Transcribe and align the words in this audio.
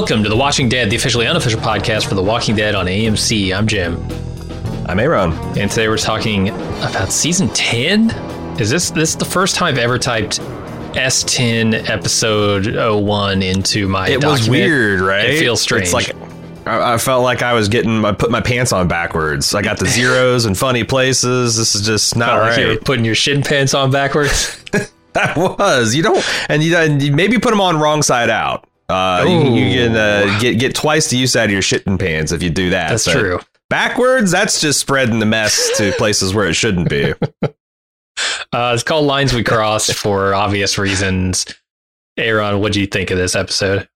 Welcome 0.00 0.22
to 0.22 0.30
The 0.30 0.36
Watching 0.36 0.70
Dead, 0.70 0.88
the 0.88 0.96
officially 0.96 1.26
unofficial 1.26 1.60
podcast 1.60 2.08
for 2.08 2.14
The 2.14 2.22
Walking 2.22 2.56
Dead 2.56 2.74
on 2.74 2.86
AMC. 2.86 3.54
I'm 3.54 3.66
Jim. 3.66 4.02
I'm 4.88 4.98
Aaron. 4.98 5.32
And 5.58 5.70
today 5.70 5.88
we're 5.88 5.98
talking 5.98 6.48
about 6.48 7.12
season 7.12 7.50
10. 7.50 8.08
Is 8.58 8.70
this 8.70 8.90
this 8.90 9.10
is 9.10 9.16
the 9.16 9.26
first 9.26 9.56
time 9.56 9.74
I've 9.74 9.78
ever 9.78 9.98
typed 9.98 10.40
S10 10.96 11.90
episode 11.90 12.76
01 12.76 13.42
into 13.42 13.88
my 13.88 14.08
It 14.08 14.22
document. 14.22 14.40
was 14.40 14.48
weird, 14.48 15.00
right? 15.02 15.28
It 15.28 15.38
feels 15.38 15.60
strange. 15.60 15.82
It's 15.84 15.92
like 15.92 16.16
I, 16.66 16.94
I 16.94 16.96
felt 16.96 17.22
like 17.22 17.42
I 17.42 17.52
was 17.52 17.68
getting 17.68 18.02
I 18.02 18.12
put 18.12 18.30
my 18.30 18.40
pants 18.40 18.72
on 18.72 18.88
backwards. 18.88 19.54
I 19.54 19.60
got 19.60 19.78
the 19.78 19.86
zeros 19.86 20.46
and 20.46 20.56
funny 20.56 20.82
places. 20.82 21.58
This 21.58 21.74
is 21.74 21.84
just 21.84 22.16
not 22.16 22.30
Felt 22.30 22.42
like 22.42 22.58
you 22.58 22.66
were 22.68 22.72
right. 22.76 22.84
putting 22.86 23.04
your 23.04 23.14
shin 23.14 23.42
pants 23.42 23.74
on 23.74 23.90
backwards. 23.90 24.64
That 25.12 25.36
was 25.36 25.92
you 25.92 26.04
don't 26.04 26.24
and 26.48 26.62
you, 26.62 26.76
and 26.76 27.02
you 27.02 27.12
maybe 27.12 27.38
put 27.40 27.50
them 27.50 27.60
on 27.60 27.80
wrong 27.80 28.00
side 28.00 28.30
out. 28.30 28.69
Uh, 28.90 29.24
you, 29.26 29.54
you 29.54 29.78
can 29.78 29.96
uh, 29.96 30.38
get 30.40 30.58
get 30.58 30.74
twice 30.74 31.08
the 31.08 31.16
use 31.16 31.36
out 31.36 31.46
of 31.46 31.50
your 31.50 31.62
shitting 31.62 31.98
pants 31.98 32.32
if 32.32 32.42
you 32.42 32.50
do 32.50 32.70
that. 32.70 32.90
That's 32.90 33.06
But 33.06 33.12
true. 33.12 33.40
Backwards, 33.68 34.30
that's 34.32 34.60
just 34.60 34.80
spreading 34.80 35.20
the 35.20 35.26
mess 35.26 35.70
to 35.78 35.92
places 35.98 36.34
where 36.34 36.48
it 36.48 36.54
shouldn't 36.54 36.88
be. 36.88 37.14
Uh, 38.52 38.72
it's 38.74 38.82
called 38.82 39.06
Lines 39.06 39.32
We 39.32 39.42
Cross 39.42 39.90
for 39.92 40.34
obvious 40.34 40.76
reasons. 40.76 41.46
Aaron, 42.18 42.60
what 42.60 42.72
do 42.72 42.80
you 42.80 42.86
think 42.86 43.10
of 43.10 43.16
this 43.16 43.34
episode? 43.34 43.88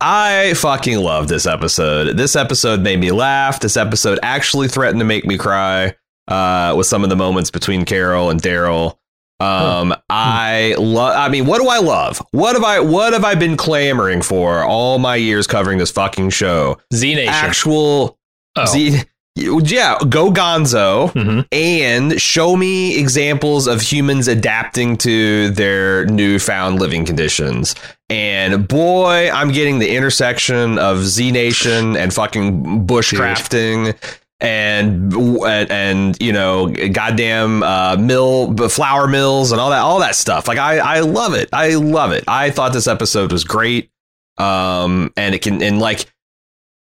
I 0.00 0.54
fucking 0.54 0.98
love 0.98 1.28
this 1.28 1.46
episode. 1.46 2.16
This 2.16 2.36
episode 2.36 2.80
made 2.80 3.00
me 3.00 3.10
laugh. 3.10 3.60
This 3.60 3.76
episode 3.76 4.18
actually 4.22 4.68
threatened 4.68 5.00
to 5.00 5.04
make 5.04 5.26
me 5.26 5.36
cry 5.36 5.94
uh, 6.28 6.74
with 6.76 6.86
some 6.86 7.02
of 7.02 7.10
the 7.10 7.16
moments 7.16 7.50
between 7.50 7.84
Carol 7.84 8.30
and 8.30 8.40
Daryl. 8.40 8.96
Um, 9.38 9.94
I 10.08 10.74
love. 10.78 11.14
I 11.16 11.28
mean, 11.28 11.44
what 11.46 11.60
do 11.60 11.68
I 11.68 11.78
love? 11.78 12.22
What 12.30 12.54
have 12.54 12.64
I? 12.64 12.80
What 12.80 13.12
have 13.12 13.24
I 13.24 13.34
been 13.34 13.56
clamoring 13.56 14.22
for 14.22 14.64
all 14.64 14.98
my 14.98 15.16
years 15.16 15.46
covering 15.46 15.78
this 15.78 15.90
fucking 15.90 16.30
show? 16.30 16.78
Z 16.94 17.14
Nation. 17.14 17.32
Actual 17.34 18.18
oh. 18.56 18.66
Z. 18.66 19.02
Yeah, 19.38 19.98
go 20.08 20.30
Gonzo 20.32 21.12
Mhm. 21.12 21.46
and 21.52 22.18
show 22.18 22.56
me 22.56 22.98
examples 22.98 23.66
of 23.66 23.82
humans 23.82 24.28
adapting 24.28 24.96
to 24.96 25.50
their 25.50 26.06
newfound 26.06 26.80
living 26.80 27.04
conditions. 27.04 27.74
And 28.08 28.66
boy, 28.66 29.28
I'm 29.30 29.52
getting 29.52 29.78
the 29.78 29.94
intersection 29.94 30.78
of 30.78 31.04
Z 31.04 31.32
Nation 31.32 31.98
and 31.98 32.14
fucking 32.14 32.86
bushcrafting. 32.86 33.94
And, 34.38 35.14
and 35.14 36.16
you 36.20 36.30
know 36.30 36.68
goddamn 36.68 37.62
uh, 37.62 37.96
mill 37.96 38.54
flour 38.68 39.08
mills 39.08 39.50
and 39.50 39.58
all 39.58 39.70
that 39.70 39.80
all 39.80 40.00
that 40.00 40.14
stuff 40.14 40.46
like 40.46 40.58
I 40.58 40.76
I 40.76 41.00
love 41.00 41.32
it 41.32 41.48
I 41.54 41.76
love 41.76 42.12
it 42.12 42.24
I 42.28 42.50
thought 42.50 42.74
this 42.74 42.86
episode 42.86 43.32
was 43.32 43.44
great 43.44 43.90
um 44.36 45.10
and 45.16 45.34
it 45.34 45.40
can 45.40 45.62
and 45.62 45.80
like 45.80 46.12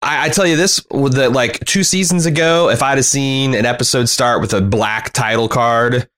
I, 0.02 0.26
I 0.26 0.28
tell 0.30 0.46
you 0.46 0.56
this 0.56 0.80
the 0.90 1.30
like 1.32 1.64
two 1.64 1.84
seasons 1.84 2.26
ago, 2.26 2.68
if 2.68 2.82
I'd 2.82 2.98
have 2.98 3.04
seen 3.04 3.54
an 3.54 3.64
episode 3.64 4.08
start 4.08 4.40
with 4.40 4.52
a 4.52 4.60
black 4.60 5.12
title 5.12 5.48
card 5.48 6.08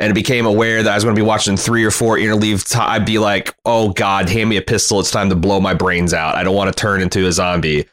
and 0.00 0.10
it 0.10 0.14
became 0.14 0.46
aware 0.46 0.82
that 0.82 0.90
I 0.90 0.94
was 0.94 1.04
going 1.04 1.14
to 1.14 1.20
be 1.20 1.26
watching 1.26 1.56
three 1.56 1.84
or 1.84 1.90
four 1.90 2.16
interleave, 2.16 2.68
ti 2.68 2.78
I'd 2.78 3.04
be 3.04 3.18
like, 3.18 3.54
"Oh 3.64 3.90
God, 3.90 4.28
hand 4.28 4.48
me 4.48 4.56
a 4.56 4.62
pistol! 4.62 4.98
It's 4.98 5.10
time 5.10 5.28
to 5.28 5.36
blow 5.36 5.60
my 5.60 5.74
brains 5.74 6.14
out. 6.14 6.34
I 6.34 6.42
don't 6.42 6.56
want 6.56 6.74
to 6.74 6.80
turn 6.80 7.00
into 7.02 7.26
a 7.26 7.32
zombie." 7.32 7.86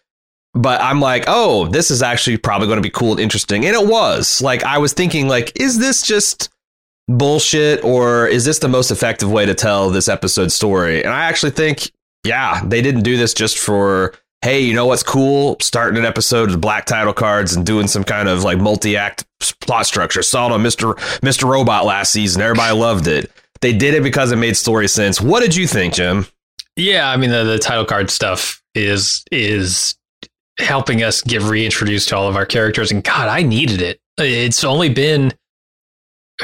But 0.54 0.82
I'm 0.82 1.00
like, 1.00 1.26
"Oh, 1.28 1.68
this 1.68 1.92
is 1.92 2.02
actually 2.02 2.38
probably 2.38 2.68
going 2.68 2.78
to 2.78 2.82
be 2.82 2.90
cool 2.90 3.12
and 3.12 3.20
interesting," 3.20 3.66
and 3.66 3.76
it 3.76 3.88
was. 3.88 4.42
Like 4.42 4.64
I 4.64 4.78
was 4.78 4.94
thinking, 4.94 5.28
like, 5.28 5.52
is 5.56 5.80
this 5.80 6.02
just 6.02 6.50
bullshit 7.08 7.84
or 7.84 8.28
is 8.28 8.46
this 8.46 8.60
the 8.60 8.68
most 8.68 8.92
effective 8.92 9.32
way 9.32 9.46
to 9.46 9.54
tell 9.54 9.90
this 9.90 10.08
episode 10.08 10.52
story? 10.52 11.04
And 11.04 11.14
I 11.14 11.26
actually 11.26 11.52
think, 11.52 11.92
yeah, 12.26 12.62
they 12.66 12.82
didn't 12.82 13.04
do 13.04 13.18
this 13.18 13.34
just 13.34 13.58
for 13.58 14.14
hey, 14.42 14.60
you 14.60 14.74
know 14.74 14.88
what's 14.88 15.04
cool? 15.04 15.56
Starting 15.62 16.00
an 16.00 16.06
episode 16.06 16.50
with 16.50 16.60
black 16.60 16.86
title 16.86 17.14
cards 17.14 17.56
and 17.56 17.66
doing 17.66 17.88
some 17.88 18.04
kind 18.04 18.28
of 18.28 18.44
like 18.44 18.58
multi-act 18.58 19.24
plot 19.60 19.86
structure. 19.86 20.24
Saw 20.24 20.48
it 20.48 20.52
on 20.52 20.64
Mr. 20.64 20.96
Mr. 21.20 21.48
Robot 21.48 21.86
last 21.86 22.12
season. 22.12 22.42
Everybody 22.42 22.76
loved 22.76 23.08
it. 23.08 23.32
They 23.62 23.74
did 23.74 23.94
it 23.94 24.04
because 24.04 24.32
it 24.32 24.38
made 24.38 24.58
story 24.58 24.88
sense. 24.88 25.22
What 25.22 25.42
did 25.42 25.56
you 25.56 25.68
think, 25.68 25.94
Jim? 25.94 26.26
Yeah, 26.76 27.10
I 27.10 27.18
mean 27.18 27.30
the, 27.30 27.44
the 27.44 27.60
title 27.60 27.86
card 27.86 28.10
stuff 28.10 28.62
is 28.74 29.24
is 29.32 29.96
helping 30.62 31.04
us 31.04 31.22
get 31.22 31.42
reintroduced 31.42 32.10
to 32.10 32.16
all 32.18 32.28
of 32.28 32.36
our 32.36 32.46
characters, 32.46 32.92
and 32.92 33.04
God, 33.04 33.28
I 33.28 33.42
needed 33.44 33.82
it. 33.82 34.00
It's 34.18 34.64
only 34.64 34.90
been 34.90 35.34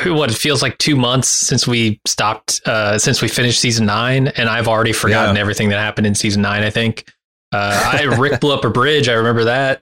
what 0.05 0.29
it 0.29 0.35
feels 0.38 0.61
like 0.61 0.78
two 0.78 0.95
months 0.95 1.28
since 1.28 1.66
we 1.67 2.00
stopped, 2.05 2.61
uh, 2.66 3.00
since 3.00 3.22
we 3.22 3.28
finished 3.28 3.59
season 3.59 3.85
nine, 3.88 4.28
and 4.28 4.47
I've 4.50 4.67
already 4.67 4.94
forgotten 4.94 5.35
Yeah. 5.35 5.41
everything 5.41 5.69
that 5.69 5.79
happened 5.79 6.05
in 6.05 6.13
season 6.16 6.41
nine. 6.41 6.63
I 6.63 6.69
think 6.69 7.11
uh, 7.51 7.97
I 8.00 8.03
Rick 8.17 8.39
blew 8.41 8.53
up 8.53 8.63
a 8.66 8.69
bridge. 8.69 9.09
I 9.09 9.13
remember 9.13 9.45
that. 9.45 9.81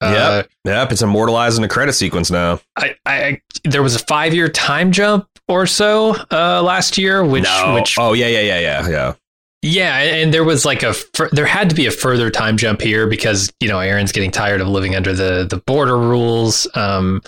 Uh, 0.00 0.42
Yep. 0.44 0.50
Yep, 0.64 0.92
it's 0.92 1.02
immortalizing 1.02 1.62
the 1.62 1.68
credit 1.68 1.94
sequence 1.94 2.30
now. 2.30 2.60
I, 2.76 2.94
I 3.04 3.40
there 3.64 3.82
was 3.82 3.96
a 3.96 3.98
five 4.00 4.32
year 4.32 4.48
time 4.48 4.92
jump 4.92 5.26
or 5.48 5.66
so 5.66 6.14
uh, 6.30 6.62
last 6.62 6.96
year, 6.98 7.24
which 7.24 7.48
which 7.74 7.98
oh 7.98 8.12
yeah, 8.12 8.28
yeah, 8.28 8.40
yeah, 8.42 8.60
yeah, 8.60 8.88
yeah. 8.88 9.14
Yeah, 9.62 9.96
and 9.98 10.32
there 10.32 10.44
was 10.44 10.64
like 10.64 10.82
a 10.82 10.94
there 11.32 11.46
had 11.46 11.70
to 11.70 11.74
be 11.76 11.86
a 11.86 11.90
further 11.90 12.30
time 12.30 12.56
jump 12.56 12.80
here 12.80 13.08
because 13.08 13.52
you 13.60 13.68
know 13.68 13.80
Aaron's 13.80 14.12
getting 14.12 14.30
tired 14.30 14.60
of 14.60 14.68
living 14.68 14.94
under 14.94 15.12
the 15.12 15.46
the 15.48 15.56
border 15.56 15.98
rules. 15.98 16.68
Um, 16.74 17.22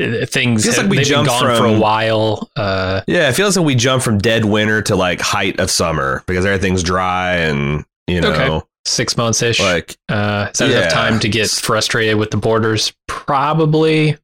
uh, 0.00 0.26
things 0.26 0.64
Feels 0.64 0.76
have, 0.76 0.86
like 0.86 0.98
we 0.98 1.04
jumped 1.04 1.28
gone 1.30 1.56
for 1.56 1.66
a 1.66 1.78
while. 1.78 2.50
Uh, 2.56 3.02
Yeah, 3.06 3.28
it 3.28 3.32
feels 3.32 3.56
like 3.56 3.66
we 3.66 3.74
jump 3.74 4.02
from 4.02 4.18
dead 4.18 4.44
winter 4.44 4.82
to 4.82 4.96
like 4.96 5.20
height 5.20 5.60
of 5.60 5.70
summer 5.70 6.22
because 6.26 6.44
everything's 6.46 6.82
dry 6.82 7.36
and 7.36 7.84
you 8.06 8.20
know 8.20 8.32
Okay. 8.32 8.66
six 8.86 9.16
months 9.16 9.42
ish. 9.42 9.60
like 9.60 9.96
uh, 10.10 10.48
is 10.52 10.58
that 10.58 10.70
yeah. 10.70 10.78
enough 10.78 10.92
time 10.92 11.20
to 11.20 11.28
get 11.28 11.48
frustrated 11.50 12.16
with 12.16 12.30
the 12.30 12.36
borders? 12.38 12.92
Probably, 13.08 14.16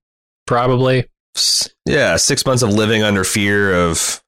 probably. 0.46 1.06
yeah, 1.86 2.16
six 2.16 2.44
months 2.44 2.62
of 2.62 2.70
living 2.70 3.02
under 3.02 3.24
fear 3.24 3.74
of 3.74 4.22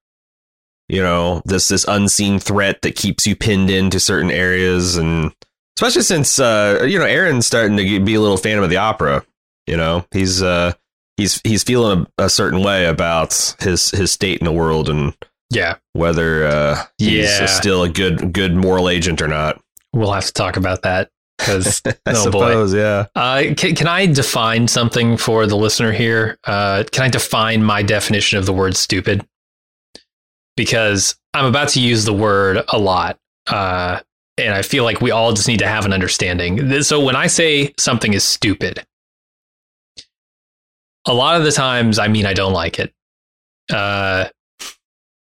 you 0.91 1.03
know 1.03 1.41
this 1.45 1.69
this 1.69 1.85
unseen 1.89 2.39
threat 2.39 2.83
that 2.83 2.97
keeps 2.97 3.27
you 3.27 3.37
pinned 3.37 3.71
into 3.71 4.01
certain 4.01 4.31
areas 4.31 4.97
and 4.97 5.33
especially 5.79 6.03
since 6.03 6.39
uh 6.39 6.85
you 6.89 6.99
know 6.99 7.05
Aaron's 7.07 7.47
starting 7.47 7.77
to 7.77 8.01
be 8.01 8.15
a 8.15 8.21
little 8.21 8.37
phantom 8.37 8.65
of 8.65 8.71
the 8.71 8.77
opera. 8.79 9.25
You 9.67 9.77
know 9.77 10.05
he's 10.13 10.43
uh 10.43 10.73
he's 11.17 11.41
he's 11.45 11.63
feeling 11.63 12.07
a, 12.19 12.25
a 12.25 12.29
certain 12.31 12.63
way 12.63 12.87
about 12.87 13.55
his 13.61 13.91
his 13.93 14.11
state 14.13 14.41
in 14.41 14.45
the 14.45 14.53
world 14.53 14.89
and 14.89 15.15
Yeah, 15.51 15.77
whether 15.93 16.47
uh 16.47 16.85
he's 16.99 17.25
Yeah. 17.41 17.47
still 17.47 17.83
a 17.85 17.89
good 17.89 18.33
good 18.33 18.55
moral 18.55 18.89
agent 18.89 19.23
or 19.23 19.29
not. 19.29 19.61
we'll 19.93 20.13
have 20.13 20.27
to 20.27 20.33
talk 20.33 20.57
about 20.57 20.83
that 20.83 21.11
because 21.39 21.83
I 21.87 21.93
oh 22.09 22.31
boy. 22.31 22.51
suppose, 22.51 22.75
yeah. 22.75 23.07
Uh, 23.15 23.45
can, 23.57 23.75
can 23.75 23.87
I 23.87 24.07
define 24.07 24.69
something 24.69 25.17
for 25.17 25.47
the 25.47 25.57
listener 25.57 25.91
here? 25.93 26.39
Uh, 26.45 26.85
can 26.93 27.05
I 27.05 27.09
define 27.09 27.63
my 27.63 27.83
definition 27.83 28.39
of 28.39 28.45
the 28.47 28.53
word 28.53 28.77
stupid? 28.77 29.27
Because 30.61 31.17
I'm 31.33 31.47
about 31.47 31.69
to 31.71 31.81
use 31.81 32.05
the 32.05 32.13
word 32.13 32.63
a 32.69 32.79
lot. 32.79 33.19
Uh, 33.47 34.01
and 34.37 34.53
I 34.53 34.61
feel 34.61 34.85
like 34.85 35.01
we 35.01 35.11
all 35.11 35.33
just 35.33 35.49
need 35.49 35.61
to 35.61 35.67
have 35.67 35.87
an 35.87 35.93
understanding. 35.95 36.83
So 36.83 37.03
when 37.03 37.17
I 37.17 37.29
say 37.29 37.73
something 37.79 38.13
is 38.13 38.25
stupid, 38.25 38.85
a 41.07 41.15
lot 41.15 41.37
of 41.39 41.45
the 41.45 41.51
times 41.51 41.99
I 41.99 42.09
mean 42.09 42.27
I 42.27 42.35
don't 42.35 42.53
like 42.53 42.79
it. 42.79 42.93
Uh, 43.73 44.29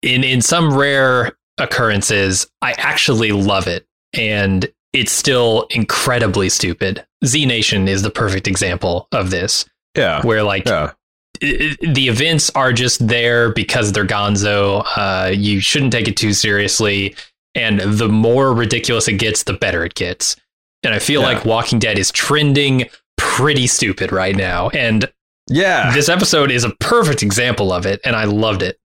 in 0.02 0.26
in 0.26 0.42
some 0.42 0.74
rare 0.78 1.38
occurrences, 1.58 2.52
I 2.62 2.74
actually 2.74 3.32
love 3.32 3.68
it, 3.68 3.88
and 4.12 4.68
it's 4.92 5.14
still 5.14 5.68
incredibly 5.70 6.50
stupid. 6.50 7.06
Z 7.26 7.46
Nation 7.46 7.88
is 7.88 8.02
the 8.02 8.10
perfect 8.12 8.46
example 8.46 9.08
of 9.14 9.30
this, 9.30 9.64
Yeah. 9.96 10.22
where 10.24 10.44
like 10.44 10.66
Yeah. 10.68 10.92
The 11.40 12.08
events 12.08 12.50
are 12.56 12.74
just 12.74 13.06
there 13.08 13.52
because 13.52 13.92
they're 13.92 14.06
gonzo. 14.06 14.86
Uh, 14.96 15.32
you 15.32 15.60
shouldn't 15.60 15.92
take 15.92 16.08
it 16.08 16.18
too 16.18 16.34
seriously. 16.34 17.16
And 17.56 17.80
the 17.80 18.08
more 18.10 18.54
ridiculous 18.54 19.08
it 19.08 19.14
gets, 19.14 19.44
the 19.44 19.54
better 19.54 19.84
it 19.84 19.96
gets. 19.96 20.36
And 20.84 20.94
I 20.94 21.00
feel 21.00 21.22
Yeah. 21.22 21.28
like 21.28 21.46
Walking 21.46 21.80
Dead 21.80 21.98
is 21.98 22.12
trending 22.12 22.90
pretty 23.18 23.68
stupid 23.68 24.12
right 24.12 24.36
now. 24.36 24.70
And 24.70 25.12
Yeah. 25.50 25.92
this 25.94 26.10
episode 26.10 26.52
is 26.52 26.64
a 26.64 26.70
perfect 26.80 27.24
example 27.24 27.74
of 27.74 27.86
it. 27.86 28.00
And 28.04 28.16
I 28.16 28.26
loved 28.26 28.62
it. 28.62 28.78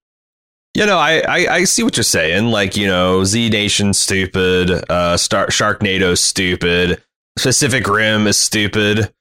You 0.75 0.87
know, 0.87 0.99
I, 0.99 1.21
I, 1.21 1.47
I 1.57 1.65
see 1.65 1.83
what 1.85 1.97
you're 1.97 2.03
saying. 2.05 2.47
Like, 2.47 2.77
you 2.77 2.87
know, 2.89 3.23
Z 3.25 3.49
Nation 3.51 3.93
stupid, 3.93 4.71
uh, 4.91 5.17
Star- 5.17 5.47
Sharknado 5.49 6.19
stupid, 6.19 7.01
Pacific 7.37 7.87
Rim 7.87 8.27
is 8.27 8.37
stupid. 8.37 9.13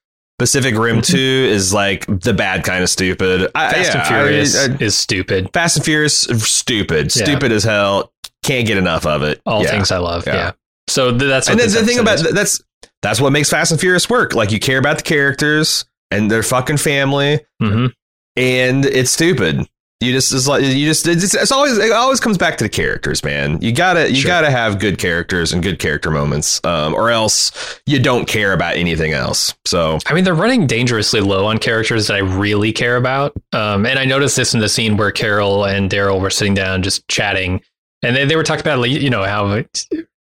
Pacific 0.43 0.75
Rim 0.75 1.01
2 1.01 1.15
is 1.17 1.73
like 1.73 2.05
the 2.05 2.33
bad 2.33 2.65
kind 2.65 2.83
of 2.83 2.89
stupid. 2.89 3.49
I, 3.55 3.71
Fast 3.71 3.93
yeah, 3.93 3.99
and 3.99 4.07
Furious 4.07 4.57
I- 4.67 4.73
I- 4.73 4.77
is 4.81 4.93
stupid. 4.93 5.49
Fast 5.53 5.77
and 5.77 5.85
Furious, 5.85 6.17
stupid, 6.17 7.15
Yeah. 7.15 7.23
stupid 7.23 7.53
as 7.53 7.63
hell. 7.63 8.11
Can't 8.43 8.67
get 8.67 8.77
enough 8.77 9.05
of 9.05 9.23
it. 9.23 9.41
All 9.45 9.63
Yeah. 9.63 9.69
things 9.69 9.89
I 9.89 9.99
love. 9.99 10.25
Yeah. 10.27 10.51
So 10.89 11.11
th- 11.17 11.21
that's 11.29 11.47
what 11.47 11.53
And 11.53 11.59
then 11.61 11.81
the 11.81 11.87
thing 11.89 11.97
about 11.99 12.15
is. 12.15 12.33
that's 12.33 12.61
that's 13.01 13.21
what 13.21 13.31
makes 13.31 13.49
Fast 13.49 13.71
and 13.71 13.79
Furious 13.79 14.09
work. 14.09 14.33
Like 14.35 14.51
you 14.51 14.59
care 14.59 14.77
about 14.79 14.97
the 14.97 15.03
characters 15.03 15.85
and 16.11 16.29
their 16.29 16.43
fucking 16.43 16.75
family, 16.77 17.39
Mhm. 17.61 17.93
and 18.35 18.85
it's 18.85 19.11
stupid. 19.11 19.65
You 20.03 20.11
just 20.13 20.33
it's 20.33 20.47
like 20.47 20.63
you 20.63 20.85
just 20.85 21.07
it's, 21.07 21.33
it's 21.33 21.51
always 21.51 21.77
it 21.77 21.91
always 21.91 22.19
comes 22.19 22.37
back 22.37 22.57
to 22.57 22.63
the 22.63 22.69
characters, 22.69 23.23
man. 23.23 23.59
You 23.61 23.71
gotta 23.71 24.09
you 24.09 24.15
Sure. 24.17 24.29
gotta 24.29 24.51
have 24.51 24.79
good 24.79 24.97
characters 24.97 25.53
and 25.53 25.63
good 25.63 25.79
character 25.79 26.11
moments, 26.11 26.59
um, 26.65 26.93
or 26.93 27.09
else 27.09 27.79
you 27.85 27.99
don't 27.99 28.27
care 28.27 28.53
about 28.53 28.75
anything 28.75 29.13
else. 29.13 29.53
So 29.65 29.99
I 30.05 30.13
mean, 30.13 30.23
they're 30.23 30.33
running 30.35 30.67
dangerously 30.67 31.21
low 31.21 31.45
on 31.45 31.57
characters 31.57 32.07
that 32.07 32.15
I 32.15 32.19
really 32.19 32.71
care 32.71 32.97
about. 32.97 33.33
Um, 33.53 33.85
and 33.85 33.97
I 33.97 34.05
noticed 34.05 34.35
this 34.35 34.53
in 34.53 34.59
the 34.59 34.69
scene 34.69 34.97
where 34.97 35.11
Carol 35.11 35.65
and 35.65 35.89
Daryl 35.89 36.19
were 36.21 36.29
sitting 36.29 36.53
down 36.53 36.83
just 36.83 37.07
chatting, 37.07 37.61
and 38.03 38.15
they, 38.15 38.25
they 38.25 38.35
were 38.35 38.43
talking 38.43 38.61
about, 38.61 38.83
you 38.89 39.09
know, 39.09 39.23
how 39.23 39.63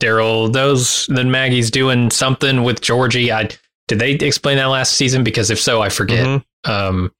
Daryl 0.01 0.51
knows 0.53 1.05
that 1.07 1.25
Maggie's 1.25 1.71
doing 1.71 2.11
something 2.11 2.63
with 2.63 2.81
Georgie. 2.81 3.31
I 3.31 3.49
did 3.87 3.99
they 3.99 4.11
explain 4.11 4.57
that 4.57 4.65
last 4.65 4.93
season? 4.93 5.23
Because 5.23 5.49
if 5.49 5.59
so, 5.59 5.81
I 5.81 5.89
forget. 5.89 6.25
mhm. 6.25 6.43
Um, 6.65 7.11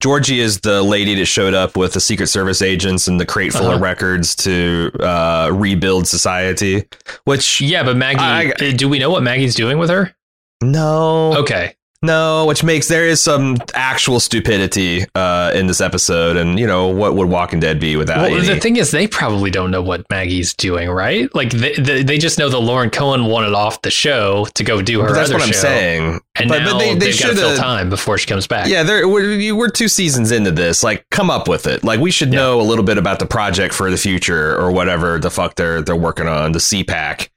Georgie 0.00 0.40
is 0.40 0.60
the 0.60 0.82
lady 0.82 1.14
that 1.14 1.26
showed 1.26 1.54
up 1.54 1.76
with 1.76 1.94
the 1.94 2.00
Secret 2.00 2.26
Service 2.26 2.60
agents 2.60 3.08
and 3.08 3.18
the 3.18 3.24
crate 3.24 3.52
full 3.52 3.66
of 3.66 3.74
Uh-huh. 3.74 3.82
records 3.82 4.36
to 4.36 4.90
uh, 5.00 5.50
rebuild 5.52 6.06
society. 6.06 6.84
Which 7.24 7.60
yeah, 7.60 7.82
but 7.84 7.96
Maggie, 7.96 8.20
I- 8.20 8.72
do 8.72 8.88
we 8.88 8.98
know 8.98 9.10
what 9.10 9.22
Maggie's 9.22 9.54
doing 9.54 9.78
with 9.78 9.90
her? 9.90 10.14
no, 10.62 11.34
Okay, 11.38 11.74
No, 12.04 12.44
which 12.46 12.62
makes 12.62 12.88
there 12.88 13.06
is 13.06 13.20
some 13.20 13.56
actual 13.74 14.20
stupidity 14.20 15.04
uh, 15.14 15.52
in 15.54 15.66
this 15.66 15.80
episode, 15.80 16.36
and 16.36 16.58
you 16.58 16.66
know 16.66 16.88
what 16.88 17.14
would 17.14 17.28
Walking 17.28 17.60
Dead 17.60 17.80
be 17.80 17.96
without 17.96 18.18
well, 18.18 18.34
any? 18.38 18.46
the 18.46 18.60
thing 18.60 18.76
is, 18.76 18.90
they 18.90 19.06
probably 19.06 19.50
don't 19.50 19.70
know 19.70 19.82
what 19.82 20.04
Maggie's 20.10 20.52
doing, 20.54 20.90
right? 20.90 21.34
Like 21.34 21.50
they, 21.50 21.74
they, 21.74 22.02
they 22.02 22.18
just 22.18 22.38
know 22.38 22.48
that 22.48 22.58
Lauren 22.58 22.90
Cohan 22.90 23.24
wanted 23.26 23.54
off 23.54 23.80
the 23.82 23.90
show 23.90 24.46
to 24.54 24.64
go 24.64 24.82
do 24.82 25.00
her 25.00 25.08
But 25.08 25.14
that's 25.14 25.30
other 25.30 25.38
what 25.38 25.46
I'm 25.46 25.52
show. 25.52 25.58
saying. 25.60 26.20
And 26.36 26.48
but, 26.48 26.58
now 26.58 26.72
but 26.72 26.78
they, 26.78 26.94
they 26.94 26.98
they've 27.06 27.20
got 27.20 27.28
to 27.30 27.34
should 27.34 27.38
fill 27.38 27.56
time 27.56 27.88
before 27.90 28.18
she 28.18 28.26
comes 28.26 28.46
back. 28.46 28.68
Yeah, 28.68 28.82
we're, 29.06 29.54
we're 29.54 29.70
two 29.70 29.88
seasons 29.88 30.32
into 30.32 30.50
this. 30.50 30.82
Like, 30.82 31.06
come 31.10 31.30
up 31.30 31.48
with 31.48 31.66
it. 31.66 31.84
Like, 31.84 32.00
we 32.00 32.10
should 32.10 32.32
Yeah. 32.32 32.40
know 32.40 32.60
a 32.60 32.62
little 32.62 32.84
bit 32.84 32.98
about 32.98 33.18
the 33.20 33.26
project 33.26 33.72
for 33.72 33.90
the 33.90 33.96
future 33.96 34.56
or 34.58 34.72
whatever 34.72 35.18
the 35.18 35.30
fuck 35.30 35.54
they're 35.54 35.80
they're 35.80 35.94
working 35.96 36.26
on. 36.28 36.52
The 36.52 36.58
CPAC, 36.58 37.28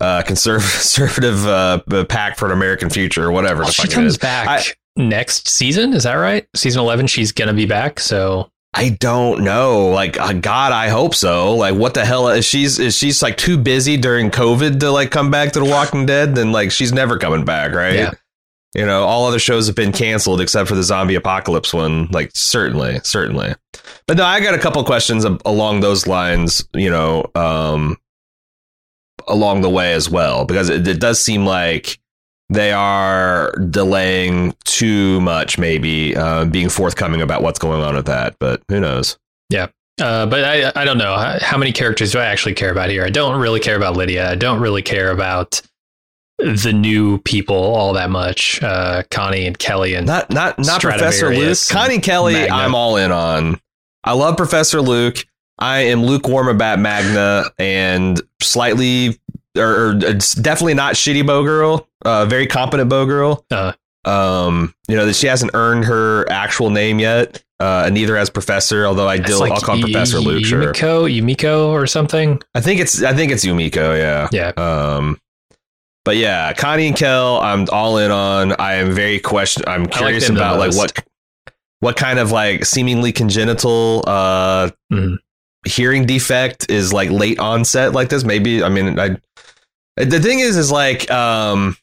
uh, 0.00 0.22
conservative 0.26 0.70
conservative 0.70 1.46
uh, 1.46 1.80
pack 2.08 2.36
for 2.38 2.46
an 2.46 2.52
American 2.52 2.90
future 2.90 3.24
or 3.24 3.32
whatever. 3.32 3.60
Well, 3.60 3.68
the 3.68 3.72
she 3.72 3.88
comes 3.88 4.18
back 4.18 4.48
I- 4.48 4.64
next 4.96 5.48
season. 5.48 5.92
Is 5.92 6.04
that 6.04 6.14
right? 6.14 6.46
Season 6.54 6.80
eleven. 6.80 7.06
She's 7.06 7.32
gonna 7.32 7.54
be 7.54 7.66
back. 7.66 8.00
So 8.00 8.50
I 8.74 8.90
don't 8.90 9.44
know. 9.44 9.88
Like, 9.88 10.18
uh, 10.18 10.32
God, 10.32 10.72
I 10.72 10.88
hope 10.88 11.14
so. 11.14 11.54
Like, 11.56 11.74
what 11.74 11.92
the 11.92 12.04
hell 12.04 12.28
is 12.28 12.44
she's 12.46 12.78
is 12.78 12.96
she's 12.96 13.22
like 13.22 13.36
too 13.36 13.58
busy 13.58 13.96
during 13.98 14.30
COVID 14.30 14.80
to 14.80 14.90
like 14.90 15.10
come 15.10 15.30
back 15.30 15.52
to 15.52 15.60
The 15.60 15.66
Walking 15.66 16.06
Dead? 16.06 16.34
Then 16.34 16.52
like 16.52 16.70
she's 16.70 16.92
never 16.92 17.18
coming 17.18 17.44
back, 17.44 17.72
right? 17.72 17.94
Yeah. 17.94 18.10
You 18.74 18.86
know, 18.86 19.04
all 19.04 19.26
other 19.26 19.38
shows 19.38 19.66
have 19.66 19.76
been 19.76 19.92
canceled 19.92 20.40
except 20.40 20.66
for 20.66 20.74
the 20.74 20.82
zombie 20.82 21.14
apocalypse 21.14 21.74
one. 21.74 22.06
Like, 22.10 22.30
certainly, 22.32 23.00
certainly. 23.04 23.54
But 24.06 24.16
no, 24.16 24.24
I 24.24 24.40
got 24.40 24.54
a 24.54 24.58
couple 24.58 24.82
questions 24.84 25.26
along 25.44 25.80
those 25.80 26.06
lines. 26.06 26.66
You 26.72 26.88
know, 26.88 27.30
um, 27.34 27.98
along 29.28 29.62
the 29.62 29.70
way 29.70 29.92
as 29.92 30.08
well, 30.08 30.44
because 30.44 30.68
it, 30.68 30.86
it 30.86 31.00
does 31.00 31.22
seem 31.22 31.44
like 31.44 31.98
they 32.48 32.72
are 32.72 33.52
delaying 33.70 34.54
too 34.64 35.20
much, 35.20 35.58
maybe 35.58 36.14
uh, 36.16 36.44
being 36.44 36.68
forthcoming 36.68 37.22
about 37.22 37.42
what's 37.42 37.58
going 37.58 37.82
on 37.82 37.94
with 37.94 38.06
that. 38.06 38.36
But 38.38 38.62
who 38.68 38.80
knows? 38.80 39.18
Yeah. 39.48 39.68
Uh, 40.00 40.26
but 40.26 40.44
I, 40.44 40.72
I 40.74 40.84
don't 40.84 40.98
know 40.98 41.16
how, 41.40 41.58
many 41.58 41.72
characters 41.72 42.12
do 42.12 42.18
I 42.18 42.24
actually 42.24 42.54
care 42.54 42.72
about 42.72 42.90
here. 42.90 43.04
I 43.04 43.10
don't 43.10 43.38
really 43.40 43.60
care 43.60 43.76
about 43.76 43.96
Lydia. 43.96 44.30
I 44.30 44.34
don't 44.34 44.60
really 44.60 44.82
care 44.82 45.10
about 45.10 45.60
the 46.38 46.72
new 46.72 47.18
people 47.18 47.56
all 47.56 47.92
that 47.92 48.10
much. 48.10 48.62
Uh, 48.62 49.02
Connie 49.10 49.46
and 49.46 49.58
Kelly 49.58 49.94
and 49.94 50.06
Not 50.06 50.30
not 50.30 50.58
not 50.58 50.80
Professor 50.80 51.34
Luke. 51.34 51.58
Connie 51.70 52.00
Kelly, 52.00 52.34
Magna. 52.34 52.54
I'm 52.54 52.74
all 52.74 52.96
in 52.96 53.12
on. 53.12 53.60
I 54.02 54.14
love 54.14 54.36
Professor 54.36 54.80
Luke. 54.80 55.24
I 55.58 55.80
am 55.80 56.04
lukewarm 56.04 56.48
about 56.48 56.78
Magna 56.78 57.44
and 57.58 58.20
slightly 58.40 59.18
or, 59.56 59.90
or 59.90 59.96
it's 59.98 60.34
definitely 60.34 60.74
not 60.74 60.94
shitty 60.94 61.26
bow 61.26 61.42
girl. 61.42 61.88
Uh, 62.04 62.24
very 62.26 62.46
competent 62.46 62.88
bow 62.90 63.04
girl. 63.04 63.44
Uh. 63.50 63.72
um, 64.04 64.74
you 64.88 64.96
know 64.96 65.06
that 65.06 65.14
she 65.14 65.26
hasn't 65.28 65.52
earned 65.54 65.84
her 65.84 66.28
actual 66.30 66.70
name 66.70 66.98
yet. 66.98 67.42
Uh, 67.60 67.84
and 67.86 67.94
neither 67.94 68.16
has 68.16 68.28
Professor. 68.28 68.84
Although 68.86 69.06
I 69.06 69.18
do, 69.18 69.38
like 69.38 69.52
I'll 69.52 69.60
call 69.60 69.76
Y- 69.76 69.82
Professor 69.82 70.18
Luke. 70.18 70.44
Sure. 70.44 70.72
Yumiko, 70.72 71.20
Yumiko 71.20 71.68
or 71.68 71.86
something. 71.86 72.42
I 72.56 72.60
think 72.60 72.80
it's 72.80 73.02
I 73.04 73.12
think 73.14 73.30
it's 73.30 73.44
Yumiko. 73.44 73.96
Yeah. 73.96 74.28
Yeah. 74.32 74.48
Um, 74.96 75.20
but 76.04 76.16
yeah, 76.16 76.52
Connie 76.54 76.88
and 76.88 76.96
Kel, 76.96 77.36
I'm 77.38 77.68
all 77.70 77.98
in 77.98 78.10
on. 78.10 78.52
I 78.58 78.74
am 78.76 78.90
very 78.90 79.20
question. 79.20 79.62
I'm 79.68 79.86
curious 79.86 80.26
the 80.26 80.32
about 80.34 80.58
like 80.58 80.74
what 80.74 81.04
what 81.78 81.96
kind 81.96 82.18
of 82.18 82.32
like 82.32 82.64
seemingly 82.64 83.12
congenital 83.12 84.02
uh 84.08 84.70
Mhm. 84.92 85.18
Hearing 85.66 86.06
defect 86.06 86.70
is 86.70 86.92
like 86.92 87.10
late 87.10 87.38
onset 87.38 87.92
like 87.92 88.08
this. 88.08 88.24
Maybe 88.24 88.62
I 88.62 88.68
mean 88.68 88.98
I. 88.98 89.16
The 89.96 90.20
thing 90.20 90.38
is, 90.40 90.56
is 90.56 90.70
like 90.72 91.10
um. 91.10 91.76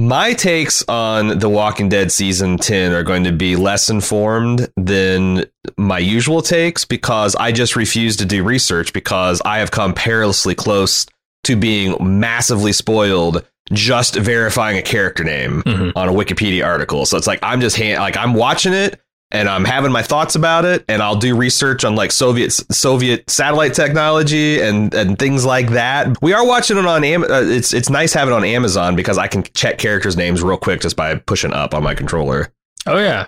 My 0.00 0.32
takes 0.32 0.82
on 0.88 1.38
The 1.38 1.50
Walking 1.50 1.88
Dead 1.90 2.10
season 2.10 2.56
10 2.56 2.92
are 2.92 3.02
going 3.02 3.24
to 3.24 3.32
be 3.32 3.56
less 3.56 3.90
informed 3.90 4.68
than 4.76 5.44
my 5.76 5.98
usual 5.98 6.40
takes 6.42 6.84
because 6.86 7.36
I 7.36 7.52
just 7.52 7.76
refuse 7.76 8.16
to 8.16 8.24
do 8.24 8.42
research 8.42 8.92
because 8.94 9.42
I 9.44 9.58
have 9.58 9.70
come 9.70 9.92
perilously 9.92 10.54
close 10.54 11.06
to 11.44 11.56
being 11.56 11.94
massively 12.00 12.72
spoiled 12.72 13.46
just 13.72 14.14
verifying 14.16 14.78
a 14.78 14.82
character 14.82 15.24
name 15.24 15.62
Mhm. 15.66 15.92
on 15.94 16.08
a 16.08 16.12
Wikipedia 16.12 16.64
article. 16.66 17.04
So 17.06 17.16
it's 17.18 17.26
like 17.26 17.38
I'm 17.42 17.60
just 17.60 17.76
hand, 17.76 18.00
like 18.00 18.16
I'm 18.16 18.32
watching 18.34 18.72
it 18.72 18.98
and 19.32 19.48
I'm 19.48 19.64
having 19.64 19.90
my 19.90 20.02
thoughts 20.02 20.34
about 20.36 20.64
it 20.64 20.84
and 20.88 21.02
I'll 21.02 21.16
do 21.16 21.34
research 21.36 21.84
on 21.84 21.96
like 21.96 22.12
Soviet 22.12 22.52
Soviet 22.70 23.28
satellite 23.28 23.74
technology 23.74 24.60
and 24.60 24.92
and 24.94 25.18
things 25.18 25.44
like 25.44 25.70
that. 25.70 26.20
We 26.22 26.32
are 26.34 26.46
watching 26.46 26.76
it 26.78 26.86
on 26.86 27.02
Am- 27.02 27.24
uh, 27.24 27.40
it's 27.42 27.72
it's 27.74 27.90
nice 27.90 28.12
having 28.12 28.32
it 28.32 28.36
on 28.36 28.44
Amazon 28.44 28.94
because 28.94 29.18
I 29.18 29.26
can 29.26 29.42
check 29.54 29.78
characters 29.78 30.16
names 30.16 30.42
real 30.42 30.56
quick 30.58 30.80
just 30.82 30.94
by 30.96 31.14
pushing 31.16 31.52
up 31.52 31.74
on 31.74 31.82
my 31.82 31.94
controller. 31.94 32.52
Oh 32.86 32.98
yeah. 32.98 33.26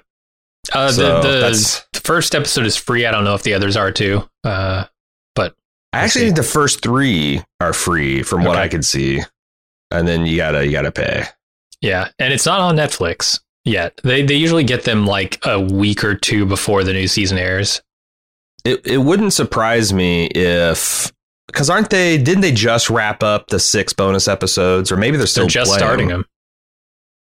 Uh, 0.73 0.91
So 0.93 1.21
the 1.23 1.83
the 1.93 2.01
first 2.01 2.35
episode 2.35 2.67
is 2.67 2.77
free. 2.77 3.05
I 3.07 3.11
don't 3.11 3.25
know 3.25 3.35
if 3.35 3.43
the 3.43 3.55
others 3.55 3.77
are 3.77 3.91
too. 3.93 4.29
Uh, 4.45 4.85
I 5.95 6.01
I 6.01 6.05
actually 6.05 6.25
think 6.25 6.37
the 6.37 6.43
first 6.43 6.83
3 6.83 7.41
are 7.61 7.73
free 7.73 8.25
from 8.25 8.43
what 8.43 8.57
I 8.57 8.67
could 8.67 8.85
see. 8.85 9.21
And 9.93 10.09
then 10.09 10.27
you 10.27 10.37
got 10.37 10.51
to 10.53 10.67
you 10.67 10.73
got 10.73 10.83
to 10.83 10.91
pay. 10.91 11.25
yeah, 11.81 12.09
and 12.19 12.33
it's 12.33 12.47
not 12.47 12.59
on 12.61 12.75
Netflix 12.75 13.39
yet. 13.65 14.01
They 14.05 14.23
they 14.23 14.35
usually 14.35 14.65
get 14.65 14.85
them 14.85 15.07
like 15.07 15.39
a 15.45 15.61
week 15.61 16.05
or 16.05 16.15
two 16.15 16.47
before 16.47 16.85
the 16.85 16.93
new 16.93 17.09
season 17.09 17.39
airs. 17.39 17.83
It 18.65 18.87
it 18.87 18.99
wouldn't 18.99 19.33
surprise 19.33 19.93
me 19.93 20.27
if 20.27 21.13
because 21.47 21.69
aren't 21.69 21.91
they? 21.91 22.17
Didn't 22.19 22.41
they 22.41 22.53
just 22.53 22.89
wrap 22.91 23.23
up 23.23 23.49
the 23.49 23.59
six 23.61 23.93
bonus 23.93 24.29
episodes, 24.29 24.91
or 24.91 24.97
maybe 24.97 25.17
they're 25.17 25.27
still 25.27 25.45
They're 25.45 25.51
just 25.51 25.69
playing? 25.71 25.79
starting 25.81 26.09
them. 26.09 26.25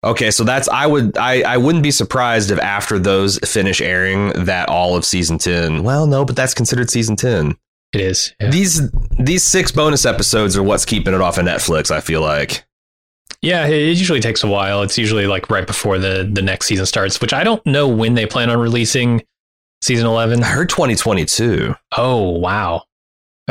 Okay, 0.03 0.31
so 0.31 0.43
that's 0.43 0.67
I 0.67 0.85
would 0.85 1.17
I 1.17 1.41
I 1.43 1.57
wouldn't 1.57 1.83
be 1.83 1.91
surprised 1.91 2.51
if 2.51 2.59
after 2.59 2.99
those 2.99 3.39
finish 3.39 3.81
airing 3.81 4.29
that 4.45 4.67
all 4.69 4.95
of 4.97 5.05
season 5.05 5.37
ten. 5.37 5.83
Well, 5.83 6.05
no, 6.07 6.25
but 6.25 6.35
that's 6.35 6.53
considered 6.53 6.89
season 6.89 7.15
ten. 7.15 7.55
It 7.93 8.01
is. 8.01 8.33
Yeah. 8.39 8.49
These 8.49 8.91
these 9.17 9.43
six 9.43 9.71
bonus 9.71 10.05
episodes 10.05 10.57
are 10.57 10.63
what's 10.63 10.83
keeping 10.83 11.13
it 11.13 11.21
off 11.21 11.37
of 11.37 11.45
Netflix. 11.45 11.89
I 11.89 12.01
feel 12.01 12.21
like. 12.21 12.65
Yeah, 13.43 13.67
it 13.67 13.73
it 13.73 13.97
usually 13.97 14.21
takes 14.21 14.43
a 14.43 14.47
while. 14.47 14.81
It's 14.83 14.97
usually 14.97 15.27
like 15.27 15.49
right 15.49 15.67
before 15.67 15.99
the 15.99 16.27
the 16.31 16.41
next 16.41 16.65
season 16.67 16.85
starts, 16.85 17.19
which 17.21 17.33
I 17.33 17.43
don't 17.43 17.63
know 17.65 17.87
when 17.87 18.15
they 18.15 18.25
plan 18.25 18.49
on 18.49 18.57
releasing 18.57 19.21
season 19.81 20.07
eleven. 20.07 20.41
I 20.43 20.47
heard 20.47 20.69
twenty 20.69 20.95
twenty 20.95 21.25
two. 21.25 21.75
Oh 21.97 22.29
wow. 22.29 22.83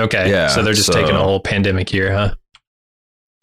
Okay. 0.01 0.31
Yeah, 0.31 0.49
So 0.49 0.63
they're 0.63 0.73
just 0.73 0.87
so- 0.87 0.95
taking 0.95 1.15
a 1.15 1.19
whole 1.23 1.39
pandemic 1.41 1.93
year, 1.93 2.13
huh? 2.13 2.35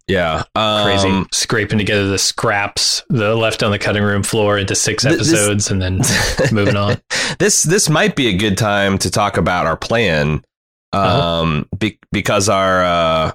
Yeah, 0.08 0.42
um, 0.56 0.84
Crazy. 0.86 1.24
Scraping 1.32 1.78
together 1.78 2.08
the 2.08 2.18
scraps, 2.18 3.04
the 3.10 3.36
left 3.36 3.62
on 3.62 3.70
the 3.70 3.78
cutting 3.78 4.02
room 4.02 4.24
floor 4.24 4.58
into 4.58 4.74
six 4.74 5.04
Th- 5.04 5.16
this- 5.16 5.32
episodes 5.32 5.70
and 5.70 5.80
then 5.80 6.00
moving 6.52 6.74
on. 6.74 7.00
this 7.38 7.62
this 7.62 7.88
might 7.88 8.16
be 8.16 8.26
a 8.26 8.36
good 8.36 8.58
time 8.58 8.98
to 8.98 9.10
talk 9.12 9.36
about 9.36 9.66
our 9.66 9.76
plan, 9.76 10.42
Uh-huh. 10.92 11.42
um, 11.42 11.68
be, 11.78 12.00
because 12.10 12.48
our 12.48 12.84
uh, 12.84 13.32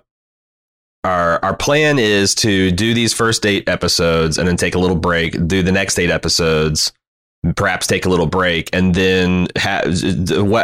our 1.05 1.39
our 1.43 1.55
plan 1.55 1.99
is 1.99 2.35
to 2.35 2.71
do 2.71 2.93
these 2.93 3.13
first 3.13 3.45
eight 3.45 3.69
episodes 3.69 4.37
and 4.37 4.47
then 4.47 4.57
take 4.57 4.75
a 4.75 4.79
little 4.79 4.97
break, 4.97 5.47
do 5.47 5.63
the 5.63 5.71
next 5.71 5.99
eight 5.99 6.09
episodes, 6.09 6.91
perhaps 7.55 7.85
take 7.85 8.05
a 8.05 8.09
little 8.09 8.25
break, 8.25 8.69
and 8.73 8.95
then 8.95 9.47
ha- 9.57 9.83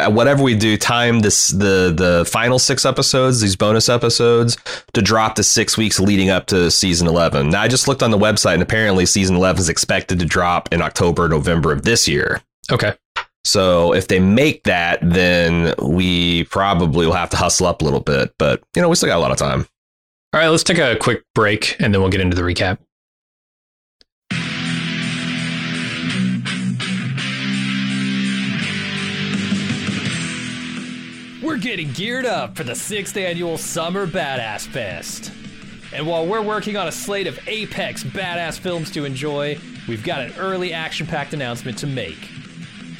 whatever 0.08 0.42
we 0.42 0.56
do, 0.56 0.76
time 0.76 1.20
this 1.20 1.48
the 1.48 1.94
the 1.96 2.28
final 2.28 2.58
six 2.58 2.84
episodes, 2.84 3.40
these 3.40 3.56
bonus 3.56 3.88
episodes, 3.88 4.56
to 4.92 5.00
drop 5.00 5.36
the 5.36 5.44
six 5.44 5.78
weeks 5.78 6.00
leading 6.00 6.30
up 6.30 6.46
to 6.46 6.70
season 6.70 7.06
eleven. 7.06 7.50
Now, 7.50 7.62
I 7.62 7.68
just 7.68 7.86
looked 7.86 8.02
on 8.02 8.10
the 8.10 8.18
website, 8.18 8.54
and 8.54 8.62
apparently, 8.62 9.06
season 9.06 9.36
eleven 9.36 9.60
is 9.60 9.68
expected 9.68 10.18
to 10.18 10.26
drop 10.26 10.72
in 10.72 10.82
October, 10.82 11.28
November 11.28 11.72
of 11.72 11.82
this 11.82 12.08
year. 12.08 12.42
Okay. 12.70 12.94
So 13.44 13.92
if 13.92 14.06
they 14.06 14.20
make 14.20 14.62
that, 14.64 15.00
then 15.02 15.74
we 15.82 16.44
probably 16.44 17.06
will 17.06 17.12
have 17.12 17.30
to 17.30 17.36
hustle 17.36 17.66
up 17.66 17.82
a 17.82 17.84
little 17.84 18.00
bit. 18.00 18.32
But 18.38 18.62
you 18.76 18.82
know, 18.82 18.88
we 18.88 18.94
still 18.94 19.08
got 19.08 19.18
a 19.18 19.20
lot 19.20 19.32
of 19.32 19.36
time. 19.36 19.66
All 20.34 20.40
right, 20.40 20.48
let's 20.48 20.62
take 20.62 20.78
a 20.78 20.96
quick 20.96 21.24
break 21.34 21.76
and 21.78 21.92
then 21.92 22.00
we'll 22.00 22.10
get 22.10 22.22
into 22.22 22.34
the 22.34 22.40
recap. 22.40 22.78
We're 31.42 31.58
getting 31.58 31.92
geared 31.92 32.24
up 32.24 32.56
for 32.56 32.64
the 32.64 32.74
sixth 32.74 33.14
annual 33.18 33.58
Summer 33.58 34.06
Badass 34.06 34.66
Fest. 34.68 35.32
And 35.92 36.06
while 36.06 36.26
we're 36.26 36.40
working 36.40 36.78
on 36.78 36.88
a 36.88 36.92
slate 36.92 37.26
of 37.26 37.38
apex 37.46 38.02
badass 38.02 38.58
films 38.58 38.90
to 38.92 39.04
enjoy, 39.04 39.58
we've 39.86 40.02
got 40.02 40.22
an 40.22 40.32
early 40.38 40.72
action 40.72 41.06
packed 41.06 41.34
announcement 41.34 41.76
to 41.76 41.86
make. 41.86 42.30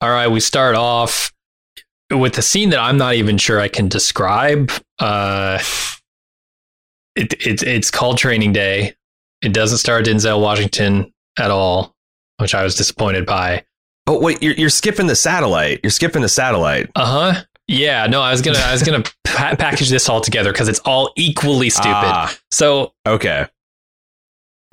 All 0.00 0.10
right, 0.10 0.28
we 0.28 0.40
start 0.40 0.74
off 0.74 1.32
with 2.10 2.36
a 2.38 2.42
scene 2.42 2.70
that 2.70 2.80
I'm 2.80 2.96
not 2.96 3.14
even 3.14 3.38
sure 3.38 3.60
I 3.60 3.68
can 3.68 3.88
describe. 3.88 4.70
Uh, 4.98 5.58
it, 7.16 7.34
it, 7.46 7.62
it's 7.62 7.90
called 7.90 8.16
Training 8.18 8.52
Day. 8.52 8.94
It 9.42 9.52
doesn't 9.52 9.78
star 9.78 10.00
Denzel 10.02 10.40
Washington 10.40 11.12
at 11.38 11.50
all, 11.50 11.94
which 12.38 12.54
I 12.54 12.62
was 12.62 12.74
disappointed 12.76 13.26
by. 13.26 13.64
Oh 14.06 14.18
wait, 14.20 14.42
you're, 14.42 14.54
you're 14.54 14.70
skipping 14.70 15.06
the 15.06 15.16
satellite. 15.16 15.80
You're 15.82 15.90
skipping 15.90 16.22
the 16.22 16.28
satellite. 16.28 16.90
Uh 16.94 17.04
huh. 17.32 17.42
Yeah, 17.68 18.06
no, 18.06 18.20
I 18.22 18.32
was 18.32 18.42
gonna 18.42 18.58
I 18.58 18.72
was 18.72 18.82
gonna 18.82 19.02
pa- 19.24 19.54
package 19.56 19.88
this 19.90 20.08
all 20.08 20.20
together 20.20 20.50
because 20.52 20.68
it's 20.68 20.80
all 20.80 21.12
equally 21.16 21.70
stupid. 21.70 21.92
Ah, 21.94 22.36
So 22.50 22.92
okay. 23.06 23.46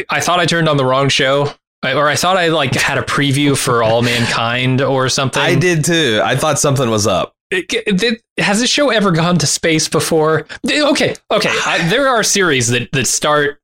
I 0.10 0.20
thought 0.22 0.40
I 0.40 0.46
turned 0.46 0.68
on 0.70 0.78
the 0.78 0.86
wrong 0.86 1.10
show, 1.10 1.52
or 1.94 2.08
I 2.08 2.16
thought 2.16 2.38
I 2.38 2.50
like 2.50 2.74
had 2.74 2.98
a 2.98 3.02
preview 3.04 3.58
for 3.58 3.84
All 3.84 4.02
Mankind 4.02 4.82
or 4.82 5.10
something. 5.10 5.42
I 5.42 5.56
did 5.56 5.86
too. 5.86 6.22
I 6.24 6.36
thought 6.36 6.60
something 6.60 6.90
was 6.90 7.08
up. 7.08 7.34
It- 7.52 7.66
it- 7.72 8.22
has 8.40 8.60
this 8.60 8.70
show 8.70 8.90
ever 8.90 9.12
gone 9.12 9.38
to 9.40 9.48
space 9.48 9.88
before? 9.88 10.46
Okay, 10.70 11.16
okay. 11.32 11.50
I, 11.66 11.88
there 11.90 12.08
are 12.08 12.24
series 12.24 12.68
that 12.70 12.92
that 12.92 13.08
start 13.08 13.60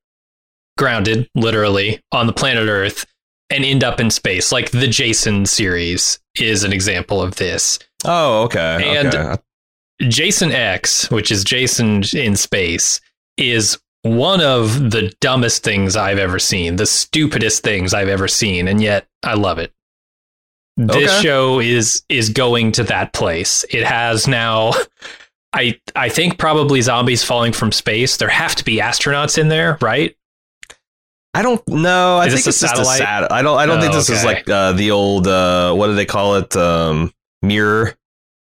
grounded, 0.77 1.29
literally, 1.35 2.01
on 2.11 2.27
the 2.27 2.33
planet 2.33 2.67
Earth 2.69 3.05
and 3.49 3.63
end 3.63 3.83
up 3.83 3.99
in 3.99 4.09
space. 4.09 4.51
Like 4.51 4.71
the 4.71 4.87
Jason 4.87 5.45
series 5.45 6.19
is 6.39 6.63
an 6.63 6.73
example 6.73 7.21
of 7.21 7.35
this. 7.35 7.77
Oh, 8.05 8.43
okay. 8.43 8.97
And- 8.97 9.13
okay. 9.13 9.35
Jason 10.01 10.51
X, 10.51 11.09
which 11.11 11.31
is 11.31 11.43
Jason 11.43 12.03
in 12.13 12.35
space, 12.35 12.99
is 13.37 13.77
one 14.03 14.41
of 14.41 14.91
the 14.91 15.13
dumbest 15.21 15.63
things 15.63 15.95
I've 15.95 16.19
ever 16.19 16.39
seen, 16.39 16.75
the 16.75 16.85
stupidest 16.85 17.63
things 17.63 17.93
I've 17.93 18.07
ever 18.09 18.27
seen, 18.27 18.67
and 18.67 18.81
yet 18.81 19.07
I 19.23 19.33
love 19.33 19.57
it. 19.59 19.71
This 20.77 21.11
Okay. 21.11 21.21
show 21.21 21.59
is 21.59 22.03
is 22.09 22.29
going 22.29 22.71
to 22.73 22.83
that 22.85 23.13
place. 23.13 23.63
It 23.69 23.83
has 23.85 24.27
now 24.27 24.73
I 25.53 25.79
I 25.95 26.09
think 26.09 26.37
probably 26.37 26.81
zombies 26.81 27.23
falling 27.23 27.53
from 27.53 27.71
space. 27.71 28.17
There 28.17 28.29
have 28.29 28.55
to 28.55 28.63
be 28.65 28.77
astronauts 28.79 29.37
in 29.37 29.49
there, 29.49 29.77
right? 29.81 30.15
I 31.35 31.41
don't 31.41 31.67
know. 31.67 32.17
I 32.17 32.27
Is 32.27 32.33
think 32.33 32.45
this 32.45 32.61
it's 32.61 32.63
a 32.63 32.75
just 32.75 32.81
a 32.81 32.85
sat. 32.85 33.31
I 33.31 33.41
don't. 33.41 33.57
I 33.57 33.65
don't 33.65 33.79
Oh, 33.79 33.81
think 33.81 33.93
this 33.93 34.09
is 34.09 34.23
like 34.23 34.47
uh, 34.49 34.73
the 34.73 34.91
old. 34.91 35.27
Uh, 35.27 35.73
what 35.73 35.87
do 35.87 35.95
they 35.95 36.05
call 36.05 36.35
it? 36.35 36.55
Um, 36.55 37.11
Mir 37.41 37.95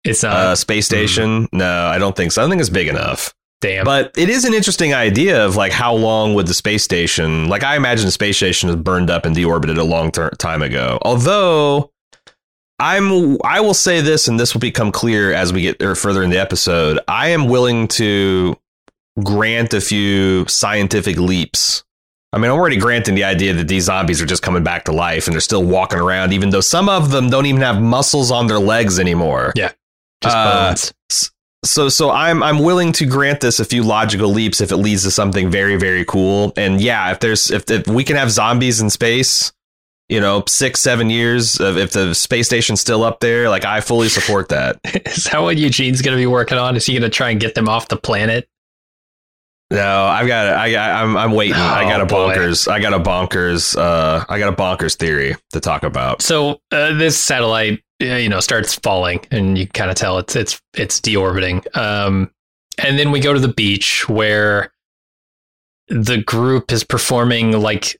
It's 0.04 0.22
not 0.22 0.32
uh, 0.36 0.54
space 0.56 0.86
Hmm. 0.86 0.94
station. 0.94 1.48
No, 1.52 1.86
I 1.86 1.98
don't 1.98 2.16
think 2.16 2.32
so. 2.32 2.40
I 2.40 2.44
don't 2.44 2.50
think 2.50 2.60
it's 2.60 2.70
big 2.70 2.88
enough. 2.88 3.34
Damn. 3.60 3.84
But 3.84 4.12
it 4.16 4.28
is 4.28 4.44
an 4.44 4.54
interesting 4.54 4.94
idea 4.94 5.44
of 5.44 5.56
like 5.56 5.72
how 5.72 5.94
long 5.94 6.34
would 6.34 6.46
the 6.46 6.54
space 6.54 6.82
station? 6.84 7.48
Like 7.48 7.62
I 7.62 7.76
imagine 7.76 8.06
the 8.06 8.12
space 8.12 8.36
station 8.36 8.68
is 8.68 8.76
burned 8.76 9.10
up 9.10 9.24
and 9.24 9.34
deorbited 9.34 9.78
a 9.78 9.84
long 9.84 10.10
ter- 10.10 10.30
time 10.30 10.62
ago. 10.62 10.98
Although 11.02 11.90
I'm, 12.78 13.38
I 13.42 13.60
will 13.60 13.74
say 13.74 14.00
this, 14.00 14.28
and 14.28 14.38
this 14.38 14.54
will 14.54 14.60
become 14.60 14.92
clear 14.92 15.32
as 15.32 15.52
we 15.52 15.62
get 15.62 15.82
or 15.82 15.94
further 15.94 16.22
in 16.22 16.30
the 16.30 16.38
episode. 16.38 17.00
I 17.08 17.30
am 17.30 17.48
willing 17.48 17.88
to 17.88 18.56
grant 19.22 19.74
a 19.74 19.80
few 19.80 20.46
scientific 20.46 21.16
leaps. 21.16 21.84
I 22.32 22.38
mean, 22.38 22.50
I'm 22.50 22.58
already 22.58 22.76
granting 22.76 23.14
the 23.14 23.24
idea 23.24 23.54
that 23.54 23.68
these 23.68 23.84
zombies 23.84 24.20
are 24.20 24.26
just 24.26 24.42
coming 24.42 24.62
back 24.62 24.84
to 24.84 24.92
life 24.92 25.26
and 25.26 25.34
they're 25.34 25.40
still 25.40 25.64
walking 25.64 25.98
around, 25.98 26.32
even 26.32 26.50
though 26.50 26.60
some 26.60 26.88
of 26.88 27.10
them 27.10 27.30
don't 27.30 27.46
even 27.46 27.62
have 27.62 27.80
muscles 27.80 28.30
on 28.30 28.46
their 28.46 28.58
legs 28.58 29.00
anymore. 29.00 29.52
Yeah. 29.56 29.72
Just 30.22 30.36
uh, 30.36 30.68
bones. 30.68 31.32
So 31.64 31.88
so 31.88 32.10
I'm 32.10 32.42
I'm 32.42 32.60
willing 32.60 32.92
to 32.94 33.06
grant 33.06 33.40
this 33.40 33.58
a 33.58 33.64
few 33.64 33.82
logical 33.82 34.28
leaps 34.30 34.60
if 34.60 34.70
it 34.70 34.76
leads 34.76 35.02
to 35.02 35.10
something 35.10 35.50
very 35.50 35.76
very 35.76 36.04
cool. 36.04 36.52
And 36.56 36.80
yeah, 36.80 37.10
if 37.10 37.20
there's 37.20 37.50
if, 37.50 37.68
if 37.70 37.86
we 37.88 38.04
can 38.04 38.16
have 38.16 38.30
zombies 38.30 38.80
in 38.80 38.90
space, 38.90 39.52
you 40.08 40.20
know, 40.20 40.44
six 40.46 40.80
seven 40.80 41.10
years 41.10 41.60
of 41.60 41.76
if 41.76 41.92
the 41.92 42.14
space 42.14 42.46
station's 42.46 42.80
still 42.80 43.02
up 43.02 43.18
there, 43.20 43.48
like 43.48 43.64
I 43.64 43.80
fully 43.80 44.08
support 44.08 44.50
that. 44.50 44.78
Is 45.06 45.24
that 45.24 45.42
what 45.42 45.56
Eugene's 45.56 46.00
going 46.00 46.16
to 46.16 46.20
be 46.20 46.26
working 46.26 46.58
on? 46.58 46.76
Is 46.76 46.86
he 46.86 46.92
going 46.92 47.02
to 47.02 47.08
try 47.10 47.30
and 47.30 47.40
get 47.40 47.54
them 47.56 47.68
off 47.68 47.88
the 47.88 47.96
planet? 47.96 48.48
No, 49.70 50.04
I've 50.04 50.26
got. 50.26 50.46
I. 50.54 50.76
I'm. 51.02 51.14
I'm 51.16 51.32
waiting. 51.32 51.56
I 51.56 51.82
got 51.84 52.00
Oh, 52.00 52.04
a 52.04 52.06
boy. 52.06 52.34
bonkers. 52.34 52.68
I 52.68 52.80
got 52.80 52.94
a 52.94 52.98
bonkers. 53.00 53.76
Uh, 53.76 54.24
I 54.26 54.38
got 54.38 54.50
a 54.50 54.56
bonkers 54.56 54.96
theory 54.96 55.34
to 55.52 55.60
talk 55.60 55.82
about. 55.82 56.22
So 56.22 56.60
uh, 56.72 56.94
this 56.94 57.18
satellite, 57.18 57.82
you 58.00 58.28
know, 58.28 58.40
starts 58.40 58.74
falling, 58.74 59.20
and 59.30 59.58
you 59.58 59.66
kind 59.66 59.90
of 59.90 59.96
tell 59.96 60.18
it's 60.18 60.36
it's 60.36 60.60
it's 60.74 61.00
deorbiting. 61.00 61.76
Um, 61.76 62.30
and 62.82 62.98
then 62.98 63.10
we 63.10 63.20
go 63.20 63.32
to 63.32 63.40
the 63.40 63.48
beach 63.48 64.08
where 64.08 64.72
the 65.88 66.18
group 66.18 66.70
is 66.70 66.84
performing 66.84 67.52
like 67.52 67.98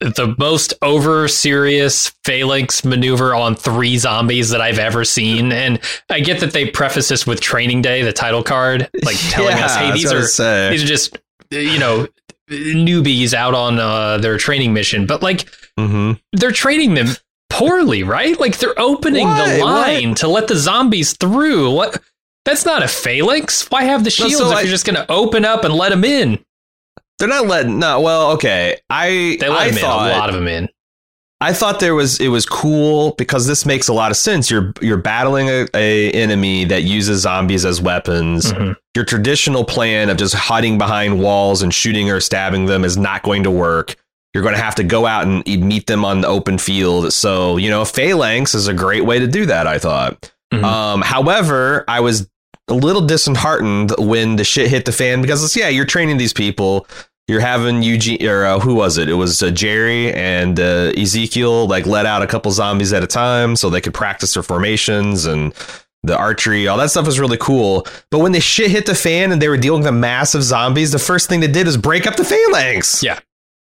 the 0.00 0.34
most 0.38 0.74
over 0.82 1.28
serious 1.28 2.08
phalanx 2.24 2.84
maneuver 2.84 3.34
on 3.34 3.54
three 3.54 3.98
zombies 3.98 4.50
that 4.50 4.60
I've 4.60 4.78
ever 4.78 5.04
seen. 5.04 5.52
And 5.52 5.78
I 6.08 6.20
get 6.20 6.40
that 6.40 6.52
they 6.52 6.66
preface 6.66 7.08
this 7.08 7.26
with 7.26 7.40
Training 7.40 7.82
Day, 7.82 8.02
the 8.02 8.12
title 8.12 8.42
card, 8.42 8.88
like 9.04 9.16
telling 9.28 9.56
us, 9.56 9.76
"Hey, 9.76 9.92
these 9.92 10.12
are 10.12 10.22
say. 10.26 10.70
these 10.70 10.82
are 10.82 10.86
just 10.86 11.18
you 11.50 11.78
know 11.78 12.06
newbies 12.50 13.34
out 13.34 13.54
on 13.54 13.78
uh, 13.78 14.18
their 14.18 14.38
training 14.38 14.72
mission." 14.72 15.06
But 15.06 15.22
like 15.22 15.40
mm-hmm. 15.78 16.12
they're 16.32 16.52
training 16.52 16.94
them 16.94 17.08
poorly, 17.60 18.02
right? 18.02 18.38
Like 18.40 18.58
they're 18.58 18.78
opening 18.78 19.26
the 19.26 19.60
line 19.64 20.14
to 20.16 20.28
let 20.28 20.48
the 20.48 20.56
zombies 20.56 21.16
through. 21.16 21.70
What? 21.72 22.02
That's 22.44 22.64
not 22.64 22.82
a 22.82 22.88
phalanx. 22.88 23.70
Why 23.70 23.84
have 23.84 24.02
the 24.04 24.10
shields 24.10 24.38
so 24.38 24.50
if 24.50 24.56
I- 24.56 24.60
you're 24.62 24.70
just 24.70 24.86
going 24.86 24.96
to 24.96 25.10
open 25.10 25.44
up 25.44 25.64
and 25.64 25.74
let 25.74 25.90
them 25.90 26.04
in? 26.04 26.42
They're 27.18 27.28
not 27.28 27.46
letting. 27.46 27.78
No. 27.78 28.00
Well, 28.00 28.32
okay. 28.32 28.78
I. 28.88 29.36
They 29.38 29.48
let 29.48 29.58
I 29.60 29.68
them 29.68 29.78
in, 29.78 29.84
a 29.84 29.88
lot 29.88 30.28
of 30.30 30.34
them 30.34 30.48
in. 30.48 30.68
I 31.42 31.52
thought 31.54 31.80
there 31.80 31.94
was 31.94 32.18
it 32.20 32.28
was 32.28 32.44
cool 32.44 33.14
because 33.16 33.46
this 33.46 33.64
makes 33.64 33.88
a 33.88 33.92
lot 33.94 34.10
of 34.10 34.16
sense. 34.18 34.50
You're 34.50 34.72
you're 34.82 34.98
battling 34.98 35.48
a, 35.48 35.66
a 35.74 36.10
enemy 36.12 36.64
that 36.66 36.82
uses 36.82 37.22
zombies 37.22 37.64
as 37.64 37.80
weapons. 37.80 38.52
Mhm. 38.52 38.76
Your 38.94 39.04
traditional 39.06 39.64
plan 39.64 40.10
of 40.10 40.16
just 40.18 40.34
hiding 40.34 40.76
behind 40.78 41.20
walls 41.22 41.62
and 41.62 41.72
shooting 41.72 42.10
or 42.10 42.20
stabbing 42.20 42.66
them 42.66 42.84
is 42.84 42.96
not 42.98 43.22
going 43.22 43.42
to 43.44 43.50
work. 43.50 43.96
You're 44.34 44.42
going 44.44 44.54
to 44.54 44.60
have 44.62 44.76
to 44.76 44.84
go 44.84 45.06
out 45.06 45.24
and 45.26 45.44
meet 45.46 45.86
them 45.86 46.04
on 46.04 46.20
the 46.20 46.28
open 46.28 46.58
field. 46.58 47.12
So 47.12 47.56
you 47.56 47.68
know, 47.70 47.84
phalanx 47.84 48.54
is 48.54 48.68
a 48.68 48.74
great 48.74 49.04
way 49.04 49.18
to 49.18 49.26
do 49.26 49.46
that. 49.46 49.66
I 49.66 49.78
thought. 49.78 50.32
Mhm. 50.52 50.64
Um, 50.64 51.02
however, 51.02 51.84
I 51.88 52.00
was 52.00 52.28
a 52.68 52.74
little 52.74 53.02
disheartened 53.02 53.92
when 53.98 54.36
the 54.36 54.44
shit 54.44 54.68
hit 54.68 54.84
the 54.84 54.92
fan 54.92 55.22
because 55.22 55.42
it's, 55.44 55.56
yeah, 55.56 55.68
you're 55.68 55.84
training 55.84 56.16
these 56.18 56.32
people. 56.32 56.86
You're 57.28 57.40
having 57.40 57.82
Eugene 57.84 58.26
or 58.26 58.44
uh, 58.44 58.58
who 58.58 58.74
was 58.74 58.98
it? 58.98 59.08
It 59.08 59.14
was 59.14 59.40
uh, 59.42 59.50
Jerry 59.50 60.12
and 60.12 60.58
uh, 60.58 60.92
Ezekiel 60.96 61.68
like 61.68 61.86
let 61.86 62.04
out 62.06 62.22
a 62.22 62.26
couple 62.26 62.50
zombies 62.50 62.92
at 62.92 63.04
a 63.04 63.06
time 63.06 63.54
so 63.54 63.70
they 63.70 63.80
could 63.80 63.94
practice 63.94 64.34
their 64.34 64.42
formations 64.42 65.26
and 65.26 65.52
the 66.02 66.16
archery. 66.16 66.66
All 66.66 66.76
that 66.78 66.90
stuff 66.90 67.06
was 67.06 67.20
really 67.20 67.36
cool. 67.36 67.86
But 68.10 68.18
when 68.18 68.32
the 68.32 68.40
shit 68.40 68.70
hit 68.72 68.86
the 68.86 68.94
fan 68.96 69.30
and 69.30 69.40
they 69.40 69.48
were 69.48 69.56
dealing 69.56 69.80
with 69.82 69.88
a 69.88 69.92
massive 69.92 70.42
zombies, 70.42 70.90
the 70.90 70.98
first 70.98 71.28
thing 71.28 71.38
they 71.40 71.46
did 71.46 71.68
is 71.68 71.76
break 71.76 72.06
up 72.06 72.16
the 72.16 72.24
phalanx. 72.24 73.02
Yeah. 73.02 73.20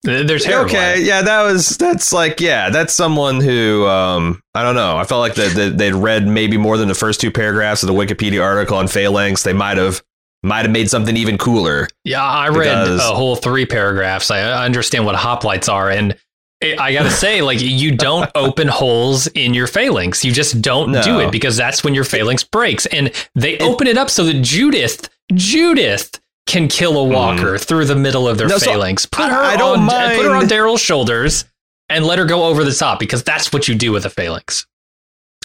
They're 0.02 0.38
terrible. 0.38 0.70
Okay, 0.70 1.02
yeah, 1.02 1.20
that 1.22 1.42
was 1.42 1.76
that's 1.76 2.12
like 2.12 2.40
yeah, 2.40 2.70
that's 2.70 2.94
someone 2.94 3.40
who 3.40 3.86
um 3.86 4.42
I 4.54 4.62
don't 4.62 4.74
know. 4.74 4.96
I 4.96 5.04
felt 5.04 5.20
like 5.20 5.34
that 5.34 5.54
that 5.56 5.78
they'd 5.78 5.94
read 5.94 6.26
maybe 6.26 6.56
more 6.56 6.78
than 6.78 6.88
the 6.88 6.94
first 6.94 7.20
two 7.20 7.30
paragraphs 7.30 7.82
of 7.82 7.86
the 7.88 7.92
Wikipedia 7.92 8.42
article 8.42 8.76
on 8.78 8.88
phalanx. 8.88 9.42
They 9.42 9.52
might 9.52 9.76
have 9.76 10.02
might 10.42 10.62
have 10.62 10.70
made 10.70 10.88
something 10.88 11.16
even 11.18 11.36
cooler. 11.36 11.86
Yeah, 12.04 12.22
I 12.24 12.48
read 12.48 12.88
a 12.88 12.98
whole 12.98 13.36
three 13.36 13.66
paragraphs. 13.66 14.30
I 14.30 14.64
understand 14.64 15.04
what 15.04 15.16
hoplites 15.16 15.70
are, 15.70 15.90
and 15.90 16.16
I 16.62 16.92
got 16.94 17.02
to 17.04 17.10
say, 17.10 17.42
like, 17.42 17.60
you 17.60 17.94
don't 17.94 18.30
open 18.34 18.68
holes 18.68 19.26
in 19.28 19.52
your 19.52 19.66
phalanx. 19.66 20.24
You 20.24 20.32
just 20.32 20.62
don't 20.62 20.92
No. 20.92 21.02
do 21.02 21.20
it 21.20 21.30
because 21.30 21.56
that's 21.58 21.84
when 21.84 21.94
your 21.94 22.04
phalanx 22.04 22.42
breaks. 22.44 22.84
And 22.86 23.12
they 23.34 23.58
open 23.58 23.86
it 23.86 23.96
up 23.98 24.08
so 24.10 24.24
that 24.24 24.40
Judith, 24.42 25.08
Judith, 25.34 26.20
can 26.50 26.68
kill 26.68 26.98
a 26.98 27.04
walker 27.04 27.56
through 27.58 27.84
the 27.86 27.96
middle 27.96 28.28
of 28.28 28.36
their 28.36 28.46
Mm-hmm. 28.48 28.54
No, 28.54 28.58
so 28.58 28.70
phalanx. 28.72 29.06
Put 29.06 29.30
her 29.30 29.36
I- 29.36 29.54
on, 29.56 29.86
put 30.16 30.24
her 30.26 30.34
on 30.34 30.46
Daryl's 30.46 30.80
shoulders 30.80 31.44
and 31.88 32.04
let 32.04 32.18
her 32.18 32.24
go 32.24 32.44
over 32.44 32.64
the 32.64 32.72
top 32.72 32.98
because 32.98 33.22
that's 33.22 33.52
what 33.52 33.68
you 33.68 33.74
do 33.74 33.92
with 33.92 34.04
a 34.04 34.10
phalanx. 34.10 34.66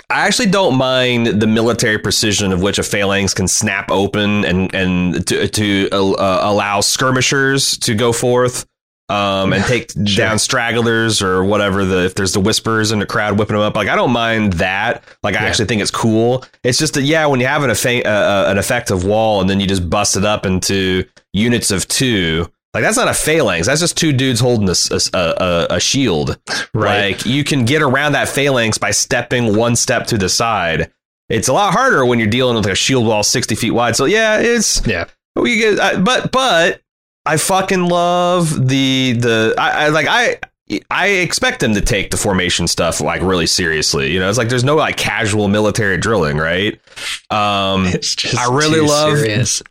I 0.10 0.28
actually 0.28 0.50
don't 0.50 0.76
mind 0.76 1.28
the 1.28 1.48
military 1.48 1.98
precision 1.98 2.52
of 2.52 2.62
which 2.62 2.78
a 2.78 2.84
phalanx 2.84 3.34
can 3.34 3.48
snap 3.48 3.90
open 3.90 4.46
and 4.46 4.74
and 4.76 5.26
to, 5.28 5.48
to 5.48 5.90
uh, 5.92 6.40
allow 6.42 6.82
skirmishers 6.82 7.78
to 7.80 7.96
go 7.96 8.12
forth 8.14 8.66
um, 9.10 9.54
and 9.54 9.64
take 9.66 9.92
down 10.16 10.40
stragglers 10.40 11.22
or 11.22 11.44
whatever. 11.44 11.86
The 11.86 12.06
if 12.06 12.16
there's 12.16 12.34
the 12.34 12.40
whispers 12.40 12.92
in 12.92 13.00
the 13.00 13.06
crowd 13.06 13.38
whipping 13.38 13.56
them 13.56 13.64
up, 13.64 13.76
like 13.76 13.88
I 13.88 13.96
don't 13.96 14.12
mind 14.12 14.54
that. 14.54 15.04
Like 15.24 15.36
I 15.36 15.42
Yeah. 15.44 15.48
actually 15.48 15.66
think 15.66 15.82
it's 15.82 15.92
cool. 15.92 16.44
It's 16.64 16.78
just 16.78 16.94
that 16.96 17.04
yeah, 17.04 17.26
when 17.28 17.40
you 17.40 17.48
have 17.48 17.64
an 17.64 17.70
effa- 17.70 18.06
uh, 18.06 18.10
uh, 18.10 18.46
an 18.50 18.58
effective 18.58 19.04
wall 19.06 19.42
and 19.42 19.50
then 19.50 19.60
you 19.60 19.68
just 19.68 19.90
bust 19.90 20.18
it 20.18 20.26
up 20.26 20.46
into 20.46 21.06
units 21.34 21.72
of 21.72 21.88
two. 21.88 22.50
Like 22.74 22.84
that's 22.84 22.98
not 22.98 23.08
a 23.08 23.14
phalanx. 23.14 23.68
That's 23.68 23.80
just 23.80 23.96
two 23.98 24.12
dudes 24.12 24.40
holding 24.42 24.68
a 24.68 25.68
a 25.70 25.80
shield. 25.80 26.38
Right. 26.74 27.16
Like 27.16 27.26
you 27.26 27.44
can 27.46 27.64
get 27.66 27.82
around 27.82 28.14
that 28.14 28.28
phalanx 28.28 28.78
by 28.78 28.92
stepping 28.92 29.56
one 29.56 29.76
step 29.78 30.08
to 30.08 30.18
the 30.18 30.28
side. 30.28 30.92
It's 31.30 31.48
a 31.48 31.54
lot 31.54 31.74
harder 31.74 32.06
when 32.06 32.20
you're 32.20 32.28
dealing 32.28 32.56
with 32.56 32.66
like 32.66 32.74
a 32.74 32.76
shield 32.76 33.08
wall 33.08 33.24
60 33.24 33.56
feet 33.56 33.72
wide. 33.72 33.96
So 33.96 34.06
yeah, 34.06 34.40
it's 34.40 34.86
yeah. 34.86 35.06
we 35.36 35.58
get, 35.58 35.80
I, 35.80 36.00
but 36.00 36.32
but 36.32 36.82
I 37.26 37.38
fucking 37.38 37.86
love 37.88 38.68
the 38.68 39.14
the 39.14 39.56
I, 39.58 39.86
I 39.86 39.88
like 39.90 40.08
I 40.08 40.38
I 40.90 41.08
expect 41.08 41.60
them 41.60 41.74
to 41.76 41.82
take 41.82 42.12
the 42.12 42.18
formation 42.18 42.68
stuff 42.68 43.02
like 43.02 43.22
really 43.22 43.48
seriously. 43.48 44.12
You 44.12 44.20
know, 44.20 44.30
it's 44.30 44.38
like 44.38 44.50
there's 44.50 44.64
no 44.64 44.76
like 44.76 44.98
casual 44.98 45.48
military 45.48 45.98
drilling, 45.98 46.38
right? 46.38 46.80
Um, 47.30 47.86
It's 47.94 48.16
just 48.16 48.38
I 48.38 48.54
really 48.56 48.80
love- 48.82 49.18
serious. 49.18 49.62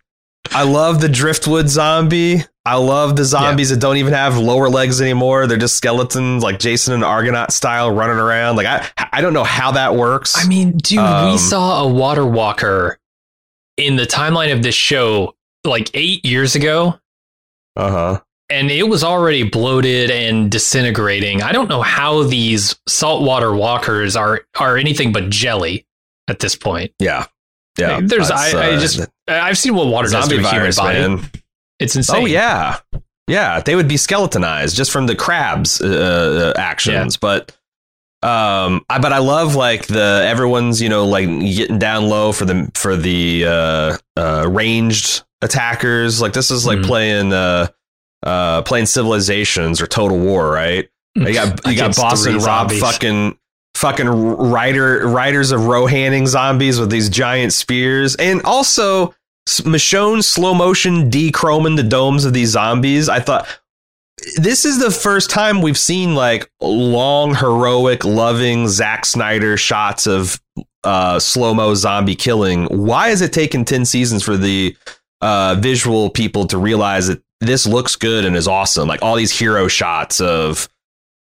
I 0.53 0.65
love 0.65 1.01
the 1.01 1.09
driftwood 1.09 1.69
zombie. 1.71 2.45
I 2.67 2.77
love 2.77 3.17
the 3.17 3.25
zombies 3.25 3.71
that 3.71 3.81
don't 3.81 3.97
even 3.97 4.13
have 4.13 4.37
lower 4.37 4.69
legs 4.69 5.01
anymore. 5.01 5.47
They're 5.47 5.57
just 5.57 5.77
skeletons, 5.77 6.43
like 6.43 6.59
Jason 6.59 6.93
and 6.93 7.03
Argonaut 7.03 7.51
style, 7.51 7.91
running 7.91 8.19
around. 8.19 8.57
Like 8.57 8.67
I, 8.67 9.09
I 9.11 9.21
don't 9.23 9.33
know 9.33 9.45
how 9.45 9.73
that 9.73 9.95
works. 9.97 10.37
I 10.37 10.47
mean, 10.47 10.73
dude, 10.77 10.99
Um, 10.99 11.33
we 11.33 11.39
saw 11.39 11.83
a 11.85 11.89
water 11.89 12.27
walker 12.27 12.99
in 13.79 13.97
the 13.97 14.05
timeline 14.07 14.53
of 14.53 14.63
this 14.63 14.75
show 14.75 15.35
like 15.65 15.91
eight 15.95 16.25
years 16.27 16.55
ago, 16.55 16.99
uh 17.77 17.91
huh. 17.91 18.21
and 18.51 18.71
it 18.71 18.89
was 18.89 19.03
already 19.03 19.43
bloated 19.43 20.11
and 20.11 20.51
disintegrating. 20.51 21.43
I 21.43 21.53
don't 21.53 21.69
know 21.69 21.83
how 21.83 22.23
these 22.23 22.77
saltwater 22.89 23.55
walkers 23.55 24.17
are 24.17 24.43
are 24.59 24.77
anything 24.77 25.13
but 25.13 25.31
jelly 25.31 25.87
at 26.29 26.39
this 26.41 26.55
point. 26.57 26.93
Yeah, 27.01 27.27
yeah. 27.79 28.01
There's- 28.03 28.31
I- 28.31 28.51
I 28.59 28.73
uh, 28.75 28.81
just- 28.81 29.07
I've 29.29 29.59
seen 29.59 29.75
what 29.75 29.87
water 29.89 30.09
does 30.09 30.13
to 30.13 30.21
zombie 30.31 30.37
a 30.37 30.39
human 30.39 30.61
virus, 30.61 30.77
body. 30.79 30.99
man. 30.99 31.31
It's 31.81 31.97
insane. 31.97 32.23
Oh 32.23 32.27
yeah, 32.27 32.79
yeah. 33.27 33.61
They 33.61 33.75
would 33.75 33.89
be 33.89 33.97
skeletonized 33.97 34.77
just 34.77 34.91
from 34.91 35.07
the 35.07 35.17
crabs 35.17 35.81
uh, 35.81 36.53
uh, 36.57 36.61
actions, 36.61 37.17
but. 37.17 37.57
Um, 38.23 38.87
I, 38.89 38.99
but 39.01 39.13
I 39.13 39.19
love 39.19 39.55
like 39.55 39.87
the 39.87 40.25
everyone's 40.27 40.81
you 40.81 40.89
know 40.89 41.05
like 41.05 41.29
getting 41.29 41.79
down 41.79 42.09
low 42.09 42.33
for 42.33 42.47
the 42.47 42.71
for 42.75 42.97
the 42.97 43.45
uh, 43.47 43.97
uh, 44.17 44.47
ranged 44.49 45.25
attackers. 45.45 46.21
Like 46.21 46.33
this 46.33 46.51
is 46.51 46.67
like 46.67 46.79
Mhm. 46.79 46.87
playing 46.87 47.33
uh, 47.33 47.69
uh, 48.25 48.63
playing 48.63 48.87
Civilizations 48.87 49.81
or 49.81 49.87
Total 49.87 50.19
War, 50.19 50.51
right? 50.51 50.89
You 51.15 51.33
got 51.33 51.67
you 51.71 51.77
got 51.77 51.95
Boston 51.95 52.35
Rob 52.35 52.43
zombies. 52.71 52.81
fucking 52.81 53.39
fucking 53.77 54.09
rider 54.09 55.07
riders 55.09 55.53
of 55.53 55.61
Rohanning 55.63 56.27
zombies 56.27 56.81
with 56.81 56.91
these 56.91 57.09
giant 57.09 57.53
spears, 57.53 58.17
and 58.17 58.43
also 58.43 59.15
Michonne 59.49 60.25
slow 60.25 60.55
motion 60.55 61.11
dechroming 61.11 61.77
the 61.77 61.83
domes 61.83 62.25
of 62.25 62.33
these 62.33 62.51
zombies. 62.51 63.09
I 63.09 63.21
thought 63.21 63.47
this 64.37 64.65
is 64.65 64.79
the 64.79 64.91
first 64.91 65.29
time 65.29 65.61
we've 65.61 65.77
seen 65.77 66.15
like 66.15 66.51
long, 66.63 67.35
heroic, 67.35 68.05
loving 68.05 68.69
Zack 68.69 69.05
Snyder 69.05 69.57
shots 69.59 70.07
of 70.07 70.41
uh, 70.85 71.19
slow 71.19 71.53
mo 71.53 71.75
zombie 71.75 72.15
killing. 72.15 72.65
Why 72.67 73.09
is 73.11 73.21
it 73.21 73.33
taking 73.33 73.65
ten 73.65 73.85
seasons 73.85 74.23
for 74.23 74.37
the 74.37 74.77
uh, 75.21 75.57
visual 75.59 76.11
people 76.11 76.47
to 76.49 76.59
realize 76.59 77.09
that 77.09 77.23
this 77.41 77.67
looks 77.67 77.97
good 77.97 78.25
and 78.25 78.37
is 78.37 78.49
awesome? 78.49 78.89
Like 78.89 79.03
all 79.03 79.17
these 79.17 79.37
hero 79.37 79.69
shots 79.69 80.21
of 80.21 80.69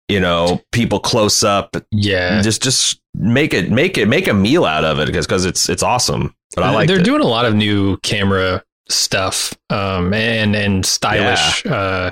you 0.08 0.20
know 0.20 0.60
people 0.72 1.00
close 1.00 1.42
up 1.44 1.76
Yeah. 1.90 2.40
just 2.42 2.62
just 2.62 3.00
make 3.14 3.54
it 3.54 3.70
make 3.70 3.96
it 3.96 4.06
make 4.08 4.26
a 4.28 4.34
meal 4.34 4.64
out 4.64 4.84
of 4.84 4.98
it 4.98 5.06
because 5.06 5.26
because 5.26 5.44
it's 5.44 5.68
it's 5.68 5.82
awesome 5.82 6.34
but 6.56 6.64
i 6.64 6.70
like 6.74 6.88
they're 6.88 6.98
it. 6.98 7.04
doing 7.04 7.20
a 7.22 7.26
lot 7.26 7.44
of 7.44 7.54
new 7.54 7.96
camera 7.98 8.64
stuff 8.90 9.54
um, 9.70 10.12
and 10.12 10.56
and 10.56 10.84
stylish 10.84 11.64
uh, 11.66 12.10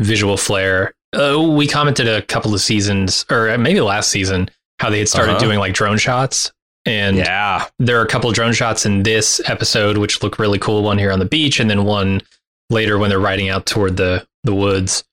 visual 0.00 0.36
flair. 0.36 0.92
Uh, 1.12 1.40
we 1.40 1.66
commented 1.66 2.06
a 2.08 2.22
couple 2.22 2.52
of 2.54 2.60
seasons, 2.60 3.24
or 3.30 3.56
maybe 3.58 3.80
last 3.80 4.10
season, 4.10 4.48
how 4.78 4.90
they 4.90 4.98
had 4.98 5.08
started 5.08 5.32
Uh-huh. 5.32 5.40
doing 5.40 5.58
like 5.58 5.72
drone 5.74 5.98
shots. 5.98 6.52
And 6.86 7.16
yeah 7.16 7.66
there 7.78 7.98
are 8.00 8.02
a 8.04 8.08
couple 8.08 8.30
of 8.30 8.34
drone 8.34 8.52
shots 8.54 8.86
in 8.86 9.02
this 9.02 9.40
episode 9.48 9.98
which 9.98 10.22
look 10.22 10.38
really 10.38 10.58
cool. 10.58 10.82
One 10.82 10.98
here 10.98 11.12
on 11.12 11.18
the 11.18 11.24
beach, 11.26 11.60
and 11.60 11.68
then 11.68 11.84
one 11.84 12.22
later 12.70 12.98
when 12.98 13.10
they're 13.10 13.20
riding 13.20 13.48
out 13.48 13.66
toward 13.66 13.96
the 13.96 14.26
the 14.44 14.54
woods. 14.54 15.04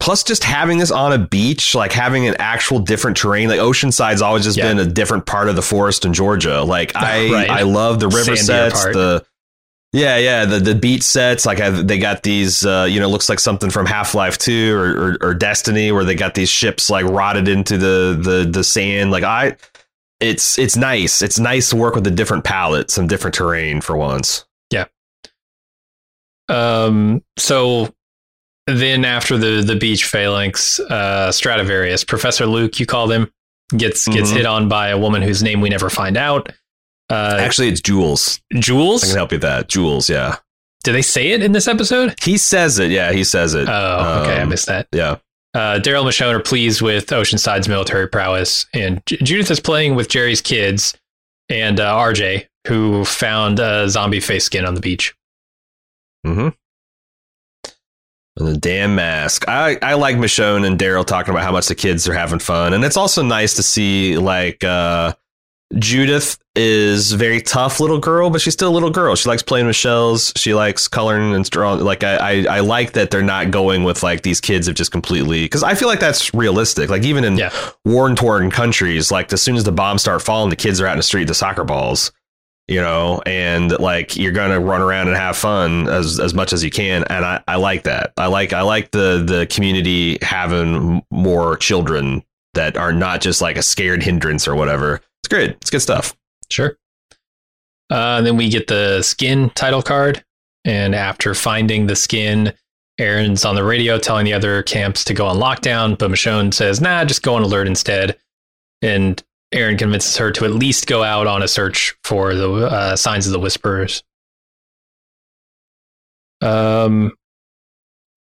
plus 0.00 0.22
just 0.22 0.44
having 0.44 0.78
this 0.78 0.90
on 0.90 1.12
a 1.12 1.18
beach 1.18 1.74
like 1.74 1.92
having 1.92 2.26
an 2.28 2.34
actual 2.38 2.78
different 2.78 3.16
terrain 3.16 3.48
like 3.48 3.58
oceanside's 3.58 4.22
always 4.22 4.44
just 4.44 4.56
Yeah. 4.56 4.68
been 4.68 4.78
a 4.78 4.86
different 4.86 5.26
part 5.26 5.48
of 5.48 5.56
the 5.56 5.62
forest 5.62 6.04
in 6.04 6.12
georgia 6.14 6.62
like 6.62 6.94
i 6.96 7.28
Right. 7.32 7.50
i 7.50 7.62
love 7.62 7.98
the 8.00 8.08
river 8.08 8.32
Sandier 8.32 8.38
sets 8.38 8.82
part. 8.82 8.94
the 8.94 9.24
Yeah, 9.92 10.18
yeah. 10.18 10.44
The 10.44 10.60
the 10.60 10.74
beat 10.76 11.02
sets 11.02 11.44
like 11.44 11.58
I've, 11.60 11.88
they 11.88 11.98
got 11.98 12.22
these. 12.22 12.64
Uh, 12.64 12.86
you 12.88 13.00
know, 13.00 13.08
looks 13.10 13.28
like 13.28 13.40
something 13.40 13.70
from 13.70 13.86
Half 13.86 14.14
Life 14.14 14.38
Two 14.38 14.72
or, 14.76 14.86
or 15.02 15.18
or 15.20 15.34
Destiny, 15.34 15.90
where 15.90 16.04
they 16.04 16.14
got 16.14 16.34
these 16.34 16.48
ships 16.48 16.88
like 16.90 17.04
rotted 17.06 17.48
into 17.48 17.76
the 17.76 18.16
the 18.22 18.48
the 18.48 18.62
sand. 18.62 19.10
Like 19.10 19.24
I, 19.24 19.56
it's 20.20 20.58
it's 20.58 20.76
nice. 20.76 21.22
It's 21.22 21.38
nice 21.38 21.70
to 21.70 21.76
work 21.76 21.94
with 21.94 22.06
a 22.06 22.10
different 22.10 22.44
palette, 22.44 22.90
some 22.90 23.06
different 23.06 23.34
terrain 23.34 23.80
for 23.80 23.96
once. 23.96 24.44
Yeah. 24.70 24.86
Um, 26.48 27.22
so 27.38 27.94
then 28.66 29.04
after 29.04 29.38
the 29.38 29.62
the 29.62 29.76
beach 29.76 30.04
phalanx, 30.04 30.80
uh, 30.80 31.30
Stradivarius, 31.32 32.04
Professor 32.04 32.46
Luke, 32.46 32.78
you 32.80 32.86
called 32.86 33.12
him, 33.12 33.30
gets 33.76 34.06
gets 34.08 34.30
Mhm. 34.30 34.36
hit 34.36 34.46
on 34.46 34.68
by 34.68 34.88
a 34.88 34.98
woman 34.98 35.22
whose 35.22 35.42
name 35.42 35.60
we 35.60 35.68
never 35.68 35.90
find 35.90 36.16
out. 36.16 36.50
Uh, 37.08 37.36
Actually, 37.40 37.68
it's 37.68 37.80
Jules. 37.80 38.40
Jules. 38.54 39.02
I 39.02 39.06
can 39.08 39.16
help 39.16 39.32
you 39.32 39.36
with 39.36 39.42
that. 39.42 39.68
Jules. 39.68 40.08
Yeah, 40.08 40.36
Did 40.84 40.94
they 40.94 41.02
say 41.02 41.28
it 41.32 41.42
in 41.42 41.52
this 41.52 41.66
episode? 41.66 42.14
he 42.22 42.36
says 42.36 42.78
it. 42.78 42.90
Yeah, 42.90 43.12
he 43.12 43.24
says 43.24 43.54
it. 43.54 43.68
Oh, 43.68 44.22
okay, 44.22 44.38
I 44.38 44.42
Um, 44.42 44.48
missed 44.48 44.66
that. 44.66 44.86
Yeah. 44.92 45.16
Uh, 45.52 45.80
Daryl 45.80 46.00
and 46.00 46.10
Michonne 46.10 46.34
are 46.34 46.40
pleased 46.40 46.80
with 46.80 47.12
Oceanside's 47.12 47.68
military 47.68 48.08
prowess, 48.08 48.66
and 48.72 49.04
J- 49.06 49.16
Judith 49.16 49.50
is 49.50 49.60
playing 49.60 49.96
with 49.96 50.08
Jerry's 50.08 50.40
kids 50.40 50.94
and 51.48 51.80
uh, 51.80 51.96
RJ, 51.96 52.46
who 52.68 53.04
found 53.04 53.58
a 53.58 53.88
zombie 53.88 54.20
face 54.20 54.44
skin 54.44 54.64
on 54.64 54.74
the 54.74 54.80
beach. 54.80 55.14
Mm-hmm. 56.24 56.48
And 58.36 58.48
the 58.48 58.56
damn 58.56 58.94
mask. 58.94 59.48
I, 59.48 59.78
I 59.82 59.94
like 59.94 60.16
Michonne 60.16 60.64
and 60.66 60.78
Daryl 60.78 61.04
talking 61.04 61.32
about 61.32 61.44
how 61.44 61.52
much 61.52 61.66
the 61.66 61.74
kids 61.74 62.06
are 62.08 62.14
having 62.14 62.38
fun. 62.38 62.72
And 62.72 62.84
it's 62.84 62.96
also 62.96 63.22
nice 63.22 63.54
to 63.56 63.62
see 63.62 64.16
like 64.16 64.62
uh 64.62 65.14
Judith 65.78 66.36
is 66.56 67.12
a 67.12 67.16
very 67.16 67.40
tough 67.40 67.78
little 67.78 67.98
girl, 68.00 68.28
but 68.28 68.40
she's 68.40 68.54
still 68.54 68.70
a 68.70 68.74
little 68.74 68.90
girl. 68.90 69.14
She 69.14 69.28
likes 69.28 69.42
playing 69.42 69.66
with 69.66 69.76
shells. 69.76 70.32
She 70.36 70.52
likes 70.52 70.88
coloring 70.88 71.34
and 71.34 71.48
drawing. 71.48 71.80
Like 71.80 72.02
I, 72.02 72.16
I, 72.16 72.56
I 72.56 72.60
like 72.60 72.92
that 72.94 73.10
they're 73.12 73.22
not 73.22 73.50
going 73.52 73.84
with 73.84 74.02
like 74.02 74.22
these 74.22 74.40
kids 74.40 74.66
have 74.66 74.74
just 74.76 74.90
completely 74.90 75.44
because 75.44 75.62
I 75.62 75.74
feel 75.74 75.86
like 75.88 76.00
that's 76.00 76.34
realistic. 76.34 76.90
Like 76.90 77.04
even 77.04 77.22
in 77.24 77.36
Yeah. 77.38 77.52
war 77.84 78.12
torn 78.14 78.50
countries, 78.50 79.12
like 79.12 79.32
as 79.32 79.40
soon 79.42 79.54
as 79.56 79.62
the 79.64 79.72
bombs 79.72 80.02
start 80.02 80.22
falling, 80.22 80.50
the 80.50 80.56
kids 80.56 80.80
are 80.80 80.86
out 80.86 80.92
in 80.92 80.98
the 80.98 81.02
street 81.04 81.28
to 81.28 81.34
soccer 81.34 81.64
balls 81.64 82.12
you 82.68 82.80
know, 82.80 83.20
and 83.26 83.76
like 83.80 84.16
you're 84.16 84.30
gonna 84.30 84.60
run 84.60 84.80
around 84.80 85.08
and 85.08 85.16
have 85.16 85.36
fun 85.36 85.88
as 85.88 86.20
as 86.20 86.34
much 86.34 86.52
as 86.52 86.62
you 86.62 86.70
can, 86.70 87.02
and 87.10 87.24
I, 87.24 87.42
I 87.48 87.56
like 87.56 87.82
that. 87.82 88.12
I 88.16 88.26
like 88.28 88.52
I 88.52 88.60
like 88.62 88.92
the 88.92 89.24
the 89.26 89.48
community 89.50 90.18
having 90.22 91.02
more 91.10 91.56
children 91.56 92.22
that 92.54 92.76
are 92.76 92.92
not 92.92 93.22
just 93.22 93.42
like 93.42 93.56
a 93.56 93.62
scared 93.62 94.04
hindrance 94.04 94.46
or 94.46 94.54
whatever. 94.54 95.00
Good. 95.30 95.52
It's 95.52 95.70
good 95.70 95.80
stuff. 95.80 96.14
Sure. 96.50 96.76
Uh, 97.88 98.20
then 98.20 98.36
we 98.36 98.48
get 98.48 98.66
the 98.66 99.02
skin 99.02 99.50
title 99.50 99.82
card. 99.82 100.24
And 100.64 100.94
after 100.94 101.34
finding 101.34 101.86
the 101.86 101.96
skin, 101.96 102.52
Aaron's 102.98 103.44
on 103.44 103.54
the 103.54 103.64
radio 103.64 103.98
telling 103.98 104.26
the 104.26 104.34
other 104.34 104.62
camps 104.62 105.04
to 105.04 105.14
go 105.14 105.26
on 105.26 105.38
lockdown. 105.38 105.96
But 105.96 106.10
Michonne 106.10 106.52
says, 106.52 106.80
nah, 106.80 107.04
just 107.04 107.22
go 107.22 107.34
on 107.34 107.42
alert 107.42 107.66
instead. 107.66 108.16
And 108.82 109.22
Aaron 109.52 109.78
convinces 109.78 110.16
her 110.18 110.30
to 110.32 110.44
at 110.44 110.52
least 110.52 110.86
go 110.86 111.02
out 111.02 111.26
on 111.26 111.42
a 111.42 111.48
search 111.48 111.96
for 112.04 112.34
the 112.34 112.50
uh, 112.52 112.96
signs 112.96 113.26
of 113.26 113.32
the 113.32 113.40
Whisperers. 113.40 114.02
Um, 116.42 117.16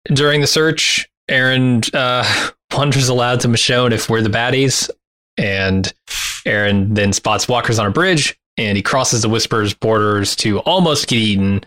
during 0.04 0.40
the 0.40 0.46
search, 0.46 1.08
Aaron 1.28 1.82
uh, 1.92 2.50
wonders 2.72 3.08
aloud 3.08 3.40
to 3.40 3.48
Michonne 3.48 3.92
if 3.92 4.08
we're 4.08 4.22
the 4.22 4.28
baddies. 4.28 4.90
And 5.36 5.92
Aaron 6.46 6.94
then 6.94 7.12
spots 7.12 7.48
walkers 7.48 7.78
on 7.78 7.86
a 7.86 7.90
bridge 7.90 8.38
and 8.56 8.76
he 8.76 8.82
crosses 8.82 9.22
the 9.22 9.28
Whisper's 9.28 9.74
borders 9.74 10.36
to 10.36 10.58
almost 10.60 11.08
get 11.08 11.18
eaten. 11.18 11.64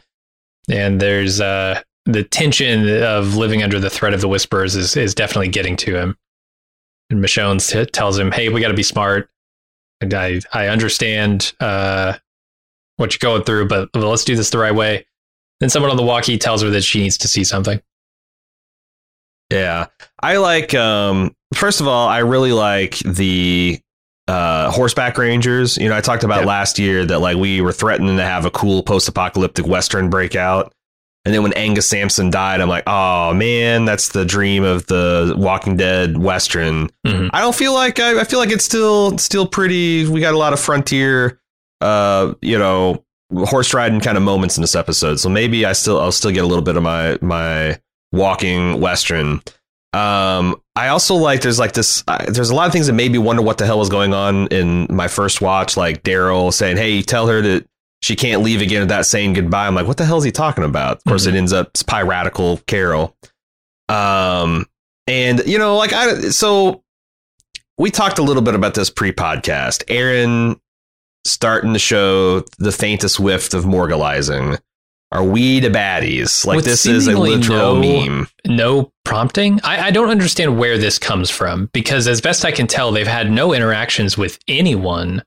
And 0.69 0.99
there's 0.99 1.41
uh, 1.41 1.81
the 2.05 2.23
tension 2.23 3.01
of 3.03 3.36
living 3.36 3.63
under 3.63 3.79
the 3.79 3.89
threat 3.89 4.13
of 4.13 4.21
the 4.21 4.27
Whispers 4.27 4.75
is, 4.75 4.95
is 4.95 5.15
definitely 5.15 5.49
getting 5.49 5.75
to 5.77 5.95
him. 5.95 6.17
And 7.09 7.23
Michonne 7.23 7.65
t- 7.67 7.86
tells 7.86 8.17
him, 8.17 8.31
Hey, 8.31 8.49
we 8.49 8.62
got 8.62 8.69
to 8.69 8.73
be 8.73 8.83
smart. 8.83 9.29
And 10.01 10.13
I, 10.13 10.41
I 10.51 10.67
understand 10.67 11.53
uh, 11.59 12.17
what 12.97 13.13
you're 13.13 13.31
going 13.31 13.43
through, 13.43 13.67
but 13.67 13.89
let's 13.95 14.25
do 14.25 14.36
this 14.36 14.49
the 14.49 14.57
right 14.57 14.75
way. 14.75 15.05
Then 15.59 15.69
someone 15.69 15.91
on 15.91 15.97
the 15.97 16.03
walkie 16.03 16.38
tells 16.38 16.62
her 16.62 16.69
that 16.71 16.83
she 16.83 17.01
needs 17.01 17.17
to 17.19 17.27
see 17.27 17.43
something. 17.43 17.81
Yeah, 19.49 19.88
I 20.21 20.38
like. 20.38 20.73
Um, 20.73 21.36
first 21.53 21.79
of 21.79 21.88
all, 21.88 22.07
I 22.07 22.19
really 22.19 22.51
like 22.51 22.97
the 22.99 23.79
uh, 24.34 24.72
horseback 24.72 25.17
rangers. 25.17 25.78
You 25.78 25.89
know, 25.89 25.96
I 25.98 26.02
talked 26.02 26.24
about 26.24 26.41
Yeah. 26.41 26.48
last 26.48 26.80
year 26.80 27.06
that 27.06 27.19
like 27.19 27.38
we 27.38 27.62
were 27.62 27.72
threatening 27.72 28.17
to 28.17 28.24
have 28.24 28.46
a 28.46 28.52
cool 28.52 28.82
post-apocalyptic 28.84 29.65
western 29.67 30.10
breakout, 30.10 30.74
and 31.26 31.34
then 31.34 31.43
when 31.43 31.54
Angus 31.54 31.88
Sampson 31.88 32.30
died, 32.30 32.60
I'm 32.62 32.67
like, 32.69 32.84
oh 32.88 33.34
man, 33.34 33.86
that's 33.86 34.10
the 34.10 34.26
dream 34.26 34.63
of 34.63 34.86
the 34.88 35.34
Walking 35.38 35.78
Dead 35.78 36.17
western. 36.17 36.89
Mhm. 37.06 37.30
I 37.32 37.41
don't 37.41 37.56
feel 37.56 37.74
like 37.74 38.00
I, 38.00 38.22
I 38.22 38.24
feel 38.24 38.39
like 38.39 38.52
it's 38.52 38.65
still 38.65 39.17
still 39.17 39.46
pretty. 39.48 40.08
We 40.08 40.19
got 40.19 40.34
a 40.34 40.38
lot 40.38 40.54
of 40.54 40.60
frontier, 40.60 41.39
uh, 41.82 42.34
you 42.41 42.58
know, 42.58 43.04
horse 43.46 43.74
riding 43.74 44.00
kind 44.00 44.17
of 44.17 44.24
moments 44.24 44.58
in 44.58 44.62
this 44.62 44.76
episode. 44.76 45.19
So 45.19 45.30
maybe 45.30 45.65
I 45.65 45.74
still 45.74 46.00
I'll 46.00 46.12
still 46.12 46.32
get 46.32 46.43
a 46.43 46.48
little 46.48 46.63
bit 46.63 46.76
of 46.76 46.84
my 46.84 47.17
my 47.22 47.80
walking 48.12 48.80
western. 48.82 49.41
Um, 49.93 50.60
I 50.75 50.88
also 50.88 51.15
like 51.15 51.41
there's 51.41 51.60
like 51.60 51.73
this. 51.73 52.03
Uh, 52.08 52.25
there's 52.27 52.49
a 52.49 52.56
lot 52.56 52.65
of 52.67 52.73
things 52.73 52.88
that 52.88 52.93
made 52.93 53.12
me 53.12 53.19
wonder 53.19 53.41
what 53.41 53.58
the 53.60 53.65
hell 53.65 53.79
was 53.79 53.89
going 53.89 54.13
on 54.13 54.47
in 54.47 54.88
my 54.89 55.08
first 55.08 55.39
watch. 55.41 55.77
Like 55.77 56.03
Daryl 56.03 56.51
saying, 56.51 56.77
"Hey, 56.77 57.01
tell 57.03 57.27
her 57.27 57.41
that 57.41 57.67
she 58.01 58.15
can't 58.15 58.41
leave 58.41 58.62
again 58.62 58.82
without 58.82 59.06
saying 59.06 59.34
goodbye." 59.34 59.67
I'm 59.67 59.75
like, 59.75 59.86
what 59.88 59.97
the 59.97 60.06
hell 60.06 60.17
is 60.17 60.23
he 60.23 60.32
talking 60.32 60.63
about? 60.63 60.97
Of 60.97 61.03
course, 61.06 61.25
Mhm. 61.25 61.29
it 61.29 61.36
ends 61.36 61.53
up 61.53 61.71
piratical 61.86 62.58
Carol. 62.65 63.15
Um, 63.89 64.65
and 65.08 65.43
you 65.45 65.58
know, 65.60 65.75
like 65.77 65.93
I 65.93 66.29
so 66.29 66.82
we 67.77 67.91
talked 67.91 68.17
a 68.19 68.23
little 68.23 68.41
bit 68.43 68.56
about 68.56 68.73
this 68.73 68.89
pre-podcast. 68.89 69.84
Aaron 69.89 70.60
starting 71.25 71.73
to 71.73 71.79
show 71.79 72.41
the 72.58 72.71
faintest 72.71 73.19
whiff 73.19 73.53
of 73.53 73.65
morgalizing. 73.65 74.60
Are 75.13 75.23
we 75.23 75.60
the 75.60 75.69
baddies? 75.69 76.43
Like 76.45 76.56
With 76.58 76.65
this 76.65 76.86
is 76.88 77.08
a 77.08 77.15
literal 77.17 77.76
no- 77.76 77.82
meme. 78.06 78.28
no 78.47 78.91
prompting. 79.06 79.60
I, 79.63 79.88
I 79.88 79.91
don't 79.91 80.10
understand 80.10 80.58
where 80.58 80.78
this 80.80 80.97
comes 80.97 81.30
from 81.30 81.69
because, 81.71 82.08
as 82.08 82.19
best 82.19 82.43
I 82.43 82.52
can 82.52 82.65
tell, 82.65 82.91
they've 82.91 83.06
had 83.06 83.32
no 83.32 83.54
interactions 83.54 84.17
with 84.17 84.39
anyone 84.47 85.21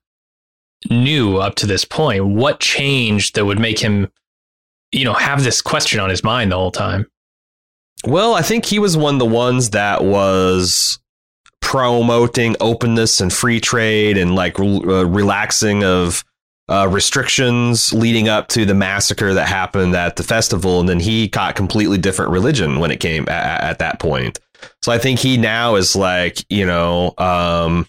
new 0.91 1.37
up 1.39 1.55
to 1.57 1.67
this 1.67 1.85
point. 1.85 2.27
What 2.27 2.59
changed 2.59 3.37
that 3.37 3.45
would 3.45 3.61
make 3.61 3.79
him, 3.79 4.11
you 4.91 5.05
know, 5.05 5.15
have 5.15 5.45
this 5.45 5.63
question 5.63 6.01
on 6.01 6.11
his 6.11 6.25
mind 6.25 6.51
the 6.51 6.57
whole 6.57 6.73
time? 6.73 7.07
Well, 8.05 8.35
I 8.35 8.43
think 8.43 8.67
he 8.67 8.81
was 8.81 8.97
one 8.97 9.15
of 9.15 9.19
the 9.21 9.25
ones 9.25 9.71
that 9.71 10.03
was 10.05 10.99
promoting 11.61 12.57
openness 12.61 13.21
and 13.21 13.33
free 13.33 13.61
trade 13.61 14.17
and 14.19 14.35
like 14.35 14.59
re- 14.59 14.83
uh, 14.85 15.05
relaxing 15.05 15.83
of 15.85 16.25
uh, 16.69 16.89
restrictions 16.91 17.93
leading 17.93 18.29
up 18.29 18.49
to 18.49 18.65
the 18.65 18.75
massacre 18.75 19.33
that 19.35 19.47
happened 19.47 19.95
at 19.95 20.17
the 20.17 20.23
festival, 20.23 20.81
and 20.81 20.89
then 20.89 21.01
he 21.01 21.29
got 21.29 21.55
completely 21.55 21.99
different 21.99 22.31
religion 22.33 22.81
when 22.81 22.91
it 22.91 23.01
came 23.01 23.29
at, 23.29 23.63
at 23.63 23.79
that 23.79 24.01
point. 24.01 24.39
So 24.83 24.91
I 24.91 24.99
think 24.99 25.21
he 25.21 25.37
now 25.37 25.77
is 25.77 25.95
like 25.95 26.45
you 26.51 26.67
know 26.67 27.15
um, 27.19 27.87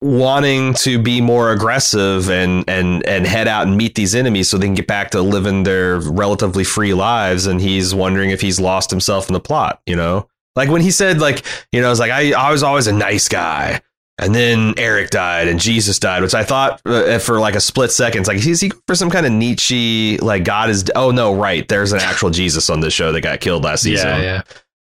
wanting 0.00 0.74
to 0.74 0.98
be 1.00 1.20
more 1.20 1.52
aggressive 1.52 2.30
and 2.30 2.64
and 2.68 3.04
and 3.06 3.26
head 3.26 3.48
out 3.48 3.66
and 3.66 3.76
meet 3.76 3.94
these 3.94 4.14
enemies 4.14 4.48
so 4.48 4.58
they 4.58 4.66
can 4.66 4.74
get 4.74 4.86
back 4.86 5.10
to 5.10 5.22
living 5.22 5.62
their 5.62 5.98
relatively 6.00 6.64
free 6.64 6.92
lives 6.92 7.46
and 7.46 7.62
he's 7.62 7.94
wondering 7.94 8.30
if 8.30 8.42
he's 8.42 8.60
lost 8.60 8.90
himself 8.90 9.28
in 9.28 9.32
the 9.32 9.40
plot 9.40 9.80
you 9.86 9.96
know 9.96 10.28
like 10.54 10.68
when 10.68 10.82
he 10.82 10.90
said 10.90 11.18
like 11.18 11.42
you 11.72 11.80
know 11.80 11.90
it's 11.90 11.98
like 11.98 12.10
I, 12.10 12.32
I 12.32 12.52
was 12.52 12.62
always 12.62 12.86
a 12.86 12.92
nice 12.92 13.26
guy 13.26 13.80
and 14.18 14.34
then 14.34 14.74
Eric 14.78 15.10
died 15.10 15.48
and 15.48 15.60
Jesus 15.60 15.98
died 15.98 16.22
which 16.22 16.34
I 16.34 16.44
thought 16.44 16.80
uh, 16.86 17.18
for 17.18 17.38
like 17.38 17.54
a 17.54 17.60
split 17.60 17.92
second 17.92 18.20
it's 18.20 18.28
like 18.28 18.44
is 18.44 18.60
he 18.60 18.70
for 18.86 18.94
some 18.94 19.10
kind 19.10 19.26
of 19.26 19.32
Nietzsche 19.32 20.18
like 20.18 20.44
God 20.44 20.70
is 20.70 20.90
oh 20.94 21.10
no 21.10 21.34
right 21.34 21.66
there's 21.68 21.92
an 21.92 22.00
actual 22.00 22.30
Jesus 22.30 22.70
on 22.70 22.80
this 22.80 22.92
show 22.94 23.12
that 23.12 23.20
got 23.20 23.40
killed 23.40 23.64
last 23.64 23.82
season 23.82 24.08
Yeah, 24.08 24.42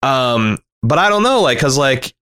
yeah. 0.02 0.32
um, 0.34 0.58
but 0.82 0.98
I 0.98 1.08
don't 1.08 1.24
know, 1.24 1.40
like, 1.40 1.58
cause 1.58 1.76
like 1.76 2.14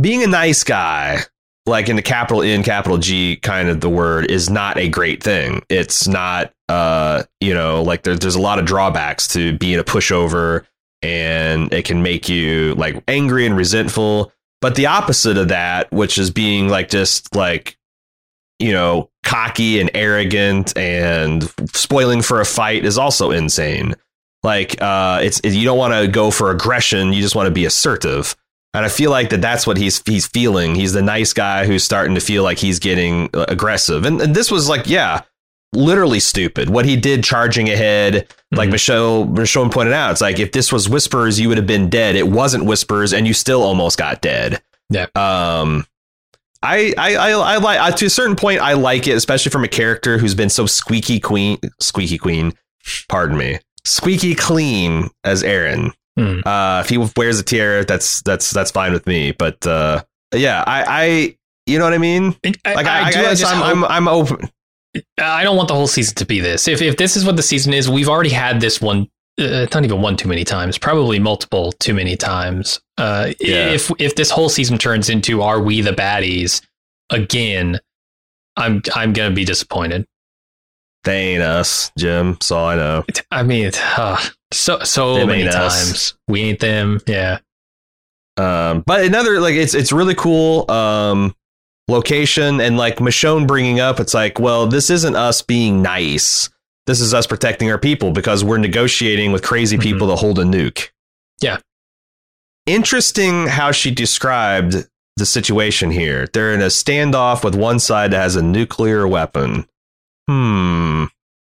being 0.00 0.22
a 0.22 0.26
nice 0.26 0.64
guy, 0.64 1.20
like 1.66 1.88
in 1.88 1.96
the 1.96 2.02
capital 2.02 2.42
N, 2.42 2.62
capital 2.62 2.96
G 2.96 3.36
kind 3.36 3.68
of 3.68 3.80
the 3.80 3.90
word 3.90 4.30
is 4.30 4.48
not 4.48 4.78
a 4.78 4.88
great 4.88 5.22
thing. 5.22 5.62
It's 5.68 6.08
not, 6.08 6.52
uh, 6.68 7.24
you 7.40 7.52
know, 7.52 7.82
like 7.82 8.02
there's 8.02 8.20
there's 8.20 8.34
a 8.36 8.40
lot 8.40 8.58
of 8.58 8.64
drawbacks 8.64 9.28
to 9.28 9.58
being 9.58 9.78
a 9.78 9.84
pushover, 9.84 10.64
and 11.02 11.70
it 11.72 11.84
can 11.84 12.02
make 12.02 12.28
you 12.28 12.74
like 12.76 13.02
angry 13.08 13.46
and 13.46 13.56
resentful. 13.56 14.32
But 14.60 14.74
the 14.74 14.86
opposite 14.86 15.36
of 15.36 15.48
that, 15.48 15.90
which 15.92 16.18
is 16.18 16.30
being 16.30 16.68
like 16.68 16.88
just 16.88 17.34
like 17.34 17.76
you 18.58 18.72
know 18.72 19.10
cocky 19.22 19.80
and 19.80 19.90
arrogant 19.94 20.76
and 20.76 21.50
spoiling 21.74 22.22
for 22.22 22.40
a 22.40 22.46
fight, 22.46 22.84
is 22.84 22.98
also 22.98 23.30
insane. 23.30 23.94
Like 24.42 24.80
uh 24.80 25.20
it's 25.22 25.40
you 25.44 25.64
don't 25.64 25.78
want 25.78 25.94
to 25.94 26.08
go 26.08 26.30
for 26.30 26.50
aggression 26.50 27.12
you 27.12 27.20
just 27.22 27.34
want 27.34 27.46
to 27.46 27.52
be 27.52 27.64
assertive. 27.64 28.36
And 28.74 28.84
i 28.84 28.88
feel 28.90 29.10
like 29.10 29.30
that 29.30 29.40
that's 29.40 29.66
what 29.66 29.76
he's 29.76 30.02
he's 30.06 30.26
feeling. 30.26 30.74
He's 30.74 30.92
the 30.92 31.02
nice 31.02 31.32
guy 31.32 31.66
who's 31.66 31.84
starting 31.84 32.14
to 32.14 32.20
feel 32.20 32.42
like 32.42 32.58
he's 32.58 32.78
getting 32.78 33.30
uh, 33.34 33.46
aggressive. 33.48 34.04
And, 34.04 34.20
and 34.20 34.34
this 34.34 34.50
was 34.50 34.68
like 34.68 34.86
yeah 34.86 35.22
literally 35.76 36.18
stupid. 36.20 36.70
What 36.70 36.84
he 36.86 36.96
did 36.96 37.22
charging 37.22 37.68
ahead, 37.68 38.26
like 38.52 38.68
Mhm. 38.68 38.72
Michelle 38.72 39.24
Michelle 39.26 39.68
pointed 39.68 39.92
out, 39.94 40.10
it's 40.12 40.20
like 40.20 40.38
if 40.40 40.52
this 40.52 40.72
was 40.72 40.88
Whispers, 40.88 41.38
you 41.38 41.48
would 41.48 41.58
have 41.58 41.66
been 41.66 41.88
dead. 41.88 42.16
It 42.16 42.28
wasn't 42.28 42.64
Whispers, 42.64 43.12
and 43.12 43.26
you 43.26 43.34
still 43.34 43.62
almost 43.62 43.98
got 43.98 44.20
dead. 44.22 44.60
Yeah. 44.90 45.06
Um, 45.14 45.86
I 46.62 46.94
I 46.96 47.14
I, 47.16 47.30
I 47.30 47.56
like 47.58 47.80
uh, 47.80 47.90
to 47.92 48.06
a 48.06 48.10
certain 48.10 48.34
point. 48.36 48.60
I 48.60 48.72
like 48.72 49.06
it, 49.06 49.12
especially 49.16 49.50
from 49.50 49.62
a 49.64 49.68
character 49.68 50.18
who's 50.18 50.34
been 50.34 50.48
so 50.50 50.66
squeaky 50.66 51.20
queen, 51.20 51.58
squeaky 51.80 52.18
queen. 52.18 52.54
Pardon 53.08 53.36
me, 53.36 53.58
squeaky 53.84 54.34
clean 54.34 55.10
as 55.24 55.42
Aaron. 55.42 55.92
Hmm. 56.18 56.40
Uh, 56.46 56.80
if 56.82 56.88
he 56.88 56.96
wears 57.16 57.38
a 57.38 57.42
tiara, 57.42 57.84
that's 57.84 58.22
that's 58.22 58.50
that's 58.50 58.70
fine 58.70 58.92
with 58.92 59.06
me. 59.06 59.32
But 59.32 59.66
uh, 59.66 60.02
yeah, 60.34 60.64
I 60.66 60.84
I 60.88 61.36
you 61.66 61.78
know 61.78 61.84
what 61.84 61.92
I 61.94 61.98
mean. 61.98 62.34
I, 62.64 62.74
Like 62.74 62.86
I, 62.86 63.02
I, 63.08 63.10
do, 63.10 63.18
I 63.20 63.34
I'm, 63.52 63.62
I'm 63.62 63.84
I'm 63.84 64.08
open. 64.08 64.48
I 65.18 65.42
don't 65.44 65.56
want 65.56 65.68
the 65.68 65.74
whole 65.74 65.86
season 65.86 66.14
to 66.16 66.26
be 66.26 66.40
this. 66.40 66.68
If 66.68 66.80
if 66.82 66.96
this 66.96 67.16
is 67.16 67.24
what 67.24 67.36
the 67.36 67.42
season 67.42 67.72
is, 67.74 67.88
we've 67.90 68.08
already 68.08 68.30
had 68.30 68.60
this 68.60 68.80
one. 68.80 69.08
Uh, 69.38 69.66
not 69.74 69.84
even 69.84 70.00
one 70.00 70.16
too 70.16 70.28
many 70.28 70.44
times. 70.44 70.78
Probably 70.78 71.18
multiple 71.18 71.72
too 71.72 71.92
many 71.94 72.16
times. 72.16 72.80
Uh, 72.96 73.32
Yeah. 73.40 73.68
If 73.68 73.90
if 73.98 74.14
this 74.14 74.30
whole 74.30 74.48
season 74.48 74.78
turns 74.78 75.10
into 75.10 75.42
are 75.42 75.60
we 75.60 75.80
the 75.82 75.90
baddies 75.92 76.62
again, 77.10 77.78
I'm 78.56 78.82
I'm 78.94 79.12
gonna 79.12 79.34
be 79.34 79.44
disappointed. 79.44 80.06
They 81.04 81.34
ain't 81.34 81.42
us, 81.42 81.92
Jim. 81.98 82.38
So 82.40 82.58
I 82.64 82.74
know. 82.76 83.04
I 83.30 83.42
mean, 83.42 83.70
uh, 83.96 84.18
so 84.52 84.80
so 84.80 85.16
Them 85.16 85.28
many 85.28 85.46
us. 85.48 85.54
times 85.54 86.14
we 86.28 86.40
ain't 86.42 86.58
them. 86.60 87.00
Yeah. 87.06 87.38
Um, 88.38 88.82
but 88.86 89.04
another 89.04 89.40
like 89.40 89.54
it's 89.54 89.74
it's 89.74 89.92
really 89.92 90.14
cool. 90.14 90.70
Um, 90.70 91.34
location 91.88 92.60
and 92.60 92.76
like 92.76 92.96
Michonne 92.98 93.46
bringing 93.46 93.80
up, 93.80 94.00
it's 94.00 94.14
like, 94.14 94.38
well, 94.38 94.66
this 94.66 94.90
isn't 94.90 95.16
us 95.16 95.42
being 95.42 95.82
nice. 95.82 96.48
This 96.86 97.00
is 97.00 97.12
us 97.14 97.26
protecting 97.26 97.70
our 97.70 97.78
people 97.78 98.10
because 98.12 98.44
we're 98.44 98.58
negotiating 98.58 99.32
with 99.32 99.42
crazy 99.42 99.76
Mhm. 99.76 99.82
people 99.82 100.08
to 100.08 100.16
hold 100.16 100.38
a 100.38 100.44
nuke. 100.44 100.88
Yeah. 101.40 101.58
Interesting 102.66 103.46
how 103.46 103.70
she 103.72 103.90
described 103.90 104.86
the 105.16 105.26
situation 105.26 105.90
here. 105.90 106.26
They're 106.32 106.52
in 106.52 106.60
a 106.60 106.66
standoff 106.66 107.44
with 107.44 107.54
one 107.54 107.78
side 107.78 108.10
that 108.12 108.18
has 108.20 108.36
a 108.36 108.42
nuclear 108.42 109.06
weapon. 109.06 109.66
Hmm. 110.28 111.04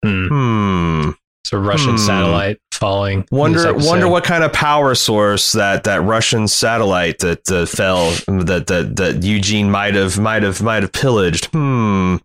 Hmm. 0.04 0.26
Hmm. 0.28 1.10
It's 1.42 1.52
a 1.52 1.58
Russian 1.58 1.92
Hmm. 1.92 1.96
satellite 2.06 2.58
falling. 2.76 3.26
Wonder 3.30 3.74
wonder 3.74 4.08
what 4.08 4.24
kind 4.24 4.44
of 4.44 4.52
power 4.52 4.94
source 4.94 5.52
that 5.52 5.84
that 5.84 6.02
Russian 6.02 6.46
satellite 6.48 7.18
that 7.20 7.50
uh, 7.50 7.66
fell 7.66 8.10
that 8.26 8.66
that 8.68 8.96
that 8.96 9.22
Eugene 9.24 9.70
might 9.70 9.94
have 9.94 10.18
might 10.18 10.42
have 10.42 10.62
might 10.62 10.82
have 10.82 10.92
pillaged. 10.92 11.46
Hmm. 11.46 12.16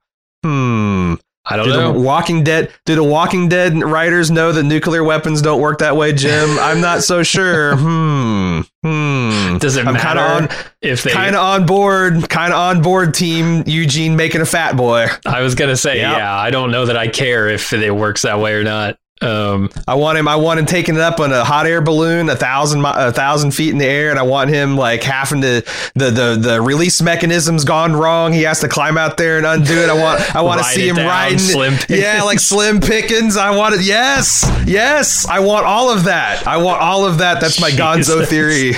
Hmm. 0.44 1.14
I 1.44 1.56
don't 1.58 1.66
Do 1.66 1.74
know. 1.74 1.94
the 1.94 2.00
Walking 2.00 2.44
Dead 2.44 2.72
do 2.86 2.94
the 2.94 3.04
Walking 3.04 3.50
Dead 3.50 3.74
writers 3.82 4.30
know 4.30 4.52
that 4.52 4.62
nuclear 4.64 5.04
weapons 5.04 5.42
don't 5.42 5.60
work 5.60 5.80
that 5.80 5.96
way, 5.98 6.14
Jim? 6.14 6.50
I'm 6.60 6.82
not 6.82 7.02
so 7.04 7.24
sure. 7.24 7.76
Hmm. 7.76 8.62
Hmm. 8.84 9.58
Does 9.58 9.76
it 9.76 9.86
I'm 9.88 9.94
matter 9.96 10.20
on 10.20 10.50
if 10.82 11.04
they? 11.04 11.12
kind 11.12 11.36
of 11.36 11.42
on 11.42 11.66
board, 11.66 12.30
kind 12.30 12.54
of 12.54 12.60
on 12.60 12.82
board 12.84 13.14
team 13.16 13.64
Eugene 13.66 14.16
making 14.16 14.42
a 14.42 14.46
fat 14.46 14.78
boy. 14.78 15.08
I 15.26 15.42
was 15.42 15.56
gonna 15.56 15.76
say, 15.78 15.98
Yep. 15.98 16.18
yeah. 16.18 16.36
I 16.36 16.52
don't 16.52 16.72
know 16.72 16.86
that 16.86 16.96
I 16.98 17.08
care 17.08 17.48
if 17.48 17.74
it 17.74 17.92
works 17.96 18.22
that 18.22 18.40
way 18.40 18.54
or 18.54 18.64
not. 18.64 18.98
Um, 19.22 19.70
I 19.88 19.96
want 19.96 20.18
him. 20.18 20.28
I 20.28 20.36
want 20.36 20.60
him 20.60 20.66
taking 20.66 20.96
it 20.96 21.02
up 21.02 21.20
on 21.20 21.32
a 21.32 21.44
hot 21.44 21.68
air 21.68 21.82
balloon, 21.82 22.28
a 22.30 22.36
thousand 22.36 22.84
a 22.84 23.12
thousand 23.12 23.52
feet 23.52 23.70
in 23.70 23.78
the 23.78 23.86
air, 23.86 24.10
and 24.10 24.18
I 24.18 24.24
want 24.24 24.50
him 24.50 24.76
like 24.76 25.04
having 25.04 25.42
to 25.42 25.64
the 25.94 26.10
the 26.10 26.38
the 26.42 26.62
release 26.62 27.02
mechanism's 27.02 27.64
gone 27.64 27.94
wrong. 27.94 28.34
He 28.34 28.42
has 28.44 28.62
to 28.62 28.68
climb 28.68 28.98
out 28.98 29.18
there 29.18 29.38
and 29.38 29.46
undo 29.46 29.74
it. 29.74 29.90
I 29.90 29.94
want 29.94 30.36
I 30.36 30.42
want 30.42 30.60
to 30.60 30.66
see 30.66 30.90
him 30.90 30.96
down, 30.96 31.08
riding. 31.08 31.38
Slim 31.40 31.76
yeah, 31.88 32.24
like 32.24 32.40
Slim 32.40 32.80
Pickens. 32.80 33.38
I 33.38 33.56
want 33.56 33.76
it. 33.76 33.82
Yes, 33.82 34.44
yes. 34.66 35.28
I 35.28 35.40
want 35.40 35.66
all 35.66 35.92
of 35.92 36.06
that. 36.06 36.48
I 36.48 36.58
want 36.58 36.82
all 36.82 37.06
of 37.06 37.20
that. 37.20 37.40
That's 37.42 37.62
my 37.62 37.70
Gonzo 37.70 38.26
theory. 38.26 38.74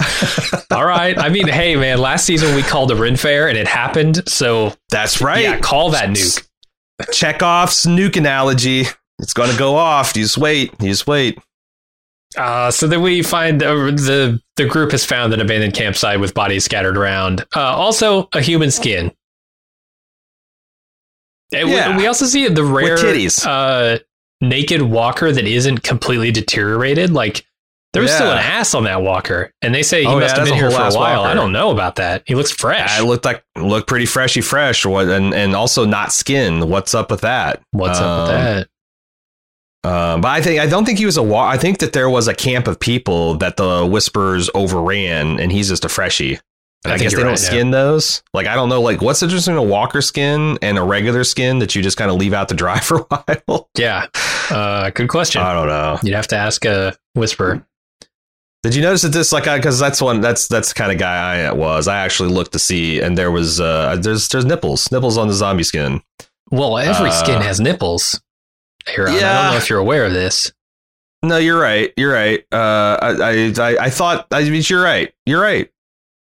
all 0.70 0.84
right. 0.84 1.18
I 1.18 1.28
mean, 1.28 1.48
hey, 1.48 1.76
man. 1.76 1.98
Last 1.98 2.24
season 2.24 2.54
we 2.54 2.62
called 2.62 2.90
a 2.90 2.96
Ren 2.96 3.16
Fair 3.16 3.48
and 3.48 3.58
it 3.58 3.66
happened. 3.66 4.28
So 4.28 4.74
That's 4.90 5.20
right. 5.20 5.42
yeah, 5.42 5.58
call 5.58 5.90
that 5.90 6.08
nuke. 6.10 6.46
Chekhov's 7.12 7.84
nuke 7.84 8.16
analogy. 8.16 8.84
It's 9.18 9.32
going 9.34 9.50
to 9.50 9.58
go 9.58 9.74
off. 9.76 10.14
You 10.16 10.22
just 10.22 10.38
wait. 10.38 10.72
You 10.80 10.88
just 10.88 11.06
wait. 11.06 11.38
Uh, 12.36 12.70
so 12.70 12.86
then 12.86 13.00
we 13.02 13.22
find 13.22 13.62
uh, 13.62 13.74
the 13.74 14.40
the 14.56 14.66
group 14.66 14.92
has 14.92 15.04
found 15.04 15.32
an 15.32 15.40
abandoned 15.40 15.74
campsite 15.74 16.20
with 16.20 16.34
bodies 16.34 16.64
scattered 16.64 16.96
around. 16.96 17.44
Uh, 17.56 17.60
also, 17.60 18.28
a 18.34 18.40
human 18.40 18.70
skin. 18.70 19.10
And 21.52 21.68
we- 21.68 21.74
Yeah. 21.76 21.96
we, 21.96 22.06
also 22.06 22.26
see 22.26 22.46
the 22.48 22.62
rare 22.64 22.96
titties. 22.96 23.44
Uh, 23.46 23.98
naked 24.40 24.82
walker 24.82 25.32
that 25.32 25.46
isn't 25.46 25.82
completely 25.82 26.30
deteriorated. 26.30 27.10
Like 27.12 27.44
there 27.94 28.02
was 28.02 28.12
still 28.12 28.30
an 28.30 28.38
ass 28.38 28.74
on 28.74 28.84
that 28.84 29.00
walker, 29.02 29.50
and 29.62 29.74
they 29.74 29.82
say 29.82 30.02
he 30.02 30.06
Oh, 30.06 30.12
yeah, 30.14 30.20
must 30.20 30.36
have 30.36 30.44
been 30.44 30.54
here 30.54 30.70
for 30.70 30.76
a 30.82 30.90
while. 30.92 31.22
walker. 31.22 31.30
I 31.30 31.34
don't 31.34 31.52
know 31.52 31.70
about 31.70 31.96
that. 31.96 32.22
He 32.26 32.34
looks 32.34 32.50
fresh. 32.52 32.90
I 33.00 33.02
looked 33.02 33.24
like 33.24 33.42
looked 33.56 33.88
pretty 33.88 34.04
freshy 34.06 34.42
fresh. 34.42 34.84
What 34.84 35.08
and 35.08 35.32
and 35.34 35.56
also 35.56 35.86
not 35.86 36.12
skin. 36.12 36.68
What's 36.68 36.94
up 36.94 37.10
with 37.10 37.22
that? 37.22 37.62
What's 37.70 37.98
up 37.98 38.28
with 38.28 38.36
Um, 38.36 38.44
that? 38.44 38.68
Um, 39.84 40.20
but 40.20 40.28
I 40.28 40.42
think 40.42 40.60
I 40.60 40.66
don't 40.66 40.84
think 40.84 40.98
he 40.98 41.06
was 41.06 41.16
a 41.16 41.22
wa- 41.22 41.46
I 41.48 41.56
think 41.56 41.78
that 41.78 41.92
there 41.92 42.10
was 42.10 42.26
a 42.28 42.34
camp 42.34 42.66
of 42.66 42.80
people 42.80 43.34
that 43.36 43.56
the 43.56 43.86
whispers 43.86 44.50
overran, 44.54 45.38
and 45.40 45.52
he's 45.52 45.68
just 45.68 45.84
a 45.84 45.88
freshie. 45.88 46.38
I 46.84 46.92
I, 46.94 46.98
guess 46.98 47.12
they 47.12 47.18
don't 47.18 47.26
right, 47.30 47.40
yeah. 47.40 47.48
skin 47.48 47.70
those. 47.70 48.22
Like 48.34 48.46
I 48.46 48.54
don't 48.54 48.68
know, 48.68 48.80
like 48.80 49.00
what's 49.02 49.22
interesting 49.22 49.52
in 49.54 49.58
a 49.58 49.62
walker 49.62 50.00
skin 50.00 50.58
and 50.62 50.78
a 50.78 50.82
regular 50.82 51.24
skin 51.24 51.58
that 51.60 51.74
you 51.74 51.82
just 51.82 51.96
kind 51.96 52.10
of 52.10 52.16
leave 52.16 52.32
out 52.32 52.48
to 52.50 52.54
dry 52.54 52.78
for 52.80 52.98
a 53.10 53.22
while. 53.48 53.68
Yeah. 53.76 54.06
Uh, 54.50 54.90
good 54.90 55.08
question. 55.08 55.42
I 55.42 55.52
don't 55.52 55.66
know. 55.68 55.98
You'd 56.02 56.14
have 56.14 56.28
to 56.28 56.36
ask 56.36 56.64
a 56.64 56.96
whisper. 57.14 57.64
Did 58.64 58.74
you 58.74 58.82
notice 58.82 59.02
that 59.02 59.10
this 59.12 59.30
like 59.32 59.44
because 59.44 59.78
that's 59.78 60.02
one 60.02 60.20
that's 60.20 60.48
that's 60.48 60.68
the 60.72 60.74
kind 60.74 60.90
of 60.90 60.98
guy 60.98 61.42
I 61.44 61.52
was. 61.52 61.86
I 61.86 61.98
actually 61.98 62.30
looked 62.30 62.52
to 62.52 62.58
see, 62.58 63.00
and 63.00 63.16
there 63.16 63.30
was 63.30 63.60
uh 63.60 63.96
there's 64.00 64.28
there's 64.28 64.44
nipples 64.44 64.90
nipples 64.90 65.16
on 65.16 65.28
the 65.28 65.34
zombie 65.34 65.62
skin. 65.62 66.02
Well, 66.50 66.78
every 66.78 67.10
Uh, 67.10 67.12
skin 67.12 67.40
has 67.42 67.60
nipples. 67.60 68.20
Aaron, 68.96 69.14
I 69.14 69.20
don't 69.20 69.52
know 69.52 69.56
if 69.58 69.68
you're 69.70 69.78
aware 69.78 70.04
of 70.06 70.12
this. 70.12 70.52
No, 71.22 71.36
you're 71.36 71.58
right. 71.60 71.92
You're 71.96 72.12
right. 72.12 72.44
Uh, 72.52 72.96
I, 73.02 73.52
I, 73.58 73.76
I, 73.86 73.90
thought. 73.90 74.28
I 74.30 74.48
mean, 74.48 74.62
you're 74.66 74.82
right. 74.82 75.12
You're 75.26 75.40
right. 75.42 75.68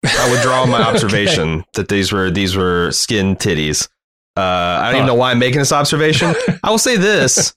I 0.06 0.32
would 0.32 0.41
draw 0.41 0.65
my 0.65 0.80
Okay. 0.82 0.89
observation 0.89 1.65
that 1.74 1.89
these 1.89 2.12
were 2.13 2.32
these 2.32 2.56
were 2.56 2.91
skin 2.91 3.36
titties. 3.36 3.89
Uh, 4.38 4.41
I 4.41 4.91
don't 4.91 4.96
even 5.00 5.08
know 5.08 5.15
why 5.15 5.32
I'm 5.32 5.39
making 5.39 5.60
this 5.60 5.72
observation. 5.74 6.36
I 6.63 6.70
will 6.70 6.78
say 6.78 6.96
this: 6.96 7.54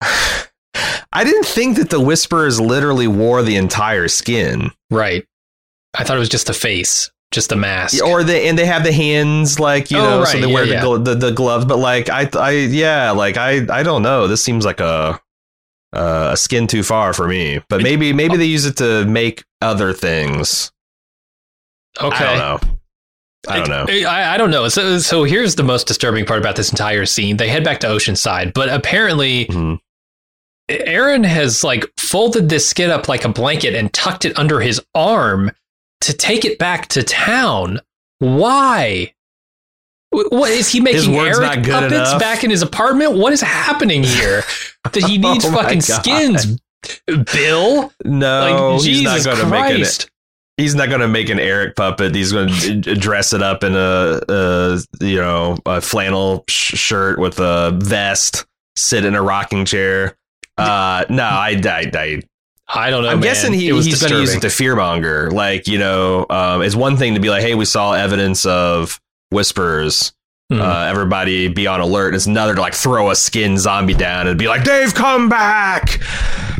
I 0.00 1.24
didn't 1.24 1.44
think 1.46 1.76
that 1.76 1.90
the 1.90 2.00
Whisperers 2.00 2.60
literally 2.60 3.06
wore 3.08 3.42
the 3.42 3.56
entire 3.56 4.08
skin, 4.08 4.70
Right. 4.90 5.26
I 5.94 6.04
thought 6.04 6.16
it 6.16 6.20
was 6.20 6.30
just 6.30 6.48
a 6.48 6.54
face, 6.54 7.10
just 7.32 7.50
a 7.52 7.56
mask. 7.56 8.04
or 8.04 8.22
they 8.22 8.48
and 8.48 8.56
they 8.58 8.66
have 8.66 8.84
the 8.84 8.92
hands 8.92 9.58
like 9.58 9.90
you 9.90 9.98
Oh, 9.98 10.20
know, 10.20 10.24
so 10.24 10.38
they 10.38 10.46
Yeah, 10.46 10.54
wear 10.54 10.64
yeah. 10.64 10.80
the, 10.82 10.98
the 10.98 11.14
the 11.14 11.30
gloves. 11.32 11.64
But 11.64 11.78
like 11.78 12.08
I, 12.10 12.28
I, 12.38 12.50
yeah, 12.50 13.10
like 13.10 13.36
I, 13.36 13.66
I 13.70 13.82
don't 13.82 14.02
know. 14.02 14.26
This 14.28 14.42
seems 14.42 14.64
like 14.64 14.80
a. 14.80 15.20
Uh, 15.94 16.30
a 16.32 16.36
skin 16.38 16.66
too 16.66 16.82
far 16.82 17.12
for 17.12 17.28
me, 17.28 17.60
but 17.68 17.82
maybe 17.82 18.14
maybe 18.14 18.38
they 18.38 18.46
use 18.46 18.64
it 18.64 18.78
to 18.78 19.04
make 19.04 19.44
other 19.60 19.92
things. 19.92 20.72
okay. 22.00 22.24
I 22.24 22.38
don't 22.38 22.38
know. 22.38 22.78
I 23.46 23.56
don't 23.58 23.68
know. 23.68 24.08
I, 24.08 24.32
I 24.32 24.36
don't 24.38 24.50
know. 24.50 24.68
So, 24.68 24.98
so 25.00 25.24
here's 25.24 25.56
the 25.56 25.62
most 25.62 25.86
disturbing 25.86 26.24
part 26.24 26.38
about 26.40 26.56
this 26.56 26.70
entire 26.70 27.04
scene. 27.04 27.36
They 27.36 27.50
head 27.50 27.62
back 27.62 27.80
to 27.80 27.88
Oceanside, 27.88 28.54
but 28.54 28.70
apparently 28.70 29.44
Mhm. 29.48 29.80
Aaron 30.70 31.24
has 31.24 31.62
like 31.62 31.84
folded 31.98 32.48
this 32.48 32.66
skin 32.66 32.90
up 32.90 33.06
like 33.06 33.26
a 33.26 33.28
blanket 33.28 33.74
and 33.74 33.92
tucked 33.92 34.24
it 34.24 34.38
under 34.38 34.60
his 34.60 34.80
arm 34.94 35.50
to 36.02 36.12
take 36.12 36.44
it 36.44 36.58
back 36.58 36.88
to 36.88 37.02
town. 37.02 37.80
Why? 38.18 39.12
Wh- 40.10 40.30
What 40.30 40.50
is 40.50 40.68
he 40.68 40.80
making 40.80 41.14
Eric 41.16 41.38
not 41.40 41.62
good 41.62 41.72
puppets 41.72 41.92
enough. 41.94 42.20
back 42.20 42.44
in 42.44 42.50
his 42.50 42.62
apartment? 42.62 43.16
What 43.16 43.32
is 43.32 43.40
happening 43.40 44.02
here? 44.02 44.42
that 44.92 45.04
he 45.04 45.18
needs 45.18 45.44
Oh 45.44 45.52
fucking 45.52 45.80
skins, 45.80 46.58
Bill. 47.32 47.92
No, 48.04 48.74
like 48.76 48.82
he's 48.82 49.02
not 49.02 49.24
going 49.24 49.38
to 49.38 49.46
make 49.46 49.80
it. 49.80 50.08
He's 50.58 50.74
not 50.74 50.88
going 50.90 51.00
to 51.00 51.08
make 51.08 51.30
an 51.30 51.40
Eric 51.40 51.76
puppet. 51.76 52.14
He's 52.14 52.30
going 52.30 52.48
to 52.82 52.94
dress 52.94 53.32
it 53.32 53.42
up 53.42 53.64
in 53.64 53.74
a, 53.74 54.20
a 54.28 54.78
you 55.00 55.16
know 55.16 55.56
a 55.66 55.80
flannel 55.80 56.44
sh- 56.48 56.76
shirt 56.76 57.18
with 57.18 57.38
a 57.40 57.72
vest, 57.80 58.44
sit 58.76 59.04
in 59.04 59.14
a 59.14 59.22
rocking 59.22 59.64
chair. 59.64 60.16
Uh, 60.58 61.04
no, 61.08 61.22
I, 61.24 61.58
I, 61.64 61.90
I 61.94 62.22
I 62.74 62.90
don't 62.90 63.02
know. 63.02 63.08
I'm 63.10 63.16
man. 63.20 63.22
guessing 63.22 63.52
he, 63.52 63.70
he's 63.70 64.00
going 64.00 64.12
to 64.12 64.20
use 64.20 64.34
it 64.34 64.40
to 64.40 64.46
fearmonger. 64.48 65.30
Like 65.32 65.66
you 65.68 65.78
know, 65.78 66.26
um, 66.30 66.62
it's 66.62 66.74
one 66.74 66.96
thing 66.96 67.14
to 67.14 67.20
be 67.20 67.30
like, 67.30 67.42
hey, 67.42 67.54
we 67.54 67.64
saw 67.64 67.92
evidence 67.92 68.44
of 68.46 69.00
whispers. 69.30 70.12
Mhm. 70.52 70.60
Uh, 70.60 70.84
everybody 70.90 71.48
be 71.48 71.66
on 71.66 71.80
alert. 71.80 72.14
It's 72.14 72.26
another 72.26 72.54
to 72.54 72.60
like 72.60 72.74
throw 72.74 73.10
a 73.10 73.16
skin 73.16 73.56
zombie 73.56 73.94
down 73.94 74.26
and 74.28 74.38
be 74.38 74.48
like, 74.48 74.64
"Dave, 74.64 74.92
come 74.94 75.30
back! 75.30 75.98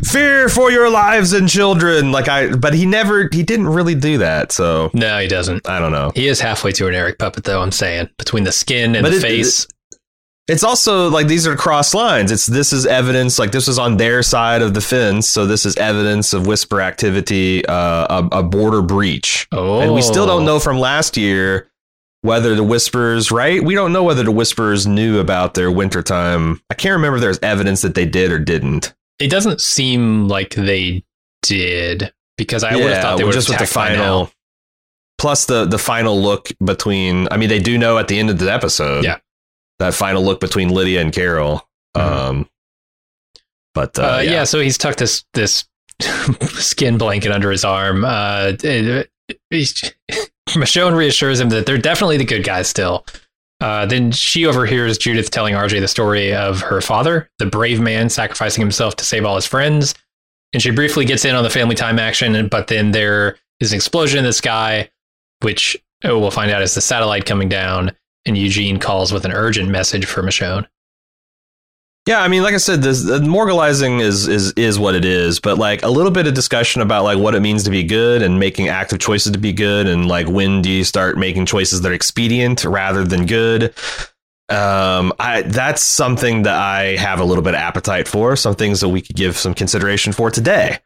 Fear 0.03 0.49
for 0.49 0.71
your 0.71 0.89
lives 0.89 1.31
and 1.33 1.47
children." 1.47 2.11
Like 2.11 2.27
I, 2.27 2.55
but 2.55 2.73
he 2.73 2.87
never, 2.87 3.29
he 3.31 3.43
didn't 3.43 3.67
really 3.67 3.93
do 3.93 4.17
that. 4.17 4.51
So 4.51 4.89
no, 4.95 5.19
he 5.19 5.27
doesn't. 5.27 5.69
I 5.69 5.79
don't 5.79 5.91
know. 5.91 6.11
He 6.15 6.27
is 6.27 6.39
halfway 6.39 6.71
to 6.71 6.87
an 6.87 6.95
Eric 6.95 7.19
puppet, 7.19 7.43
though. 7.43 7.61
I'm 7.61 7.71
saying 7.71 8.09
between 8.17 8.45
the 8.45 8.51
skin 8.51 8.95
and 8.95 9.03
But 9.03 9.11
the 9.11 9.17
it- 9.17 9.21
face. 9.21 9.67
It's 10.49 10.63
also 10.63 11.09
like 11.09 11.27
these 11.27 11.47
are 11.47 11.55
cross 11.55 11.93
lines. 11.93 12.29
It's 12.31 12.45
this 12.45 12.73
is 12.73 12.85
evidence 12.85 13.39
like 13.39 13.51
this 13.53 13.67
was 13.67 13.79
on 13.79 13.95
their 13.95 14.21
side 14.21 14.61
of 14.61 14.73
the 14.73 14.81
fence, 14.81 15.29
so 15.29 15.45
this 15.45 15.65
is 15.65 15.77
evidence 15.77 16.33
of 16.33 16.47
whisper 16.47 16.81
activity, 16.81 17.65
uh, 17.65 18.23
a, 18.31 18.39
a 18.39 18.43
border 18.43 18.81
breach, 18.81 19.47
Oh, 19.53 19.79
and 19.79 19.93
we 19.93 20.01
still 20.01 20.25
don't 20.25 20.43
know 20.45 20.59
from 20.59 20.79
last 20.79 21.15
year 21.15 21.69
whether 22.23 22.55
the 22.55 22.63
whispers 22.63 23.31
right. 23.31 23.63
We 23.63 23.73
don't 23.73 23.93
know 23.93 24.03
whether 24.03 24.23
the 24.23 24.31
whispers 24.31 24.85
knew 24.85 25.19
about 25.19 25.53
their 25.53 25.71
wintertime. 25.71 26.61
I 26.69 26.73
can't 26.73 26.93
remember 26.93 27.17
if 27.17 27.21
there's 27.21 27.39
evidence 27.41 27.81
that 27.81 27.95
they 27.95 28.05
did 28.05 28.31
or 28.31 28.39
didn't. 28.39 28.93
It 29.19 29.29
doesn't 29.29 29.61
seem 29.61 30.27
like 30.27 30.55
they 30.55 31.05
did 31.41 32.13
because 32.37 32.65
I 32.65 32.75
would 32.75 32.83
have 32.91 33.01
thought 33.01 33.17
they 33.17 33.23
were 33.23 33.31
just 33.31 33.47
with 33.47 33.59
the 33.59 33.63
attacked 33.63 33.75
by 33.75 33.89
now. 33.89 33.95
final. 33.95 34.31
Plus 35.17 35.45
the 35.45 35.63
the 35.65 35.77
final 35.77 36.21
look 36.21 36.49
between. 36.63 37.29
I 37.31 37.37
mean, 37.37 37.47
they 37.47 37.59
do 37.59 37.77
know 37.77 37.97
at 37.97 38.09
the 38.09 38.19
end 38.19 38.29
of 38.29 38.39
the 38.39 38.51
episode. 38.51 39.05
Yeah. 39.05 39.19
That 39.83 39.93
final 39.93 40.23
look 40.23 40.39
between 40.39 40.69
Lydia 40.69 41.01
and 41.01 41.11
Carol. 41.13 41.67
Mhm. 41.95 42.01
Um, 42.01 42.49
but 43.73 43.97
uh, 43.99 44.15
Uh, 44.17 44.19
yeah. 44.23 44.43
so 44.43 44.59
he's 44.59 44.77
tucked 44.77 44.99
this 44.99 45.23
this 45.33 45.65
skin 46.53 46.97
blanket 46.97 47.31
under 47.31 47.51
his 47.51 47.63
arm. 47.65 48.03
Uh, 48.05 48.53
it- 48.63 49.09
he's- 49.49 49.91
Michonne 50.49 50.95
reassures 50.95 51.39
him 51.39 51.49
that 51.49 51.65
they're 51.65 51.77
definitely 51.77 52.17
the 52.17 52.25
good 52.25 52.43
guys 52.43 52.67
still. 52.67 53.05
Uh, 53.61 53.85
then 53.85 54.11
she 54.11 54.45
overhears 54.45 54.97
Judith 54.97 55.31
telling 55.31 55.55
RJ 55.55 55.79
the 55.79 55.87
story 55.87 56.33
of 56.35 56.59
her 56.59 56.81
father, 56.81 57.29
the 57.39 57.45
brave 57.45 57.79
man 57.79 58.09
sacrificing 58.09 58.61
himself 58.61 58.95
to 58.97 59.05
save 59.05 59.25
all 59.25 59.35
his 59.35 59.45
friends. 59.45 59.95
And 60.51 60.61
she 60.61 60.69
briefly 60.71 61.05
gets 61.05 61.23
in 61.25 61.33
on 61.35 61.43
the 61.43 61.49
family 61.49 61.75
time 61.75 61.97
action, 61.97 62.47
but 62.49 62.67
then 62.67 62.91
there 62.91 63.37
is 63.61 63.71
an 63.71 63.77
explosion 63.77 64.19
in 64.19 64.25
the 64.25 64.33
sky, 64.33 64.89
which 65.41 65.77
oh, 66.03 66.19
we'll 66.19 66.29
find 66.31 66.51
out 66.51 66.61
is 66.61 66.75
the 66.75 66.81
satellite 66.81 67.25
coming 67.25 67.47
down. 67.47 67.95
And 68.25 68.37
Eugene 68.37 68.79
calls 68.79 69.11
with 69.11 69.25
an 69.25 69.31
urgent 69.31 69.69
message 69.69 70.05
for 70.05 70.21
Michonne. 70.23 70.67
Yeah, 72.05 72.21
I 72.21 72.27
mean, 72.27 72.43
like 72.43 72.53
I 72.53 72.57
said, 72.57 72.81
this 72.81 73.01
the 73.03 73.21
moralizing 73.21 74.01
is 74.01 74.27
is 74.27 74.51
is 74.53 74.77
what 74.77 74.93
it 74.93 75.05
is, 75.05 75.39
but 75.39 75.57
like 75.57 75.83
a 75.83 75.87
little 75.87 76.11
bit 76.11 76.27
of 76.27 76.33
discussion 76.33 76.81
about 76.81 77.05
like 77.05 77.17
what 77.17 77.33
it 77.33 77.39
means 77.39 77.63
to 77.63 77.69
be 77.69 77.83
good 77.83 78.21
and 78.21 78.39
making 78.39 78.67
active 78.67 78.99
choices 78.99 79.31
to 79.31 79.39
be 79.39 79.53
good, 79.53 79.87
and 79.87 80.05
like 80.05 80.27
when 80.27 80.61
do 80.61 80.69
you 80.69 80.83
start 80.83 81.17
making 81.17 81.45
choices 81.45 81.81
that 81.81 81.89
are 81.89 81.95
expedient 81.95 82.65
rather 82.65 83.05
than 83.05 83.25
good. 83.25 83.73
Um, 84.49 85.13
I 85.17 85.43
that's 85.45 85.81
something 85.81 86.43
that 86.43 86.55
I 86.55 86.97
have 86.97 87.21
a 87.21 87.23
little 87.23 87.43
bit 87.43 87.53
of 87.53 87.61
appetite 87.61 88.09
for. 88.09 88.35
Some 88.35 88.55
things 88.55 88.81
that 88.81 88.89
we 88.89 89.01
could 89.01 89.15
give 89.15 89.37
some 89.37 89.53
consideration 89.53 90.11
for 90.11 90.29
today. 90.29 90.79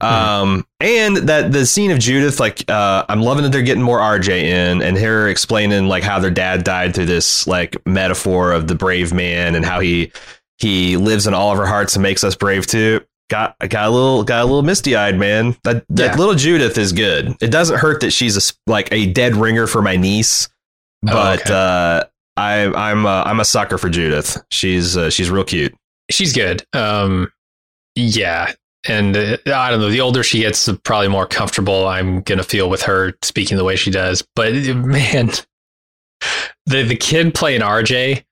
Um, 0.00 0.66
and 0.80 1.16
that 1.16 1.52
the 1.52 1.64
scene 1.64 1.90
of 1.90 1.98
Judith, 1.98 2.38
like, 2.40 2.68
uh, 2.70 3.04
I'm 3.08 3.22
loving 3.22 3.42
that 3.44 3.52
they're 3.52 3.62
getting 3.62 3.82
more 3.82 4.00
RJ 4.00 4.42
in 4.42 4.82
and 4.82 4.98
her 4.98 5.28
explaining 5.28 5.86
like 5.88 6.02
how 6.02 6.18
their 6.18 6.30
dad 6.30 6.62
died 6.64 6.94
through 6.94 7.06
this 7.06 7.46
like 7.46 7.76
metaphor 7.86 8.52
of 8.52 8.66
the 8.68 8.74
brave 8.74 9.12
man 9.14 9.54
and 9.54 9.64
how 9.64 9.80
he 9.80 10.12
he 10.58 10.96
lives 10.96 11.26
in 11.26 11.32
all 11.34 11.52
of 11.52 11.58
our 11.58 11.66
hearts 11.66 11.96
and 11.96 12.02
makes 12.02 12.22
us 12.22 12.34
brave 12.36 12.66
too. 12.66 13.00
Got 13.30 13.56
got 13.70 13.86
a 13.86 13.90
little 13.90 14.22
got 14.24 14.42
a 14.42 14.44
little 14.44 14.62
misty 14.62 14.94
eyed 14.94 15.18
man. 15.18 15.56
That 15.64 15.84
that 15.88 16.12
Yeah. 16.12 16.16
little 16.18 16.34
Judith 16.34 16.76
is 16.76 16.92
good. 16.92 17.34
It 17.40 17.50
doesn't 17.50 17.78
hurt 17.78 18.00
that 18.02 18.10
she's 18.10 18.36
a 18.36 18.70
like 18.70 18.88
a 18.92 19.06
dead 19.06 19.34
ringer 19.36 19.66
for 19.66 19.80
my 19.80 19.96
niece, 19.96 20.48
Oh, 21.08 21.12
but 21.12 21.40
okay. 21.42 21.54
uh, 21.54 22.04
I 22.36 22.66
I'm 22.90 23.06
uh, 23.06 23.22
I'm 23.24 23.40
a 23.40 23.44
sucker 23.46 23.78
for 23.78 23.88
Judith. 23.88 24.42
She's 24.50 24.96
uh, 24.96 25.08
she's 25.08 25.30
real 25.30 25.44
cute. 25.44 25.74
she's 26.10 26.34
good. 26.34 26.62
Um, 26.74 27.32
yeah, 27.94 28.52
and 28.86 29.16
uh, 29.16 29.36
I 29.46 29.70
don't 29.70 29.80
know. 29.80 29.88
The 29.90 30.00
older 30.00 30.22
she 30.22 30.40
gets, 30.40 30.64
the 30.66 30.74
probably 30.74 31.08
more 31.08 31.26
comfortable 31.26 31.86
I'm 31.88 32.22
gonna 32.22 32.42
feel 32.42 32.68
with 32.70 32.82
her 32.82 33.14
speaking 33.22 33.56
the 33.56 33.64
way 33.64 33.76
she 33.76 33.90
does. 33.90 34.22
But 34.36 34.52
man, 34.76 35.30
the 36.66 36.82
the 36.82 36.96
kid 36.96 37.34
playing 37.34 37.60
RJ 37.60 38.24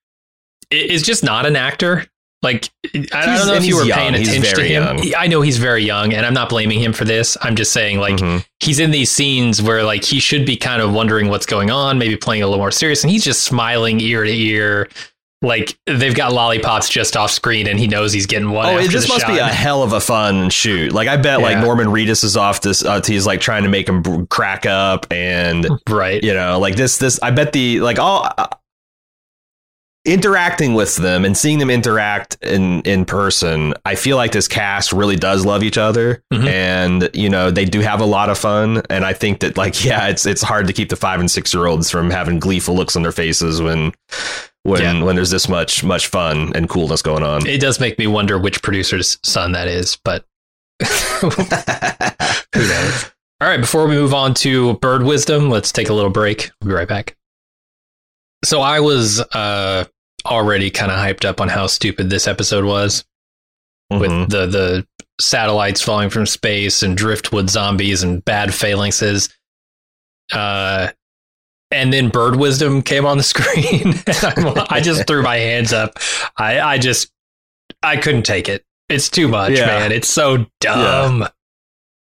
is 0.71 1.03
just 1.03 1.23
not 1.25 1.47
an 1.47 1.57
actor. 1.57 2.07
Like 2.43 2.71
I 2.85 2.89
He's- 2.99 3.13
don't 3.15 3.47
know 3.47 3.55
if 3.55 3.65
you 3.65 3.77
were 3.77 3.85
paying 3.85 4.15
young. 4.15 4.21
He's 4.21 4.29
attention 4.31 4.57
to 4.59 4.65
him. 4.65 4.99
young. 4.99 5.13
I 5.17 5.29
know 5.29 5.43
he's 5.43 5.59
very 5.59 5.85
young, 5.85 6.13
and 6.13 6.27
I'm 6.27 6.35
not 6.35 6.49
blaming 6.49 6.81
him 6.81 6.93
for 6.93 7.05
this. 7.05 7.37
I'm 7.41 7.55
just 7.55 7.73
saying, 7.73 7.99
like, 8.01 8.17
Mhm. 8.17 8.45
he's 8.59 8.81
in 8.81 8.91
these 8.91 9.13
scenes 9.13 9.63
where 9.63 9.85
like 9.85 10.03
he 10.03 10.19
should 10.19 10.45
be 10.45 10.57
kind 10.57 10.83
of 10.83 10.93
wondering 10.93 11.29
what's 11.29 11.47
going 11.47 11.71
on, 11.71 11.99
maybe 11.99 12.17
playing 12.17 12.43
a 12.43 12.47
little 12.47 12.59
more 12.59 12.73
serious, 12.73 13.05
and 13.05 13.13
he's 13.13 13.23
just 13.23 13.43
smiling 13.43 14.01
ear 14.01 14.25
to 14.25 14.31
ear. 14.37 14.89
Like 15.43 15.77
they've 15.87 16.15
got 16.15 16.33
lollipops 16.33 16.89
just 16.89 17.17
off 17.17 17.33
screen, 17.33 17.67
and 17.67 17.77
he 17.79 17.89
knows 17.89 18.13
he's 18.13 18.27
getting 18.27 18.51
one. 18.53 18.67
Oh, 18.67 18.71
after 18.79 18.85
it 18.85 18.91
just 18.91 19.09
the 19.09 19.15
must 19.15 19.27
shot. 19.27 19.33
be 19.33 19.39
a 19.39 19.47
hell 19.49 19.83
of 19.83 19.93
a 19.93 20.01
fun 20.01 20.51
shoot. 20.51 20.93
Like 20.93 21.09
I 21.09 21.17
bet, 21.17 21.41
like 21.41 21.59
Norman 21.59 21.89
Reedus 21.89 22.23
is 22.23 22.37
off 22.37 22.61
this. 22.61 22.85
Uh, 22.85 23.03
he's 23.05 23.27
like 23.27 23.41
trying 23.41 23.65
to 23.65 23.69
make 23.69 23.89
him 23.89 24.27
crack 24.29 24.67
up, 24.67 25.07
and 25.13 25.67
right. 25.89 26.23
you 26.23 26.33
know, 26.33 26.61
like 26.61 26.77
this. 26.77 26.99
This 26.99 27.19
I 27.21 27.33
bet 27.33 27.53
the 27.53 27.81
like 27.81 27.99
all 27.99 28.29
uh, 28.39 28.47
interacting 30.05 30.75
with 30.75 30.97
them 30.97 31.25
and 31.25 31.37
seeing 31.37 31.59
them 31.59 31.71
interact 31.71 32.37
in 32.43 32.81
in 32.83 33.05
person. 33.05 33.75
I 33.85 33.95
feel 33.95 34.17
like 34.17 34.33
this 34.33 34.49
cast 34.49 34.93
really 34.93 35.17
does 35.17 35.45
love 35.47 35.63
each 35.63 35.79
other, 35.79 36.23
Mhm. 36.33 36.49
and 36.49 37.11
you 37.15 37.29
know 37.29 37.51
they 37.51 37.65
do 37.65 37.81
have 37.81 38.01
a 38.01 38.05
lot 38.07 38.29
of 38.31 38.39
fun. 38.39 38.83
And 38.91 39.05
I 39.05 39.13
think 39.13 39.41
that 39.41 39.57
like 39.57 39.85
yeah, 39.85 40.07
it's 40.09 40.25
it's 40.25 40.43
hard 40.43 40.67
to 40.69 40.73
keep 40.73 40.89
the 40.89 40.97
five 40.97 41.21
and 41.21 41.31
six 41.31 41.53
year 41.53 41.67
olds 41.67 41.91
from 41.91 42.11
having 42.11 42.39
gleeful 42.39 42.75
looks 42.77 42.95
on 42.97 43.03
their 43.03 43.11
faces 43.13 43.61
when. 43.61 43.93
When, 44.65 44.81
Yeah. 44.81 45.03
when 45.03 45.17
there's 45.17 45.31
this 45.31 45.49
much 45.49 45.83
much 45.83 46.07
fun 46.07 46.53
and 46.55 46.69
coolness 46.69 47.03
going 47.03 47.23
on, 47.25 47.47
It 47.47 47.61
does 47.61 47.81
make 47.81 47.99
me 47.99 48.07
wonder 48.07 48.39
which 48.39 48.63
producer's 48.63 49.19
son 49.25 49.53
that 49.53 49.67
is, 49.69 49.99
but 50.05 50.25
who 51.23 51.29
knows? 52.55 53.11
All 53.41 53.49
right, 53.49 53.61
before 53.61 53.89
we 53.89 53.95
move 53.97 54.15
on 54.15 54.35
to 54.35 54.75
bird 54.75 55.03
wisdom, 55.03 55.51
let's 55.51 55.73
take 55.73 55.89
a 55.89 55.93
little 55.93 56.11
break. 56.11 56.51
We'll 56.61 56.69
be 56.69 56.75
right 56.75 56.87
back. 56.89 57.17
So 58.45 58.61
I 58.61 58.79
was 58.81 59.21
uh, 59.21 59.85
already 60.25 60.71
kind 60.71 60.93
of 60.93 60.99
hyped 60.99 61.25
up 61.25 61.41
on 61.41 61.49
how 61.49 61.67
stupid 61.67 62.09
this 62.11 62.29
episode 62.29 62.65
was 62.65 63.05
Mhm. 63.93 64.01
with 64.01 64.31
the 64.31 64.47
the 64.47 64.87
satellites 65.21 65.81
falling 65.83 66.09
from 66.11 66.25
space 66.27 66.83
and 66.83 66.97
driftwood 66.97 67.51
zombies 67.51 68.03
and 68.03 68.25
bad 68.25 68.51
phalanxes. 68.51 69.33
Uh, 70.33 70.89
and 71.73 71.93
then 71.93 72.09
bird 72.09 72.37
wisdom 72.37 72.83
came 72.83 73.05
on 73.07 73.17
the 73.19 73.23
screen. 73.25 73.95
I'm- 74.71 74.83
just 74.83 75.07
threw 75.07 75.23
my 75.23 75.37
hands 75.37 75.73
up. 75.73 75.99
I, 76.37 76.61
I 76.61 76.79
just 76.79 77.11
I 77.83 77.97
couldn't 77.97 78.25
take 78.25 78.49
it. 78.49 78.65
It's 78.89 79.09
too 79.09 79.27
much, 79.29 79.53
Yeah. 79.53 79.67
man. 79.67 79.93
It's 79.93 80.09
so 80.09 80.47
dumb. 80.61 81.23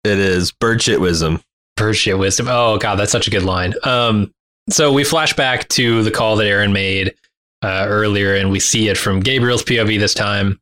It 0.05 0.19
is 0.19 0.53
bird 0.53 0.83
shit 0.83 1.01
wisdom. 1.01 1.41
Bird 1.77 1.97
shit 1.97 2.19
wisdom. 2.19 2.47
Oh 2.49 2.77
god, 2.79 2.97
that's 2.97 3.11
such 3.13 3.27
a 3.27 3.31
good 3.31 3.43
line. 3.45 3.75
Um, 3.85 4.33
so 4.71 4.93
we 4.93 5.03
flash 5.05 5.33
back 5.35 5.69
to 5.71 6.03
the 6.03 6.11
call 6.11 6.37
that 6.37 6.47
Aaron 6.47 6.73
made 6.73 7.15
uh, 7.63 7.87
earlier, 7.89 8.35
and 8.35 8.51
we 8.51 8.61
see 8.61 8.89
it 8.89 8.99
from 8.99 9.21
Gabriel's 9.21 9.63
POV 9.65 9.99
this 9.99 10.15
time. 10.15 10.61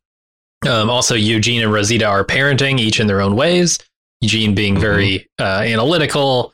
Um, 0.69 0.89
also, 0.91 1.15
Eugene 1.17 1.63
and 1.63 1.73
Rosita 1.73 2.07
are 2.07 2.25
parenting, 2.25 2.79
each 2.79 3.01
in 3.01 3.09
their 3.09 3.21
own 3.21 3.35
ways. 3.35 3.79
Eugene 4.21 4.55
being 4.55 4.79
very 4.79 5.29
uh, 5.41 5.63
analytical, 5.65 6.53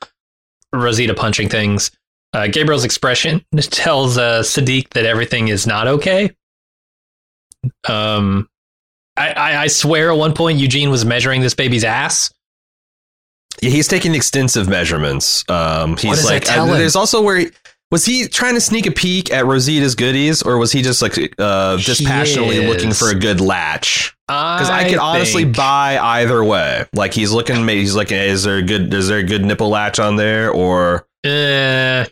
Rosita 0.75 1.13
punching 1.15 1.51
things. 1.51 1.91
Uh, 2.33 2.47
Gabriel's 2.47 2.85
expression 2.85 3.45
tells 3.59 4.19
uh, 4.19 4.43
Siddiq 4.43 4.91
that 4.91 5.07
everything 5.07 5.49
is 5.49 5.67
not 5.67 5.87
okay. 5.89 6.31
Um, 7.89 8.49
I, 9.17 9.33
I, 9.33 9.63
I 9.63 9.67
swear, 9.67 10.13
at 10.13 10.19
one 10.19 10.35
point 10.35 10.59
Eugene 10.59 10.91
was 10.91 11.05
measuring 11.05 11.41
this 11.41 11.55
baby's 11.55 11.85
ass. 11.85 12.33
Yeah, 13.61 13.71
he's 13.71 13.89
taking 13.89 14.15
extensive 14.15 14.69
measurements. 14.69 15.45
Um, 15.49 15.97
he's 15.97 16.17
does 16.17 16.23
that 16.25 16.35
like, 16.35 16.45
tell 16.45 16.65
uh, 16.65 16.73
him? 16.73 16.79
there's 16.79 16.95
also 16.95 17.23
where 17.23 17.39
he, 17.39 17.51
was 17.91 18.05
he 18.05 18.29
trying 18.29 18.55
to 18.55 18.61
sneak 18.61 18.87
a 18.87 18.93
peek 18.93 19.33
at 19.33 19.47
Rosita's 19.47 19.95
goodies, 19.95 20.43
or 20.43 20.59
was 20.59 20.71
he 20.71 20.83
just 20.83 21.01
like 21.01 21.17
uh, 21.39 21.79
He 21.79 21.83
dispassionately 21.85 22.67
looking 22.67 22.93
for 22.93 23.09
a 23.09 23.15
good 23.15 23.41
latch? 23.41 24.15
Because 24.29 24.69
I, 24.69 24.81
I 24.81 24.91
could 24.91 24.99
honestly 24.99 25.45
think- 25.45 25.57
buy 25.57 25.99
either 25.99 26.45
way. 26.45 26.85
Like 26.95 27.15
he's 27.15 27.33
looking, 27.33 27.67
he's 27.67 27.97
looking. 27.97 28.19
Is 28.19 28.45
there 28.45 28.59
a 28.59 28.63
good? 28.63 28.93
Is 28.93 29.09
there 29.09 29.19
a 29.19 29.25
good 29.25 29.45
nipple 29.45 29.71
latch 29.71 29.99
on 29.99 30.17
there, 30.17 30.51
or 30.53 31.07
Uh, 31.25 32.05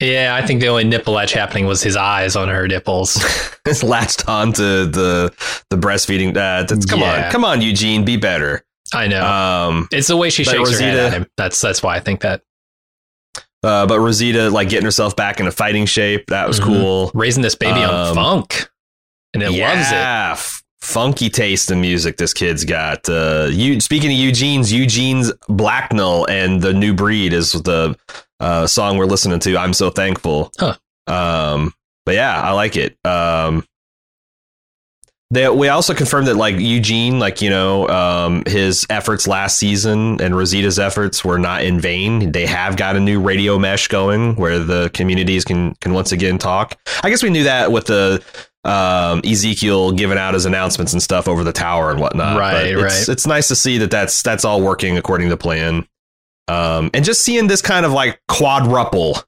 yeah, 0.00 0.34
I 0.40 0.46
think 0.46 0.60
the 0.60 0.68
only 0.68 0.84
nipple 0.84 1.14
latch 1.14 1.32
happening 1.32 1.66
was 1.66 1.82
his 1.82 1.96
eyes 1.96 2.36
on 2.36 2.48
her 2.48 2.66
nipples. 2.68 3.16
is 3.66 3.82
latched 3.82 4.28
onto 4.28 4.86
the 4.86 5.32
the 5.70 5.76
breastfeeding? 5.76 6.30
Uh, 6.30 6.62
that's, 6.64 6.86
come 6.86 7.00
Yeah. 7.00 7.26
on, 7.26 7.32
come 7.32 7.44
on, 7.44 7.60
Eugene, 7.62 8.04
be 8.04 8.16
better. 8.16 8.64
I 8.94 9.06
know. 9.06 9.24
Um, 9.24 9.88
it's 9.92 10.08
the 10.08 10.16
way 10.16 10.30
she 10.30 10.44
shakes 10.44 10.70
her 10.72 10.78
head 10.80 10.96
at 10.96 11.12
him. 11.12 11.26
That's 11.36 11.60
that's 11.60 11.82
why 11.82 11.96
I 11.96 12.00
think 12.00 12.20
that 12.20 12.42
uh, 13.62 13.86
but 13.86 13.98
Rosita 13.98 14.50
like 14.50 14.68
getting 14.68 14.84
herself 14.84 15.16
back 15.16 15.40
into 15.40 15.50
fighting 15.52 15.84
shape. 15.86 16.26
That 16.28 16.46
was 16.48 16.60
Mhm. 16.60 16.64
cool. 16.64 17.10
raising 17.14 17.42
this 17.42 17.54
baby 17.56 17.82
on 17.82 18.08
Um, 18.08 18.14
funk, 18.14 18.68
and 19.34 19.42
it 19.42 19.50
loves 19.50 19.90
it. 19.90 19.94
f- 19.94 20.62
funky 20.80 21.28
taste 21.28 21.70
in 21.72 21.80
music 21.80 22.16
this 22.18 22.32
kid's 22.32 22.64
got. 22.64 23.08
Uh, 23.08 23.48
you 23.50 23.80
speaking 23.80 24.10
of 24.12 24.16
Eugene's, 24.16 24.72
Eugene's 24.72 25.32
Blacknell 25.48 26.24
and 26.30 26.62
the 26.62 26.72
New 26.72 26.94
Breed 26.94 27.32
is 27.32 27.52
the 27.52 27.96
uh, 28.40 28.66
song 28.66 28.98
we're 28.98 29.06
listening 29.06 29.40
to. 29.40 29.56
I'm 29.56 29.72
so 29.72 29.90
thankful. 29.90 30.52
Huh. 30.58 30.76
Um, 31.06 31.74
but 32.04 32.14
yeah, 32.14 32.40
I 32.40 32.52
like 32.52 32.76
it. 32.76 32.96
Um, 33.04 33.64
they, 35.30 35.46
we 35.50 35.68
also 35.68 35.92
confirmed 35.92 36.26
that 36.28 36.36
like 36.36 36.58
Eugene, 36.58 37.18
like 37.18 37.42
you 37.42 37.50
know, 37.50 37.86
um, 37.88 38.44
his 38.46 38.86
efforts 38.88 39.28
last 39.28 39.58
season 39.58 40.20
and 40.22 40.34
Rosita's 40.34 40.78
efforts 40.78 41.22
were 41.22 41.38
not 41.38 41.62
in 41.62 41.80
vain. 41.80 42.32
They 42.32 42.46
have 42.46 42.76
got 42.76 42.96
a 42.96 43.00
new 43.00 43.20
radio 43.20 43.58
mesh 43.58 43.88
going 43.88 44.36
where 44.36 44.58
the 44.58 44.90
communities 44.94 45.44
can 45.44 45.74
can 45.76 45.92
once 45.92 46.12
again 46.12 46.38
talk. 46.38 46.78
I 47.02 47.10
guess 47.10 47.22
we 47.22 47.28
knew 47.28 47.44
that 47.44 47.70
with 47.70 47.86
the 47.86 48.24
um, 48.64 49.20
Ezekiel 49.22 49.92
giving 49.92 50.16
out 50.16 50.32
his 50.32 50.46
announcements 50.46 50.94
and 50.94 51.02
stuff 51.02 51.28
over 51.28 51.44
the 51.44 51.52
tower 51.52 51.90
and 51.90 52.00
whatnot. 52.00 52.38
Right, 52.38 52.52
But 52.52 52.66
it's, 52.66 52.82
right. 52.82 53.08
It's 53.12 53.26
nice 53.26 53.48
to 53.48 53.54
see 53.54 53.78
that 53.78 53.90
that's 53.90 54.22
that's 54.22 54.46
all 54.46 54.62
working 54.62 54.96
according 54.96 55.28
to 55.28 55.36
plan. 55.36 55.86
Um, 56.48 56.90
and 56.94 57.04
just 57.04 57.22
seeing 57.22 57.46
this 57.46 57.62
kind 57.62 57.84
of 57.84 57.92
like 57.92 58.20
quadruple, 58.28 59.18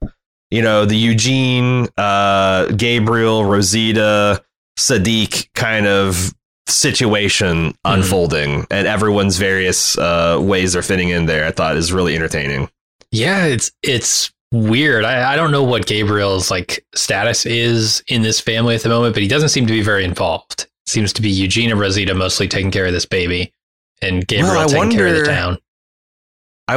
you 0.49 0.61
know, 0.61 0.85
the 0.85 0.97
Eugene, 0.97 1.87
uh, 1.97 2.65
Gabriel, 2.67 3.45
Rosita, 3.45 4.43
Siddiq 4.77 5.47
kind 5.53 5.85
of 5.85 6.33
situation 6.67 7.75
unfolding 7.85 8.65
and 8.71 8.87
everyone's 8.87 9.37
various 9.37 9.97
uh, 9.97 10.39
ways 10.41 10.73
they're 10.73 10.81
fitting 10.81 11.09
in 11.09 11.25
there, 11.25 11.45
I 11.45 11.51
thought 11.51 11.77
is 11.77 11.93
really 11.93 12.15
entertaining. 12.15 12.69
Yeah, 13.11 13.45
it's 13.45 13.71
it's 13.83 14.31
weird. 14.51 15.05
I, 15.05 15.33
I 15.33 15.35
don't 15.35 15.51
know 15.51 15.63
what 15.63 15.85
Gabriel's 15.85 16.49
like 16.49 16.85
status 16.95 17.45
is 17.45 18.03
in 18.07 18.21
this 18.21 18.39
family 18.39 18.75
at 18.75 18.83
the 18.83 18.89
moment, 18.89 19.13
but 19.13 19.21
he 19.21 19.27
doesn't 19.27 19.49
seem 19.49 19.67
to 19.67 19.73
be 19.73 19.81
very 19.81 20.03
involved. 20.03 20.67
Seems 20.85 21.13
to 21.13 21.21
be 21.21 21.29
Eugene 21.29 21.71
and 21.71 21.79
Rosita 21.79 22.13
mostly 22.13 22.47
taking 22.47 22.71
care 22.71 22.85
of 22.85 22.93
this 22.93 23.05
baby, 23.05 23.53
and 24.01 24.25
Gabriel 24.27 24.55
Well, 24.55 24.69
taking 24.69 24.91
care 24.91 25.07
of 25.07 25.15
the 25.15 25.25
town. 25.25 25.57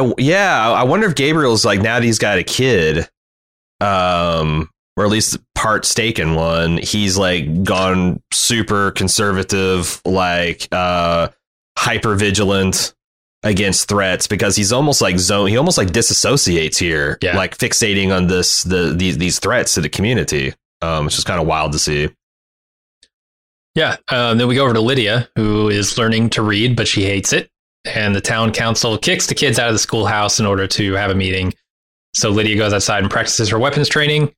I 0.01 0.13
yeah, 0.17 0.71
I 0.71 0.83
wonder 0.83 1.07
if 1.07 1.15
Gabriel's 1.15 1.65
like 1.65 1.81
now 1.81 1.95
that 1.99 2.03
he's 2.03 2.19
got 2.19 2.37
a 2.37 2.43
kid, 2.43 3.07
um, 3.81 4.69
or 4.97 5.05
at 5.05 5.11
least 5.11 5.37
part 5.55 5.85
stake 5.85 6.19
in 6.19 6.35
one, 6.35 6.77
he's 6.77 7.17
like 7.17 7.63
gone 7.63 8.21
super 8.33 8.91
conservative, 8.91 10.01
like 10.05 10.67
uh 10.71 11.29
hyper 11.77 12.15
vigilant 12.15 12.93
against 13.43 13.87
threats 13.87 14.25
because 14.27 14.55
he's 14.55 14.71
almost 14.73 15.01
like 15.01 15.19
zone 15.19 15.47
he 15.49 15.57
almost 15.57 15.77
like 15.77 15.89
disassociates 15.89 16.77
here, 16.77 17.17
Yeah. 17.21 17.37
like 17.37 17.57
fixating 17.57 18.15
on 18.15 18.27
this 18.27 18.63
the 18.63 18.93
these 18.95 19.17
these 19.17 19.39
threats 19.39 19.73
to 19.75 19.81
the 19.81 19.89
community. 19.89 20.53
Um, 20.81 21.05
which 21.05 21.17
is 21.17 21.23
kind 21.23 21.39
of 21.41 21.47
wild 21.47 21.71
to 21.71 21.79
see. 21.79 22.09
Yeah. 23.75 23.95
Um, 24.09 24.37
then 24.37 24.47
we 24.47 24.55
go 24.55 24.65
over 24.65 24.73
to 24.73 24.81
Lydia, 24.81 25.29
who 25.35 25.69
is 25.69 25.97
learning 25.97 26.29
to 26.31 26.41
read, 26.41 26.75
but 26.75 26.87
she 26.87 27.03
hates 27.05 27.33
it. 27.33 27.49
And 27.85 28.15
the 28.15 28.21
town 28.21 28.51
council 28.51 28.97
kicks 28.97 29.27
the 29.27 29.35
kids 29.35 29.59
out 29.59 29.67
of 29.67 29.73
the 29.73 29.79
schoolhouse 29.79 30.39
in 30.39 30.45
order 30.45 30.67
to 30.67 30.93
have 30.93 31.11
a 31.11 31.15
meeting. 31.15 31.53
So 32.13 32.29
Lydia 32.29 32.57
goes 32.57 32.73
outside 32.73 33.03
and 33.03 33.11
practices 33.11 33.49
her 33.49 33.59
weapons 33.59 33.87
training. 33.87 34.33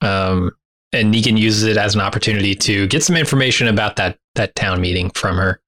Um, 0.00 0.52
and 0.92 1.12
Negan 1.12 1.38
uses 1.38 1.64
it 1.64 1.76
as 1.76 1.94
an 1.94 2.00
opportunity 2.00 2.54
to 2.54 2.86
get 2.86 3.02
some 3.02 3.16
information 3.16 3.68
about 3.68 3.96
that 3.96 4.18
that 4.34 4.54
town 4.54 4.80
meeting 4.80 5.10
from 5.10 5.36
her. 5.36 5.60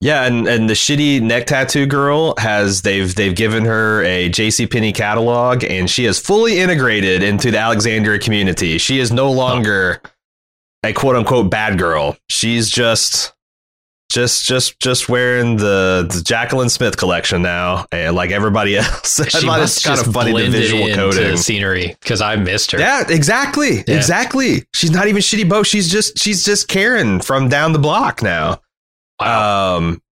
Yeah, 0.00 0.24
and, 0.24 0.48
and 0.48 0.68
the 0.68 0.74
shitty 0.74 1.22
neck 1.22 1.46
tattoo 1.46 1.86
girl 1.86 2.34
has 2.38 2.82
they've 2.82 3.14
they've 3.14 3.34
given 3.34 3.64
her 3.64 4.02
a 4.02 4.28
JC 4.30 4.68
Penney 4.70 4.92
catalog 4.92 5.62
and 5.62 5.88
she 5.88 6.06
is 6.06 6.18
fully 6.18 6.58
integrated 6.58 7.22
into 7.22 7.52
the 7.52 7.58
Alexandria 7.58 8.18
community. 8.18 8.78
She 8.78 8.98
is 8.98 9.12
no 9.12 9.30
longer 9.30 10.02
a 10.82 10.92
quote 10.92 11.14
unquote 11.14 11.50
bad 11.50 11.78
girl. 11.78 12.16
She's 12.28 12.68
just 12.68 13.32
just 14.12 14.44
just 14.44 14.78
just 14.80 15.08
wearing 15.08 15.56
the, 15.56 16.06
the 16.08 16.20
Jaclyn 16.20 16.70
Smith 16.70 16.96
collection 16.96 17.42
now, 17.42 17.86
and 17.92 18.14
like 18.14 18.30
everybody 18.30 18.76
else. 18.78 19.18
I 19.20 19.28
She 19.28 19.46
thought 19.46 19.58
must 19.60 19.78
it's 19.78 19.86
kind 19.86 20.00
of 20.00 20.12
funny 20.12 20.32
the 20.32 20.50
visual 20.50 20.88
coding. 20.94 21.30
the 21.32 21.36
scenery 21.38 21.96
because 22.00 22.20
I 22.20 22.36
missed 22.36 22.70
her. 22.72 22.78
Yeah, 22.78 23.04
exactly. 23.08 23.76
Yeah. 23.86 23.96
Exactly. 23.96 24.64
She's 24.74 24.90
not 24.90 25.08
even 25.08 25.22
shitty 25.22 25.48
Bo. 25.48 25.62
She's 25.62 25.90
just 25.90 26.18
she's 26.18 26.44
just 26.44 26.68
Karen 26.68 27.20
from 27.20 27.48
down 27.48 27.72
the 27.72 27.78
block 27.78 28.22
now. 28.22 28.60
Wow. 29.20 29.76
Um 29.76 30.02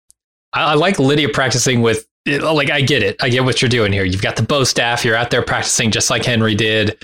I, 0.52 0.72
I 0.72 0.74
like 0.74 0.98
Lydia 0.98 1.28
practicing 1.28 1.82
with 1.82 2.06
like 2.26 2.70
I 2.70 2.80
get 2.80 3.02
it. 3.02 3.16
I 3.22 3.28
get 3.28 3.44
what 3.44 3.62
you're 3.62 3.68
doing 3.68 3.92
here. 3.92 4.04
You've 4.04 4.22
got 4.22 4.36
the 4.36 4.42
bow 4.42 4.64
staff. 4.64 5.04
You're 5.04 5.16
out 5.16 5.30
there 5.30 5.42
practicing 5.42 5.90
just 5.90 6.10
like 6.10 6.24
Henry 6.24 6.54
did. 6.54 6.98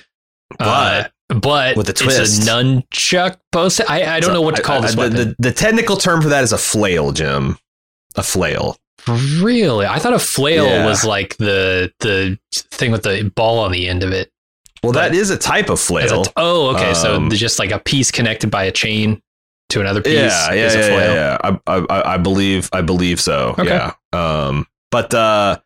Uh, 0.61 1.05
but 1.29 1.77
With 1.77 1.89
a 1.89 1.91
it's 1.91 2.01
twist. 2.01 2.43
a 2.43 2.51
nunchuck 2.51 3.37
staff. 3.71 3.91
I, 3.91 4.05
I 4.17 4.21
don't 4.21 4.33
know 4.33 4.43
what 4.43 4.57
to 4.57 4.63
call 4.63 4.77
I- 4.77 4.79
I- 4.79 4.83
this 4.83 4.95
the, 4.95 5.01
weapon. 5.01 5.17
the, 5.17 5.37
the 5.39 5.53
technical 5.53 5.97
term 5.97 6.23
for 6.23 6.29
that 6.29 6.45
is 6.45 6.53
a 6.53 6.59
flail, 6.59 7.13
Jim. 7.13 7.59
A 8.17 8.23
flail. 8.23 8.77
really, 9.09 9.87
I 9.87 9.99
thought 9.99 10.15
a 10.15 10.19
flail 10.19 10.65
Yeah. 10.67 10.87
was 10.87 11.05
like 11.05 11.37
the 11.37 11.93
the 12.01 12.39
thing 12.53 12.91
with 12.93 13.03
the 13.03 13.31
ball 13.35 13.59
on 13.61 13.71
the 13.73 13.89
end 13.89 14.03
of 14.03 14.13
it. 14.13 14.31
Well, 14.83 14.93
But- 14.93 15.11
that 15.11 15.15
is 15.15 15.31
a 15.31 15.37
type 15.39 15.69
of 15.71 15.81
flail. 15.81 16.25
oh, 16.37 16.75
okay. 16.77 16.95
so 16.95 17.17
Um, 17.17 17.29
there's 17.29 17.41
just 17.41 17.59
like 17.59 17.71
a 17.73 17.79
piece 17.79 18.11
connected 18.11 18.51
by 18.51 18.65
a 18.65 18.73
chain 18.73 19.21
to 19.71 19.81
another 19.81 20.01
piece. 20.01 20.15
yeah, 20.15 20.53
yeah, 20.53 20.67
is 20.67 20.75
a 20.75 20.79
yeah, 20.79 20.87
flail. 20.87 21.15
yeah, 21.15 21.39
yeah. 21.45 21.57
I, 21.67 21.77
I, 21.91 22.15
I 22.15 22.19
believe, 22.19 22.71
I 22.73 22.83
believe 22.83 23.21
so. 23.21 23.55
Okay. 23.59 23.65
Yeah. 23.69 23.93
Um, 24.13 24.67
but 24.93 25.13
uh, 25.13 25.59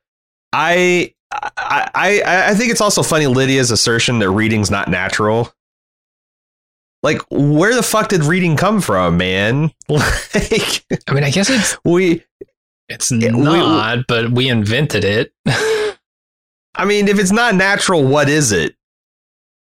I, 0.53 1.15
I, 1.33 1.89
I, 1.95 2.51
I 2.51 2.55
think 2.55 2.71
it's 2.73 2.81
also 2.81 3.03
funny 3.03 3.27
Lydia's 3.27 3.71
assertion 3.71 4.19
that 4.19 4.31
reading's 4.31 4.71
not 4.71 4.89
natural. 4.89 5.53
Like, 7.03 7.23
where 7.31 7.75
the 7.75 7.83
fuck 7.83 8.09
did 8.09 8.25
reading 8.25 8.57
come 8.57 8.81
from, 8.81 9.17
man? 9.17 9.73
Like, 9.89 10.85
I 11.09 11.15
mean, 11.15 11.25
I 11.25 11.31
guess 11.31 11.49
it's 11.51 11.77
we, 11.85 12.23
it's 12.89 13.11
we- 13.11 13.29
not, 13.29 14.07
but 14.09 14.31
we 14.33 14.49
invented 14.49 15.05
it. 15.05 15.33
I 16.75 16.85
mean, 16.85 17.09
if 17.09 17.19
it's 17.19 17.33
not 17.33 17.55
natural, 17.55 18.05
what 18.05 18.29
is 18.29 18.53
it? 18.53 18.77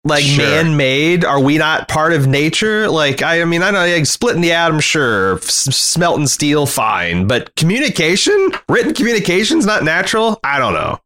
Like 0.04 0.24
Sure. 0.24 0.44
man-made? 0.44 1.24
Are 1.26 1.40
we 1.40 1.58
not 1.58 1.86
part 1.88 2.12
of 2.14 2.26
nature? 2.26 2.88
Like, 2.88 3.22
I, 3.22 3.42
I 3.42 3.44
mean, 3.44 3.62
I 3.62 3.70
know 3.70 3.86
like, 3.86 4.06
splitting 4.06 4.40
the 4.40 4.52
atom, 4.52 4.80
sure. 4.80 5.36
S- 5.36 5.74
smelting 5.76 6.26
steel, 6.26 6.64
fine. 6.66 7.26
But 7.26 7.54
communication, 7.56 8.50
written 8.68 8.94
communication's 8.94 9.66
not 9.66 9.84
natural. 9.84 10.40
I 10.42 10.58
don't 10.58 10.72
know. 10.74 10.98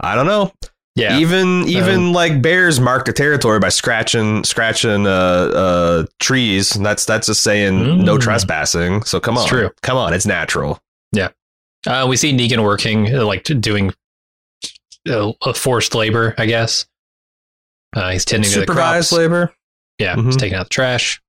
I 0.00 0.14
don't 0.14 0.26
know. 0.26 0.52
yeah. 0.94 1.18
Even 1.18 1.64
even 1.68 2.12
like 2.12 2.40
bears 2.42 2.80
mark 2.80 3.04
their 3.04 3.14
territory 3.14 3.58
by 3.58 3.68
scratching 3.68 4.44
scratching 4.44 5.06
uh, 5.06 5.10
uh, 5.10 6.06
trees. 6.20 6.74
And 6.76 6.84
That's 6.86 7.04
that's 7.04 7.26
just 7.26 7.42
saying 7.42 8.04
no 8.04 8.16
Mm. 8.16 8.20
trespassing. 8.20 9.02
So 9.04 9.20
come 9.20 9.36
on, 9.38 9.46
true. 9.48 9.70
Come 9.82 9.96
on, 9.96 10.12
it's 10.14 10.26
natural. 10.26 10.80
Yeah. 11.12 11.28
Uh, 11.86 12.06
we 12.08 12.16
see 12.16 12.32
Negan 12.36 12.62
working, 12.64 13.14
uh, 13.14 13.24
like 13.24 13.44
doing 13.44 13.92
uh, 15.08 15.32
a 15.42 15.54
forced 15.54 15.94
labor, 15.94 16.34
I 16.36 16.46
guess. 16.46 16.86
Uh, 17.96 18.10
he's 18.10 18.24
tending 18.24 18.50
to 18.50 18.56
the 18.56 18.62
Supervised 18.62 19.08
crops. 19.10 19.12
labor. 19.12 19.54
Yeah, 19.98 20.16
he's 20.16 20.36
Mhm. 20.36 20.38
taking 20.38 20.58
out 20.58 20.64
the 20.66 20.70
trash. 20.74 21.20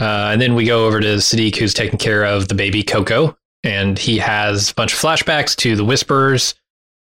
Uh, 0.00 0.30
and 0.32 0.40
then 0.40 0.54
we 0.54 0.64
go 0.64 0.86
over 0.86 0.98
to 1.00 1.16
Siddiq, 1.16 1.56
who's 1.56 1.74
taking 1.74 1.98
care 1.98 2.24
of 2.24 2.48
the 2.48 2.54
baby 2.54 2.82
Coco, 2.82 3.36
and 3.64 3.98
he 3.98 4.18
has 4.18 4.70
a 4.70 4.74
bunch 4.74 4.92
of 4.92 4.98
flashbacks 4.98 5.54
to 5.56 5.76
the 5.76 5.84
Whisperers 5.84 6.54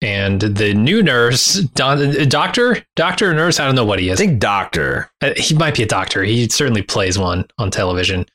and 0.02 0.40
the 0.40 0.72
new 0.72 1.02
nurse, 1.02 1.54
Don, 1.54 2.28
doctor, 2.28 2.84
doctor, 2.96 3.30
or 3.30 3.34
nurse. 3.34 3.60
I 3.60 3.66
don't 3.66 3.74
know 3.74 3.84
what 3.84 3.98
he 3.98 4.08
is. 4.08 4.18
I 4.18 4.24
think 4.24 4.40
doctor. 4.40 5.10
Uh, 5.20 5.32
he 5.36 5.54
might 5.54 5.74
be 5.74 5.82
a 5.82 5.86
doctor. 5.86 6.22
He 6.24 6.48
certainly 6.48 6.82
plays 6.82 7.18
one 7.18 7.46
on 7.58 7.70
television. 7.70 8.26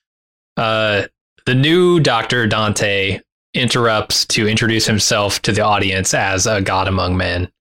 Uh, 0.58 1.08
the 1.46 1.56
new 1.56 2.00
doctor, 2.00 2.46
Dante, 2.48 3.20
interrupts 3.54 4.26
to 4.26 4.48
introduce 4.48 4.86
himself 4.86 5.42
to 5.44 5.52
the 5.52 5.62
audience 5.62 6.14
as 6.14 6.46
a 6.46 6.62
god 6.62 6.88
among 6.88 7.18
men. 7.18 7.52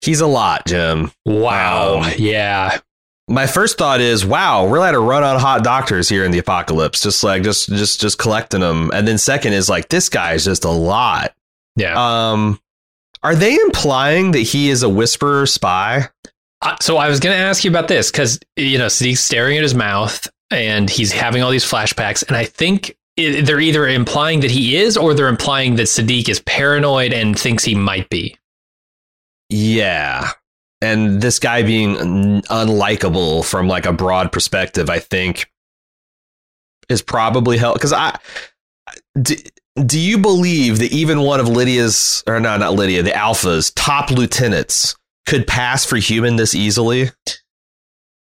He's 0.00 0.20
a 0.20 0.26
lot, 0.26 0.66
Jim. 0.66 1.10
Wow. 1.24 2.02
Um, 2.02 2.12
yeah. 2.16 2.78
My 3.28 3.48
first 3.48 3.76
thought 3.76 4.00
is, 4.00 4.24
wow, 4.24 4.68
we're 4.68 4.86
at 4.86 4.94
a 4.94 5.00
run 5.00 5.24
on 5.24 5.40
hot 5.40 5.64
doctors 5.64 6.08
here 6.08 6.24
in 6.24 6.30
the 6.30 6.38
apocalypse, 6.38 7.02
just 7.02 7.24
like 7.24 7.42
just 7.42 7.68
just 7.68 8.00
just 8.00 8.18
collecting 8.18 8.60
them. 8.60 8.90
And 8.94 9.06
then 9.06 9.18
second 9.18 9.52
is 9.52 9.68
like 9.68 9.88
this 9.88 10.08
guy 10.08 10.34
is 10.34 10.44
just 10.44 10.64
a 10.64 10.70
lot. 10.70 11.34
Yeah. 11.74 11.94
Um, 12.30 12.60
are 13.24 13.34
they 13.34 13.54
implying 13.54 14.30
that 14.32 14.40
he 14.40 14.70
is 14.70 14.84
a 14.84 14.88
whisperer 14.88 15.46
spy? 15.46 16.08
Uh, 16.62 16.76
so 16.80 16.96
I 16.98 17.08
was 17.08 17.18
going 17.18 17.36
to 17.36 17.42
ask 17.42 17.64
you 17.64 17.70
about 17.70 17.88
this 17.88 18.10
because 18.12 18.38
you 18.54 18.78
know 18.78 18.86
Siddiq's 18.86 19.20
staring 19.20 19.56
at 19.56 19.64
his 19.64 19.74
mouth 19.74 20.28
and 20.52 20.88
he's 20.88 21.10
having 21.10 21.42
all 21.42 21.50
these 21.50 21.68
flashbacks, 21.68 22.24
and 22.28 22.36
I 22.36 22.44
think 22.44 22.96
it, 23.16 23.44
they're 23.44 23.58
either 23.58 23.88
implying 23.88 24.40
that 24.40 24.52
he 24.52 24.76
is 24.76 24.96
or 24.96 25.14
they're 25.14 25.28
implying 25.28 25.74
that 25.76 25.84
Siddiq 25.88 26.28
is 26.28 26.38
paranoid 26.40 27.12
and 27.12 27.36
thinks 27.36 27.64
he 27.64 27.74
might 27.74 28.08
be. 28.08 28.36
Yeah. 29.48 30.30
And 30.82 31.22
this 31.22 31.38
guy 31.38 31.62
being 31.62 31.96
unlikable 32.42 33.44
from 33.44 33.66
like 33.66 33.86
a 33.86 33.92
broad 33.92 34.30
perspective, 34.30 34.90
I 34.90 34.98
think, 34.98 35.50
is 36.88 37.00
probably 37.02 37.56
help. 37.56 37.76
Because 37.76 37.92
I 37.94 38.18
do, 39.20 39.36
do 39.86 39.98
you 39.98 40.18
believe 40.18 40.78
that 40.80 40.92
even 40.92 41.20
one 41.20 41.40
of 41.40 41.48
Lydia's 41.48 42.22
or 42.26 42.38
no, 42.40 42.56
not 42.58 42.74
Lydia, 42.74 43.02
the 43.02 43.14
Alpha's 43.16 43.70
top 43.72 44.10
lieutenants 44.10 44.96
could 45.26 45.46
pass 45.46 45.84
for 45.84 45.96
human 45.96 46.36
this 46.36 46.54
easily? 46.54 47.10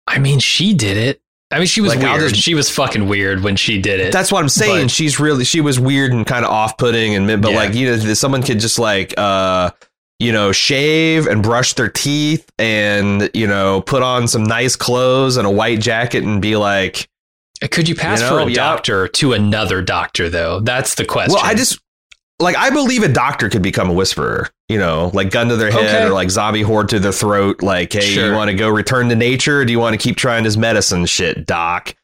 I 0.08 0.18
mean, 0.18 0.40
she 0.40 0.74
did 0.74 0.96
it. 0.96 1.22
I 1.52 1.58
mean, 1.58 1.66
she 1.66 1.80
was 1.80 1.94
Like, 1.96 2.02
weird. 2.04 2.30
just- 2.30 2.42
she 2.42 2.54
was 2.54 2.68
fucking 2.70 3.08
weird 3.08 3.42
when 3.42 3.56
she 3.56 3.80
did 3.80 3.98
it. 4.00 4.12
That's 4.12 4.30
what 4.30 4.40
I'm 4.42 4.48
saying. 4.48 4.84
But- 4.86 4.90
She's 4.90 5.18
really 5.20 5.44
she 5.44 5.60
was 5.60 5.78
weird 5.80 6.12
and 6.12 6.26
kind 6.26 6.44
of 6.44 6.50
off 6.50 6.76
putting 6.78 7.14
and 7.14 7.26
but 7.40 7.50
Yeah. 7.52 7.56
like 7.56 7.74
you 7.74 7.86
know 7.90 8.14
someone 8.14 8.42
could 8.42 8.60
just 8.60 8.78
like 8.78 9.14
uh 9.16 9.70
you 10.20 10.30
know 10.32 10.52
shave 10.52 11.26
and 11.26 11.42
brush 11.42 11.72
their 11.74 11.88
teeth 11.88 12.48
and 12.58 13.28
you 13.34 13.46
know 13.48 13.80
put 13.80 14.02
on 14.02 14.28
some 14.28 14.44
nice 14.44 14.76
clothes 14.76 15.36
and 15.36 15.46
a 15.46 15.50
white 15.50 15.80
jacket 15.80 16.22
and 16.22 16.40
be 16.40 16.54
like 16.56 17.08
Could 17.70 17.88
you 17.88 17.94
pass 17.96 18.20
You 18.20 18.28
for 18.28 18.38
a 18.40 18.46
yeah. 18.46 18.54
doctor 18.54 19.08
to 19.08 19.32
another 19.32 19.82
doctor, 19.82 20.28
though? 20.30 20.60
That's 20.60 20.94
the 20.94 21.04
question. 21.04 21.34
well 21.34 21.42
I 21.44 21.54
just 21.54 21.80
like 22.38 22.56
I 22.56 22.70
believe 22.70 23.02
a 23.02 23.08
doctor 23.08 23.48
could 23.50 23.62
become 23.62 23.90
a 23.90 23.92
whisperer 23.92 24.48
You 24.68 24.78
know, 24.78 25.10
like 25.12 25.30
gun 25.30 25.48
to 25.48 25.56
their 25.56 25.70
head 25.70 25.84
Okay. 25.86 26.04
or 26.06 26.10
like 26.10 26.30
zombie 26.30 26.62
horde 26.62 26.88
to 26.90 26.98
their 27.00 27.12
throat. 27.12 27.62
Like, 27.62 27.92
hey, 27.92 28.00
Sure. 28.00 28.28
you 28.28 28.34
want 28.34 28.50
to 28.50 28.56
go 28.56 28.68
return 28.68 29.08
to 29.10 29.16
nature? 29.16 29.64
Do 29.64 29.72
you 29.72 29.78
want 29.80 29.92
to 29.94 29.98
keep 29.98 30.16
trying 30.16 30.44
this 30.44 30.56
medicine 30.56 31.04
shit, 31.06 31.44
doc? 31.44 31.94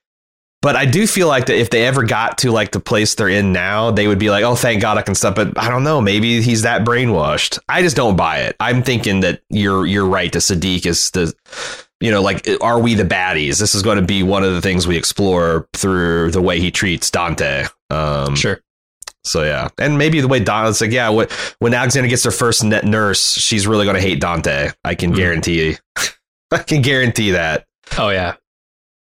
But 0.66 0.74
I 0.74 0.84
do 0.84 1.06
feel 1.06 1.28
like 1.28 1.46
that 1.46 1.56
if 1.56 1.70
they 1.70 1.86
ever 1.86 2.02
got 2.02 2.38
to 2.38 2.50
like 2.50 2.72
the 2.72 2.80
place 2.80 3.14
they're 3.14 3.28
in 3.28 3.52
now, 3.52 3.92
they 3.92 4.08
would 4.08 4.18
be 4.18 4.30
like, 4.30 4.42
"Oh, 4.42 4.56
thank 4.56 4.82
God 4.82 4.98
I 4.98 5.02
can 5.02 5.14
stop." 5.14 5.36
But 5.36 5.56
I 5.56 5.68
don't 5.68 5.84
know. 5.84 6.00
Maybe 6.00 6.42
he's 6.42 6.62
that 6.62 6.84
brainwashed. 6.84 7.60
I 7.68 7.82
just 7.82 7.94
don't 7.94 8.16
buy 8.16 8.38
it. 8.40 8.56
I'm 8.58 8.82
thinking 8.82 9.20
that 9.20 9.42
you're 9.48 9.86
you're 9.86 10.06
right. 10.08 10.32
The 10.32 10.40
Siddiq 10.40 10.84
is 10.84 11.12
the, 11.12 11.32
you 12.00 12.10
know, 12.10 12.20
like, 12.20 12.48
are 12.60 12.80
we 12.80 12.94
the 12.94 13.04
baddies? 13.04 13.60
This 13.60 13.76
is 13.76 13.84
going 13.84 13.98
to 13.98 14.04
be 14.04 14.24
one 14.24 14.42
of 14.42 14.54
the 14.54 14.60
things 14.60 14.88
we 14.88 14.96
explore 14.96 15.68
through 15.72 16.32
the 16.32 16.42
way 16.42 16.58
he 16.58 16.72
treats 16.72 17.12
Dante. 17.12 17.66
Um, 17.90 18.34
Sure. 18.34 18.58
so 19.22 19.44
yeah, 19.44 19.68
and 19.78 19.96
maybe 19.98 20.20
the 20.20 20.26
way 20.26 20.40
Don, 20.40 20.66
it's 20.68 20.80
like, 20.80 20.90
yeah, 20.90 21.10
what, 21.10 21.30
when 21.60 21.74
Alexander 21.74 22.08
gets 22.08 22.24
her 22.24 22.32
first 22.32 22.64
net 22.64 22.84
nurse, 22.84 23.34
she's 23.34 23.68
really 23.68 23.84
going 23.84 23.94
to 23.94 24.02
hate 24.02 24.20
Dante. 24.20 24.70
I 24.84 24.96
can 24.96 25.12
Mhm. 25.12 25.16
guarantee. 25.16 25.76
I 26.50 26.58
can 26.58 26.82
guarantee 26.82 27.30
that. 27.30 27.66
Oh 27.96 28.08
yeah. 28.08 28.34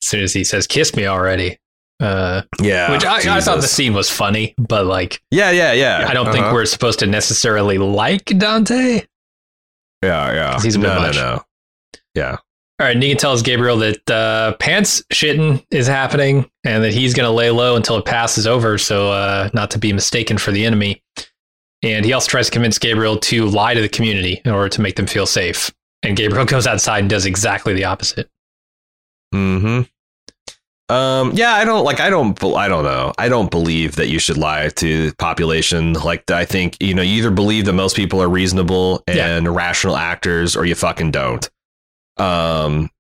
As 0.07 0.11
soon 0.11 0.23
as 0.23 0.33
he 0.33 0.45
says 0.45 0.69
"kiss 0.69 0.95
me 0.95 1.07
already," 1.07 1.59
uh, 1.99 2.43
Yeah, 2.61 2.93
which 2.93 3.05
I, 3.05 3.39
I 3.39 3.41
thought 3.41 3.61
the 3.61 3.67
scene 3.67 3.93
was 3.93 4.09
funny, 4.09 4.55
but 4.57 4.87
like 4.87 5.21
Yeah, 5.33 5.51
yeah, 5.51 5.73
yeah. 5.73 6.07
I 6.09 6.15
don't 6.15 6.27
think 6.31 6.45
Uh-huh. 6.45 6.55
we're 6.55 6.67
supposed 6.67 7.01
to 7.01 7.07
necessarily 7.09 7.77
like 7.79 8.27
Dante. 8.27 9.03
Yeah, 10.05 10.33
yeah. 10.33 10.61
he's 10.63 10.77
a 10.77 10.79
bit 10.79 10.87
no, 10.87 11.01
much. 11.01 11.17
no, 11.17 11.35
no. 11.37 11.45
Yeah. 12.15 12.37
All 12.79 12.87
right, 12.87 12.97
Negan 12.97 13.19
tells 13.19 13.43
Gabriel 13.43 13.79
that 13.79 14.09
uh, 14.09 14.53
pants 14.61 15.03
shitting 15.13 15.65
is 15.73 15.89
happening 15.89 16.49
and 16.63 16.85
that 16.85 16.93
he's 16.93 17.13
going 17.15 17.27
to 17.27 17.33
lay 17.33 17.51
low 17.51 17.75
until 17.75 17.97
it 17.97 18.05
passes 18.05 18.47
over, 18.47 18.79
so 18.79 19.11
uh, 19.11 19.49
not 19.55 19.73
to 19.73 19.79
be 19.79 19.93
mistaken 19.93 20.39
for 20.39 20.53
the 20.53 20.65
enemy. 20.65 21.03
And 21.83 22.05
he 22.05 22.13
also 22.13 22.29
tries 22.31 22.47
to 22.47 22.53
convince 22.53 22.79
Gabriel 22.79 23.17
to 23.19 23.47
lie 23.47 23.75
to 23.75 23.81
the 23.81 23.89
community 23.89 24.41
in 24.45 24.53
order 24.53 24.69
to 24.69 24.81
make 24.83 24.95
them 24.97 25.07
feel 25.07 25.27
safe. 25.27 25.71
And 26.05 26.17
Gabriel 26.17 26.45
goes 26.55 26.67
outside 26.69 27.01
and 27.01 27.11
does 27.11 27.27
exactly 27.27 27.75
the 27.75 27.85
opposite. 27.87 28.29
Hmm. 29.33 29.83
Um. 30.89 31.33
Yeah. 31.35 31.53
I 31.55 31.65
don't 31.65 31.85
like. 31.85 31.99
I 32.01 32.11
don't. 32.11 32.43
I 32.45 32.69
don't 32.69 32.85
know. 32.85 33.13
I 33.19 33.29
don't 33.29 33.51
believe 33.51 33.97
that 33.97 34.09
you 34.09 34.19
should 34.19 34.37
lie 34.39 34.69
to 34.69 35.11
the 35.11 35.17
population. 35.17 35.95
Like 35.95 36.31
I 36.31 36.45
think 36.45 36.77
you 36.81 36.95
know. 36.95 37.03
You 37.03 37.15
either 37.19 37.31
believe 37.31 37.65
that 37.65 37.73
most 37.73 37.97
people 37.97 38.23
are 38.23 38.29
reasonable 38.29 39.03
and 39.09 39.55
rational 39.55 39.97
actors, 39.97 40.55
or 40.57 40.65
you 40.65 40.75
fucking 40.75 41.11
don't. 41.11 41.49
Um. 42.19 42.91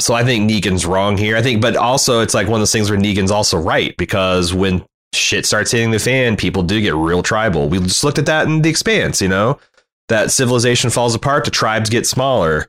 So 0.00 0.14
I 0.14 0.24
think 0.24 0.50
Negan's 0.50 0.84
wrong 0.84 1.16
here. 1.16 1.36
I 1.36 1.42
think, 1.42 1.62
but 1.62 1.76
also 1.76 2.20
it's 2.20 2.34
like 2.34 2.48
one 2.48 2.56
of 2.56 2.60
those 2.62 2.72
things 2.72 2.90
where 2.90 2.98
Negan's 2.98 3.30
also 3.30 3.56
right 3.56 3.96
because 3.96 4.52
when 4.52 4.84
shit 5.14 5.46
starts 5.46 5.70
hitting 5.70 5.92
the 5.92 6.00
fan, 6.00 6.36
people 6.36 6.62
do 6.64 6.80
get 6.80 6.94
real 6.94 7.22
tribal. 7.22 7.68
We 7.68 7.78
just 7.78 8.02
looked 8.02 8.18
at 8.18 8.26
that 8.26 8.46
in 8.48 8.62
The 8.62 8.68
Expanse. 8.70 9.22
You 9.22 9.28
know, 9.28 9.60
that 10.08 10.32
civilization 10.32 10.90
falls 10.90 11.14
apart, 11.14 11.44
the 11.44 11.52
tribes 11.52 11.88
get 11.88 12.06
smaller. 12.06 12.66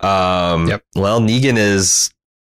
Um, 0.00 0.68
Yep. 0.68 0.82
Well, 0.94 1.20
Negan 1.20 1.56
is 1.56 2.12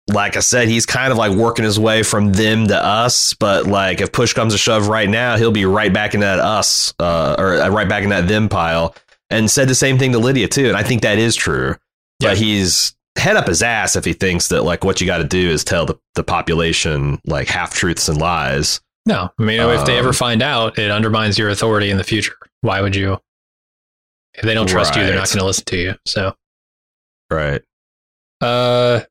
like 0.07 0.35
I 0.35 0.39
said, 0.41 0.67
he's 0.67 0.85
kind 0.85 1.11
of 1.11 1.17
like 1.17 1.31
working 1.31 1.63
his 1.65 1.79
way 1.79 2.03
from 2.03 2.33
them 2.33 2.67
to 2.67 2.75
us. 2.83 3.33
But 3.35 3.67
like, 3.67 4.01
if 4.01 4.11
push 4.11 4.33
comes 4.33 4.53
to 4.53 4.57
shove 4.57 4.87
right 4.87 5.09
now, 5.09 5.37
he'll 5.37 5.51
be 5.51 5.65
right 5.65 5.93
back 5.93 6.13
in 6.13 6.19
that 6.21 6.39
us, 6.39 6.93
uh, 6.99 7.35
or 7.37 7.55
uh, 7.61 7.69
right 7.69 7.87
back 7.87 8.03
in 8.03 8.09
that 8.09 8.27
them 8.27 8.49
pile. 8.49 8.95
And 9.29 9.49
said 9.49 9.69
the 9.69 9.75
same 9.75 9.97
thing 9.97 10.11
to 10.11 10.19
Lydia 10.19 10.47
too, 10.49 10.67
and 10.67 10.75
I 10.75 10.83
think 10.83 11.03
that 11.03 11.17
is 11.17 11.35
true. 11.35 11.75
Yeah. 12.19 12.29
But 12.31 12.37
he's 12.37 12.93
head 13.17 13.37
up 13.37 13.47
his 13.47 13.63
ass 13.63 13.95
if 13.95 14.03
he 14.05 14.13
thinks 14.13 14.49
that 14.49 14.63
like 14.63 14.83
what 14.83 14.99
you 14.99 15.07
got 15.07 15.19
to 15.19 15.23
do 15.23 15.49
is 15.49 15.63
tell 15.63 15.85
the, 15.85 15.97
the 16.15 16.23
population 16.23 17.19
like 17.25 17.47
half 17.47 17.73
truths 17.73 18.09
and 18.09 18.17
lies. 18.19 18.81
No, 19.05 19.29
I 19.39 19.43
mean, 19.43 19.59
if 19.61 19.85
they 19.85 19.97
ever 19.97 20.09
Um, 20.09 20.13
find 20.13 20.41
out, 20.43 20.77
it 20.77 20.91
undermines 20.91 21.37
your 21.37 21.49
authority 21.49 21.89
in 21.89 21.97
the 21.97 22.03
future. 22.03 22.35
Why 22.61 22.81
would 22.81 22.95
you? 22.95 23.19
If 24.33 24.43
they 24.43 24.53
don't 24.53 24.67
trust 24.67 24.95
you, 24.95 25.03
they're 25.03 25.15
not 25.15 25.27
going 25.27 25.39
to 25.39 25.45
listen 25.45 25.65
to 25.65 25.77
you. 25.77 25.95
So, 26.05 26.35
Right. 27.31 27.61
uh, 28.41 29.01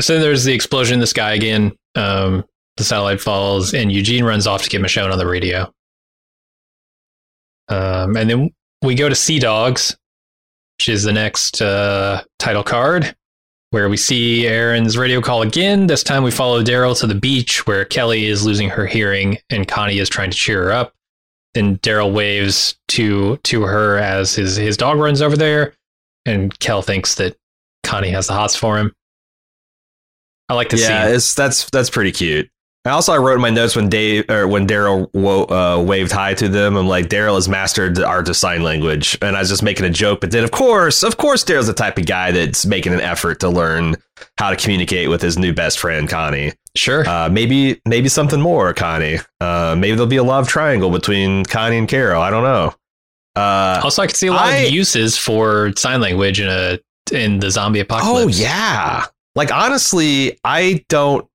so 0.00 0.18
there's 0.18 0.44
the 0.44 0.52
explosion 0.52 0.94
in 0.94 1.00
the 1.00 1.06
sky 1.06 1.34
again. 1.34 1.72
Um, 1.94 2.44
the 2.76 2.84
satellite 2.84 3.20
falls, 3.20 3.72
and 3.72 3.92
Eugene 3.92 4.24
runs 4.24 4.46
off 4.46 4.62
to 4.62 4.70
get 4.70 4.82
Michonne 4.82 5.12
on 5.12 5.18
the 5.18 5.26
radio. 5.26 5.72
Um, 7.68 8.16
and 8.16 8.28
then 8.28 8.50
we 8.82 8.94
go 8.94 9.08
to 9.08 9.14
Sea 9.14 9.38
Dogs, 9.38 9.96
which 10.78 10.88
is 10.88 11.04
the 11.04 11.12
next 11.12 11.62
uh, 11.62 12.22
title 12.38 12.64
card, 12.64 13.14
where 13.70 13.88
we 13.88 13.96
see 13.96 14.46
Aaron's 14.46 14.98
radio 14.98 15.20
call 15.20 15.42
again. 15.42 15.86
This 15.86 16.02
time 16.02 16.22
we 16.22 16.30
follow 16.30 16.62
Daryl 16.62 16.98
to 17.00 17.06
the 17.06 17.14
beach 17.14 17.66
where 17.66 17.84
Kelly 17.84 18.26
is 18.26 18.44
losing 18.44 18.68
her 18.70 18.86
hearing 18.86 19.38
and 19.50 19.66
Connie 19.68 19.98
is 19.98 20.08
trying 20.08 20.30
to 20.30 20.36
cheer 20.36 20.64
her 20.64 20.72
up. 20.72 20.92
Then 21.54 21.78
Daryl 21.78 22.12
waves 22.12 22.76
to 22.88 23.36
to 23.38 23.62
her 23.62 23.96
as 23.98 24.34
his 24.34 24.56
his 24.56 24.76
dog 24.76 24.98
runs 24.98 25.22
over 25.22 25.36
there, 25.36 25.72
and 26.26 26.58
Kel 26.58 26.82
thinks 26.82 27.14
that 27.14 27.36
Connie 27.84 28.10
has 28.10 28.26
the 28.26 28.32
hots 28.32 28.56
for 28.56 28.76
him. 28.76 28.92
I 30.48 30.54
like 30.54 30.68
the 30.70 30.78
yeah, 30.78 31.06
scene. 31.06 31.14
it's 31.16 31.34
that's 31.34 31.70
that's 31.70 31.90
pretty 31.90 32.12
cute. 32.12 32.48
And 32.86 32.92
also, 32.92 33.14
I 33.14 33.16
wrote 33.16 33.36
in 33.36 33.40
my 33.40 33.48
notes 33.48 33.74
when 33.74 33.88
Dave 33.88 34.28
or 34.28 34.46
when 34.46 34.66
Daryl 34.66 35.08
wo- 35.14 35.44
uh, 35.46 35.82
waved 35.82 36.12
hi 36.12 36.34
to 36.34 36.48
them. 36.50 36.76
I'm 36.76 36.86
like, 36.86 37.06
Daryl 37.08 37.36
has 37.36 37.48
mastered 37.48 37.94
the 37.94 38.06
art 38.06 38.28
of 38.28 38.36
sign 38.36 38.62
language, 38.62 39.16
and 39.22 39.36
I 39.36 39.40
was 39.40 39.48
just 39.48 39.62
making 39.62 39.86
a 39.86 39.90
joke. 39.90 40.20
But 40.20 40.32
then, 40.32 40.44
of 40.44 40.50
course, 40.50 41.02
of 41.02 41.16
course, 41.16 41.42
Daryl's 41.44 41.66
the 41.66 41.72
type 41.72 41.96
of 41.96 42.04
guy 42.04 42.30
that's 42.30 42.66
making 42.66 42.92
an 42.92 43.00
effort 43.00 43.40
to 43.40 43.48
learn 43.48 43.96
how 44.36 44.50
to 44.50 44.56
communicate 44.56 45.08
with 45.08 45.22
his 45.22 45.38
new 45.38 45.54
best 45.54 45.78
friend, 45.78 46.10
Connie. 46.10 46.52
Sure. 46.76 47.08
Uh, 47.08 47.30
maybe 47.30 47.80
maybe 47.86 48.10
something 48.10 48.40
more, 48.40 48.74
Connie. 48.74 49.16
Uh, 49.40 49.74
maybe 49.78 49.92
there'll 49.94 50.06
be 50.06 50.16
a 50.18 50.22
love 50.22 50.46
triangle 50.46 50.90
between 50.90 51.46
Connie 51.46 51.78
and 51.78 51.88
Carol. 51.88 52.20
I 52.20 52.28
don't 52.28 52.42
know. 52.42 52.74
Uh, 53.34 53.80
also, 53.82 54.02
I 54.02 54.06
could 54.08 54.16
see 54.16 54.26
a 54.26 54.32
lot 54.32 54.46
I- 54.52 54.56
of 54.58 54.72
uses 54.72 55.16
for 55.16 55.72
sign 55.78 56.02
language 56.02 56.38
in 56.38 56.48
a 56.50 56.78
in 57.12 57.38
the 57.40 57.50
zombie 57.50 57.80
apocalypse. 57.80 58.38
Oh 58.38 58.42
yeah. 58.42 59.06
Like 59.34 59.52
honestly, 59.52 60.38
I 60.44 60.84
don't 60.88 61.28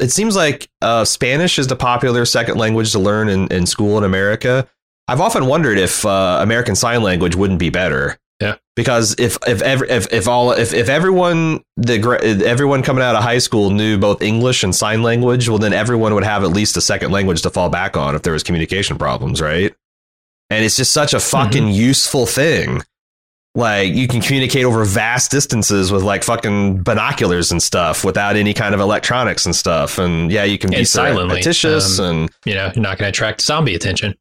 it 0.00 0.10
seems 0.10 0.34
like 0.34 0.68
uh, 0.80 1.04
Spanish 1.04 1.58
is 1.58 1.66
the 1.66 1.76
popular 1.76 2.24
second 2.24 2.58
language 2.58 2.92
to 2.92 2.98
learn 2.98 3.28
in, 3.28 3.48
in 3.52 3.66
school 3.66 3.98
in 3.98 4.04
America. 4.04 4.68
I've 5.08 5.20
often 5.20 5.46
wondered 5.46 5.78
if 5.78 6.04
uh, 6.06 6.38
American 6.40 6.74
Sign 6.74 7.02
Language 7.02 7.36
wouldn't 7.36 7.58
be 7.58 7.70
better. 7.70 8.18
Yeah. 8.40 8.56
Because 8.74 9.14
if 9.18 9.38
if 9.46 9.62
every, 9.62 9.88
if 9.88 10.12
if 10.12 10.26
all 10.26 10.52
if, 10.52 10.72
if 10.72 10.88
everyone 10.88 11.62
the 11.76 12.42
everyone 12.44 12.82
coming 12.82 13.04
out 13.04 13.14
of 13.14 13.22
high 13.22 13.38
school 13.38 13.70
knew 13.70 13.98
both 13.98 14.22
English 14.22 14.64
and 14.64 14.74
sign 14.74 15.02
language, 15.02 15.48
well 15.48 15.58
then 15.58 15.72
everyone 15.72 16.14
would 16.14 16.24
have 16.24 16.42
at 16.42 16.50
least 16.50 16.76
a 16.76 16.80
second 16.80 17.12
language 17.12 17.42
to 17.42 17.50
fall 17.50 17.68
back 17.68 17.96
on 17.96 18.16
if 18.16 18.22
there 18.22 18.32
was 18.32 18.42
communication 18.42 18.98
problems, 18.98 19.40
right? 19.40 19.72
And 20.50 20.64
it's 20.64 20.76
just 20.76 20.92
such 20.92 21.14
a 21.14 21.20
fucking 21.20 21.68
useful 21.68 22.26
thing. 22.26 22.82
Like 23.54 23.92
you 23.94 24.08
can 24.08 24.22
communicate 24.22 24.64
over 24.64 24.82
vast 24.84 25.30
distances 25.30 25.92
with 25.92 26.02
like 26.02 26.24
fucking 26.24 26.82
binoculars 26.82 27.52
and 27.52 27.62
stuff 27.62 28.02
without 28.02 28.34
any 28.36 28.54
kind 28.54 28.74
of 28.74 28.80
electronics 28.80 29.44
and 29.44 29.54
stuff. 29.54 29.98
And 29.98 30.32
yeah, 30.32 30.44
you 30.44 30.56
can 30.58 30.70
be 30.70 30.76
And 30.76 30.88
silently, 30.88 31.42
surreptitious 31.42 31.98
um, 31.98 32.06
and 32.06 32.30
You 32.46 32.54
know, 32.54 32.72
you're 32.74 32.82
not 32.82 32.96
going 32.96 33.04
to 33.04 33.08
attract 33.10 33.42
zombie 33.42 33.74
attention. 33.74 34.14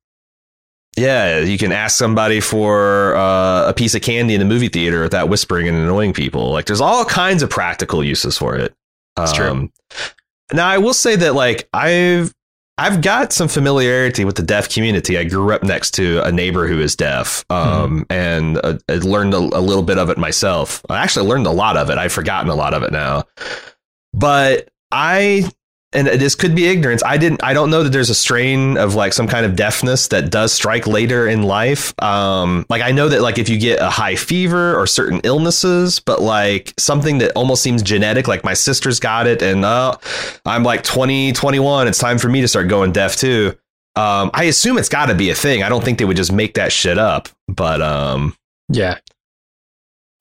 yeah, 0.98 1.40
you 1.40 1.58
can 1.58 1.72
ask 1.72 1.98
somebody 1.98 2.42
for 2.42 3.16
uh, 3.16 3.70
a 3.70 3.74
piece 3.74 3.96
of 3.96 4.02
candy 4.02 4.34
in 4.34 4.40
the 4.40 4.46
movie 4.46 4.68
theater 4.68 5.02
without 5.02 5.30
whispering 5.30 5.70
and 5.70 5.78
annoying 5.78 6.12
people. 6.12 6.52
Like, 6.52 6.66
there's 6.66 6.82
all 6.82 7.06
kinds 7.06 7.42
of 7.42 7.50
practical 7.50 8.04
uses 8.04 8.38
for 8.38 8.58
it. 8.58 8.76
It's 9.18 9.32
true. 9.32 9.72
Now, 10.52 10.68
I 10.68 10.78
will 10.80 10.94
say 10.94 11.16
that 11.16 11.34
like 11.36 11.70
I've 11.72 12.34
I've 12.78 13.02
got 13.02 13.32
some 13.32 13.48
familiarity 13.48 14.26
with 14.26 14.36
the 14.36 14.44
deaf 14.44 14.70
community. 14.70 15.18
I 15.18 15.24
grew 15.24 15.54
up 15.54 15.62
next 15.62 15.92
to 15.96 16.22
a 16.24 16.32
neighbor 16.32 16.68
who 16.68 16.80
is 16.80 16.96
deaf, 16.96 17.46
um, 17.50 18.06
and 18.10 18.58
uh, 18.64 18.80
I 18.90 18.96
learned 18.96 19.34
a, 19.34 19.38
a 19.38 19.62
little 19.62 19.84
bit 19.84 20.00
of 20.00 20.10
it 20.10 20.18
myself. 20.18 20.84
I 20.90 20.98
actually 20.98 21.28
learned 21.28 21.46
a 21.46 21.52
lot 21.52 21.78
of 21.78 21.90
it. 21.90 21.98
I've 21.98 22.14
forgotten 22.14 22.50
a 22.50 22.56
lot 22.56 22.74
of 22.74 22.82
it 22.82 22.92
now, 22.92 23.26
but 24.14 24.70
I 24.92 25.50
and 25.94 26.08
this 26.08 26.36
could 26.36 26.56
be 26.56 26.68
ignorance. 26.68 27.04
I 27.04 27.18
didn't. 27.18 27.44
I 27.44 27.54
don't 27.54 27.70
know 27.70 27.84
that 27.84 27.90
there's 27.90 28.10
a 28.10 28.16
strain 28.16 28.78
of 28.78 28.96
like 28.96 29.12
some 29.12 29.28
kind 29.28 29.46
of 29.46 29.56
deafness 29.56 30.08
that 30.10 30.32
does 30.32 30.54
strike 30.54 30.88
later 30.88 31.28
in 31.28 31.44
life. 31.44 31.94
Um, 32.02 32.66
like 32.70 32.82
I 32.82 32.92
know 32.92 33.10
that 33.10 33.22
like 33.22 33.38
if 33.38 33.50
you 33.50 33.60
get 33.60 33.82
a 33.82 33.90
high 33.90 34.16
fever 34.16 34.76
or 34.80 34.88
certain 34.88 35.20
illnesses, 35.24 36.00
but 36.00 36.22
like 36.22 36.74
something 36.78 37.18
that 37.18 37.32
almost 37.36 37.62
seems 37.62 37.84
genetic, 37.84 38.28
like 38.28 38.44
my 38.44 38.54
sister's 38.54 39.00
got 39.00 39.28
it, 39.28 39.42
and 39.42 39.66
uh, 39.66 39.98
I'm 40.46 40.64
like 40.64 40.84
20, 40.84 41.34
21. 41.34 41.88
It's 41.88 41.98
time 41.98 42.18
for 42.18 42.30
me 42.30 42.42
to 42.42 42.48
start 42.48 42.70
going 42.70 42.94
deaf 42.94 43.18
too. 43.18 43.58
Um, 43.98 44.32
I 44.34 44.46
assume 44.46 44.78
it's 44.78 44.88
got 44.90 45.08
to 45.08 45.16
be 45.16 45.30
a 45.30 45.36
thing. 45.36 45.64
I 45.64 45.70
don't 45.70 45.84
think 45.84 46.00
they 46.00 46.06
would 46.06 46.18
just 46.18 46.32
make 46.32 46.54
that 46.54 46.72
shit 46.72 46.98
up. 46.98 47.28
But 47.50 47.82
um, 47.82 48.36
Yeah. 48.70 49.00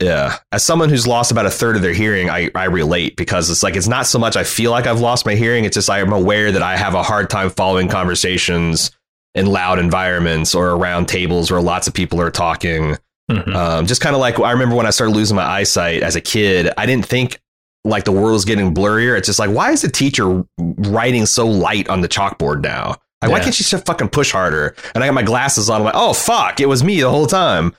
Yeah. 0.01 0.39
As 0.53 0.65
someone 0.65 0.89
who's 0.89 1.07
lost 1.07 1.31
about 1.31 1.47
a 1.47 1.51
third 1.51 1.77
of 1.77 1.83
their 1.83 1.93
hearing, 1.93 2.31
I, 2.31 2.51
I 2.55 2.65
relate 2.65 3.17
because 3.17 3.51
it's 3.51 3.63
like 3.63 3.77
it's 3.77 3.89
not 3.89 4.07
so 4.07 4.19
much 4.19 4.37
I 4.37 4.45
feel 4.45 4.71
like 4.71 4.87
I've 4.87 5.01
lost 5.01 5.27
my 5.27 5.35
hearing. 5.35 5.65
It's 5.65 5.75
just 5.75 5.91
I'm 5.91 6.13
aware 6.13 6.51
that 6.53 6.63
I 6.63 6.77
have 6.77 6.95
a 6.95 7.03
hard 7.03 7.29
time 7.31 7.51
following 7.51 7.89
conversations 7.89 8.91
in 9.35 9.47
loud 9.47 9.79
environments 9.79 10.55
or 10.55 10.71
around 10.71 11.07
tables 11.07 11.51
where 11.51 11.61
lots 11.61 11.87
of 11.87 11.95
people 11.95 12.21
are 12.21 12.31
talking. 12.31 12.97
Mhm. 13.31 13.55
Um, 13.55 13.87
just 13.87 14.01
kind 14.01 14.17
of 14.17 14.21
like 14.21 14.41
I 14.41 14.51
remember 14.53 14.75
when 14.75 14.87
I 14.87 14.91
started 14.91 15.15
losing 15.15 15.37
my 15.37 15.45
eyesight 15.45 16.03
as 16.03 16.17
a 16.17 16.21
kid, 16.21 16.73
I 16.77 16.87
didn't 16.87 17.07
think 17.07 17.39
like 17.85 18.05
the 18.05 18.13
world 18.13 18.33
was 18.33 18.45
getting 18.45 18.75
blurrier. 18.75 19.17
It's 19.17 19.27
just 19.27 19.39
like, 19.39 19.51
why 19.51 19.71
is 19.71 19.83
the 19.83 19.89
teacher 19.89 20.45
writing 20.59 21.27
so 21.27 21.47
light 21.47 21.89
on 21.89 22.01
the 22.01 22.09
chalkboard 22.09 22.63
now? 22.63 22.97
Like, 23.23 23.31
why 23.33 23.41
can't 23.41 23.55
she 23.55 23.65
just 23.65 23.87
fucking 23.87 24.09
push 24.09 24.33
harder? 24.33 24.75
And 24.95 25.05
I 25.05 25.07
got 25.07 25.15
my 25.15 25.23
glasses 25.23 25.69
on. 25.71 25.81
I'm 25.81 25.85
like, 25.85 25.95
oh 25.95 26.13
fuck, 26.15 26.59
it 26.59 26.67
was 26.67 26.83
me 26.83 27.01
the 27.01 27.11
whole 27.11 27.27
time. 27.27 27.75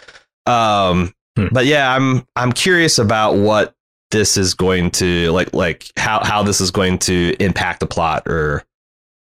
Um, 0.45 1.13
Hmm. 1.37 1.47
but 1.51 1.65
yeah, 1.65 1.95
I'm 1.95 2.27
I'm 2.35 2.51
curious 2.51 2.97
about 2.99 3.35
what 3.35 3.73
this 4.11 4.35
is 4.35 4.53
going 4.53 4.91
to 4.91 5.31
like 5.31 5.53
like 5.53 5.89
how 5.97 6.23
how 6.23 6.43
this 6.43 6.59
is 6.59 6.71
going 6.71 6.99
to 6.99 7.35
impact 7.39 7.79
the 7.79 7.87
plot 7.87 8.27
or 8.27 8.63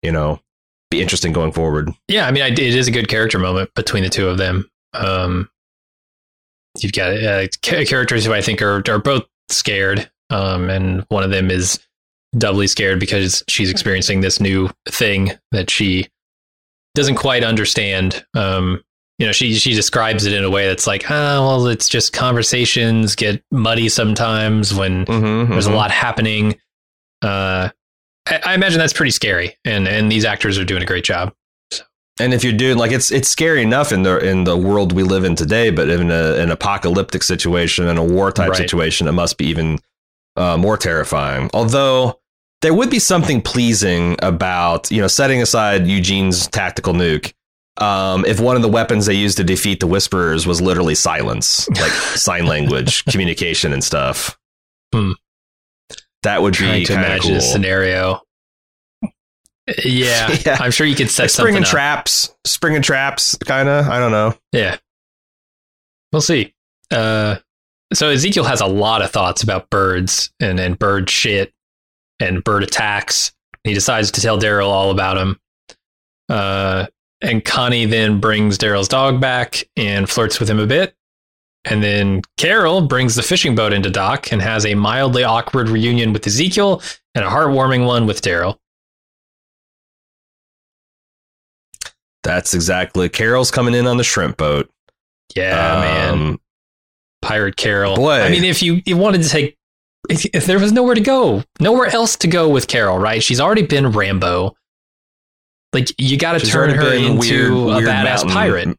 you 0.03 0.11
know 0.11 0.41
be 0.91 1.01
interesting 1.01 1.33
going 1.33 1.53
forward. 1.53 1.91
Yeah, 2.09 2.27
I 2.27 2.33
mean, 2.33 2.43
I, 2.43 2.49
it 2.49 2.59
is 2.59 2.89
a 2.89 2.91
good 2.91 3.09
character 3.09 3.39
moment 3.39 3.73
between 3.75 4.03
the 4.03 4.09
two 4.09 4.29
of 4.29 4.39
them. 4.39 4.69
Um, 4.93 5.49
you've 6.79 6.93
got 6.93 7.13
uh, 7.13 7.47
characters 7.63 8.25
who 8.25 8.33
I 8.33 8.41
think 8.41 8.61
are 8.61 8.83
are 8.89 8.99
both 8.99 9.25
scared, 9.49 10.11
um, 10.31 10.69
and 10.69 11.05
one 11.09 11.23
of 11.23 11.31
them 11.31 11.51
is 11.51 11.79
doubly 12.37 12.67
scared 12.67 13.01
because 13.01 13.43
she's 13.49 13.71
experiencing 13.71 14.21
this 14.21 14.41
new 14.41 14.71
thing 14.89 15.33
that 15.53 15.71
she 15.71 16.09
doesn't 16.95 17.17
quite 17.17 17.45
understand. 17.45 18.25
Um, 18.35 18.83
you 19.21 19.27
know, 19.27 19.33
she 19.33 19.53
she 19.55 19.75
describes 19.75 20.25
it 20.25 20.33
in 20.33 20.43
a 20.45 20.51
way 20.51 20.67
that's 20.67 20.87
like, 20.87 21.05
ah, 21.11 21.39
well, 21.47 21.67
it's 21.67 21.89
just 21.91 22.13
conversations 22.15 23.15
get 23.15 23.45
muddy 23.53 23.89
sometimes 23.91 24.73
when 24.75 25.05
Mm-hmm, 25.05 25.53
there's 25.53 25.67
a 25.67 25.73
lot 25.73 25.91
happening. 25.91 26.59
Uh, 27.23 27.69
I, 28.27 28.41
I 28.47 28.55
imagine 28.55 28.79
that's 28.79 28.95
pretty 28.95 29.11
scary, 29.11 29.59
and 29.65 29.87
and 29.87 30.11
these 30.11 30.25
actors 30.25 30.59
are 30.59 30.65
doing 30.65 30.83
a 30.83 30.87
great 30.87 31.05
job. 31.05 31.35
And 32.19 32.35
if 32.35 32.43
you're 32.45 32.53
doing 32.55 32.79
like 32.79 32.93
it's 32.93 33.11
it's 33.11 33.29
scary 33.29 33.63
enough 33.63 33.93
in 33.93 34.03
the 34.05 34.19
in 34.19 34.45
the 34.45 34.57
world 34.57 34.93
we 34.95 35.03
live 35.03 35.25
in 35.25 35.35
today, 35.37 35.71
but 35.71 35.89
in 35.91 36.11
a, 36.11 36.35
an 36.37 36.51
apocalyptic 36.51 37.23
situation 37.23 37.89
and 37.89 37.99
a 37.99 38.03
war 38.03 38.33
type 38.33 38.49
Right. 38.51 38.57
situation, 38.59 39.07
it 39.07 39.13
must 39.13 39.37
be 39.39 39.47
even 39.47 39.79
uh, 40.37 40.57
more 40.57 40.77
terrifying. 40.79 41.51
Although 41.55 42.19
there 42.63 42.73
would 42.75 42.91
be 42.91 42.99
something 42.99 43.41
pleasing 43.43 44.17
about 44.23 44.91
you 44.91 45.01
know 45.03 45.09
setting 45.09 45.41
aside 45.43 45.87
Eugene's 45.87 46.47
tactical 46.49 46.93
nuke. 46.95 47.33
Um, 47.81 48.25
if 48.27 48.39
one 48.41 48.57
of 48.57 48.63
the 48.63 48.69
weapons 48.69 49.07
they 49.07 49.15
used 49.15 49.39
to 49.39 49.45
defeat 49.45 49.81
the 49.81 49.87
Whisperers 49.87 50.47
was 50.47 50.61
literally 50.61 50.95
silence, 50.95 51.69
like 51.71 51.91
sign 52.15 52.47
language 52.47 53.05
communication 53.07 53.73
and 53.73 53.83
stuff, 53.83 54.39
Hmm. 54.93 55.13
that 56.25 56.43
would 56.43 56.55
trying 56.55 56.81
be 56.81 56.87
to 56.87 56.93
imagine 56.95 57.31
cool. 57.31 57.39
a 57.39 57.41
scenario. 57.41 58.21
Yeah, 59.85 60.37
Yeah. 60.47 60.57
I'm 60.61 60.73
sure 60.73 60.87
you 60.87 60.97
could 60.97 61.11
set 61.11 61.25
Like 61.25 61.31
something 61.31 61.53
spring 61.53 61.57
and 61.57 61.65
up. 61.65 61.71
traps, 61.71 62.35
spring 62.45 62.75
and 62.77 62.85
traps, 62.85 63.37
kind 63.39 63.69
of. 63.69 63.89
I 63.89 63.99
don't 63.99 64.11
know. 64.13 64.35
Yeah, 64.53 64.77
we'll 66.13 66.21
see. 66.23 66.55
Uh, 66.91 67.37
so 67.95 68.09
Ezekiel 68.09 68.45
has 68.45 68.61
a 68.61 68.67
lot 68.67 69.01
of 69.03 69.11
thoughts 69.11 69.43
about 69.43 69.71
birds 69.71 70.31
and 70.41 70.59
and 70.61 70.79
bird 70.79 71.09
shit 71.09 71.53
and 72.19 72.43
bird 72.45 72.63
attacks. 72.65 73.33
He 73.65 73.73
decides 73.75 74.11
to 74.13 74.21
tell 74.21 74.39
Daryl 74.41 74.69
all 74.69 74.91
about 74.91 75.15
them. 75.15 75.41
Uh, 76.29 76.87
and 77.21 77.45
Connie 77.45 77.87
then 77.87 78.21
brings 78.21 78.59
Daryl's 78.59 78.89
dog 78.89 79.21
back 79.21 79.65
and 79.77 80.09
flirts 80.09 80.41
with 80.41 80.49
him 80.49 80.59
a 80.59 80.67
bit. 80.67 80.95
And 81.65 81.83
then 81.83 82.23
Carol 82.39 82.81
brings 82.81 83.17
the 83.17 83.23
fishing 83.23 83.55
boat 83.55 83.73
into 83.73 83.91
dock 83.91 84.33
and 84.33 84.41
has 84.41 84.65
a 84.65 84.75
mildly 84.75 85.25
awkward 85.25 85.69
reunion 85.69 86.13
with 86.13 86.27
Ezekiel 86.27 86.83
and 87.15 87.25
a 87.25 87.29
heartwarming 87.29 87.87
one 87.87 88.07
with 88.07 88.23
Daryl. 88.23 88.59
That's 92.23 92.55
exactly. 92.55 93.09
Carol's 93.09 93.51
coming 93.51 93.75
in 93.75 93.87
on 93.87 93.99
the 93.99 94.05
shrimp 94.05 94.37
boat. 94.37 94.71
Yeah, 95.37 95.81
man. 95.81 96.15
Um, 96.15 96.41
Pirate 97.23 97.57
Carol. 97.57 97.97
Boy. 97.97 98.23
I 98.23 98.31
mean, 98.31 98.45
if 98.45 98.63
you, 98.63 98.81
you 98.87 98.97
wanted 98.97 99.23
to 99.23 99.29
take, 99.29 99.59
if, 100.09 100.25
if 100.33 100.47
there 100.47 100.59
was 100.59 100.73
nowhere 100.73 100.95
to 100.95 101.01
go, 101.01 101.45
nowhere 101.61 101.87
else 101.89 102.17
to 102.17 102.27
go 102.27 102.49
with 102.49 102.69
Carol, 102.69 102.99
right? 102.99 103.23
She's 103.23 103.41
already 103.41 103.67
been 103.67 103.93
Rambo. 103.93 104.57
Like, 105.73 105.93
you 105.99 106.17
got 106.19 106.41
to 106.41 106.47
turn 106.47 106.71
her 106.71 106.93
into 106.93 107.15
weird- 107.15 107.51
a 107.53 107.55
weird 107.55 107.85
badass 107.85 108.05
mountain- 108.25 108.31
pirate. 108.31 108.79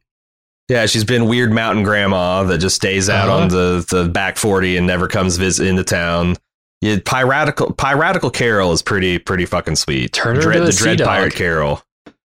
Yeah, 0.68 0.86
she's 0.86 1.04
been 1.04 1.26
weird 1.26 1.52
mountain 1.52 1.82
grandma 1.84 2.44
that 2.44 2.58
just 2.58 2.76
stays 2.76 3.08
out 3.10 3.28
Uh-huh. 3.28 3.38
on 3.42 3.48
the, 3.48 3.84
the 3.90 4.08
back 4.08 4.36
forty 4.38 4.76
and 4.76 4.86
never 4.86 5.08
comes 5.08 5.36
visit 5.36 5.66
into 5.66 5.84
town. 5.84 6.36
Yeah, 6.80 6.96
piratical 7.04 7.72
piratical 7.74 8.30
Carol 8.30 8.72
is 8.72 8.80
pretty 8.82 9.18
pretty 9.18 9.44
fucking 9.44 9.76
sweet. 9.76 10.12
Turn 10.12 10.36
her 10.36 10.42
Dread, 10.42 10.56
into 10.58 10.68
a 10.68 10.72
the 10.72 10.76
Dread 10.78 10.98
dog. 10.98 11.08
Pirate 11.08 11.34
Carol. 11.34 11.82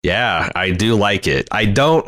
Yeah, 0.04 0.50
I 0.56 0.72
do 0.72 0.96
like 0.96 1.26
it. 1.28 1.48
I 1.52 1.66
don't. 1.66 2.08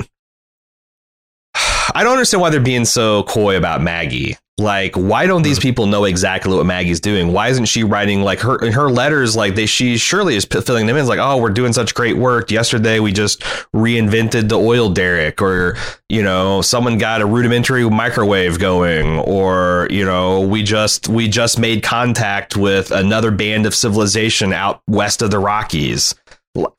I 1.96 2.04
don't 2.04 2.14
understand 2.14 2.42
why 2.42 2.50
they're 2.50 2.60
being 2.60 2.86
so 2.86 3.24
coy 3.24 3.58
about 3.58 3.82
Maggie. 3.82 4.38
Like, 4.60 4.96
why 4.96 5.26
don't 5.26 5.42
these 5.42 5.60
people 5.60 5.86
know 5.86 6.04
exactly 6.06 6.56
what 6.56 6.66
Maggie's 6.66 7.00
doing? 7.00 7.32
Why 7.32 7.48
isn't 7.48 7.66
she 7.66 7.84
writing 7.84 8.22
like 8.22 8.40
her 8.42 8.58
in 8.58 8.74
her 8.74 8.90
letters? 8.90 9.36
Like 9.36 9.56
they, 9.56 9.66
she 9.66 9.98
surely 9.98 10.36
is 10.36 10.46
filling 10.46 10.86
them 10.86 10.96
in. 10.96 11.02
It's 11.02 11.10
like, 11.10 11.20
oh, 11.20 11.38
we're 11.38 11.50
doing 11.50 11.74
such 11.74 11.96
great 11.96 12.18
work. 12.18 12.52
Yesterday 12.52 13.00
we 13.00 13.12
just 13.12 13.40
reinvented 13.74 14.50
the 14.50 14.60
oil 14.60 14.90
derrick, 14.90 15.42
or 15.42 15.78
you 16.10 16.22
know, 16.22 16.62
someone 16.62 16.98
got 16.98 17.22
a 17.22 17.26
rudimentary 17.26 17.90
microwave 17.90 18.60
going, 18.60 19.20
or 19.20 19.88
you 19.90 20.06
know, 20.06 20.42
we 20.42 20.62
just 20.64 21.08
we 21.08 21.28
just 21.28 21.58
made 21.58 21.82
contact 21.82 22.58
with 22.58 22.92
another 22.92 23.32
band 23.32 23.66
of 23.66 23.74
civilization 23.74 24.54
out 24.54 24.82
west 24.88 25.22
of 25.22 25.32
the 25.32 25.40
Rockies. 25.40 26.16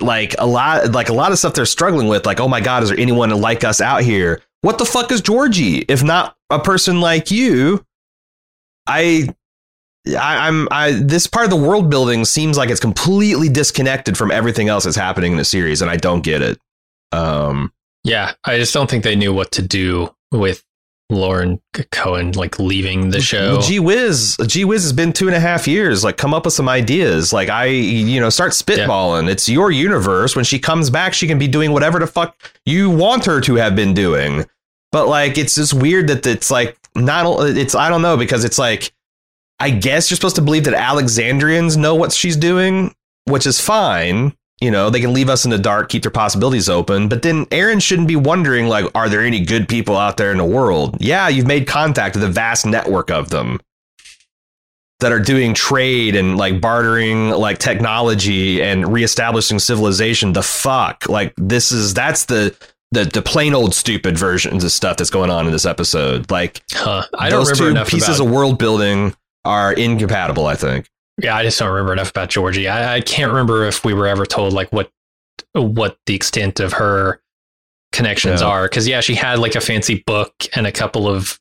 Like 0.00 0.34
a 0.38 0.46
lot, 0.46 0.92
like 0.92 1.08
a 1.08 1.14
lot 1.14 1.32
of 1.32 1.38
stuff 1.38 1.54
they're 1.54 1.64
struggling 1.64 2.08
with. 2.08 2.26
Like, 2.26 2.40
oh 2.40 2.48
my 2.48 2.60
god, 2.60 2.82
is 2.82 2.90
there 2.90 2.98
anyone 2.98 3.30
like 3.30 3.64
us 3.64 3.80
out 3.80 4.02
here? 4.02 4.42
What 4.62 4.78
the 4.78 4.84
fuck 4.84 5.11
is 5.11 5.20
Georgie 5.20 5.78
if 5.88 6.02
not 6.02 6.36
a 6.50 6.58
person 6.58 7.00
like 7.00 7.30
you? 7.30 7.84
I 8.86 9.28
I, 10.06 10.48
I'm 10.48 10.68
I 10.70 10.92
this 10.92 11.26
part 11.26 11.44
of 11.44 11.50
the 11.50 11.56
world 11.56 11.90
building 11.90 12.24
seems 12.24 12.56
like 12.56 12.70
it's 12.70 12.80
completely 12.80 13.48
disconnected 13.48 14.16
from 14.16 14.30
everything 14.30 14.68
else 14.68 14.84
that's 14.84 14.96
happening 14.96 15.32
in 15.32 15.38
the 15.38 15.44
series, 15.44 15.82
and 15.82 15.90
I 15.90 15.96
don't 15.96 16.22
get 16.22 16.42
it. 16.42 16.58
Um, 17.12 17.72
Yeah, 18.04 18.32
I 18.44 18.56
just 18.56 18.72
don't 18.72 18.88
think 18.88 19.04
they 19.04 19.16
knew 19.16 19.34
what 19.34 19.52
to 19.52 19.62
do 19.62 20.14
with 20.32 20.62
Lauren 21.11 21.61
Cohan, 21.90 22.32
like 22.32 22.58
leaving 22.58 23.11
the 23.11 23.20
show. 23.20 23.54
well, 23.54 23.62
gee 23.62 23.78
whiz, 23.80 24.36
gee 24.46 24.64
whiz 24.64 24.82
has 24.82 24.92
been 24.92 25.12
two 25.12 25.26
and 25.26 25.36
a 25.36 25.40
half 25.40 25.66
years. 25.68 26.04
Like, 26.04 26.16
come 26.16 26.32
up 26.32 26.44
with 26.44 26.54
some 26.54 26.68
ideas. 26.68 27.32
Like, 27.32 27.48
I, 27.48 27.66
you 27.66 28.20
know, 28.20 28.30
start 28.30 28.52
spitballing. 28.52 29.28
It's 29.28 29.48
your 29.48 29.70
universe. 29.70 30.36
When 30.36 30.44
she 30.44 30.58
comes 30.58 30.90
back, 30.90 31.12
she 31.14 31.26
can 31.26 31.38
be 31.38 31.48
doing 31.48 31.72
whatever 31.72 31.98
the 31.98 32.06
fuck 32.06 32.36
you 32.64 32.88
want 32.90 33.24
her 33.26 33.40
to 33.42 33.56
have 33.56 33.74
been 33.76 33.92
doing. 33.94 34.46
But 34.92 35.08
like, 35.08 35.36
it's 35.38 35.54
just 35.54 35.74
weird 35.74 36.08
that 36.08 36.26
it's 36.26 36.50
like 36.50 36.76
not. 36.94 37.24
It's 37.56 37.74
I 37.74 37.88
don't 37.88 38.02
know 38.02 38.16
because 38.16 38.44
it's 38.44 38.58
like, 38.58 38.92
I 39.58 39.70
guess 39.70 40.11
you're 40.11 40.16
supposed 40.16 40.36
to 40.36 40.42
believe 40.42 40.64
that 40.64 40.74
Alexandrians 40.74 41.76
know 41.76 41.94
what 41.94 42.12
she's 42.12 42.36
doing, 42.36 42.94
which 43.26 43.46
is 43.46 43.61
fine. 43.61 44.34
You 44.61 44.70
know, 44.70 44.90
they 44.90 45.00
can 45.00 45.14
leave 45.14 45.30
us 45.30 45.44
in 45.46 45.50
the 45.50 45.58
dark, 45.58 45.88
keep 45.88 46.02
their 46.02 46.11
possibilities 46.11 46.68
open. 46.68 47.08
But 47.08 47.22
then 47.22 47.46
Aaron 47.50 47.80
shouldn't 47.80 48.08
be 48.08 48.16
wondering, 48.16 48.66
like, 48.66 48.84
are 48.94 49.08
there 49.08 49.22
any 49.22 49.40
good 49.40 49.68
people 49.68 49.96
out 49.96 50.18
there 50.18 50.32
in 50.32 50.38
the 50.38 50.44
world? 50.44 50.98
Yeah, 51.00 51.28
you've 51.28 51.46
made 51.46 51.66
contact 51.66 52.14
with 52.14 52.24
a 52.24 52.28
vast 52.28 52.66
network 52.66 53.11
of 53.11 53.30
them 53.30 53.58
that 55.00 55.12
are 55.12 55.20
doing 55.20 55.54
trade 55.54 56.14
and 56.14 56.36
like 56.36 56.61
bartering 56.61 57.30
like 57.30 57.58
technology 57.58 58.62
and 58.62 58.92
reestablishing 58.92 59.58
civilization. 59.58 60.34
The 60.34 60.42
fuck? 60.42 61.08
Like 61.08 61.32
this 61.36 61.72
is 61.72 61.94
that's 61.94 62.26
the 62.26 62.54
the 62.92 63.04
the 63.04 63.22
plain 63.22 63.54
old 63.54 63.74
stupid 63.74 64.18
versions 64.18 64.62
of 64.62 64.72
stuff 64.72 64.98
that's 64.98 65.11
going 65.11 65.30
on 65.30 65.46
in 65.46 65.52
this 65.52 65.64
episode. 65.64 66.30
Like 66.30 66.62
Huh. 66.72 67.04
I 67.18 67.30
don't 67.30 67.46
those 67.46 67.61
remember 67.61 67.84
two 67.88 67.96
pieces 67.96 68.20
of 68.20 68.30
world 68.30 68.58
building 68.58 69.14
are 69.44 69.72
incompatible, 69.72 70.46
I 70.46 70.54
think. 70.54 70.86
Yeah, 71.22 71.36
I 71.36 71.42
just 71.42 71.58
don't 71.58 71.70
remember 71.70 71.92
enough 71.92 72.10
about 72.10 72.28
Georgie. 72.30 72.68
I, 72.68 72.96
I 72.96 73.00
can't 73.00 73.30
remember 73.30 73.64
if 73.64 73.84
we 73.84 73.94
were 73.94 74.06
ever 74.06 74.26
told 74.26 74.52
like 74.52 74.72
what 74.72 74.90
what 75.54 75.96
the 76.06 76.14
extent 76.14 76.60
of 76.60 76.74
her 76.74 77.20
connections 77.92 78.40
Yeah. 78.40 78.48
are. 78.48 78.64
Because 78.64 78.86
yeah, 78.86 79.00
she 79.00 79.14
had 79.14 79.38
like 79.38 79.54
a 79.54 79.60
fancy 79.60 80.02
book 80.06 80.32
and 80.54 80.66
a 80.66 80.72
couple 80.72 81.08
of 81.08 81.38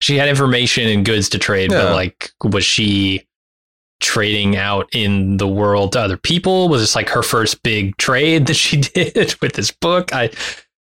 she 0.00 0.16
had 0.16 0.28
information 0.28 0.88
and 0.88 1.04
goods 1.04 1.28
to 1.30 1.38
trade, 1.38 1.70
Yeah. 1.70 1.82
but 1.84 1.92
like 1.94 2.30
was 2.42 2.64
she 2.64 3.26
trading 4.00 4.56
out 4.56 4.88
in 4.94 5.36
the 5.36 5.46
world 5.48 5.92
to 5.92 6.00
other 6.00 6.16
people? 6.16 6.68
Was 6.68 6.80
this 6.80 6.94
like 6.96 7.10
her 7.10 7.22
first 7.22 7.62
big 7.62 7.96
trade 7.98 8.46
that 8.46 8.54
she 8.54 8.76
did 8.80 9.34
with 9.42 9.52
this 9.52 9.70
book? 9.70 10.12
I 10.14 10.30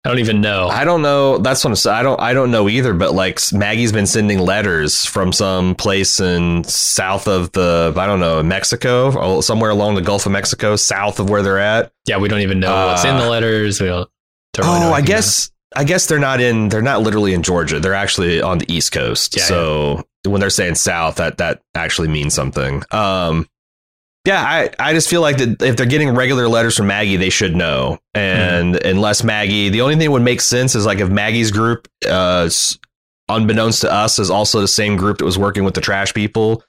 I 0.04 0.08
don't 0.08 0.18
even 0.18 0.40
know. 0.40 0.66
I 0.66 0.84
don't 0.84 1.00
know. 1.02 1.38
That's 1.38 1.62
what 1.62 1.70
I'm 1.70 1.76
saying. 1.76 1.96
I 1.96 2.02
don't. 2.02 2.20
I 2.20 2.32
don't 2.34 2.50
know 2.50 2.68
either. 2.68 2.92
But 2.92 3.14
like 3.14 3.38
Maggie's 3.52 3.92
been 3.92 4.06
sending 4.08 4.40
letters 4.40 5.04
from 5.04 5.32
some 5.32 5.76
place 5.76 6.18
in 6.18 6.64
south 6.64 7.28
of 7.28 7.52
the. 7.52 7.94
I 7.96 8.06
don't 8.06 8.18
know 8.18 8.42
Mexico, 8.42 9.12
or 9.16 9.42
somewhere 9.44 9.70
along 9.70 9.94
the 9.94 10.02
Gulf 10.02 10.26
of 10.26 10.32
Mexico, 10.32 10.74
south 10.74 11.20
of 11.20 11.30
where 11.30 11.42
they're 11.42 11.58
at. 11.60 11.92
yeah, 12.06 12.18
we 12.18 12.28
don't 12.28 12.40
even 12.40 12.58
know 12.58 12.88
what's 12.88 13.04
in 13.04 13.16
the 13.16 13.24
Uh, 13.26 13.28
letters. 13.30 13.80
We 13.80 13.86
don't. 13.86 14.08
don't 14.54 14.66
really 14.66 14.80
know 14.80 14.90
Oh, 14.90 14.92
I 14.92 15.02
guess. 15.02 15.50
I 15.74 15.84
guess 15.84 16.06
they're 16.06 16.18
not 16.18 16.40
in. 16.40 16.68
They're 16.68 16.82
not 16.82 17.02
literally 17.02 17.32
in 17.32 17.42
Georgia. 17.44 17.78
They're 17.80 17.94
actually 17.94 18.42
on 18.42 18.58
the 18.58 18.70
East 18.70 18.90
Coast. 18.92 19.36
Yeah, 19.36 19.44
so 19.44 20.04
when 20.26 20.40
they're 20.40 20.50
saying 20.50 20.74
south, 20.74 21.16
that 21.16 21.38
that 21.38 21.62
actually 21.76 22.08
means 22.08 22.34
something. 22.34 22.82
Um, 22.90 23.46
yeah, 24.24 24.42
I 24.42 24.70
I 24.78 24.92
just 24.92 25.08
feel 25.08 25.20
like 25.20 25.38
that 25.38 25.62
if 25.62 25.76
they're 25.76 25.86
getting 25.86 26.10
regular 26.14 26.48
letters 26.48 26.76
from 26.76 26.86
Maggie, 26.86 27.16
they 27.16 27.30
should 27.30 27.56
know. 27.56 27.98
And 28.14 28.76
unless 28.76 29.24
Maggie, 29.24 29.68
the 29.68 29.80
only 29.80 29.94
thing 29.94 30.06
that 30.06 30.10
would 30.12 30.22
make 30.22 30.40
sense 30.40 30.74
is 30.74 30.86
like 30.86 31.00
if 31.00 31.08
Maggie's 31.10 31.50
group, 31.50 31.88
uh, 32.08 32.48
unbeknownst 33.28 33.80
to 33.80 33.92
us, 33.92 34.18
is 34.18 34.30
also 34.30 34.60
the 34.60 34.68
same 34.68 34.96
group 34.96 35.18
that 35.18 35.24
was 35.24 35.38
working 35.38 35.64
with 35.64 35.74
the 35.74 35.80
trash 35.80 36.14
people 36.14 36.62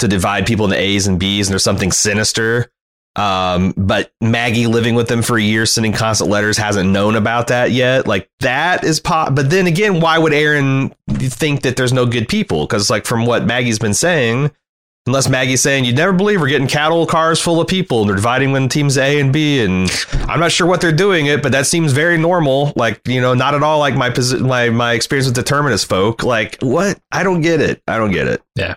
to 0.00 0.08
divide 0.08 0.46
people 0.46 0.66
into 0.66 0.78
A's 0.78 1.06
and 1.06 1.18
B's, 1.18 1.48
and 1.48 1.52
there's 1.52 1.64
something 1.64 1.92
sinister. 1.92 2.70
Um, 3.14 3.74
but 3.76 4.12
Maggie 4.20 4.66
living 4.66 4.94
with 4.94 5.08
them 5.08 5.22
for 5.22 5.36
a 5.36 5.42
year, 5.42 5.66
sending 5.66 5.92
constant 5.92 6.30
letters, 6.30 6.56
hasn't 6.56 6.90
known 6.90 7.14
about 7.14 7.48
that 7.48 7.70
yet. 7.70 8.06
Like 8.06 8.28
that 8.40 8.84
is 8.84 9.00
pop. 9.00 9.34
But 9.34 9.50
then 9.50 9.66
again, 9.66 10.00
why 10.00 10.18
would 10.18 10.32
Aaron 10.32 10.94
think 11.10 11.62
that 11.62 11.76
there's 11.76 11.92
no 11.92 12.06
good 12.06 12.28
people? 12.28 12.66
Because 12.66 12.90
like 12.90 13.04
from 13.06 13.26
what 13.26 13.44
Maggie's 13.46 13.78
been 13.78 13.94
saying, 13.94 14.50
unless 15.06 15.28
Maggie's 15.28 15.60
saying 15.60 15.84
you'd 15.84 15.96
never 15.96 16.12
believe 16.12 16.40
we're 16.40 16.48
getting 16.48 16.68
cattle 16.68 17.06
cars 17.06 17.40
full 17.40 17.60
of 17.60 17.66
people 17.68 18.00
and 18.00 18.08
they're 18.08 18.16
dividing 18.16 18.52
them 18.52 18.68
teams 18.68 18.96
A 18.98 19.20
and 19.20 19.32
B, 19.32 19.60
and 19.60 19.90
I'm 20.28 20.40
not 20.40 20.52
sure 20.52 20.66
what 20.66 20.80
they're 20.80 20.92
doing 20.92 21.26
it, 21.26 21.42
but 21.42 21.52
that 21.52 21.66
seems 21.66 21.92
very 21.92 22.18
normal. 22.18 22.72
Like 22.76 23.00
you 23.06 23.20
know, 23.20 23.34
not 23.34 23.54
at 23.54 23.62
all 23.62 23.78
like 23.78 23.94
my 23.94 24.10
posi- 24.10 24.40
my 24.40 24.70
my 24.70 24.92
experience 24.92 25.26
with 25.26 25.34
determinist 25.34 25.86
folk. 25.88 26.22
Like 26.22 26.58
what? 26.60 26.98
I 27.10 27.22
don't 27.22 27.40
get 27.40 27.60
it. 27.60 27.82
I 27.86 27.98
don't 27.98 28.12
get 28.12 28.28
it. 28.28 28.42
Yeah. 28.56 28.76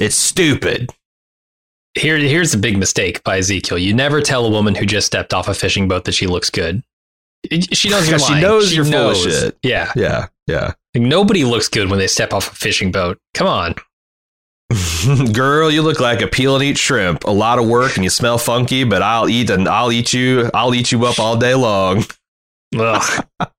It's 0.00 0.16
stupid. 0.16 0.90
Here, 1.96 2.18
here's 2.18 2.52
a 2.54 2.58
big 2.58 2.76
mistake 2.76 3.22
by 3.22 3.38
Ezekiel. 3.38 3.78
You 3.78 3.94
never 3.94 4.20
tell 4.20 4.44
a 4.46 4.50
woman 4.50 4.74
who 4.74 4.84
just 4.84 5.06
stepped 5.06 5.32
off 5.32 5.46
a 5.46 5.54
fishing 5.54 5.86
boat 5.86 6.04
that 6.06 6.12
she 6.12 6.26
looks 6.26 6.50
good. 6.50 6.82
She 7.70 7.88
knows 7.88 8.08
you're 8.08 8.18
she 8.18 8.40
knows 8.40 8.74
you're 8.74 8.84
full 8.84 9.10
of 9.10 9.16
shit. 9.16 9.56
Yeah, 9.62 9.92
Yeah, 9.94 10.26
yeah. 10.48 10.72
Like, 10.94 11.04
nobody 11.04 11.44
looks 11.44 11.68
good 11.68 11.88
when 11.90 12.00
they 12.00 12.08
step 12.08 12.32
off 12.32 12.50
a 12.50 12.54
fishing 12.56 12.90
boat. 12.90 13.18
Come 13.34 13.46
on. 13.46 13.76
Girl, 15.32 15.70
you 15.70 15.82
look 15.82 16.00
like 16.00 16.20
a 16.22 16.26
peel 16.26 16.54
and 16.54 16.64
eat 16.64 16.78
shrimp. 16.78 17.24
A 17.24 17.30
lot 17.30 17.58
of 17.58 17.66
work 17.68 17.96
and 17.96 18.04
you 18.04 18.10
smell 18.10 18.38
funky, 18.38 18.84
but 18.84 19.02
I'll 19.02 19.28
eat 19.28 19.50
and 19.50 19.68
I'll 19.68 19.92
eat 19.92 20.12
you. 20.12 20.50
I'll 20.54 20.74
eat 20.74 20.90
you 20.92 21.04
up 21.06 21.18
all 21.18 21.36
day 21.36 21.54
long. 21.54 22.04
Ugh. 22.78 23.24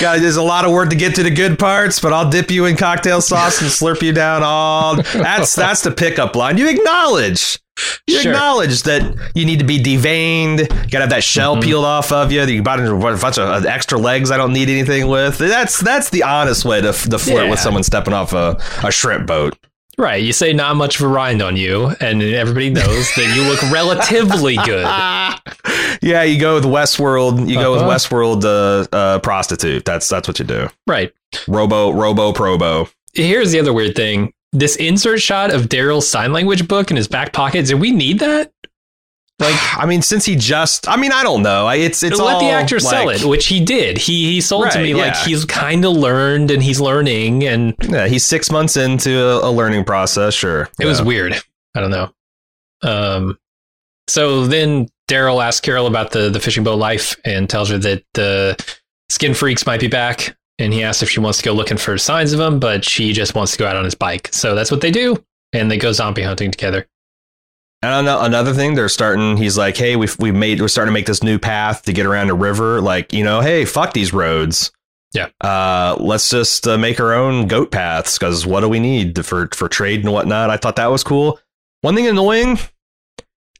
God, 0.00 0.20
there's 0.20 0.36
a 0.36 0.42
lot 0.42 0.64
of 0.64 0.72
work 0.72 0.90
to 0.90 0.96
get 0.96 1.14
to 1.16 1.22
the 1.22 1.30
good 1.30 1.58
parts, 1.58 2.00
but 2.00 2.12
I'll 2.12 2.28
dip 2.30 2.50
you 2.50 2.64
in 2.66 2.76
cocktail 2.76 3.20
sauce 3.20 3.60
and 3.60 3.70
slurp 3.70 4.02
you 4.02 4.12
down 4.12 4.42
all. 4.42 4.96
That's 5.12 5.54
that's 5.54 5.82
the 5.82 5.90
pickup 5.90 6.34
line. 6.34 6.56
You 6.58 6.68
acknowledge. 6.68 7.58
You 8.06 8.20
Sure. 8.20 8.32
acknowledge 8.32 8.82
that 8.84 9.02
you 9.34 9.44
need 9.44 9.58
to 9.58 9.64
be 9.64 9.78
deveined. 9.78 10.60
You 10.60 10.66
gotta 10.90 11.00
have 11.00 11.10
that 11.10 11.22
shell 11.24 11.56
Mhm. 11.56 11.62
peeled 11.64 11.84
off 11.84 12.10
of 12.10 12.32
you. 12.32 12.42
You 12.44 12.62
bought 12.62 12.80
a 12.80 12.94
bunch 12.94 13.38
of 13.38 13.64
uh, 13.64 13.68
extra 13.68 13.98
legs 13.98 14.30
I 14.30 14.36
don't 14.38 14.52
need 14.54 14.70
anything 14.70 15.08
with. 15.08 15.36
That's 15.38 15.78
that's 15.80 16.08
the 16.10 16.22
honest 16.22 16.64
way 16.64 16.80
to, 16.80 16.92
to 16.92 17.18
flirt 17.18 17.44
Yeah. 17.44 17.50
with 17.50 17.60
someone 17.60 17.82
stepping 17.82 18.14
off 18.14 18.32
a, 18.32 18.58
a 18.82 18.90
shrimp 18.90 19.26
boat. 19.26 19.56
Right. 19.98 20.22
You 20.22 20.32
say 20.34 20.52
not 20.52 20.76
much 20.76 21.00
of 21.00 21.06
a 21.06 21.08
rind 21.08 21.40
on 21.42 21.56
you, 21.56 21.86
and 22.00 22.22
everybody 22.22 22.68
knows 22.70 23.10
that 23.16 23.34
you 23.34 23.42
look 23.48 23.62
relatively 23.72 24.56
good. 24.56 24.82
yeah, 26.02 26.22
you 26.22 26.38
go 26.38 26.56
with 26.56 26.64
Westworld. 26.64 27.48
You 27.48 27.54
go 27.56 27.72
with 27.72 27.80
Uh-huh. 27.82 27.90
Westworld 27.90 28.44
uh, 28.44 28.86
uh, 28.94 29.18
prostitute. 29.20 29.84
That's 29.84 30.08
that's 30.08 30.28
what 30.28 30.38
you 30.38 30.44
do. 30.44 30.68
Right. 30.86 31.12
Robo, 31.48 31.92
Robo, 31.92 32.32
Probo. 32.32 32.92
Here's 33.14 33.52
the 33.52 33.60
other 33.60 33.72
weird 33.72 33.96
thing. 33.96 34.32
This 34.52 34.76
insert 34.76 35.20
shot 35.20 35.50
of 35.50 35.62
Daryl's 35.62 36.08
sign 36.08 36.32
language 36.32 36.68
book 36.68 36.90
in 36.90 36.96
his 36.96 37.08
back 37.08 37.32
pocket. 37.32 37.66
Did 37.66 37.80
we 37.80 37.90
need 37.90 38.20
that? 38.20 38.52
Like, 39.38 39.54
I 39.78 39.86
mean, 39.86 40.02
since 40.02 40.24
he 40.24 40.36
just, 40.36 40.88
I 40.88 40.96
mean, 40.96 41.12
I 41.12 41.22
don't 41.22 41.42
know. 41.42 41.66
I- 41.66 41.76
It's 41.76 42.02
it's 42.02 42.18
Let 42.18 42.34
all 42.34 42.40
the 42.40 42.50
actor 42.50 42.80
sell 42.80 43.08
it, 43.10 43.24
which 43.24 43.46
he 43.46 43.64
did. 43.64 43.98
He 43.98 44.32
he 44.32 44.40
sold 44.40 44.70
to 44.70 44.78
Right, 44.78 44.84
me 44.84 44.94
like 44.94 45.16
he's 45.16 45.44
kind 45.44 45.84
of 45.84 45.92
learned 45.92 46.50
and 46.50 46.62
he's 46.62 46.80
learning, 46.80 47.44
and 47.44 47.74
Yeah, 47.82 48.06
he's 48.08 48.24
six 48.24 48.50
months 48.50 48.76
into 48.76 49.18
a, 49.18 49.48
a 49.48 49.50
learning 49.50 49.84
process. 49.84 50.34
Sure, 50.34 50.68
it 50.80 50.86
was 50.86 51.02
weird. 51.02 51.34
I 51.74 51.80
don't 51.80 51.90
know. 51.90 52.10
Um, 52.82 53.38
so 54.08 54.46
then 54.46 54.88
Daryl 55.08 55.42
asks 55.44 55.60
Carol 55.60 55.86
about 55.86 56.10
the 56.12 56.30
the 56.30 56.40
fishing 56.40 56.64
boat 56.64 56.78
life 56.78 57.16
and 57.24 57.48
tells 57.48 57.68
her 57.70 57.78
that 57.78 58.04
the 58.14 58.56
skin 59.10 59.34
freaks 59.34 59.66
might 59.66 59.80
be 59.80 59.88
back. 59.88 60.36
And 60.58 60.72
he 60.72 60.82
asks 60.82 61.02
if 61.02 61.10
she 61.10 61.20
wants 61.20 61.36
to 61.36 61.44
go 61.44 61.52
looking 61.52 61.76
for 61.76 61.98
signs 61.98 62.32
of 62.32 62.38
them, 62.38 62.58
but 62.58 62.82
she 62.82 63.12
just 63.12 63.34
wants 63.34 63.52
to 63.52 63.58
go 63.58 63.66
out 63.66 63.76
on 63.76 63.84
his 63.84 63.94
bike. 63.94 64.30
So 64.32 64.54
that's 64.54 64.70
what 64.70 64.80
they 64.80 64.90
do, 64.90 65.22
and 65.52 65.70
they 65.70 65.76
go 65.76 65.92
zombie 65.92 66.22
hunting 66.22 66.50
together. 66.50 66.86
And 67.86 68.08
ano- 68.08 68.22
another 68.24 68.52
thing, 68.52 68.74
they're 68.74 68.88
starting. 68.88 69.36
He's 69.36 69.56
like, 69.56 69.76
"Hey, 69.76 69.96
we've 69.96 70.16
we 70.18 70.32
made 70.32 70.60
we're 70.60 70.68
starting 70.68 70.90
to 70.90 70.94
make 70.94 71.06
this 71.06 71.22
new 71.22 71.38
path 71.38 71.82
to 71.84 71.92
get 71.92 72.06
around 72.06 72.30
a 72.30 72.34
river. 72.34 72.80
Like, 72.80 73.12
you 73.12 73.22
know, 73.24 73.40
hey, 73.40 73.64
fuck 73.64 73.92
these 73.92 74.12
roads. 74.12 74.72
Yeah. 75.12 75.28
uh, 75.40 75.96
let's 75.98 76.28
just 76.28 76.66
uh, 76.68 76.76
make 76.76 77.00
our 77.00 77.14
own 77.14 77.46
goat 77.46 77.70
paths 77.70 78.18
because 78.18 78.44
what 78.44 78.60
do 78.60 78.68
we 78.68 78.80
need 78.80 79.24
for 79.24 79.48
for 79.54 79.68
trade 79.68 80.00
and 80.04 80.12
whatnot? 80.12 80.50
I 80.50 80.56
thought 80.58 80.76
that 80.76 80.90
was 80.90 81.04
cool. 81.04 81.38
One 81.82 81.94
thing 81.94 82.06
annoying, 82.06 82.58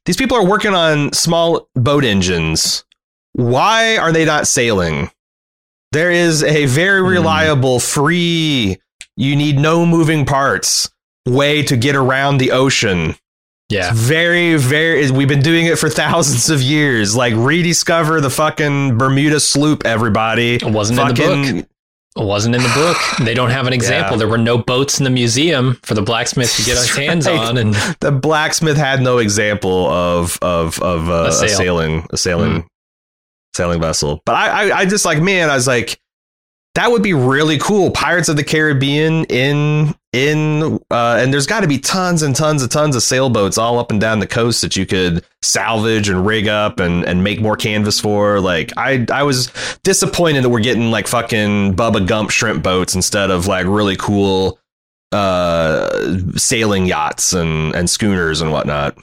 these 0.05 0.16
people 0.16 0.37
are 0.37 0.45
working 0.45 0.74
on 0.74 1.12
small 1.12 1.68
boat 1.74 2.05
engines. 2.05 2.85
Why 3.33 3.97
are 3.97 4.12
they 4.12 4.24
not 4.24 4.47
sailing? 4.47 5.11
There 5.93 6.11
is 6.11 6.43
a 6.43 6.66
very 6.66 7.01
Hmm. 7.01 7.07
reliable, 7.09 7.81
free. 7.81 8.79
You 9.16 9.37
need 9.37 9.59
no 9.59 9.87
moving 9.87 10.27
parts 10.27 10.91
way 11.27 11.62
to 11.62 11.77
get 11.77 11.97
around 11.97 12.39
the 12.39 12.51
ocean. 12.53 13.16
Yeah, 13.68 13.90
Very, 13.94 14.54
very. 14.56 15.10
We've 15.10 15.26
been 15.26 15.42
doing 15.42 15.66
it 15.66 15.76
for 15.78 15.88
thousands 16.04 16.50
of 16.50 16.62
years. 16.62 17.16
Like 17.16 17.34
rediscover 17.36 18.20
the 18.20 18.30
fucking 18.30 18.96
Bermuda 18.96 19.40
sloop, 19.40 19.84
everybody. 19.84 20.54
it 20.54 20.64
wasn't 20.64 21.00
in 21.00 21.08
the 21.08 21.14
book. 21.14 21.66
It 22.18 22.24
wasn't 22.24 22.54
in 22.54 22.62
the 22.62 22.68
book. 22.70 22.96
They 23.26 23.34
don't 23.34 23.50
have 23.50 23.66
an 23.66 23.72
example. 23.74 24.12
Yeah. 24.14 24.18
There 24.20 24.28
were 24.28 24.38
no 24.38 24.56
boats 24.56 24.98
in 24.98 25.04
the 25.04 25.10
museum 25.10 25.78
for 25.82 25.94
the 25.94 26.00
blacksmith 26.00 26.54
to 26.56 26.62
get 26.62 26.76
his 26.78 26.86
That's 26.94 26.96
hands 26.96 27.26
right. 27.26 27.38
on, 27.38 27.58
and 27.58 27.74
The 28.00 28.12
blacksmith 28.12 28.76
had 28.76 29.02
no 29.02 29.18
example 29.18 29.86
of 29.88 30.38
of 30.40 30.80
of 30.80 31.10
uh, 31.10 31.12
A 31.12 31.28
a, 31.28 31.32
sailing 31.48 32.06
a 32.10 32.16
sailing 32.16 32.62
Mm. 32.62 32.66
sailing 33.54 33.80
vessel. 33.80 34.22
But 34.24 34.36
I, 34.36 34.46
I 34.70 34.78
I 34.78 34.86
just 34.86 35.04
like 35.04 35.20
man, 35.20 35.50
I 35.50 35.56
was 35.56 35.66
like, 35.66 35.98
that 36.77 36.91
would 36.91 37.03
be 37.03 37.14
really 37.14 37.57
cool. 37.57 37.91
Pirates 37.91 38.29
of 38.29 38.37
the 38.37 38.45
Caribbean 38.45 39.24
in 39.24 39.95
in 40.12 40.79
uh, 40.91 41.16
and 41.18 41.33
there's 41.33 41.47
got 41.47 41.61
to 41.61 41.66
be 41.66 41.79
tons 41.79 42.22
and 42.22 42.37
tons 42.37 42.61
and 42.61 42.70
tons 42.70 42.95
of 42.95 43.03
sailboats 43.03 43.57
all 43.57 43.79
up 43.79 43.91
and 43.91 43.99
down 43.99 44.18
the 44.18 44.27
coast 44.27 44.61
that 44.61 44.77
you 44.77 44.85
could 44.85 45.24
salvage 45.41 46.11
and 46.11 46.27
rig 46.27 46.49
up 46.49 46.79
and 46.79 47.03
and 47.05 47.24
make 47.24 47.41
more 47.41 47.57
canvas 47.57 47.99
for. 47.99 48.41
Like 48.41 48.72
I 48.77 49.07
I 49.11 49.22
was 49.22 49.51
disappointed 49.85 50.45
that 50.45 50.51
we're 50.51 50.61
getting 50.61 50.91
like 50.91 51.07
fucking 51.07 51.74
Bubba 51.77 52.07
Gump 52.07 52.29
shrimp 52.31 52.62
boats 52.62 52.95
instead 52.95 53.31
of 53.31 53.47
like 53.47 53.66
really 53.66 53.97
cool 53.97 54.59
uh 55.12 56.18
sailing 56.37 56.85
yachts 56.85 57.33
and 57.33 57.74
and 57.74 57.89
schooners 57.89 58.43
and 58.43 58.53
whatnot. 58.53 58.99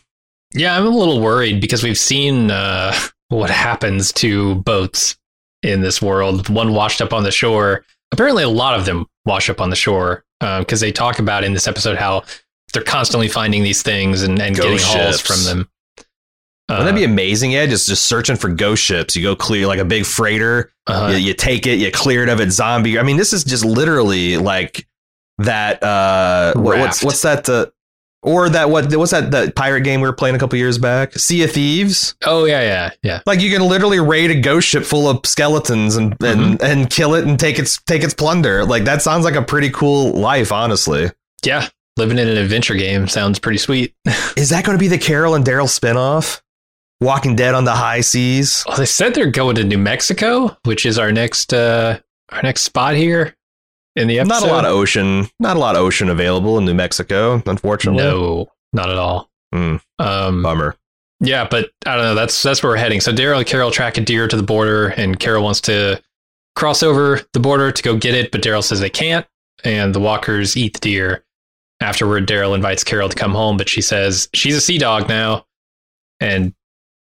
yeah, 0.54 0.78
I'm 0.78 0.86
a 0.86 0.90
little 0.90 1.22
worried 1.22 1.60
because 1.60 1.82
we've 1.82 1.98
seen 1.98 2.52
uh, 2.52 2.94
what 3.30 3.50
happens 3.50 4.14
to 4.14 4.56
boats 4.56 5.18
in 5.64 5.82
this 5.82 6.02
world. 6.02 6.50
One 6.50 6.74
washed 6.74 7.02
up 7.02 7.14
on 7.14 7.24
the 7.24 7.32
shore. 7.32 7.86
Apparently, 8.12 8.44
a 8.44 8.50
lot 8.50 8.78
of 8.80 8.86
them 8.86 9.08
wash 9.26 9.50
up 9.50 9.60
on 9.60 9.70
the 9.70 9.76
shore 9.76 10.24
because 10.40 10.82
they 10.82 10.92
talk 10.92 11.20
about 11.20 11.44
in 11.44 11.54
this 11.54 11.68
episode 11.68 11.98
how 11.98 12.24
they're 12.74 12.84
constantly 12.84 13.28
finding 13.28 13.64
these 13.64 13.82
things 13.82 14.24
and, 14.24 14.40
and 14.42 14.56
getting 14.56 14.72
Ghost 14.72 14.86
hauls 14.86 15.18
ships. 15.20 15.28
from 15.28 15.58
them. 15.58 15.70
Wouldn't 16.70 16.88
that 16.88 16.96
be 16.96 17.04
amazing? 17.04 17.52
Yeah, 17.52 17.66
just 17.66 17.88
just 17.88 18.08
searching 18.08 18.36
for 18.36 18.50
ghost 18.50 18.84
ships. 18.84 19.16
You 19.16 19.22
go 19.24 19.36
clear 19.36 19.68
like 19.68 19.80
a 19.80 19.86
big 19.86 20.06
freighter. 20.06 20.74
uh, 20.88 21.10
you, 21.12 21.18
you 21.18 21.34
take 21.34 21.68
it, 21.68 21.78
you 21.78 21.92
clear 21.92 22.24
it 22.24 22.30
of 22.30 22.40
its 22.40 22.56
zombie. 22.56 22.98
I 22.98 23.04
mean, 23.04 23.18
this 23.18 23.32
is 23.34 23.44
just 23.44 23.64
literally 23.64 24.38
like 24.38 24.88
that. 25.40 25.84
Uh, 25.84 26.54
what, 26.56 26.80
what's 26.80 27.04
what's 27.04 27.22
that? 27.24 27.48
Uh, 27.48 27.68
or 28.24 28.50
that 28.50 28.70
what 28.70 28.94
what's 28.96 29.12
that 29.12 29.32
that 29.32 29.56
pirate 29.56 29.82
game 29.82 30.02
we 30.02 30.08
were 30.08 30.14
playing 30.14 30.36
a 30.36 30.40
couple 30.40 30.58
years 30.58 30.78
back? 30.78 31.14
Sea 31.14 31.44
of 31.44 31.52
Thieves. 31.52 32.16
oh 32.26 32.46
yeah, 32.46 32.62
yeah, 32.62 32.92
yeah. 33.04 33.22
Like 33.26 33.40
you 33.42 33.52
can 33.52 33.62
literally 33.68 34.00
raid 34.00 34.32
a 34.32 34.40
ghost 34.40 34.68
ship 34.68 34.84
full 34.84 35.08
of 35.10 35.26
skeletons 35.26 35.96
and 35.96 36.14
and, 36.24 36.60
Mm-hmm. 36.60 36.66
and 36.66 36.90
kill 36.90 37.14
it 37.16 37.26
and 37.28 37.40
take 37.40 37.60
its 37.60 37.82
take 37.84 38.04
its 38.04 38.14
plunder. 38.14 38.66
Like 38.66 38.86
that 38.86 39.02
sounds 39.02 39.24
like 39.26 39.36
a 39.36 39.42
pretty 39.44 39.70
cool 39.70 40.12
life, 40.14 40.52
honestly. 40.52 41.10
Yeah, 41.46 41.68
living 41.98 42.18
in 42.18 42.28
an 42.28 42.38
adventure 42.38 42.76
game 42.76 43.08
sounds 43.08 43.38
pretty 43.40 43.58
sweet. 43.60 43.94
Is 44.38 44.50
that 44.50 44.66
going 44.66 44.78
to 44.78 44.80
be 44.82 44.88
the 44.88 44.98
Carol 44.98 45.36
and 45.36 45.46
Daryl 45.46 45.68
spinoff? 45.68 46.42
Walking 47.02 47.36
Dead 47.36 47.54
on 47.54 47.66
the 47.66 47.74
high 47.74 48.00
seas. 48.00 48.64
Well, 48.66 48.78
they 48.78 48.86
said 48.86 49.14
they're 49.14 49.30
going 49.30 49.56
to 49.58 49.64
New 49.66 49.78
Mexico, 49.78 50.56
which 50.64 50.86
is 50.86 50.98
our 50.98 51.12
next 51.12 51.54
uh, 51.54 52.00
our 52.30 52.42
next 52.42 52.62
spot 52.62 52.96
here 52.96 53.36
in 53.96 54.08
the 54.08 54.20
episode. 54.20 54.34
Not 54.42 54.44
a 54.44 54.52
lot 54.52 54.66
of 54.66 54.72
ocean. 54.72 55.28
Not 55.40 55.56
a 55.58 55.60
lot 55.60 55.76
of 55.76 55.82
ocean 55.82 56.10
available 56.10 56.58
in 56.58 56.66
New 56.66 56.74
Mexico, 56.74 57.42
unfortunately. 57.46 58.04
no, 58.04 58.52
not 58.74 58.90
at 58.90 58.98
all. 58.98 59.30
Hmm. 59.54 59.76
Um, 60.00 60.42
Bummer. 60.44 60.76
yeah, 61.20 61.48
but 61.50 61.72
I 61.86 61.96
don't 61.96 62.06
know. 62.06 62.16
That's 62.16 62.42
that's 62.42 62.64
where 62.64 62.72
we're 62.72 62.78
heading. 62.78 63.02
So 63.02 63.12
Daryl 63.12 63.38
and 63.38 63.46
Carol 63.46 63.72
track 63.72 63.98
a 63.98 64.02
deer 64.02 64.28
to 64.28 64.36
the 64.36 64.44
border, 64.44 64.88
and 64.90 65.20
Carol 65.20 65.44
wants 65.44 65.62
to 65.62 66.02
cross 66.56 66.82
over 66.84 67.22
the 67.34 67.40
border 67.40 67.72
to 67.72 67.84
go 67.84 67.96
get 67.98 68.16
it, 68.16 68.32
but 68.32 68.42
Daryl 68.42 68.64
says 68.64 68.80
they 68.80 68.90
can't, 68.90 69.26
and 69.64 69.94
the 69.94 70.00
walkers 70.00 70.58
eat 70.58 70.74
the 70.74 70.80
deer. 70.80 71.24
Afterward, 71.82 72.28
Daryl 72.28 72.56
invites 72.56 72.84
Carol 72.84 73.10
to 73.10 73.16
come 73.16 73.34
home, 73.34 73.58
but 73.58 73.68
she 73.68 73.82
says 73.82 74.30
she's 74.34 74.56
a 74.56 74.62
sea 74.62 74.78
dog 74.78 75.10
now, 75.10 75.46
and 76.20 76.54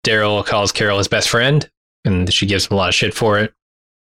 Daryl 0.06 0.46
calls 0.46 0.72
Carol 0.72 0.98
his 0.98 1.08
best 1.08 1.30
friend, 1.30 1.70
and 2.06 2.34
she 2.34 2.46
gives 2.46 2.66
him 2.68 2.74
a 2.74 2.78
lot 2.78 2.90
of 2.90 2.96
shit 2.96 3.14
for 3.14 3.38
it. 3.40 3.54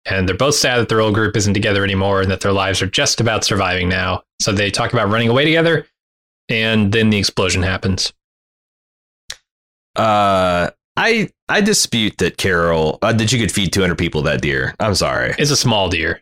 And 0.05 0.27
they're 0.27 0.35
both 0.35 0.55
sad 0.55 0.79
that 0.79 0.89
their 0.89 1.01
old 1.01 1.13
group 1.13 1.37
isn't 1.37 1.53
together 1.53 1.83
anymore 1.83 2.21
and 2.21 2.29
that 2.29 2.41
their 2.41 2.51
lives 2.51 2.81
are 2.81 2.87
just 2.87 3.21
about 3.21 3.43
surviving 3.45 3.87
now. 3.87 4.23
So 4.41 4.51
they 4.51 4.69
talk 4.69 4.91
about 4.91 5.09
running 5.09 5.29
away 5.29 5.45
together, 5.45 5.87
and 6.49 6.91
then 6.91 7.09
the 7.09 7.17
explosion 7.17 7.63
happens. 7.63 8.11
Uh, 9.95 10.71
I 10.97 11.29
I 11.49 11.61
dispute 11.61 12.17
that 12.17 12.37
Carol 12.37 12.99
uh, 13.01 13.13
that 13.13 13.31
you 13.31 13.39
could 13.39 13.51
feed 13.51 13.71
200 13.71 13.97
people 13.97 14.21
that 14.23 14.41
deer. 14.41 14.75
I'm 14.79 14.95
sorry. 14.95 15.35
It's 15.37 15.51
a 15.51 15.55
small 15.55 15.89
deer. 15.89 16.21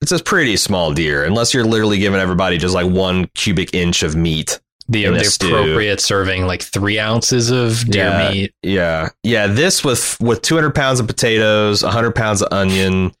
It's 0.00 0.12
a 0.12 0.22
pretty 0.22 0.56
small 0.56 0.92
deer, 0.92 1.24
unless 1.24 1.54
you're 1.54 1.64
literally 1.64 1.98
giving 1.98 2.20
everybody 2.20 2.58
just 2.58 2.74
like 2.74 2.90
one 2.90 3.28
cubic 3.34 3.72
inch 3.72 4.02
of 4.02 4.16
meat. 4.16 4.60
The, 4.88 5.04
the 5.06 5.38
appropriate 5.46 6.00
serving, 6.00 6.46
like 6.46 6.62
three 6.62 6.98
ounces 6.98 7.50
of 7.50 7.84
deer 7.90 8.04
Yeah. 8.04 8.30
meat. 8.30 8.52
Yeah, 8.62 9.08
yeah. 9.22 9.46
This 9.46 9.82
with 9.82 10.16
with 10.20 10.42
200 10.42 10.74
pounds 10.74 11.00
of 11.00 11.06
potatoes, 11.06 11.82
100 11.82 12.12
pounds 12.14 12.42
of 12.42 12.48
onion, 12.52 13.12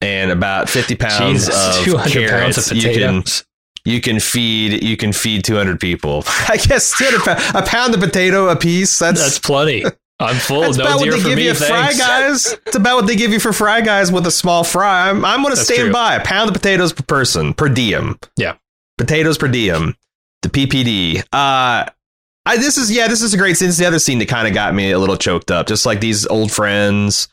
and 0.00 0.30
about 0.32 0.68
50 0.68 0.96
pounds 0.96 1.46
Jesus, 1.46 1.78
of 1.78 1.84
200 1.84 2.12
carrots. 2.28 2.56
pounds 2.56 2.70
of 2.72 2.76
you 2.78 2.92
can 2.94 3.22
you 3.84 4.00
can 4.00 4.18
feed 4.20 4.82
you 4.82 4.96
can 4.96 5.12
feed 5.12 5.44
200 5.44 5.78
people. 5.78 6.24
I 6.48 6.56
guess 6.56 6.96
200 6.98 7.20
pound, 7.24 7.56
a 7.56 7.62
pound 7.68 7.94
of 7.94 8.00
potato 8.00 8.48
a 8.48 8.56
piece. 8.56 8.98
That's 8.98 9.20
That's 9.22 9.38
plenty. 9.38 9.84
I'm 10.20 10.34
full. 10.40 10.62
that's 10.62 10.78
no 10.78 10.84
about 10.84 10.98
what 10.98 11.10
they 11.12 11.22
give 11.22 11.36
me, 11.36 11.44
you 11.44 11.54
Fry. 11.54 11.92
Guys. 11.96 12.56
It's 12.66 12.74
about 12.74 12.96
what 12.96 13.06
they 13.06 13.14
give 13.14 13.30
you 13.32 13.38
for 13.38 13.52
Fry 13.52 13.82
Guys 13.82 14.10
with 14.10 14.26
a 14.26 14.32
small 14.32 14.64
fry. 14.64 15.10
I'm, 15.10 15.24
I'm 15.24 15.42
going 15.44 15.54
to 15.54 15.60
stand 15.62 15.78
true. 15.82 15.92
by 15.92 16.16
a 16.16 16.24
pound 16.24 16.48
of 16.50 16.54
potatoes 16.54 16.92
per 16.92 17.04
person 17.04 17.54
per 17.54 17.68
diem. 17.68 18.18
Yeah. 18.36 18.56
potatoes 18.98 19.38
per 19.38 19.46
diem. 19.46 19.94
The 20.42 20.48
PPD. 20.48 21.20
Uh, 21.32 21.86
I 22.46 22.56
this 22.56 22.78
is 22.78 22.90
yeah 22.90 23.08
this 23.08 23.22
is 23.22 23.34
a 23.34 23.36
great 23.36 23.56
scene. 23.56 23.68
This 23.68 23.74
is 23.74 23.78
the 23.78 23.86
other 23.86 23.98
scene 23.98 24.18
that 24.20 24.28
kind 24.28 24.46
of 24.48 24.54
got 24.54 24.74
me 24.74 24.92
a 24.92 24.98
little 24.98 25.16
choked 25.16 25.50
up. 25.50 25.66
Just 25.66 25.84
like 25.84 26.00
these 26.00 26.26
old 26.26 26.50
friends 26.52 27.28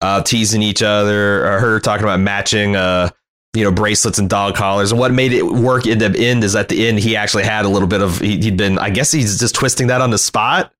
uh, 0.00 0.22
teasing 0.22 0.62
each 0.62 0.82
other, 0.82 1.46
or 1.46 1.58
her 1.58 1.80
talking 1.80 2.04
about 2.04 2.20
matching 2.20 2.76
uh 2.76 3.10
you 3.54 3.64
know 3.64 3.72
bracelets 3.72 4.18
and 4.18 4.30
dog 4.30 4.54
collars. 4.54 4.92
And 4.92 5.00
what 5.00 5.12
made 5.12 5.32
it 5.32 5.42
work 5.44 5.86
in 5.86 5.98
the 5.98 6.14
end 6.16 6.44
is 6.44 6.54
at 6.54 6.68
the 6.68 6.86
end 6.86 6.98
he 7.00 7.16
actually 7.16 7.44
had 7.44 7.64
a 7.64 7.68
little 7.68 7.88
bit 7.88 8.00
of 8.02 8.18
he, 8.18 8.38
he'd 8.38 8.56
been 8.56 8.78
I 8.78 8.90
guess 8.90 9.10
he's 9.10 9.38
just 9.38 9.54
twisting 9.54 9.88
that 9.88 10.00
on 10.00 10.10
the 10.10 10.18
spot. 10.18 10.72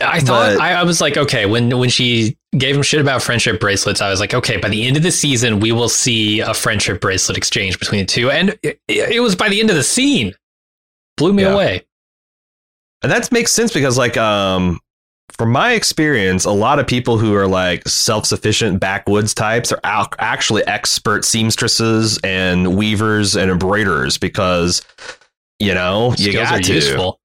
I 0.00 0.18
thought 0.20 0.56
But- 0.56 0.60
I, 0.60 0.74
I 0.74 0.82
was 0.82 1.00
like, 1.00 1.16
okay, 1.16 1.46
when 1.46 1.76
when 1.78 1.88
she 1.88 2.36
gave 2.56 2.76
him 2.76 2.82
shit 2.82 3.00
about 3.00 3.22
friendship 3.22 3.60
bracelets, 3.60 4.00
I 4.02 4.10
was 4.10 4.20
like, 4.20 4.34
okay, 4.34 4.56
by 4.58 4.68
the 4.68 4.86
end 4.86 4.96
of 4.96 5.02
the 5.02 5.12
season, 5.12 5.60
we 5.60 5.72
will 5.72 5.88
see 5.88 6.40
a 6.40 6.52
friendship 6.52 7.00
bracelet 7.00 7.38
exchange 7.38 7.78
between 7.78 8.00
the 8.00 8.06
two, 8.06 8.30
and 8.30 8.58
it, 8.62 8.80
it 8.88 9.22
was 9.22 9.34
by 9.36 9.48
the 9.48 9.60
end 9.60 9.70
of 9.70 9.76
the 9.76 9.84
scene, 9.84 10.34
blew 11.16 11.32
me 11.32 11.42
Yeah. 11.42 11.52
away. 11.52 11.86
And 13.02 13.12
that 13.12 13.30
makes 13.32 13.52
sense 13.52 13.72
because, 13.72 13.98
like, 13.98 14.16
um, 14.16 14.80
from 15.36 15.50
my 15.52 15.72
experience, 15.72 16.44
a 16.44 16.50
lot 16.50 16.78
of 16.78 16.86
people 16.86 17.18
who 17.18 17.34
are 17.34 17.46
like 17.46 17.86
self-sufficient 17.88 18.78
backwoods 18.80 19.34
types 19.34 19.72
are 19.72 19.80
al- 19.84 20.08
actually 20.18 20.66
expert 20.66 21.24
seamstresses 21.24 22.18
and 22.24 22.76
weavers 22.76 23.36
and 23.36 23.50
embroiderers 23.50 24.16
because, 24.16 24.82
you 25.58 25.74
know, 25.74 26.10
you 26.18 26.30
Skills 26.32 26.48
got 26.50 26.60
are 26.60 26.62
to. 26.62 26.74
useful. 26.74 27.20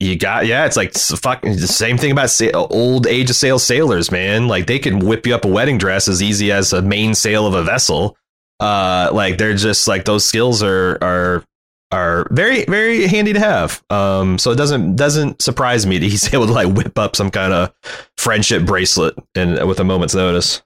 You 0.00 0.16
got, 0.16 0.46
yeah. 0.46 0.64
It's 0.66 0.76
like 0.76 0.94
fucking 0.94 1.56
the 1.56 1.66
same 1.66 1.98
thing 1.98 2.12
about 2.12 2.30
sa- 2.30 2.50
old 2.54 3.06
age 3.08 3.30
of 3.30 3.36
sail 3.36 3.58
sailors, 3.58 4.12
man. 4.12 4.46
Like 4.46 4.66
they 4.68 4.78
can 4.78 5.00
whip 5.00 5.26
you 5.26 5.34
up 5.34 5.44
a 5.44 5.48
wedding 5.48 5.76
dress 5.78 6.06
as 6.06 6.22
easy 6.22 6.52
as 6.52 6.72
a 6.72 6.80
mainsail 6.80 7.46
of 7.46 7.54
a 7.54 7.64
vessel. 7.64 8.16
Uh, 8.60 9.10
like 9.12 9.38
they're 9.38 9.54
just 9.56 9.88
like 9.88 10.04
those 10.04 10.24
skills 10.24 10.62
are 10.62 10.98
are 11.02 11.44
are 11.90 12.26
very 12.30 12.64
very 12.66 13.06
handy 13.06 13.32
to 13.32 13.40
have. 13.40 13.82
Um, 13.90 14.38
so 14.38 14.50
it 14.50 14.56
doesn't 14.56 14.96
doesn't 14.96 15.40
surprise 15.42 15.86
me 15.86 15.98
that 15.98 16.06
he's 16.06 16.32
able 16.34 16.46
to 16.46 16.52
like 16.52 16.74
whip 16.74 16.98
up 16.98 17.16
some 17.16 17.30
kind 17.30 17.52
of 17.52 17.72
friendship 18.16 18.64
bracelet 18.66 19.14
and 19.34 19.66
with 19.68 19.80
a 19.80 19.84
moment's 19.84 20.14
notice. 20.14 20.62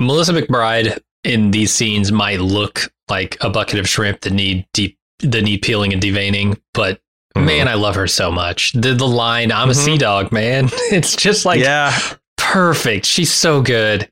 Melissa 0.00 0.32
McBride 0.32 0.98
in 1.24 1.50
these 1.52 1.72
scenes 1.72 2.12
might 2.12 2.40
look 2.40 2.90
like 3.08 3.36
a 3.40 3.48
bucket 3.50 3.78
of 3.78 3.88
shrimp 3.88 4.20
that 4.22 4.32
need 4.32 4.66
deep 4.72 4.98
that 5.20 5.42
need 5.42 5.62
peeling 5.62 5.92
and 5.92 6.02
deveining, 6.02 6.60
but 6.74 7.00
Mhm. 7.36 7.44
man, 7.46 7.68
I 7.68 7.74
love 7.74 7.94
her 7.94 8.06
so 8.06 8.30
much. 8.32 8.72
The 8.72 8.94
the 8.94 9.06
line, 9.08 9.52
"I'm 9.52 9.68
a 9.70 9.72
Mhm. 9.72 9.76
sea 9.84 9.98
dog, 9.98 10.32
man." 10.32 10.68
It's 10.90 11.14
just 11.16 11.44
like 11.44 11.60
yeah, 11.60 11.96
perfect. 12.36 13.06
She's 13.06 13.32
so 13.32 13.60
good. 13.62 14.10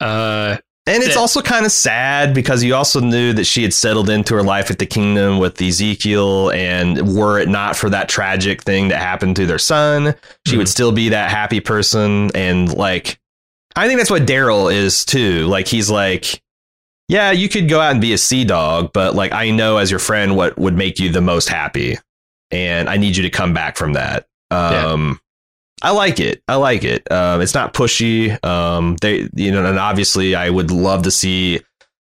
Uh, 0.00 0.56
And 0.86 1.02
it's 1.04 1.16
also 1.16 1.40
kind 1.40 1.64
of 1.64 1.70
sad 1.70 2.34
because 2.34 2.64
you 2.64 2.74
also 2.74 3.00
knew 3.00 3.32
that 3.34 3.44
she 3.44 3.62
had 3.62 3.72
settled 3.72 4.10
into 4.10 4.34
her 4.34 4.42
life 4.42 4.70
at 4.70 4.78
the 4.78 4.86
kingdom 4.86 5.38
with 5.38 5.60
Ezekiel, 5.60 6.50
and 6.50 7.16
were 7.16 7.38
it 7.38 7.48
not 7.48 7.76
for 7.76 7.90
that 7.90 8.08
tragic 8.08 8.62
thing 8.62 8.88
that 8.88 8.98
happened 8.98 9.36
to 9.36 9.46
their 9.46 9.58
son, 9.58 10.14
she 10.46 10.56
would 10.56 10.68
still 10.68 10.90
be 10.90 11.10
that 11.10 11.30
happy 11.30 11.60
person. 11.60 12.34
And 12.34 12.72
like, 12.74 13.20
I 13.76 13.86
think 13.86 14.00
that's 14.00 14.10
what 14.10 14.26
Daryl 14.26 14.72
is 14.72 15.04
too. 15.04 15.46
Like, 15.46 15.68
he's 15.68 15.90
like, 15.90 16.42
yeah, 17.08 17.30
you 17.30 17.48
could 17.48 17.68
go 17.68 17.80
out 17.80 17.92
and 17.92 18.00
be 18.00 18.12
a 18.12 18.18
sea 18.18 18.44
dog, 18.44 18.92
but 18.92 19.14
like, 19.14 19.32
I 19.32 19.50
know 19.50 19.76
as 19.76 19.90
your 19.90 20.00
friend 20.00 20.34
what 20.34 20.58
would 20.58 20.76
make 20.76 20.98
you 20.98 21.12
the 21.12 21.20
most 21.20 21.48
happy, 21.48 21.98
and 22.50 22.88
I 22.88 22.96
need 22.96 23.16
you 23.16 23.22
to 23.24 23.30
come 23.30 23.52
back 23.52 23.76
from 23.76 23.92
that. 23.92 24.26
Um, 24.50 25.20
I 25.82 25.92
like 25.92 26.20
it. 26.20 26.42
I 26.46 26.56
like 26.56 26.84
it. 26.84 27.10
Um, 27.10 27.40
it's 27.40 27.54
not 27.54 27.72
pushy. 27.72 28.42
Um, 28.44 28.96
they, 29.00 29.28
you 29.34 29.50
know, 29.50 29.64
and 29.64 29.78
obviously, 29.78 30.34
I 30.34 30.50
would 30.50 30.70
love 30.70 31.04
to 31.04 31.10
see 31.10 31.60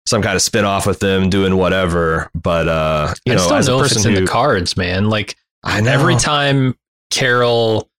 some 0.08 0.22
kind 0.22 0.36
of 0.36 0.42
spin 0.42 0.66
off 0.66 0.88
with 0.88 1.00
them 1.00 1.30
doing 1.30 1.58
whatever. 1.58 2.30
But 2.34 2.68
uh, 2.68 3.14
you 3.26 3.34
I 3.34 3.36
know, 3.36 3.56
as 3.56 3.68
a 3.68 3.78
person 3.78 3.98
it's 3.98 4.06
in 4.06 4.14
the 4.16 4.30
cards, 4.30 4.78
man. 4.78 5.10
Like 5.10 5.36
I 5.64 5.82
know 5.82 5.92
every 5.92 6.16
time 6.16 6.76
Carol 7.12 7.90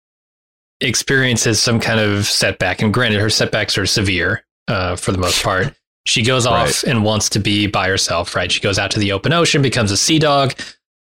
experiences 0.81 1.61
some 1.61 1.81
kind 1.81 2.01
of 2.01 2.27
setback, 2.27 2.83
and 2.83 2.93
granted, 2.93 3.21
her 3.21 3.31
setbacks 3.31 3.79
are 3.79 3.87
severe 3.87 4.45
uh, 4.67 4.97
for 4.97 5.13
the 5.13 5.19
most 5.19 5.43
part. 5.43 5.75
She 6.07 6.23
goes 6.23 6.47
off 6.47 6.83
and 6.83 7.05
wants 7.05 7.29
to 7.31 7.39
be 7.39 7.67
by 7.67 7.89
herself, 7.89 8.35
right? 8.35 8.51
She 8.51 8.61
goes 8.61 8.79
out 8.79 8.91
to 8.93 8.99
the 8.99 9.13
open 9.13 9.33
ocean, 9.33 9.63
becomes 9.63 9.93
a 9.93 9.97
sea 9.97 10.19
dog. 10.19 10.55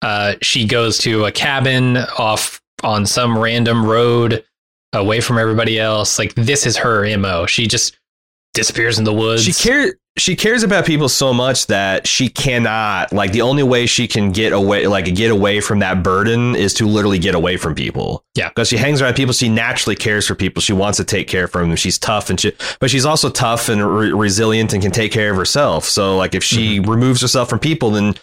Uh, 0.02 0.34
she 0.42 0.66
goes 0.66 0.98
to 0.98 1.24
a 1.24 1.32
cabin 1.32 1.98
off 2.18 2.60
on 2.82 3.06
some 3.06 3.38
random 3.38 3.84
road 3.84 4.44
away 4.92 5.20
from 5.20 5.38
everybody 5.38 5.78
else. 5.78 6.18
Like, 6.18 6.34
this 6.34 6.66
is 6.66 6.76
her 6.78 7.16
MO. 7.18 7.46
She 7.46 7.66
just 7.66 7.98
disappears 8.54 8.98
in 8.98 9.04
the 9.04 9.12
woods. 9.12 9.44
she 9.44 9.52
cares. 9.52 9.92
She 10.18 10.34
cares 10.34 10.62
about 10.62 10.86
people 10.86 11.10
so 11.10 11.34
much 11.34 11.66
that 11.66 12.06
she 12.06 12.30
cannot 12.30 13.12
like 13.12 13.32
the 13.32 13.42
only 13.42 13.62
way 13.62 13.84
she 13.84 14.08
can 14.08 14.32
get 14.32 14.54
away 14.54 14.86
like 14.86 15.14
get 15.14 15.30
away 15.30 15.60
from 15.60 15.80
that 15.80 16.02
burden 16.02 16.56
is 16.56 16.72
to 16.74 16.86
literally 16.86 17.18
get 17.18 17.34
away 17.34 17.58
from 17.58 17.74
people. 17.74 18.24
Yeah. 18.34 18.48
Because 18.48 18.68
she 18.70 18.78
hangs 18.78 19.02
around 19.02 19.12
people, 19.12 19.34
she 19.34 19.50
naturally 19.50 19.94
cares 19.94 20.26
for 20.26 20.34
people. 20.34 20.62
She 20.62 20.72
wants 20.72 20.96
to 20.96 21.04
take 21.04 21.28
care 21.28 21.44
of 21.44 21.52
them. 21.52 21.76
She's 21.76 21.98
tough 21.98 22.30
and 22.30 22.40
she 22.40 22.54
but 22.80 22.88
she's 22.88 23.04
also 23.04 23.28
tough 23.28 23.68
and 23.68 23.84
re- 23.86 24.10
resilient 24.10 24.72
and 24.72 24.82
can 24.82 24.90
take 24.90 25.12
care 25.12 25.30
of 25.30 25.36
herself. 25.36 25.84
So 25.84 26.16
like 26.16 26.34
if 26.34 26.42
she 26.42 26.78
Mm-hmm. 26.80 26.90
removes 26.90 27.20
herself 27.20 27.50
from 27.50 27.58
people 27.58 27.90
then 27.90 28.14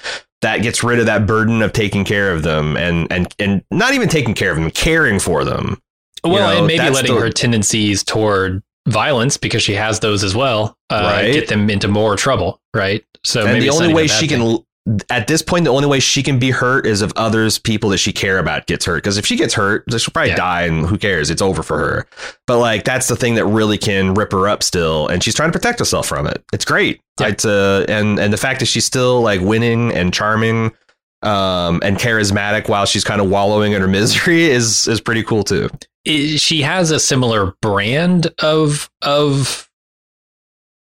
that 0.42 0.64
gets 0.64 0.84
rid 0.84 0.98
of 1.00 1.06
that 1.06 1.28
burden 1.28 1.62
of 1.62 1.74
taking 1.74 2.06
care 2.06 2.32
of 2.34 2.42
them 2.42 2.76
and 2.76 3.06
and 3.12 3.32
and 3.38 3.64
not 3.70 3.94
even 3.94 4.10
taking 4.10 4.34
care 4.34 4.50
of 4.50 4.58
them, 4.58 4.72
caring 4.72 5.20
for 5.20 5.44
them. 5.46 5.80
Well, 6.24 6.34
You 6.34 6.40
know, 6.40 6.58
and 6.60 6.68
maybe 6.68 6.90
letting 6.90 7.16
the- 7.16 7.22
her 7.22 7.30
tendencies 7.30 8.04
toward 8.04 8.62
violence 8.88 9.38
because 9.38 9.62
she 9.64 9.76
has 9.76 10.00
those 10.02 10.24
as 10.24 10.36
well, 10.36 10.78
uh, 10.90 11.02
Right. 11.14 11.34
get 11.34 11.48
them 11.48 11.70
into 11.70 11.88
more 11.88 12.16
trouble, 12.16 12.60
right? 12.74 13.04
So 13.24 13.42
and 13.42 13.54
maybe 13.54 13.66
the 13.68 13.72
only 13.74 13.94
way 13.94 14.08
she 14.08 14.28
thing. 14.28 14.40
can 14.40 14.66
at 15.10 15.28
this 15.28 15.42
point 15.42 15.64
the 15.64 15.72
only 15.72 15.88
way 15.88 15.98
she 16.02 16.22
can 16.22 16.40
be 16.40 16.52
hurt 16.52 16.86
is 16.86 17.02
if 17.02 17.10
others 17.16 17.58
people 17.58 17.90
that 17.92 18.00
she 18.00 18.12
care 18.12 18.38
about 18.38 18.68
gets 18.68 18.84
hurt 18.84 18.96
because 18.98 19.18
if 19.18 19.26
she 19.26 19.38
gets 19.38 19.54
hurt 19.54 19.86
she'll 19.90 20.12
probably 20.12 20.32
Yeah. 20.32 20.36
die 20.36 20.62
and 20.64 20.86
who 20.86 20.98
cares 20.98 21.30
it's 21.30 21.42
over 21.42 21.64
for 21.64 21.78
her 21.80 22.06
but 22.48 22.58
like 22.60 22.84
that's 22.84 23.08
the 23.08 23.16
thing 23.16 23.36
that 23.36 23.46
really 23.46 23.78
can 23.78 24.14
rip 24.14 24.34
her 24.34 24.50
up 24.50 24.62
still 24.62 25.08
and 25.08 25.24
she's 25.24 25.36
trying 25.36 25.48
to 25.54 25.58
protect 25.58 25.80
herself 25.80 26.06
from 26.06 26.28
it 26.28 26.44
it's 26.52 26.66
great 26.66 27.00
Yeah. 27.22 27.28
it's 27.28 27.46
uh 27.46 27.86
and 27.88 28.20
and 28.20 28.34
the 28.34 28.38
fact 28.38 28.60
that 28.60 28.66
she's 28.66 28.84
still 28.84 29.22
like 29.22 29.40
winning 29.40 29.94
and 29.94 30.14
charming 30.14 30.74
um 31.22 31.80
and 31.82 31.98
charismatic 31.98 32.68
while 32.68 32.86
she's 32.86 33.06
kind 33.06 33.22
of 33.22 33.30
wallowing 33.30 33.72
in 33.72 33.80
her 33.82 33.88
misery 33.88 34.50
is 34.50 34.86
is 34.90 35.00
pretty 35.00 35.24
cool 35.24 35.44
too 35.46 35.70
I- 36.08 36.36
she 36.38 36.62
has 36.62 36.92
a 36.92 37.00
similar 37.00 37.54
brand 37.62 38.28
of 38.40 38.90
of 39.02 39.70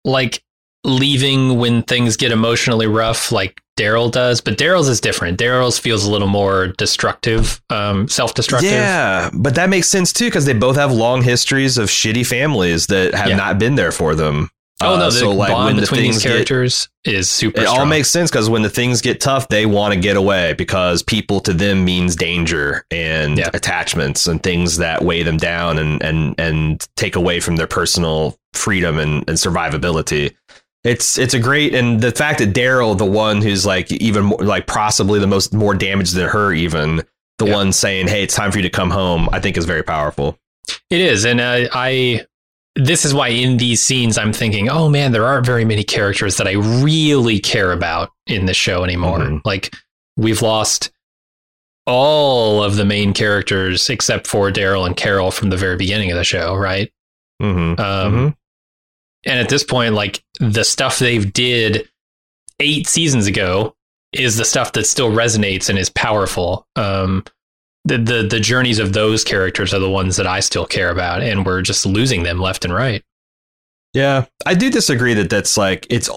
like 0.05 0.43
leaving 0.83 1.57
when 1.59 1.81
things 1.83 2.17
get 2.17 2.31
emotionally 2.31 2.87
rough, 2.87 3.31
like 3.31 3.61
Daryl 3.79 4.11
does. 4.11 4.41
But 4.41 4.57
Daryl's 4.57 4.89
is 4.89 4.99
different. 4.99 5.39
Daryl's 5.39 5.79
feels 5.79 6.03
a 6.05 6.11
little 6.11 6.27
more 6.27 6.67
destructive, 6.67 7.61
um, 7.69 8.07
self-destructive. 8.09 8.69
Yeah, 8.69 9.29
but 9.33 9.55
that 9.55 9.69
makes 9.69 9.87
sense 9.87 10.11
too 10.11 10.25
because 10.25 10.45
they 10.45 10.53
both 10.53 10.75
have 10.75 10.91
long 10.91 11.21
histories 11.21 11.77
of 11.77 11.89
shitty 11.89 12.25
families 12.25 12.87
that 12.87 13.13
have 13.13 13.29
Yeah. 13.29 13.37
not 13.37 13.59
been 13.59 13.75
there 13.75 13.91
for 13.93 14.13
them. 14.13 14.49
Oh 14.85 14.97
no, 14.97 15.03
Uh, 15.03 15.05
the 15.05 15.11
so 15.11 15.31
like 15.31 15.51
bond 15.51 15.77
the 15.77 15.81
between 15.81 16.01
things 16.01 16.15
these 16.15 16.23
get 16.23 16.29
characters 16.31 16.89
is 17.05 17.29
super. 17.29 17.61
it 17.61 17.67
all 17.67 17.85
makes 17.85 18.09
sense 18.09 18.29
because 18.31 18.49
when 18.49 18.61
the 18.61 18.69
things 18.69 19.01
get 19.01 19.19
tough, 19.21 19.47
they 19.49 19.65
want 19.65 19.93
to 19.93 19.99
get 19.99 20.15
away 20.17 20.53
because 20.53 21.01
people 21.03 21.39
to 21.41 21.53
them 21.53 21.83
means 21.85 22.15
danger 22.15 22.85
and 22.91 23.37
Yeah. 23.37 23.49
attachments 23.53 24.27
and 24.27 24.41
things 24.43 24.77
that 24.77 25.03
weigh 25.03 25.23
them 25.23 25.37
down 25.37 25.77
and 25.77 26.01
and 26.03 26.35
and 26.39 26.87
take 26.95 27.15
away 27.15 27.39
from 27.39 27.55
their 27.55 27.67
personal 27.67 28.37
freedom 28.53 28.99
and, 28.99 29.23
and 29.27 29.37
survivability. 29.37 30.33
It's 30.83 31.17
it's 31.17 31.33
a 31.33 31.39
great 31.39 31.73
and 31.73 32.01
the 32.01 32.11
fact 32.11 32.39
that 32.39 32.53
Daryl, 32.53 32.97
the 32.97 33.05
one 33.05 33.41
who's 33.41 33.65
like 33.65 33.91
even 33.91 34.25
more, 34.25 34.39
like 34.39 34.67
possibly 34.67 35.19
the 35.19 35.27
most 35.27 35.53
more 35.53 35.73
damaged 35.73 36.13
than 36.15 36.27
her, 36.29 36.51
even 36.53 37.03
the 37.39 37.45
Yeah. 37.47 37.53
one 37.53 37.71
saying, 37.71 38.09
"Hey, 38.09 38.21
it's 38.23 38.35
time 38.35 38.51
for 38.51 38.57
you 38.57 38.63
to 38.63 38.69
come 38.69 38.89
home," 38.89 39.29
I 39.31 39.39
think 39.39 39.57
is 39.57 39.65
very 39.65 39.83
powerful. 39.83 40.37
It 40.89 41.01
is, 41.01 41.25
and 41.25 41.41
I, 41.41 41.67
I. 41.73 42.25
This 42.75 43.05
is 43.05 43.13
why 43.13 43.27
in 43.29 43.57
these 43.57 43.81
scenes 43.83 44.17
I'm 44.17 44.33
thinking, 44.33 44.69
oh 44.69 44.89
man, 44.89 45.11
there 45.11 45.25
aren't 45.25 45.45
very 45.45 45.63
many 45.65 45.83
characters 45.83 46.37
that 46.37 46.47
I 46.47 46.53
really 46.53 47.39
care 47.39 47.71
about 47.71 48.09
in 48.25 48.45
the 48.45 48.53
show 48.53 48.83
anymore. 48.83 49.19
Mhm. 49.19 49.41
Like 49.45 49.73
we've 50.17 50.41
lost 50.41 50.91
all 51.85 52.63
of 52.63 52.75
the 52.75 52.85
main 52.85 53.13
characters 53.13 53.89
except 53.89 54.25
for 54.25 54.49
Daryl 54.51 54.85
and 54.87 54.95
Carol 54.95 55.31
from 55.31 55.49
the 55.49 55.57
very 55.57 55.75
beginning 55.75 56.11
of 56.11 56.17
the 56.17 56.23
show, 56.23 56.55
right? 56.55 56.91
Mm-hmm. 57.41 57.79
Um, 57.81 58.37
And 59.25 59.39
at 59.39 59.49
this 59.49 59.63
point, 59.63 59.93
like 59.93 60.23
the 60.39 60.63
stuff 60.63 60.99
they've 60.99 61.31
did 61.31 61.87
eight 62.59 62.87
seasons 62.87 63.27
ago 63.27 63.75
is 64.13 64.37
the 64.37 64.45
stuff 64.45 64.73
that 64.73 64.85
still 64.85 65.11
resonates 65.11 65.69
and 65.69 65.77
is 65.79 65.89
powerful. 65.89 66.67
Um, 66.75 67.23
the, 67.85 67.97
the 67.97 68.27
the 68.29 68.39
journeys 68.39 68.79
of 68.79 68.93
those 68.93 69.23
characters 69.23 69.73
are 69.73 69.79
the 69.79 69.89
ones 69.89 70.15
that 70.15 70.27
I 70.27 70.39
still 70.39 70.65
care 70.65 70.89
about, 70.89 71.21
and 71.21 71.45
we're 71.45 71.61
just 71.61 71.85
losing 71.85 72.23
them 72.23 72.39
left 72.39 72.63
and 72.63 72.73
right. 72.73 73.03
Yeah, 73.93 74.25
I 74.45 74.55
do 74.55 74.69
disagree 74.69 75.13
that 75.15 75.29
that's 75.29 75.57
like 75.57 75.85
it's 75.89 76.09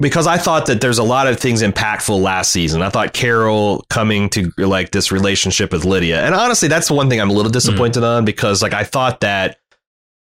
because 0.00 0.26
I 0.26 0.36
thought 0.36 0.66
that 0.66 0.80
there's 0.80 0.98
a 0.98 1.02
lot 1.02 1.26
of 1.26 1.40
things 1.40 1.62
impactful 1.62 2.20
last 2.20 2.52
season. 2.52 2.82
I 2.82 2.90
thought 2.90 3.14
Carol 3.14 3.84
coming 3.90 4.28
to 4.30 4.52
like 4.58 4.90
this 4.92 5.10
relationship 5.10 5.72
with 5.72 5.84
Lydia, 5.84 6.24
and 6.24 6.34
honestly, 6.34 6.68
that's 6.68 6.88
the 6.88 6.94
one 6.94 7.08
thing 7.08 7.20
I'm 7.20 7.30
a 7.30 7.34
little 7.34 7.50
mm. 7.50 7.54
disappointed 7.54 8.04
on 8.04 8.24
because 8.24 8.62
like 8.62 8.74
I 8.74 8.84
thought 8.84 9.20
that 9.20 9.58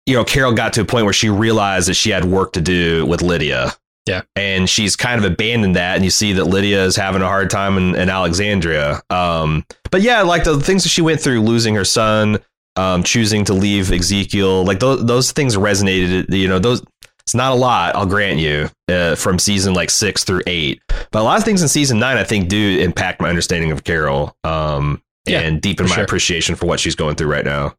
you 0.06 0.14
know 0.14 0.24
Carol 0.24 0.52
got 0.52 0.74
to 0.74 0.82
a 0.82 0.84
point 0.84 1.04
where 1.04 1.14
she 1.14 1.30
realized 1.30 1.88
that 1.88 1.94
she 1.94 2.10
had 2.10 2.26
work 2.26 2.52
to 2.52 2.60
do 2.60 3.06
with 3.06 3.22
Lydia. 3.22 3.72
Yeah. 4.06 4.22
And 4.36 4.68
she's 4.68 4.96
kind 4.96 5.24
of 5.24 5.30
abandoned 5.30 5.76
that. 5.76 5.94
And 5.96 6.04
you 6.04 6.10
see 6.10 6.34
that 6.34 6.44
Lydia 6.44 6.84
is 6.84 6.94
having 6.96 7.22
a 7.22 7.26
hard 7.26 7.48
time 7.48 7.78
in, 7.78 7.94
in 7.94 8.10
Alexandria. 8.10 9.00
Um, 9.08 9.64
but 9.90 10.02
yeah, 10.02 10.22
like 10.22 10.44
the 10.44 10.60
things 10.60 10.82
that 10.82 10.90
she 10.90 11.00
went 11.02 11.20
through, 11.20 11.40
losing 11.40 11.74
her 11.74 11.84
son, 11.86 12.38
um, 12.76 13.02
choosing 13.02 13.44
to 13.46 13.54
leave 13.54 13.90
Ezekiel, 13.90 14.64
like 14.64 14.80
those, 14.80 15.04
those 15.06 15.32
things 15.32 15.56
resonated. 15.56 16.30
You 16.34 16.48
know, 16.48 16.58
those, 16.58 16.82
it's 17.20 17.34
not 17.34 17.52
a 17.52 17.54
lot, 17.54 17.96
I'll 17.96 18.04
grant 18.04 18.38
you, 18.38 18.68
uh, 18.90 19.14
from 19.14 19.38
season 19.38 19.72
like 19.72 19.88
six 19.88 20.24
through 20.24 20.42
eight. 20.46 20.82
But 21.10 21.20
a 21.20 21.22
lot 21.22 21.38
of 21.38 21.44
things 21.44 21.62
in 21.62 21.68
season 21.68 21.98
nine, 21.98 22.18
I 22.18 22.24
think, 22.24 22.48
do 22.50 22.78
impact 22.80 23.22
my 23.22 23.30
understanding 23.30 23.70
of 23.70 23.84
Carol 23.84 24.36
um, 24.44 25.00
Yeah, 25.24 25.40
and 25.40 25.62
deepen 25.62 25.88
my 25.88 25.94
sure. 25.94 26.04
appreciation 26.04 26.54
for 26.56 26.66
what 26.66 26.78
she's 26.80 26.94
going 26.94 27.16
through 27.16 27.28
right 27.28 27.44
now. 27.46 27.74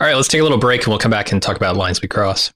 All 0.00 0.08
right, 0.08 0.16
let's 0.16 0.26
take 0.26 0.40
a 0.40 0.42
little 0.42 0.58
break 0.58 0.80
and 0.80 0.88
we'll 0.88 0.98
come 0.98 1.12
back 1.12 1.30
and 1.30 1.40
talk 1.40 1.56
about 1.56 1.76
lines 1.76 2.02
we 2.02 2.08
cross. 2.08 2.52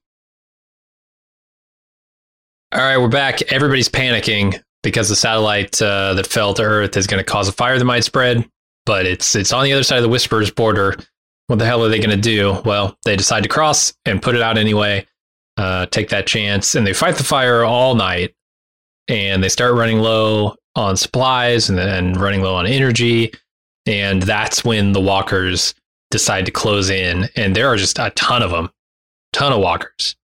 All 2.77 2.83
right, 2.83 2.99
we're 2.99 3.09
back. 3.09 3.41
Everybody's 3.51 3.89
panicking 3.89 4.63
because 4.83 5.09
the 5.09 5.17
satellite 5.17 5.81
uh, 5.81 6.13
that 6.13 6.27
fell 6.27 6.53
to 6.53 6.63
Earth 6.63 6.95
is 6.99 7.07
going 7.07 7.25
to 7.25 7.25
cause 7.25 7.49
a 7.49 7.53
fire 7.53 7.79
that 7.79 7.85
might 7.87 8.05
spread, 8.05 8.47
but 8.85 9.07
it's 9.07 9.35
it's 9.35 9.51
on 9.51 9.65
the 9.65 9.73
other 9.73 9.83
side 9.83 9.97
of 9.97 10.03
the 10.03 10.11
Whispers 10.11 10.51
border. 10.51 10.95
What 11.47 11.59
the 11.59 11.65
hell 11.65 11.83
are 11.83 11.89
they 11.89 12.01
going 12.01 12.11
to 12.11 12.19
do? 12.19 12.61
Well, 12.67 12.99
they 13.07 13.17
decide 13.17 13.45
to 13.45 13.49
cross 13.49 13.95
and 14.05 14.21
put 14.21 14.35
it 14.35 14.43
out 14.43 14.59
anyway. 14.59 15.07
Uh, 15.57 15.87
take 15.87 16.11
that 16.11 16.27
chance, 16.27 16.75
and 16.75 16.87
they 16.87 16.93
fight 16.93 17.15
the 17.15 17.25
fire 17.25 17.65
all 17.65 17.95
night. 17.95 18.35
And 19.09 19.43
they 19.43 19.49
start 19.49 19.73
running 19.73 20.01
low 20.01 20.55
on 20.75 20.99
supplies 20.99 21.71
and 21.71 21.79
then 21.79 22.13
running 22.13 22.43
low 22.43 22.57
on 22.57 22.67
energy, 22.67 23.33
and 23.87 24.21
that's 24.21 24.67
when 24.67 24.93
the 24.93 25.01
walkers 25.01 25.75
decide 26.11 26.45
to 26.45 26.53
close 26.53 26.91
in, 26.91 27.31
and 27.37 27.57
there 27.57 27.69
are 27.69 27.77
just 27.77 27.99
a 27.99 28.11
ton 28.17 28.43
of 28.43 28.51
them, 28.51 28.69
ton 29.33 29.55
of 29.55 29.61
walkers. 29.61 30.15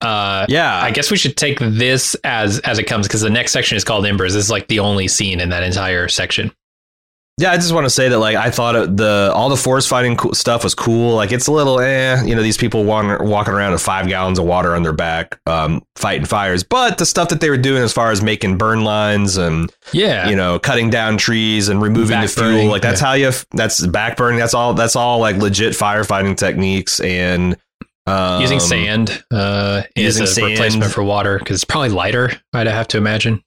Uh, 0.00 0.46
Yeah. 0.48 0.80
I 0.82 0.90
guess 0.90 1.10
we 1.10 1.16
should 1.16 1.36
take 1.36 1.58
this 1.58 2.14
as 2.24 2.58
as 2.60 2.78
it 2.78 2.84
comes 2.84 3.06
because 3.08 3.20
the 3.22 3.30
next 3.30 3.52
section 3.52 3.76
is 3.76 3.84
called 3.84 4.06
Embers. 4.06 4.34
This 4.34 4.44
is 4.44 4.50
like 4.50 4.68
the 4.68 4.80
only 4.80 5.08
scene 5.08 5.40
in 5.40 5.48
that 5.50 5.62
entire 5.62 6.08
section. 6.08 6.52
Yeah, 7.40 7.52
I 7.52 7.56
just 7.56 7.72
want 7.72 7.84
to 7.86 7.90
say 7.90 8.08
that 8.08 8.18
like 8.18 8.34
I 8.36 8.50
thought 8.50 8.96
the 8.96 9.30
all 9.32 9.48
the 9.48 9.56
forest 9.56 9.88
fighting 9.88 10.16
co- 10.16 10.32
stuff 10.32 10.64
was 10.64 10.74
cool. 10.74 11.14
Like 11.14 11.30
it's 11.30 11.46
a 11.46 11.52
little 11.52 11.78
eh, 11.78 12.20
you 12.24 12.34
know, 12.34 12.42
these 12.42 12.56
people 12.56 12.82
wander, 12.82 13.22
walking 13.22 13.54
around 13.54 13.70
with 13.70 13.80
five 13.80 14.08
gallons 14.08 14.40
of 14.40 14.44
water 14.44 14.74
on 14.74 14.82
their 14.82 14.92
back, 14.92 15.38
um, 15.46 15.84
fighting 15.94 16.24
fires. 16.26 16.64
But 16.64 16.98
the 16.98 17.06
stuff 17.06 17.28
that 17.28 17.40
they 17.40 17.48
were 17.48 17.56
doing 17.56 17.80
as 17.84 17.92
far 17.92 18.10
as 18.10 18.22
making 18.22 18.58
burn 18.58 18.82
lines 18.82 19.36
and 19.36 19.72
Yeah, 19.92 20.28
you 20.28 20.34
know 20.34 20.58
cutting 20.58 20.90
down 20.90 21.16
trees 21.16 21.68
and 21.68 21.80
removing 21.80 22.20
the 22.20 22.26
fuel, 22.26 22.48
burning, 22.50 22.70
like 22.70 22.82
that's 22.82 23.00
yeah. 23.00 23.06
how 23.06 23.12
you 23.12 23.30
that's 23.52 23.86
back 23.86 24.16
burning. 24.16 24.40
That's 24.40 24.54
all. 24.54 24.74
That's 24.74 24.96
all 24.96 25.20
like 25.20 25.36
legit 25.36 25.74
firefighting 25.74 26.36
techniques 26.36 26.98
and 26.98 27.56
um, 28.08 28.40
using 28.40 28.60
sand 28.60 29.22
uh, 29.30 29.82
is 29.96 30.18
a 30.20 30.26
sand. 30.26 30.50
replacement 30.52 30.92
for 30.92 31.02
water 31.02 31.38
because 31.38 31.56
it's 31.56 31.64
probably 31.64 31.90
lighter. 31.90 32.30
I'd 32.52 32.66
have 32.66 32.88
to 32.88 32.98
imagine. 32.98 33.42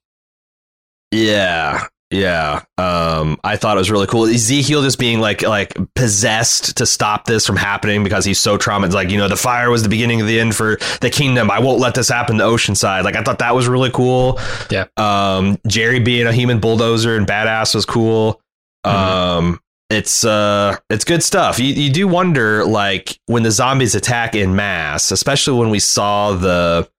Yeah. 1.11 1.87
Yeah. 2.09 2.63
Um, 2.77 3.39
I 3.43 3.55
thought 3.55 3.77
it 3.77 3.79
was 3.79 3.89
really 3.89 4.05
cool. 4.07 4.25
Ezekiel 4.25 4.81
just 4.81 4.99
being 4.99 5.21
like 5.21 5.43
like 5.43 5.73
possessed 5.95 6.75
to 6.77 6.85
stop 6.85 7.23
this 7.25 7.47
from 7.47 7.55
happening 7.55 8.03
because 8.03 8.25
he's 8.25 8.39
so 8.39 8.57
traumatized. 8.57 8.91
Like, 8.93 9.09
you 9.09 9.17
know, 9.17 9.29
the 9.29 9.37
fire 9.37 9.69
was 9.69 9.81
the 9.83 9.89
beginning 9.89 10.19
of 10.19 10.27
the 10.27 10.37
end 10.37 10.53
for 10.53 10.77
the 10.99 11.09
kingdom. 11.09 11.49
I 11.49 11.59
won't 11.59 11.79
let 11.79 11.95
this 11.95 12.09
happen 12.09 12.37
to 12.39 12.43
Oceanside. 12.43 13.03
Like 13.05 13.15
I 13.15 13.23
thought 13.23 13.39
that 13.39 13.55
was 13.55 13.67
really 13.69 13.91
cool. 13.91 14.39
Yeah. 14.69 14.87
Um, 14.97 15.57
Jerry 15.67 16.01
being 16.01 16.27
a 16.27 16.33
human 16.33 16.59
bulldozer 16.59 17.15
and 17.15 17.25
badass 17.25 17.73
was 17.73 17.85
cool. 17.85 18.41
Mhm. 18.85 18.91
Um 18.91 19.59
it's 19.91 20.23
uh 20.23 20.77
it's 20.89 21.03
good 21.03 21.21
stuff. 21.21 21.59
You 21.59 21.73
you 21.73 21.91
do 21.91 22.07
wonder 22.07 22.65
like 22.65 23.19
when 23.25 23.43
the 23.43 23.51
zombies 23.51 23.95
attack 23.95 24.35
in 24.35 24.55
mass, 24.55 25.11
especially 25.11 25.59
when 25.59 25.69
we 25.69 25.79
saw 25.79 26.33
the 26.33 26.89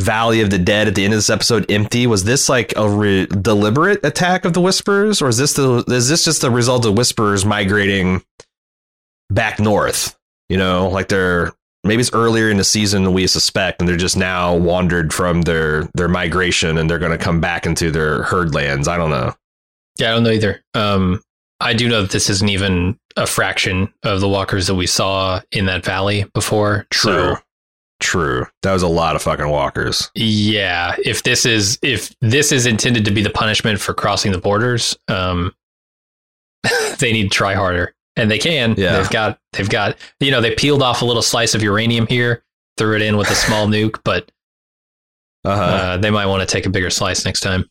Valley 0.00 0.40
of 0.40 0.50
the 0.50 0.58
Dead 0.58 0.88
at 0.88 0.94
the 0.94 1.04
end 1.04 1.12
of 1.12 1.18
this 1.18 1.30
episode 1.30 1.70
empty. 1.70 2.06
Was 2.06 2.24
this 2.24 2.48
like 2.48 2.72
a 2.76 2.88
re- 2.88 3.26
deliberate 3.26 4.04
attack 4.04 4.44
of 4.44 4.54
the 4.54 4.60
Whisperers, 4.60 5.20
or 5.20 5.28
is 5.28 5.36
this 5.36 5.54
the 5.54 5.84
is 5.88 6.08
this 6.08 6.24
just 6.24 6.40
the 6.40 6.50
result 6.50 6.86
of 6.86 6.96
Whisperers 6.96 7.44
migrating 7.44 8.22
back 9.28 9.60
north? 9.60 10.16
You 10.48 10.56
know, 10.56 10.88
like 10.88 11.08
they're 11.08 11.52
maybe 11.84 12.00
it's 12.00 12.12
earlier 12.12 12.50
in 12.50 12.56
the 12.56 12.64
season 12.64 13.04
than 13.04 13.12
we 13.12 13.26
suspect, 13.26 13.80
and 13.80 13.88
they're 13.88 13.96
just 13.96 14.16
now 14.16 14.54
wandered 14.56 15.12
from 15.12 15.42
their 15.42 15.88
their 15.94 16.08
migration, 16.08 16.78
and 16.78 16.88
they're 16.88 16.98
going 16.98 17.16
to 17.16 17.22
come 17.22 17.40
back 17.40 17.66
into 17.66 17.90
their 17.90 18.22
herd 18.22 18.54
lands. 18.54 18.88
I 18.88 18.96
don't 18.96 19.10
know. 19.10 19.34
Yeah, 19.98 20.10
I 20.10 20.12
don't 20.12 20.22
know 20.22 20.30
either. 20.30 20.62
Um, 20.74 21.22
I 21.60 21.74
do 21.74 21.88
know 21.88 22.02
that 22.02 22.10
this 22.10 22.30
isn't 22.30 22.48
even 22.48 22.98
a 23.16 23.26
fraction 23.26 23.92
of 24.02 24.20
the 24.20 24.28
walkers 24.28 24.66
that 24.68 24.74
we 24.76 24.86
saw 24.86 25.40
in 25.52 25.66
that 25.66 25.84
valley 25.84 26.24
before. 26.34 26.86
True. 26.90 27.34
So, 27.34 27.38
True. 28.00 28.46
That 28.62 28.72
was 28.72 28.82
a 28.82 28.88
lot 28.88 29.14
of 29.14 29.20
fucking 29.20 29.48
walkers. 29.48 30.10
yeah, 30.14 30.96
if 31.04 31.22
this 31.22 31.44
is 31.44 31.78
if 31.82 32.14
this 32.22 32.50
is 32.50 32.64
intended 32.64 33.04
to 33.04 33.10
be 33.10 33.22
the 33.22 33.28
punishment 33.28 33.78
for 33.78 33.92
crossing 33.92 34.32
the 34.32 34.38
borders, 34.38 34.96
um, 35.08 35.54
they 36.98 37.12
need 37.12 37.24
to 37.24 37.28
try 37.28 37.52
harder, 37.54 37.94
and 38.16 38.30
they 38.30 38.38
can. 38.38 38.74
Yeah. 38.78 38.96
They've 38.96 39.10
got 39.10 39.38
they've 39.52 39.68
got 39.68 39.96
you 40.18 40.30
know 40.30 40.40
they 40.40 40.54
peeled 40.54 40.82
off 40.82 41.02
a 41.02 41.04
little 41.04 41.20
slice 41.22 41.54
of 41.54 41.62
uranium 41.62 42.06
here, 42.06 42.42
threw 42.78 42.96
it 42.96 43.02
in 43.02 43.18
with 43.18 43.30
a 43.30 43.34
small 43.34 43.66
nuke, 43.74 44.00
but 44.02 44.30
Uh-huh. 45.44 45.62
uh, 45.62 45.96
they 45.98 46.10
might 46.10 46.24
want 46.26 46.40
to 46.40 46.46
take 46.50 46.64
a 46.64 46.70
bigger 46.70 46.88
slice 46.90 47.26
next 47.26 47.40
time. 47.40 47.68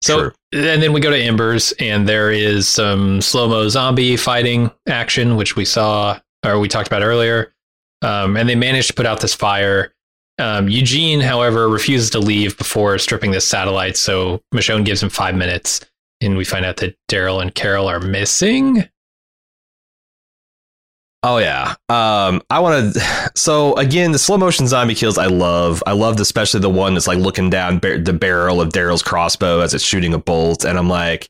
So, 0.00 0.20
True. 0.20 0.32
and 0.52 0.82
then 0.82 0.92
we 0.92 1.00
go 1.00 1.10
to 1.10 1.18
Embers, 1.18 1.72
and 1.80 2.08
there 2.08 2.30
is 2.30 2.68
some 2.68 3.20
slow 3.20 3.48
mo 3.48 3.68
zombie 3.68 4.16
fighting 4.16 4.70
action, 4.86 5.36
which 5.36 5.56
we 5.56 5.64
saw 5.64 6.20
or 6.44 6.58
we 6.58 6.68
talked 6.68 6.86
about 6.86 7.02
earlier. 7.02 7.52
Um, 8.02 8.36
and 8.36 8.48
they 8.48 8.54
managed 8.54 8.88
to 8.88 8.94
put 8.94 9.06
out 9.06 9.20
this 9.20 9.34
fire. 9.34 9.92
Um, 10.38 10.68
Eugene, 10.68 11.20
however, 11.20 11.68
refuses 11.68 12.10
to 12.10 12.20
leave 12.20 12.56
before 12.56 12.96
stripping 12.98 13.32
this 13.32 13.48
satellite. 13.48 13.96
So 13.96 14.40
Michonne 14.54 14.84
gives 14.84 15.02
him 15.02 15.10
five 15.10 15.34
minutes, 15.34 15.80
and 16.20 16.36
we 16.36 16.44
find 16.44 16.64
out 16.64 16.76
that 16.76 16.94
Daryl 17.10 17.42
and 17.42 17.52
Carol 17.54 17.88
are 17.88 17.98
missing. 17.98 18.88
Oh 21.22 21.38
yeah. 21.38 21.74
Um, 21.88 22.42
I 22.50 22.60
want 22.60 22.94
to. 22.94 23.28
So 23.36 23.76
again, 23.76 24.10
the 24.12 24.18
slow 24.18 24.36
motion 24.36 24.66
zombie 24.66 24.94
kills 24.94 25.16
I 25.16 25.26
love. 25.26 25.82
I 25.86 25.92
loved 25.92 26.18
especially 26.18 26.60
the 26.60 26.70
one 26.70 26.94
that's 26.94 27.06
like 27.06 27.18
looking 27.18 27.50
down 27.50 27.78
bar- 27.78 27.98
the 27.98 28.12
barrel 28.12 28.60
of 28.60 28.70
Daryl's 28.70 29.02
crossbow 29.02 29.60
as 29.60 29.74
it's 29.74 29.84
shooting 29.84 30.12
a 30.12 30.18
bolt, 30.18 30.64
and 30.64 30.76
I'm 30.76 30.88
like, 30.88 31.28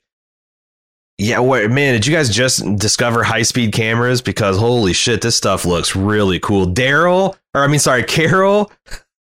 yeah, 1.19 1.41
wait, 1.41 1.71
man, 1.71 1.95
did 1.95 2.07
you 2.07 2.15
guys 2.15 2.35
just 2.35 2.65
discover 2.77 3.23
high 3.25 3.43
speed 3.43 3.73
cameras? 3.73 4.23
Because 4.23 4.57
holy 4.57 4.93
shit, 4.93 5.21
this 5.21 5.37
stuff 5.37 5.65
looks 5.65 5.95
really 5.95 6.39
cool. 6.39 6.67
Daryl, 6.67 7.37
or 7.55 7.63
I 7.63 7.67
mean, 7.67 7.81
sorry, 7.81 8.05
Carol. 8.05 8.73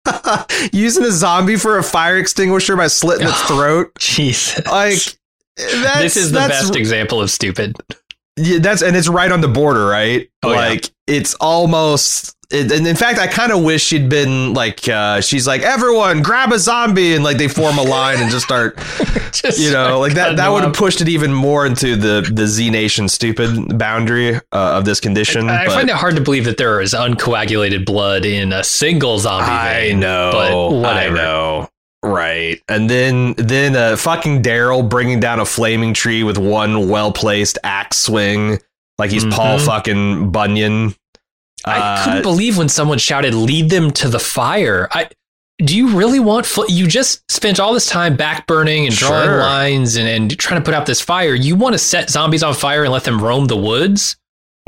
Using 0.72 1.04
a 1.04 1.10
zombie 1.10 1.56
for 1.56 1.78
a 1.78 1.82
fire 1.82 2.18
extinguisher 2.18 2.76
by 2.76 2.86
slitting 2.86 3.26
its 3.26 3.42
throat. 3.48 3.96
Jesus. 3.98 4.64
Like 4.66 4.98
that's, 5.56 5.98
this 6.00 6.16
is 6.16 6.32
the 6.32 6.38
best 6.38 6.76
example 6.76 7.20
of 7.20 7.30
stupid. 7.30 7.76
Yeah, 8.36 8.58
that's 8.58 8.82
and 8.82 8.96
it's 8.96 9.08
right 9.08 9.30
on 9.32 9.40
the 9.40 9.48
border, 9.48 9.86
right? 9.86 10.28
Oh, 10.42 10.50
yeah. 10.52 10.56
like 10.56 10.90
it's 11.06 11.34
almost. 11.34 12.34
It, 12.48 12.70
and 12.70 12.86
in 12.86 12.94
fact, 12.94 13.18
I 13.18 13.26
kind 13.26 13.50
of 13.50 13.64
wish 13.64 13.82
she'd 13.82 14.08
been 14.08 14.54
like, 14.54 14.88
uh, 14.88 15.20
she's 15.20 15.48
like, 15.48 15.62
everyone 15.62 16.22
grab 16.22 16.52
a 16.52 16.60
zombie, 16.60 17.14
and 17.14 17.24
like 17.24 17.38
they 17.38 17.48
form 17.48 17.76
a 17.76 17.82
line 17.82 18.20
and 18.22 18.30
just 18.30 18.44
start, 18.44 18.76
Just 19.32 19.58
you 19.58 19.72
know, 19.72 19.98
like 19.98 20.14
that. 20.14 20.36
That 20.36 20.50
would 20.52 20.62
have 20.62 20.72
pushed 20.72 21.00
it 21.00 21.08
even 21.08 21.32
more 21.32 21.66
into 21.66 21.96
the 21.96 22.28
the 22.32 22.46
Z 22.46 22.70
Nation 22.70 23.08
stupid 23.08 23.76
boundary 23.76 24.36
uh, 24.36 24.40
of 24.52 24.84
this 24.84 25.00
condition. 25.00 25.48
I 25.50 25.64
but 25.66 25.74
find 25.74 25.90
it 25.90 25.96
hard 25.96 26.14
to 26.16 26.22
believe 26.22 26.44
that 26.44 26.56
there 26.56 26.80
is 26.80 26.94
uncoagulated 26.94 27.84
blood 27.84 28.24
in 28.24 28.52
a 28.52 28.62
single 28.62 29.18
zombie 29.18 29.50
I 29.50 29.74
vein. 29.88 30.00
know, 30.00 30.30
but 30.32 30.52
I 30.52 30.54
whatever. 30.54 31.16
know. 31.16 31.68
Right, 32.04 32.60
and 32.68 32.88
then 32.88 33.34
then 33.36 33.74
uh, 33.74 33.96
fucking 33.96 34.42
Daryl 34.42 34.88
bringing 34.88 35.18
down 35.18 35.40
a 35.40 35.44
flaming 35.44 35.92
tree 35.94 36.22
with 36.22 36.38
one 36.38 36.88
well 36.88 37.10
placed 37.12 37.58
axe 37.64 37.96
swing, 37.98 38.58
like 38.98 39.10
he's 39.10 39.24
Paul 39.24 39.58
Mhm. 39.58 39.66
fucking 39.66 40.30
Bunyan. 40.30 40.94
I 41.64 41.78
Uh, 41.78 42.04
couldn't 42.04 42.22
believe 42.22 42.58
when 42.58 42.68
someone 42.68 42.98
shouted, 42.98 43.34
"Lead 43.34 43.70
them 43.70 43.90
to 43.92 44.08
the 44.08 44.20
fire." 44.20 44.88
I 44.92 45.08
do 45.58 45.74
you 45.76 45.88
really 45.96 46.20
want? 46.20 46.44
Fl- 46.46 46.66
you 46.68 46.86
just 46.86 47.22
spent 47.32 47.58
all 47.58 47.72
this 47.72 47.86
time 47.86 48.14
back 48.14 48.46
burning 48.46 48.86
and 48.86 48.94
drawing 48.94 49.24
Sure. 49.24 49.38
lines 49.40 49.96
and, 49.96 50.06
and 50.06 50.38
trying 50.38 50.60
to 50.60 50.64
put 50.64 50.74
out 50.74 50.84
this 50.86 51.00
fire. 51.00 51.34
You 51.34 51.56
want 51.56 51.72
to 51.72 51.78
set 51.78 52.10
zombies 52.10 52.42
on 52.42 52.52
fire 52.54 52.84
and 52.84 52.92
let 52.92 53.04
them 53.04 53.20
roam 53.24 53.46
the 53.46 53.56
woods? 53.56 54.16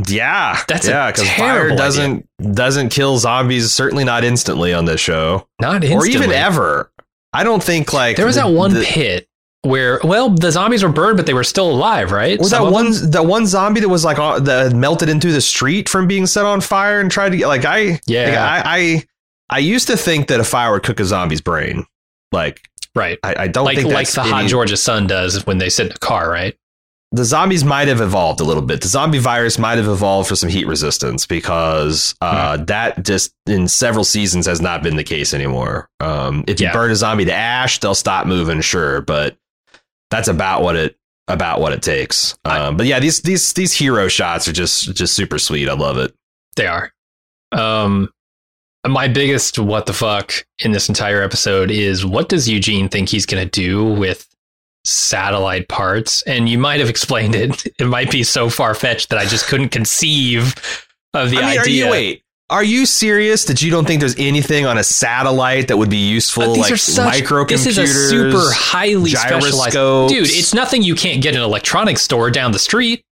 Yeah, 0.09 0.59
That's 0.66 0.89
yeah, 0.89 1.11
because 1.12 1.29
fire 1.31 1.76
doesn't 1.76 2.26
doesn't 2.55 2.89
kill 2.89 3.18
zombies. 3.18 3.70
Certainly 3.70 4.05
not 4.05 4.24
instantly 4.24 4.72
on 4.72 4.87
this 4.87 5.01
show, 5.01 5.47
Not 5.61 5.85
or 5.85 6.07
even 6.07 6.33
ever. 6.33 6.91
I 7.33 7.45
don't 7.45 7.62
think 7.62 7.93
like 7.93 8.16
There 8.16 8.26
was 8.26 8.37
the- 8.37 8.43
that 8.43 8.49
one 8.51 8.74
the- 8.74 8.85
pit 8.85 9.26
where 9.62 10.01
well 10.05 10.31
the 10.31 10.53
zombies 10.53 10.85
were 10.85 10.89
burned 10.89 11.16
but 11.16 11.26
they 11.26 11.35
were 11.35 11.45
still 11.45 11.68
alive, 11.70 12.12
right? 12.12 12.39
Was 12.39 12.51
Some 12.51 12.64
that 12.66 12.70
one 12.72 12.93
them? 12.93 13.11
that 13.11 13.26
one 13.26 13.47
zombie 13.47 13.81
that 13.81 13.89
was 13.89 14.05
like 14.05 14.18
uh, 14.18 14.39
that 14.41 14.72
melted 14.72 15.09
into 15.09 15.33
the 15.33 15.41
street 15.41 15.89
from 15.89 16.07
being 16.07 16.26
set 16.26 16.45
on 16.45 16.61
fire 16.61 17.01
and 17.01 17.11
tried 17.11 17.31
to 17.31 17.37
get 17.37 17.49
like 17.49 17.64
I 17.64 18.01
Yeah. 18.07 18.26
like, 18.26 18.39
I, 18.39 18.62
I 18.66 19.05
I 19.51 19.59
used 19.59 19.89
to 19.89 19.97
think 19.97 20.29
that 20.29 20.39
a 20.41 20.45
fire 20.45 20.72
would 20.72 20.83
cook 20.85 21.01
a 21.01 21.05
zombie's 21.05 21.41
brain. 21.41 21.85
Like 22.33 22.61
Right. 22.95 23.18
I, 23.22 23.35
I 23.45 23.47
don't 23.49 23.64
Like 23.64 23.76
think 23.79 23.93
like 23.93 24.11
the 24.11 24.22
hot 24.22 24.41
any- 24.41 24.49
Georgia 24.49 24.76
sun 24.76 25.07
does 25.07 25.45
when 25.47 25.59
they 25.59 25.68
sit 25.70 25.87
in 25.87 25.93
a 25.93 25.99
car, 25.99 26.31
right? 26.31 26.57
The 27.11 27.24
zombies 27.24 27.64
might 27.64 27.88
have 27.88 28.00
evolved 28.02 28.40
a 28.40 28.44
little 28.44 28.62
bit. 28.62 28.82
The 28.82 28.88
zombie 28.88 29.18
virus 29.18 29.59
might 29.59 29.78
have 29.78 29.88
evolved 29.88 30.28
for 30.28 30.36
some 30.36 30.50
heat 30.50 30.66
resistance 30.66 31.26
because 31.26 32.14
uh, 32.20 32.59
Hmm. 32.59 32.64
that 32.64 33.02
just 33.04 33.32
in 33.46 33.66
several 33.68 34.04
seasons 34.04 34.44
has 34.46 34.61
not 34.61 34.82
been 34.82 34.96
the 34.96 35.04
case 35.04 35.32
anymore. 35.32 35.88
Um, 36.00 36.44
if 36.46 36.61
you 36.61 36.66
Yeah. 36.66 36.72
burn 36.74 36.90
a 36.90 36.96
zombie 36.96 37.24
to 37.24 37.32
ash, 37.34 37.78
they'll 37.80 37.94
stop 37.94 38.26
moving, 38.26 38.61
sure, 38.61 39.00
but 39.00 39.36
that's 40.11 40.28
about 40.28 40.62
what 40.62 40.76
it 40.76 40.96
about 41.28 41.61
what 41.61 41.72
it 41.72 41.82
takes. 41.82 42.36
Um, 42.44 42.76
but 42.76 42.86
yeah, 42.86 43.00
these 43.00 43.20
these 43.22 43.52
these 43.54 43.72
hero 43.72 44.09
shots 44.09 44.46
are 44.48 44.52
just 44.52 44.94
just 44.94 45.14
super 45.14 45.38
sweet. 45.38 45.68
I 45.68 45.74
love 45.74 45.96
it. 45.98 46.14
They 46.56 46.66
are. 46.66 46.92
Um, 47.52 48.11
my 48.86 49.09
biggest 49.09 49.59
what 49.59 49.86
the 49.86 49.92
fuck 49.94 50.32
in 50.61 50.72
this 50.72 50.88
entire 50.88 51.22
episode 51.22 51.70
is 51.70 52.04
what 52.06 52.28
does 52.28 52.48
Eugene 52.48 52.88
think 52.88 53.09
he's 53.09 53.26
going 53.26 53.42
to 53.42 53.50
do 53.50 53.84
with 53.84 54.28
satellite 54.89 55.68
parts? 55.68 56.22
And 56.22 56.49
you 56.49 56.59
might 56.59 56.80
have 56.80 56.89
explained 56.89 57.34
it. 57.34 57.66
It 57.78 57.86
might 57.86 58.11
be 58.11 58.24
so 58.24 58.51
far 58.51 58.74
fetched 58.74 59.11
that 59.11 59.18
I 59.18 59.24
just 59.26 59.47
couldn't 59.47 59.68
conceive 59.68 60.55
of 61.14 61.30
the 61.30 61.39
I 61.39 61.41
mean, 61.51 61.61
idea. 61.61 61.61
are 61.61 61.68
you 61.68 61.91
wait? 61.91 62.22
Are 62.51 62.64
you 62.64 62.86
serious 62.86 63.45
that 63.45 63.61
you 63.61 63.70
don't 63.70 63.84
think 63.86 64.01
there's 64.01 64.18
anything 64.18 64.64
on 64.64 64.78
a 64.78 64.82
satellite 64.84 65.68
that 65.68 65.76
would 65.76 65.91
be 65.91 66.09
useful, 66.09 66.55
these 66.55 66.62
like 66.62 66.72
are 66.72 66.76
such, 66.78 67.14
microcomputers? 67.22 67.49
This 67.64 67.66
is 67.66 67.78
a 67.78 67.86
super 67.86 68.45
highly 68.55 69.11
specialized 69.11 69.74
dude. 69.74 70.26
It's 70.30 70.55
nothing 70.55 70.82
you 70.82 70.95
can't 70.95 71.22
get 71.22 71.34
in 71.34 71.41
an 71.41 71.45
electronics 71.45 72.01
store 72.01 72.30
down 72.30 72.53
the 72.53 72.59
street. 72.59 73.05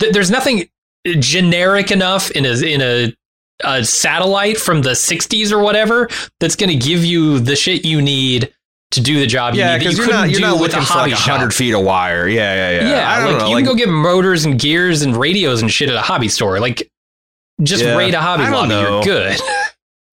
Th- 0.00 0.12
There's 0.12 0.32
nothing 0.32 0.68
generic 1.06 1.92
enough 1.92 2.32
in 2.32 2.44
a 2.44 2.54
in 2.60 2.80
a, 2.80 3.14
a 3.62 3.84
satellite 3.84 4.56
from 4.56 4.82
the 4.82 4.90
'60s 4.90 5.52
or 5.52 5.60
whatever 5.60 6.08
that's 6.40 6.56
going 6.56 6.70
to 6.70 6.86
give 6.88 7.04
you 7.04 7.38
the 7.38 7.54
shit 7.54 7.84
you 7.84 8.02
need 8.02 8.52
to 8.92 9.00
do 9.00 9.18
the 9.18 9.26
job 9.26 9.54
yeah, 9.54 9.74
you 9.74 9.88
need. 9.88 9.98
you 9.98 10.04
you're 10.04 10.12
not 10.12 10.30
you're 10.30 10.40
do 10.40 10.46
not 10.46 10.60
with 10.60 10.74
a 10.74 10.80
hobby 10.80 11.10
like 11.10 11.20
shop. 11.20 11.38
hundred 11.38 11.54
feet 11.54 11.74
of 11.74 11.82
wire. 11.82 12.28
Yeah, 12.28 12.54
yeah, 12.54 12.80
yeah. 12.80 12.90
Yeah, 12.90 13.10
I 13.10 13.20
don't 13.20 13.32
like 13.32 13.40
know. 13.40 13.48
you 13.48 13.54
like, 13.54 13.64
can 13.64 13.72
go 13.72 13.78
get 13.78 13.88
motors 13.88 14.44
and 14.44 14.58
gears 14.58 15.02
and 15.02 15.16
radios 15.16 15.62
and 15.62 15.70
shit 15.70 15.88
at 15.88 15.94
a 15.94 16.00
hobby 16.00 16.28
store. 16.28 16.60
Like, 16.60 16.90
just 17.62 17.84
Yeah, 17.84 17.96
raid 17.96 18.14
a 18.14 18.20
hobby 18.20 18.44
I 18.44 18.50
don't. 18.50 18.70
You're 18.70 19.02
good. 19.02 19.40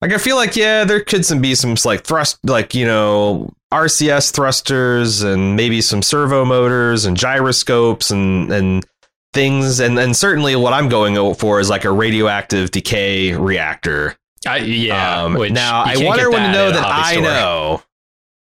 Like 0.02 0.14
I 0.14 0.18
feel 0.18 0.36
like 0.36 0.56
yeah, 0.56 0.84
there 0.84 1.00
could 1.00 1.26
some 1.26 1.42
be 1.42 1.54
some 1.54 1.74
like 1.84 2.04
thrust, 2.04 2.38
like 2.44 2.74
you 2.74 2.86
know 2.86 3.52
RCS 3.70 4.32
thrusters 4.32 5.22
and 5.22 5.56
maybe 5.56 5.82
some 5.82 6.02
servo 6.02 6.44
motors 6.44 7.04
and 7.04 7.16
gyroscopes 7.16 8.10
and 8.10 8.50
and 8.50 8.86
things, 9.34 9.78
and 9.78 9.98
and 9.98 10.16
certainly 10.16 10.56
what 10.56 10.72
I'm 10.72 10.88
going 10.88 11.34
for 11.34 11.60
is 11.60 11.68
like 11.68 11.84
a 11.84 11.92
radioactive 11.92 12.70
decay 12.70 13.34
reactor. 13.34 14.16
I, 14.46 14.58
yeah. 14.58 15.24
Um, 15.24 15.34
now 15.52 15.82
I 15.82 16.02
want 16.02 16.18
everyone 16.18 16.44
to 16.44 16.52
know 16.52 16.72
that 16.72 16.82
I 16.82 17.20
know. 17.20 17.82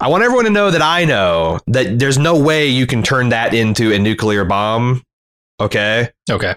I 0.01 0.07
want 0.07 0.23
everyone 0.23 0.45
to 0.45 0.49
know 0.49 0.71
that 0.71 0.81
I 0.81 1.05
know 1.05 1.59
that 1.67 1.99
there's 1.99 2.17
no 2.17 2.35
way 2.39 2.65
you 2.65 2.87
can 2.87 3.03
turn 3.03 3.29
that 3.29 3.53
into 3.53 3.93
a 3.93 3.99
nuclear 3.99 4.43
bomb. 4.43 5.03
Okay. 5.59 6.09
Okay. 6.27 6.55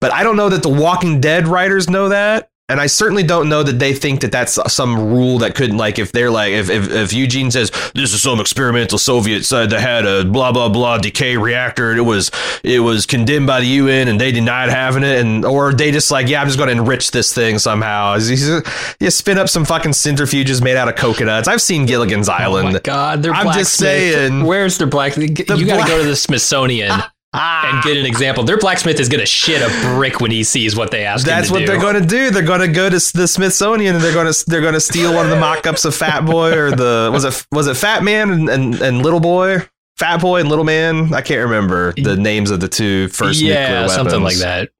but 0.00 0.12
I 0.12 0.24
don't 0.24 0.36
know 0.36 0.48
that 0.48 0.64
the 0.64 0.68
Walking 0.68 1.20
Dead 1.20 1.46
writers 1.46 1.88
know 1.88 2.08
that. 2.08 2.50
And 2.70 2.78
I 2.82 2.86
certainly 2.86 3.22
don't 3.22 3.48
know 3.48 3.62
that 3.62 3.78
they 3.78 3.94
think 3.94 4.20
that 4.20 4.30
that's 4.30 4.58
some 4.70 5.10
rule 5.10 5.38
that 5.38 5.54
couldn't, 5.54 5.78
like, 5.78 5.98
if 5.98 6.12
they're 6.12 6.30
like, 6.30 6.52
if, 6.52 6.68
if, 6.68 6.90
if 6.90 7.12
Eugene 7.14 7.50
says, 7.50 7.70
this 7.94 8.12
is 8.12 8.20
some 8.20 8.40
experimental 8.40 8.98
Soviet 8.98 9.46
side 9.46 9.70
that 9.70 9.80
had 9.80 10.04
a 10.04 10.22
blah, 10.26 10.52
blah, 10.52 10.68
blah 10.68 10.98
decay 10.98 11.38
reactor 11.38 11.88
and 11.90 11.98
it 11.98 12.02
was, 12.02 12.30
it 12.62 12.80
was 12.80 13.06
condemned 13.06 13.46
by 13.46 13.60
the 13.60 13.66
UN 13.66 14.08
and 14.08 14.20
they 14.20 14.32
denied 14.32 14.68
having 14.68 15.02
it. 15.02 15.18
And, 15.18 15.46
or 15.46 15.72
they 15.72 15.90
just 15.90 16.10
like, 16.10 16.28
yeah, 16.28 16.42
I'm 16.42 16.46
just 16.46 16.58
going 16.58 16.68
to 16.68 16.74
enrich 16.78 17.10
this 17.10 17.32
thing 17.32 17.58
somehow. 17.58 18.16
You 18.18 19.10
spin 19.10 19.38
up 19.38 19.48
some 19.48 19.64
fucking 19.64 19.92
centrifuges 19.92 20.62
made 20.62 20.76
out 20.76 20.88
of 20.88 20.96
coconuts. 20.96 21.48
I've 21.48 21.62
seen 21.62 21.86
Gilligan's 21.86 22.28
Oh 22.28 22.32
my 22.32 22.38
Island. 22.44 22.82
God, 22.82 23.22
they're 23.22 23.32
I'm 23.32 23.54
just 23.54 23.78
saying. 23.78 24.44
Where's 24.44 24.76
their 24.76 24.86
black? 24.86 25.16
you 25.16 25.28
got 25.28 25.56
to 25.56 25.64
go 25.88 26.02
to 26.02 26.06
the 26.06 26.16
Smithsonian 26.16 26.92
Ah. 27.34 27.74
and 27.74 27.84
get 27.84 27.96
an 27.96 28.06
example. 28.06 28.42
Their 28.42 28.56
blacksmith 28.56 28.98
is 28.98 29.08
going 29.08 29.20
to 29.20 29.26
shit 29.26 29.60
a 29.60 29.68
brick 29.94 30.20
when 30.20 30.30
he 30.30 30.44
sees 30.44 30.74
what 30.74 30.90
they 30.90 31.04
ask 31.04 31.26
That's 31.26 31.50
what 31.50 31.60
to 31.60 31.66
they're 31.66 31.80
going 31.80 32.00
to 32.00 32.06
do. 32.06 32.30
They're 32.30 32.42
going 32.42 32.60
to 32.60 32.68
go 32.68 32.88
to 32.88 32.96
the 32.96 33.28
Smithsonian 33.28 33.96
and 33.96 34.02
they're 34.04 34.14
going 34.14 34.32
to 34.32 34.44
they're 34.46 34.62
going 34.62 34.74
to 34.74 34.80
steal 34.80 35.14
one 35.14 35.26
of 35.26 35.30
the 35.30 35.38
mock-ups 35.38 35.84
of 35.84 35.94
Fat 35.94 36.24
Boy 36.24 36.56
or 36.56 36.70
the 36.70 37.10
was 37.12 37.24
it 37.24 37.46
was 37.52 37.66
it 37.66 37.76
Fat 37.76 38.02
Man 38.02 38.30
and, 38.30 38.48
and, 38.48 38.80
and 38.80 39.02
Little 39.02 39.20
Boy, 39.20 39.58
Fat 39.96 40.22
Boy 40.22 40.40
and 40.40 40.48
Little 40.48 40.64
Man. 40.64 41.12
I 41.12 41.20
can't 41.20 41.42
remember 41.42 41.92
the 41.92 42.16
names 42.16 42.50
of 42.50 42.60
the 42.60 42.68
two 42.68 43.08
first 43.08 43.40
nuclear 43.40 43.60
yeah, 43.60 43.80
weapons. 43.82 43.94
something 43.94 44.22
like 44.22 44.36
that. 44.38 44.70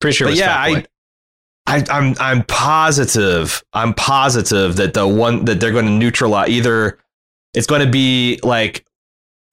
Pretty 0.00 0.16
sure. 0.16 0.28
It 0.28 0.30
was 0.30 0.40
yeah. 0.40 0.56
I, 0.56 0.86
I 1.66 1.84
I'm 1.90 2.14
I'm 2.18 2.44
positive. 2.44 3.62
I'm 3.74 3.92
positive 3.92 4.76
that 4.76 4.94
the 4.94 5.06
one 5.06 5.44
that 5.44 5.60
they're 5.60 5.72
going 5.72 5.86
to 5.86 5.92
neutralize 5.92 6.48
either 6.48 6.98
it's 7.54 7.66
going 7.66 7.84
to 7.84 7.90
be 7.90 8.40
like 8.42 8.84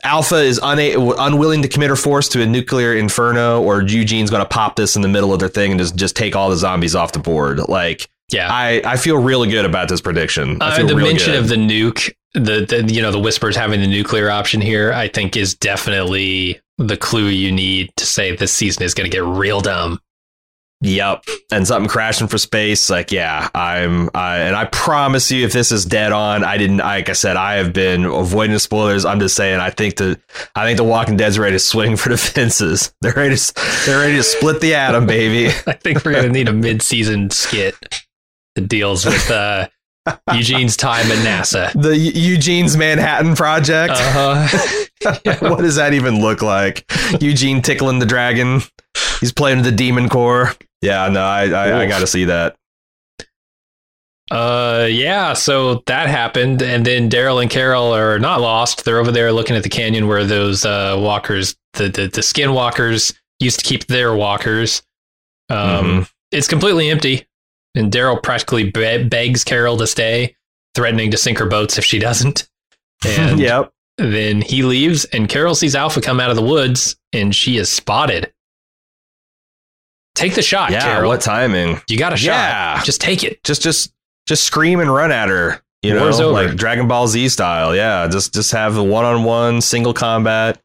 Alpha 0.04 0.36
is 0.36 0.60
una- 0.64 1.16
unwilling 1.20 1.62
to 1.62 1.68
commit 1.68 1.90
her 1.90 1.96
force 1.96 2.28
to 2.30 2.42
a 2.42 2.46
nuclear 2.46 2.96
inferno, 2.96 3.62
or 3.62 3.82
Eugene's 3.82 4.30
going 4.30 4.42
to 4.44 4.48
pop 4.50 4.76
this 4.76 4.96
in 4.96 5.02
the 5.02 5.08
middle 5.08 5.34
of 5.34 5.40
their 5.40 5.50
thing 5.50 5.72
and 5.72 5.80
just 5.80 5.96
just 5.96 6.16
take 6.16 6.36
all 6.36 6.50
the 6.50 6.58
zombies 6.58 6.96
off 6.96 7.12
the 7.12 7.20
board. 7.20 7.60
Like 7.70 8.10
yeah. 8.32 8.48
I, 8.52 8.82
I 8.86 8.98
feel 8.98 9.18
really 9.18 9.50
good 9.50 9.66
about 9.66 9.90
this 9.90 10.02
prediction. 10.02 10.58
I 10.62 10.82
Uh, 10.82 10.86
the 10.86 10.96
mention 10.96 11.34
good. 11.34 11.40
of 11.40 11.50
the 11.50 11.56
nuke, 11.56 12.14
the, 12.34 12.66
the 12.66 12.92
you 12.94 13.02
know 13.02 13.12
the 13.12 13.20
whispers 13.20 13.56
having 13.56 13.82
the 13.82 13.88
nuclear 13.88 14.30
option 14.30 14.62
here, 14.62 14.94
I 14.94 15.08
think 15.08 15.36
is 15.36 15.54
definitely 15.56 16.60
the 16.78 16.98
clue 16.98 17.28
you 17.28 17.52
need 17.52 17.92
to 17.98 18.06
say 18.06 18.36
this 18.36 18.52
season 18.54 18.84
is 18.84 18.94
going 18.94 19.10
to 19.10 19.16
get 19.16 19.24
real 19.24 19.62
dumb. 19.62 20.00
Yep. 20.82 21.26
And 21.52 21.68
something 21.68 21.90
crashing 21.90 22.28
for 22.28 22.38
space. 22.38 22.90
Like, 22.90 23.12
yeah, 23.12 23.50
I'm, 23.54 24.10
I, 24.16 24.40
and 24.40 24.56
I 24.56 24.66
promise 24.66 25.32
you, 25.32 25.46
if 25.46 25.54
this 25.54 25.72
is 25.72 25.86
dead 25.86 26.12
on, 26.12 26.44
I 26.44 26.58
didn't, 26.58 26.78
like 26.78 27.08
I 27.08 27.14
said, 27.14 27.38
I 27.38 27.56
have 27.56 27.72
been 27.72 28.06
avoiding 28.06 28.58
spoilers. 28.58 29.06
I'm 29.06 29.20
just 29.20 29.36
saying, 29.36 29.60
I 29.60 29.70
think 29.70 29.98
the, 29.98 30.20
I 30.56 30.66
think 30.66 30.78
the 30.78 30.84
Walking 30.84 31.18
Dead's 31.18 31.38
ready 31.38 31.56
to 31.56 31.60
swing 31.60 31.98
for 31.98 32.10
the 32.10 32.18
fences. 32.18 32.94
They're 33.02 33.14
ready 33.14 33.36
to, 33.36 33.54
they're 33.86 34.00
ready 34.00 34.16
to 34.16 34.24
split 34.24 34.60
the 34.60 34.74
atom, 34.74 35.06
baby. 35.06 35.48
I 35.68 35.74
think 35.74 36.04
we're 36.04 36.14
going 36.14 36.26
to 36.26 36.32
need 36.32 36.48
a 36.48 36.54
mid-season 36.54 37.30
skit 37.30 37.76
that 38.56 38.68
deals 38.68 39.06
with 39.06 39.30
uh, 39.30 39.68
Eugene's 40.34 40.78
time 40.78 41.06
at 41.12 41.18
NASA. 41.20 41.80
The 41.80 41.98
Eugene's 41.98 42.76
Manhattan 42.76 43.36
Project. 43.36 43.94
Uh-huh. 43.94 44.78
what 45.40 45.60
does 45.60 45.76
that 45.76 45.94
even 45.94 46.22
look 46.22 46.42
like? 46.42 46.86
Eugene 47.20 47.62
tickling 47.62 48.00
the 48.00 48.06
dragon. 48.06 48.62
He's 49.20 49.32
playing 49.32 49.64
the 49.64 49.72
demon 49.72 50.10
core. 50.10 50.54
Yeah, 50.82 51.08
no, 51.10 51.22
I, 51.22 51.50
I, 51.50 51.82
I 51.82 51.88
got 51.88 52.00
to 52.00 52.08
see 52.08 52.26
that. 52.26 52.56
Uh, 54.32 54.88
yeah. 54.90 55.34
So 55.34 55.84
that 55.88 56.08
happened, 56.08 56.62
and 56.62 56.86
then 56.86 57.10
Daryl 57.10 57.42
and 57.42 57.52
Carol 57.52 57.94
are 57.94 58.18
not 58.18 58.40
lost. 58.40 58.86
They're 58.86 58.98
over 58.98 59.12
there 59.12 59.32
looking 59.32 59.56
at 59.56 59.64
the 59.64 59.70
canyon 59.70 60.08
where 60.08 60.24
those 60.24 60.66
uh, 60.66 60.96
walkers, 60.98 61.56
the 61.74 61.90
the, 61.90 62.08
the 62.08 62.24
skin 62.24 62.54
walkers, 62.54 63.14
used 63.40 63.60
to 63.60 63.66
keep 63.66 63.88
their 63.88 64.16
walkers. 64.16 64.82
Um, 65.50 66.08
it's 66.32 66.48
completely 66.48 66.90
empty, 66.90 67.28
and 67.76 67.92
Daryl 67.92 68.22
practically 68.22 68.70
be- 68.72 69.04
begs 69.04 69.44
Carol 69.44 69.78
to 69.78 69.88
stay, 69.88 70.36
threatening 70.76 71.12
to 71.12 71.18
sink 71.18 71.38
her 71.40 71.46
boats 71.46 71.78
if 71.78 71.86
she 71.86 72.00
doesn't. 72.00 72.48
And 73.06 73.40
yep. 73.40 73.72
then 73.98 74.42
he 74.42 74.62
leaves, 74.62 75.06
and 75.06 75.28
Carol 75.28 75.56
sees 75.56 75.76
Alpha 75.76 76.02
come 76.02 76.20
out 76.20 76.30
of 76.30 76.36
the 76.36 76.44
woods, 76.44 76.96
and 77.14 77.34
she 77.36 77.58
is 77.58 77.68
spotted. 77.68 78.32
Take 80.14 80.36
the 80.36 80.42
shot, 80.44 80.72
Yeah. 80.72 80.82
Carol. 80.82 81.08
What 81.10 81.22
timing? 81.22 81.82
you 81.90 81.98
got 81.98 82.14
a 82.14 82.18
shot. 82.18 82.26
Yeah. 82.32 82.76
shot. 82.78 82.86
Just 82.86 83.02
take 83.02 83.24
it. 83.24 83.44
just 83.44 83.62
just 83.64 83.92
just 84.28 84.44
scream 84.44 84.80
and 84.80 84.94
run 84.94 85.12
at 85.12 85.30
her 85.30 85.64
you 85.82 85.96
know 85.96 86.08
over. 86.10 86.28
like 86.28 86.56
dragon 86.56 86.88
ball 86.88 87.08
z 87.08 87.28
style 87.28 87.76
yeah 87.76 88.08
just 88.08 88.36
just 88.36 88.52
have 88.52 88.78
a 88.78 88.84
one-on-one 88.84 89.62
single 89.62 89.96
combat 89.96 90.62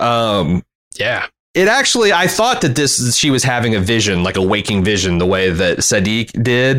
um 0.00 0.64
Yeah. 0.96 1.26
It 1.54 1.68
actually 1.68 2.12
i 2.12 2.26
thought 2.26 2.60
that 2.62 2.74
this 2.74 3.16
she 3.16 3.30
was 3.30 3.44
having 3.44 3.74
a 3.74 3.80
vision 3.80 4.22
like 4.22 4.36
a 4.36 4.42
waking 4.42 4.82
vision 4.84 5.18
the 5.18 5.26
way 5.26 5.50
that 5.50 5.78
Siddiq 5.78 6.42
did 6.42 6.78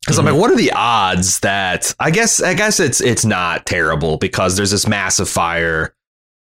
because 0.00 0.18
i'm 0.18 0.24
Mhm. 0.26 0.32
like 0.32 0.40
what 0.40 0.50
are 0.50 0.56
the 0.56 0.72
odds 0.72 1.40
that 1.40 1.94
i 1.98 2.10
guess 2.10 2.42
i 2.42 2.52
guess 2.54 2.80
it's 2.80 3.00
it's 3.00 3.24
not 3.24 3.64
terrible 3.64 4.18
because 4.18 4.56
there's 4.56 4.72
this 4.72 4.86
massive 4.86 5.28
fire 5.28 5.94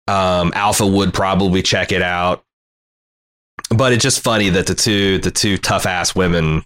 um 0.08 0.52
alpha 0.54 0.86
would 0.86 1.12
probably 1.12 1.62
check 1.62 1.92
it 1.92 2.02
out 2.02 2.44
but 3.68 3.92
it's 3.92 4.02
just 4.02 4.20
funny 4.22 4.48
that 4.48 4.66
the 4.66 4.74
two 4.74 5.18
the 5.18 5.30
two 5.30 5.58
tough 5.58 5.84
ass 5.86 6.14
women 6.14 6.64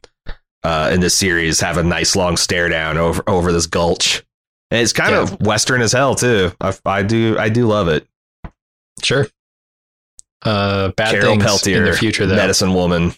uh, 0.64 0.90
in 0.92 0.98
this 1.00 1.14
series 1.14 1.60
have 1.60 1.76
a 1.76 1.82
nice 1.82 2.16
long 2.16 2.36
stare 2.36 2.68
down 2.68 2.98
over 2.98 3.22
over 3.28 3.52
this 3.52 3.66
gulch. 3.66 4.24
And 4.72 4.80
it's 4.80 4.92
kind 4.92 5.12
Yeah. 5.12 5.22
of 5.22 5.40
western 5.40 5.80
as 5.80 5.92
hell 5.92 6.16
too. 6.16 6.50
I, 6.60 6.74
I 6.84 7.02
do 7.04 7.36
I 7.38 7.48
do 7.50 7.68
love 7.68 7.86
it. 7.86 8.04
Sure. 9.00 9.28
Uh, 10.46 10.88
bad 10.96 11.12
Carol 11.12 11.26
things 11.32 11.44
Peltier, 11.44 11.84
in 11.84 11.90
the 11.90 11.96
future, 11.96 12.26
though. 12.26 12.36
medicine 12.36 12.74
woman. 12.74 13.12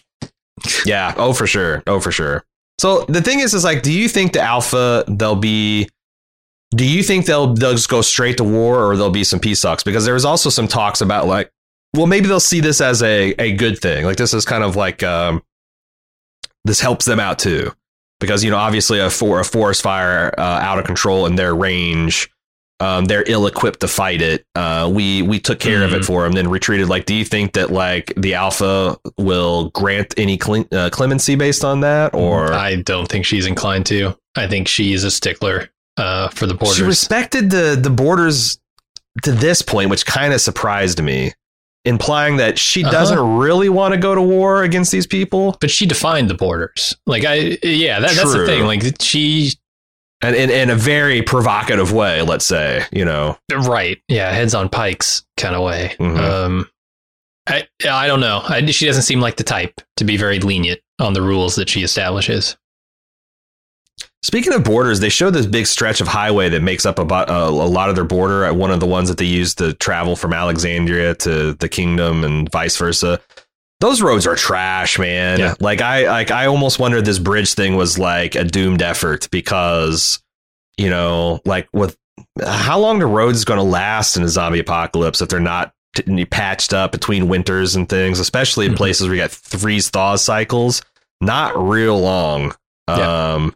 Yeah. 0.85 1.13
Oh, 1.17 1.33
for 1.33 1.47
sure. 1.47 1.83
Oh, 1.87 1.99
for 1.99 2.11
sure. 2.11 2.43
So 2.79 3.05
the 3.05 3.21
thing 3.21 3.39
is, 3.39 3.53
is 3.53 3.63
like, 3.63 3.81
do 3.81 3.91
you 3.91 4.07
think 4.07 4.33
the 4.33 4.41
alpha 4.41 5.03
they'll 5.07 5.35
be 5.35 5.89
Do 6.75 6.85
you 6.85 7.03
think 7.03 7.25
they'll 7.25 7.53
they'll 7.53 7.73
just 7.73 7.89
go 7.89 8.01
straight 8.01 8.37
to 8.37 8.43
war, 8.43 8.83
or 8.85 8.95
there'll 8.95 9.11
be 9.11 9.23
some 9.23 9.39
peace 9.39 9.61
talks? 9.61 9.83
Because 9.83 10.05
there 10.05 10.13
was 10.13 10.25
also 10.25 10.49
some 10.49 10.67
talks 10.67 11.01
about 11.01 11.27
like, 11.27 11.51
well, 11.95 12.07
maybe 12.07 12.27
they'll 12.27 12.39
see 12.39 12.59
this 12.59 12.79
as 12.81 13.01
a 13.01 13.31
a 13.39 13.53
good 13.53 13.79
thing. 13.79 14.05
Like 14.05 14.17
this 14.17 14.33
is 14.33 14.45
kind 14.45 14.63
of 14.63 14.75
like 14.75 15.01
um, 15.03 15.41
this 16.65 16.79
helps 16.79 17.05
them 17.05 17.19
out 17.19 17.39
too, 17.39 17.73
because 18.19 18.43
you 18.43 18.51
know 18.51 18.57
obviously 18.57 18.99
a 18.99 19.09
for 19.09 19.39
a 19.39 19.45
forest 19.45 19.81
fire 19.81 20.33
uh, 20.37 20.41
out 20.41 20.77
of 20.79 20.85
control 20.85 21.25
in 21.25 21.35
their 21.35 21.55
range. 21.55 22.29
Um, 22.81 23.05
they're 23.05 23.25
ill 23.27 23.45
equipped 23.45 23.81
to 23.81 23.87
fight 23.89 24.21
it. 24.21 24.45
Uh, 24.55 24.89
we 24.93 25.21
we 25.21 25.39
took 25.39 25.59
care 25.59 25.83
of 25.83 25.93
it 25.93 26.05
for 26.05 26.23
them, 26.23 26.31
then 26.31 26.47
retreated. 26.49 26.87
Like, 26.87 27.05
do 27.05 27.13
you 27.13 27.25
think 27.25 27.53
that 27.53 27.71
like 27.71 28.13
the 28.15 28.35
alpha 28.35 28.97
will 29.17 29.69
grant 29.71 30.13
any 30.17 30.37
cle- 30.37 30.65
uh, 30.71 30.89
clemency 30.89 31.35
based 31.35 31.65
on 31.65 31.81
that, 31.81 32.13
or 32.13 32.53
I 32.53 32.77
don't 32.77 33.07
think 33.09 33.25
she's 33.25 33.45
inclined 33.45 33.85
to. 33.87 34.17
I 34.37 34.47
think 34.47 34.67
she's 34.69 35.03
a 35.03 35.11
stickler 35.11 35.69
uh, 35.97 36.29
for 36.29 36.45
the 36.45 36.53
borders. 36.53 36.77
she 36.77 36.83
respected 36.83 37.49
the 37.49 37.77
the 37.81 37.89
borders 37.89 38.57
to 39.23 39.31
this 39.33 39.61
point, 39.61 39.89
which 39.89 40.05
kind 40.05 40.31
of 40.33 40.39
surprised 40.39 41.01
me, 41.03 41.33
implying 41.83 42.37
that 42.37 42.57
she 42.57 42.83
Uh-huh. 42.83 42.91
doesn't 42.93 43.19
really 43.37 43.67
want 43.67 43.93
to 43.93 43.99
go 43.99 44.15
to 44.15 44.21
war 44.21 44.63
against 44.63 44.91
these 44.93 45.05
people, 45.07 45.57
but 45.59 45.69
she 45.69 45.85
defined 45.85 46.29
the 46.29 46.33
borders. 46.35 46.95
Like 47.05 47.25
I, 47.25 47.57
yeah, 47.61 47.99
that, 47.99 48.11
that's 48.11 48.31
the 48.33 48.45
thing. 48.45 48.63
Like 48.65 48.83
she, 49.01 49.51
and 50.21 50.35
in, 50.35 50.49
in 50.49 50.69
a 50.69 50.75
very 50.75 51.21
provocative 51.21 51.91
way. 51.91 52.21
Let's 52.21 52.45
say, 52.45 52.85
you 52.91 53.05
know, 53.05 53.37
right? 53.51 54.01
Yeah, 54.07 54.31
heads 54.31 54.53
on 54.53 54.69
pikes 54.69 55.23
kind 55.37 55.55
of 55.55 55.63
way. 55.63 55.95
Mhm. 55.99 56.17
Um, 56.17 56.69
I, 57.47 57.67
I 57.89 58.07
don't 58.07 58.19
know. 58.19 58.41
I, 58.43 58.65
she 58.67 58.85
doesn't 58.85 59.03
seem 59.03 59.21
like 59.21 59.37
the 59.37 59.43
type 59.43 59.81
to 59.97 60.03
be 60.05 60.17
very 60.17 60.39
lenient 60.39 60.81
on 60.99 61.13
the 61.13 61.21
rules 61.21 61.55
that 61.55 61.67
she 61.69 61.81
establishes. 61.83 62.55
Speaking 64.21 64.53
of 64.53 64.65
borders, 64.65 64.99
they 64.99 65.09
show 65.09 65.29
this 65.29 65.45
big 65.45 65.65
stretch 65.65 66.01
of 66.01 66.07
highway 66.07 66.49
that 66.49 66.61
makes 66.61 66.85
up 66.85 66.99
about 66.99 67.29
uh, 67.29 67.47
a 67.47 67.49
lot 67.49 67.89
of 67.89 67.95
their 67.95 68.03
border. 68.03 68.43
At 68.43 68.55
one 68.55 68.69
of 68.69 68.81
the 68.81 68.85
ones 68.85 69.07
that 69.07 69.17
they 69.17 69.25
use 69.25 69.55
to 69.55 69.73
travel 69.73 70.15
from 70.17 70.33
Alexandria 70.33 71.15
to 71.15 71.53
the 71.53 71.69
kingdom 71.69 72.23
and 72.23 72.51
vice 72.51 72.75
versa. 72.77 73.21
Those 73.79 74.01
roads 74.01 74.27
are 74.27 74.35
trash, 74.35 74.99
man. 74.99 75.39
Yeah. 75.39 75.55
Like 75.59 75.81
I 75.81 76.07
like 76.07 76.31
I 76.31 76.47
almost 76.47 76.79
wondered 76.79 77.05
this 77.05 77.19
bridge 77.19 77.53
thing 77.53 77.75
was 77.75 77.97
like 77.97 78.35
a 78.35 78.43
doomed 78.43 78.81
effort 78.81 79.29
because 79.31 80.21
you 80.77 80.89
know, 80.89 81.39
like 81.45 81.67
with 81.73 81.97
how 82.45 82.79
long 82.79 82.99
the 82.99 83.05
roads 83.05 83.45
going 83.45 83.57
to 83.59 83.63
last 83.63 84.17
in 84.17 84.23
a 84.23 84.27
zombie 84.29 84.59
apocalypse 84.59 85.21
if 85.21 85.29
they're 85.29 85.39
not 85.39 85.73
t- 85.95 86.25
patched 86.25 86.73
up 86.73 86.91
between 86.91 87.29
winters 87.29 87.75
and 87.75 87.87
things, 87.87 88.19
especially 88.19 88.65
in 88.65 88.73
Mhm. 88.73 88.77
places 88.77 89.07
where 89.07 89.15
you 89.15 89.21
got 89.21 89.31
freeze 89.31 89.89
thaw 89.89 90.15
cycles. 90.17 90.81
Not 91.21 91.57
real 91.57 91.99
long. 91.99 92.53
Yeah. 92.89 93.33
Um, 93.33 93.55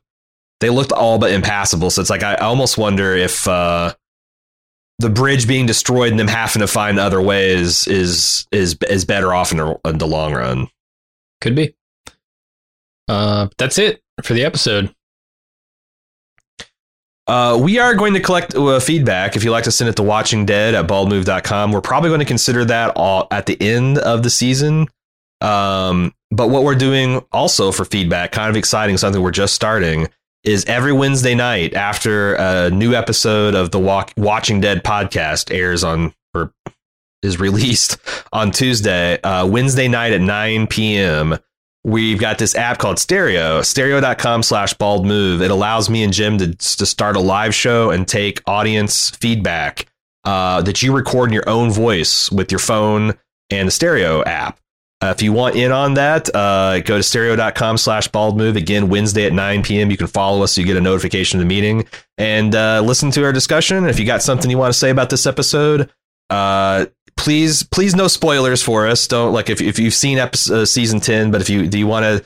they 0.62 0.70
looked 0.70 0.92
all 0.94 1.18
but 1.18 1.32
impassable. 1.32 1.90
So 1.90 2.00
it's 2.02 2.10
like 2.10 2.24
I, 2.24 2.34
I 2.36 2.46
almost 2.46 2.78
wonder 2.78 3.14
if 3.16 3.46
uh, 3.48 3.94
the 5.00 5.10
bridge 5.10 5.48
being 5.48 5.66
destroyed 5.66 6.12
and 6.12 6.20
them 6.20 6.28
having 6.28 6.62
to 6.62 6.68
find 6.68 7.00
other 7.00 7.22
ways 7.22 7.88
is 7.88 8.48
is 8.52 8.78
is 8.88 9.06
better 9.06 9.34
off 9.34 9.52
in 9.52 9.58
the, 9.58 9.80
in 9.86 9.98
the 9.98 10.08
long 10.08 10.34
run. 10.34 10.68
Could 11.42 11.56
be. 11.56 11.76
Uh, 13.08 13.48
that's 13.58 13.78
it 13.78 14.02
for 14.24 14.34
the 14.34 14.46
episode. 14.46 14.94
Uh, 17.26 17.58
we 17.62 17.80
are 17.80 17.96
going 17.96 18.14
to 18.14 18.20
collect 18.20 18.54
uh, 18.54 18.80
feedback. 18.80 19.36
If 19.36 19.44
you'd 19.44 19.52
like 19.52 19.64
to 19.64 19.72
send 19.72 19.90
it 19.90 19.96
to 19.96 20.02
watchingdead 20.02 20.74
at 20.74 20.88
baldmove.com, 20.88 21.72
we're 21.72 21.82
probably 21.82 22.10
going 22.10 22.20
to 22.20 22.26
consider 22.26 22.66
that 22.66 22.94
all 22.96 23.28
at 23.32 23.46
the 23.46 23.62
end 23.62 23.98
of 23.98 24.24
the 24.24 24.30
season. 24.30 24.88
Um, 25.40 26.14
but 26.32 26.50
what 26.50 26.64
we're 26.64 26.76
doing 26.76 27.22
also 27.32 27.72
for 27.72 27.86
feedback, 27.86 28.32
kind 28.32 28.50
of 28.50 28.58
exciting, 28.58 28.98
something 28.98 29.22
we're 29.22 29.32
just 29.32 29.54
starting, 29.54 30.10
is 30.44 30.66
every 30.66 30.92
Wednesday 30.94 31.36
night 31.36 31.74
after 31.74 32.36
a 32.36 32.70
new 32.70 32.94
episode 32.94 33.56
of 33.56 33.72
the 33.72 33.80
Walk- 33.80 34.14
Watching 34.18 34.60
Dead 34.62 34.84
podcast 34.84 35.54
airs 35.54 35.84
on 35.84 36.14
or 36.34 36.54
is 37.22 37.40
released 37.40 37.98
on 38.34 38.52
Tuesday, 38.52 39.20
uh, 39.22 39.46
Wednesday 39.48 39.88
night 39.88 40.12
at 40.14 40.22
9 40.22 40.68
p.m. 40.68 41.38
We've 41.86 42.20
got 42.20 42.38
this 42.38 42.56
app 42.56 42.78
called 42.78 42.98
Stereo, 42.98 43.62
stereo.com 43.62 44.44
slash 44.44 44.74
bald 44.74 45.06
move. 45.06 45.42
It 45.42 45.52
allows 45.52 45.90
me 45.90 46.04
and 46.04 46.14
Jim 46.14 46.38
to, 46.38 46.54
to 46.56 46.86
start 46.86 47.16
a 47.16 47.20
live 47.20 47.54
show 47.54 47.90
and 47.92 48.08
take 48.08 48.42
audience 48.48 49.10
feedback 49.10 49.88
uh, 50.24 50.62
that 50.62 50.82
you 50.82 50.96
record 50.96 51.30
in 51.30 51.34
your 51.34 51.50
own 51.50 51.72
voice 51.72 52.32
with 52.32 52.52
your 52.52 52.60
phone 52.60 53.18
and 53.50 53.68
the 53.68 53.72
stereo 53.72 54.24
app. 54.24 54.60
Uh, 55.04 55.10
if 55.10 55.22
you 55.22 55.34
want 55.34 55.58
in 55.58 55.70
on 55.70 55.96
that, 55.96 56.34
uh, 56.34 56.80
go 56.80 56.96
to 56.96 57.04
stereo.com 57.04 57.78
slash 57.78 58.08
bald 58.08 58.38
move. 58.38 58.56
Again, 58.56 58.88
Wednesday 58.88 59.26
at 59.26 59.34
9 59.34 59.62
p.m. 59.62 59.92
You 59.92 59.98
can 59.98 60.08
follow 60.08 60.44
us 60.44 60.54
so 60.54 60.62
you 60.62 60.68
get 60.68 60.78
a 60.78 60.82
notification 60.82 61.42
of 61.42 61.46
the 61.46 61.50
meeting 61.50 61.86
and 62.18 62.56
uh, 62.56 62.80
listen 62.80 63.12
to 63.12 63.26
our 63.26 63.34
discussion. 63.34 63.84
If 63.86 64.00
you 64.00 64.06
got 64.06 64.22
something 64.22 64.50
you 64.50 64.58
want 64.58 64.72
to 64.72 64.80
say 64.80 64.92
about 64.92 65.10
this 65.10 65.26
episode, 65.26 65.92
uh, 66.30 66.86
please, 67.18 67.64
please 67.64 67.94
no 67.98 68.08
spoilers 68.08 68.64
for 68.64 68.88
us. 68.88 69.06
Don't 69.06 69.34
like 69.34 69.50
if, 69.50 69.60
if 69.60 69.78
you've 69.78 69.94
seen 69.94 70.20
episode, 70.20 70.54
uh, 70.62 70.66
season 70.66 71.02
10, 71.02 71.32
but 71.32 71.42
if 71.42 71.50
you 71.50 71.68
do 71.68 71.78
you 71.78 71.88
want 71.88 72.06
to 72.06 72.24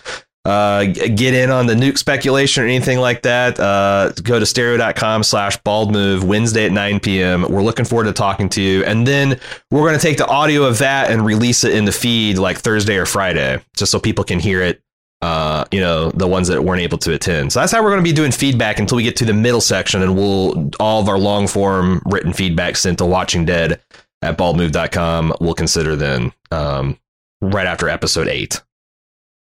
uh, 0.47 0.85
get 0.85 1.33
in 1.33 1.51
on 1.51 1.65
the 1.65 1.73
nuke 1.73 1.97
speculation 1.97 2.63
or 2.63 2.67
anything 2.67 2.99
like 2.99 3.23
that, 3.23 3.59
uh, 3.59 4.13
go 4.23 4.39
to 4.39 4.45
stereo.com 4.45 5.21
slash 5.21 5.57
bald 5.57 5.91
move 5.91 6.23
Wednesday 6.23 6.67
at 6.67 6.71
9 6.71 7.01
p.m. 7.01 7.41
We're 7.49 7.63
looking 7.63 7.83
forward 7.83 8.05
to 8.05 8.13
talking 8.13 8.47
to 8.49 8.61
you. 8.61 8.85
And 8.85 9.05
then 9.05 9.41
we're 9.71 9.81
going 9.81 9.99
to 9.99 10.01
take 10.01 10.17
the 10.17 10.25
audio 10.25 10.63
of 10.63 10.77
that 10.77 11.11
and 11.11 11.25
release 11.25 11.65
it 11.65 11.75
in 11.75 11.83
the 11.83 11.91
feed 11.91 12.37
like 12.37 12.59
Thursday 12.59 12.95
or 12.95 13.05
Friday, 13.05 13.61
just 13.75 13.91
so 13.91 13.99
people 13.99 14.23
can 14.23 14.39
hear 14.39 14.61
it. 14.61 14.81
Uh, 15.21 15.65
you 15.71 15.81
know, 15.81 16.11
the 16.11 16.27
ones 16.27 16.47
that 16.47 16.63
weren't 16.63 16.81
able 16.81 16.99
to 16.99 17.11
attend. 17.11 17.51
So 17.51 17.59
that's 17.59 17.73
how 17.73 17.83
we're 17.83 17.89
going 17.89 18.03
to 18.03 18.09
be 18.09 18.15
doing 18.15 18.31
feedback 18.31 18.79
until 18.79 18.95
we 18.95 19.03
get 19.03 19.17
to 19.17 19.25
the 19.25 19.33
middle 19.33 19.59
section, 19.59 20.01
and 20.01 20.15
we'll 20.15 20.69
all 20.79 21.01
of 21.01 21.09
our 21.09 21.17
long 21.17 21.47
form 21.47 22.01
written 22.05 22.31
feedback 22.31 22.77
sent 22.77 22.99
to 22.99 23.05
Watching 23.05 23.43
Dead 23.43 23.81
at 24.21 24.37
baldmove.com. 24.37 25.33
We'll 25.41 25.55
consider 25.55 25.97
then 25.97 26.31
um, 26.51 26.97
right 27.41 27.67
after 27.67 27.89
episode 27.89 28.29
eight. 28.29 28.61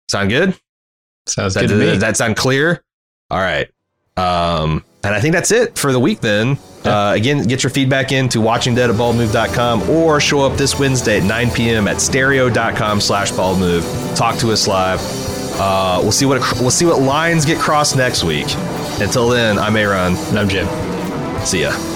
Sound 0.08 0.30
good? 0.30 0.58
Sounds 1.26 1.54
That, 1.54 1.62
good 1.62 1.68
to 1.68 1.74
me. 1.76 1.86
does 1.86 2.00
that 2.00 2.16
sound 2.16 2.36
clear? 2.36 2.82
All 3.30 3.38
right. 3.40 3.68
Um, 4.16 4.84
and 5.04 5.14
I 5.14 5.20
think 5.20 5.34
that's 5.34 5.50
it 5.50 5.76
for 5.78 5.92
the 5.92 6.00
week 6.00 6.20
then. 6.20 6.58
Uh, 6.84 7.12
again, 7.14 7.42
get 7.44 7.62
your 7.62 7.70
feedback 7.70 8.12
in 8.12 8.28
to 8.30 8.38
watchingdead 8.38 8.88
at 8.88 8.94
baldmove.com 8.96 9.90
or 9.90 10.20
show 10.20 10.40
up 10.40 10.56
this 10.56 10.78
Wednesday 10.78 11.18
at 11.18 11.24
9 11.24 11.50
p.m. 11.50 11.88
at 11.88 12.00
stereo.com 12.00 13.00
slash 13.00 13.30
baldmove. 13.32 14.16
Talk 14.16 14.36
to 14.38 14.52
us 14.52 14.66
live. 14.66 15.00
Uh, 15.58 15.98
we'll 16.02 16.12
see 16.12 16.26
what 16.26 16.40
we'll 16.60 16.70
see 16.70 16.84
what 16.84 17.00
lines 17.00 17.44
get 17.44 17.58
crossed 17.58 17.96
next 17.96 18.24
week. 18.24 18.46
Until 19.00 19.28
then, 19.28 19.58
I'm 19.58 19.74
Aaron. 19.76 20.14
and 20.14 20.38
I'm 20.38 20.48
Jim. 20.48 20.66
See 21.44 21.62
ya. 21.62 21.95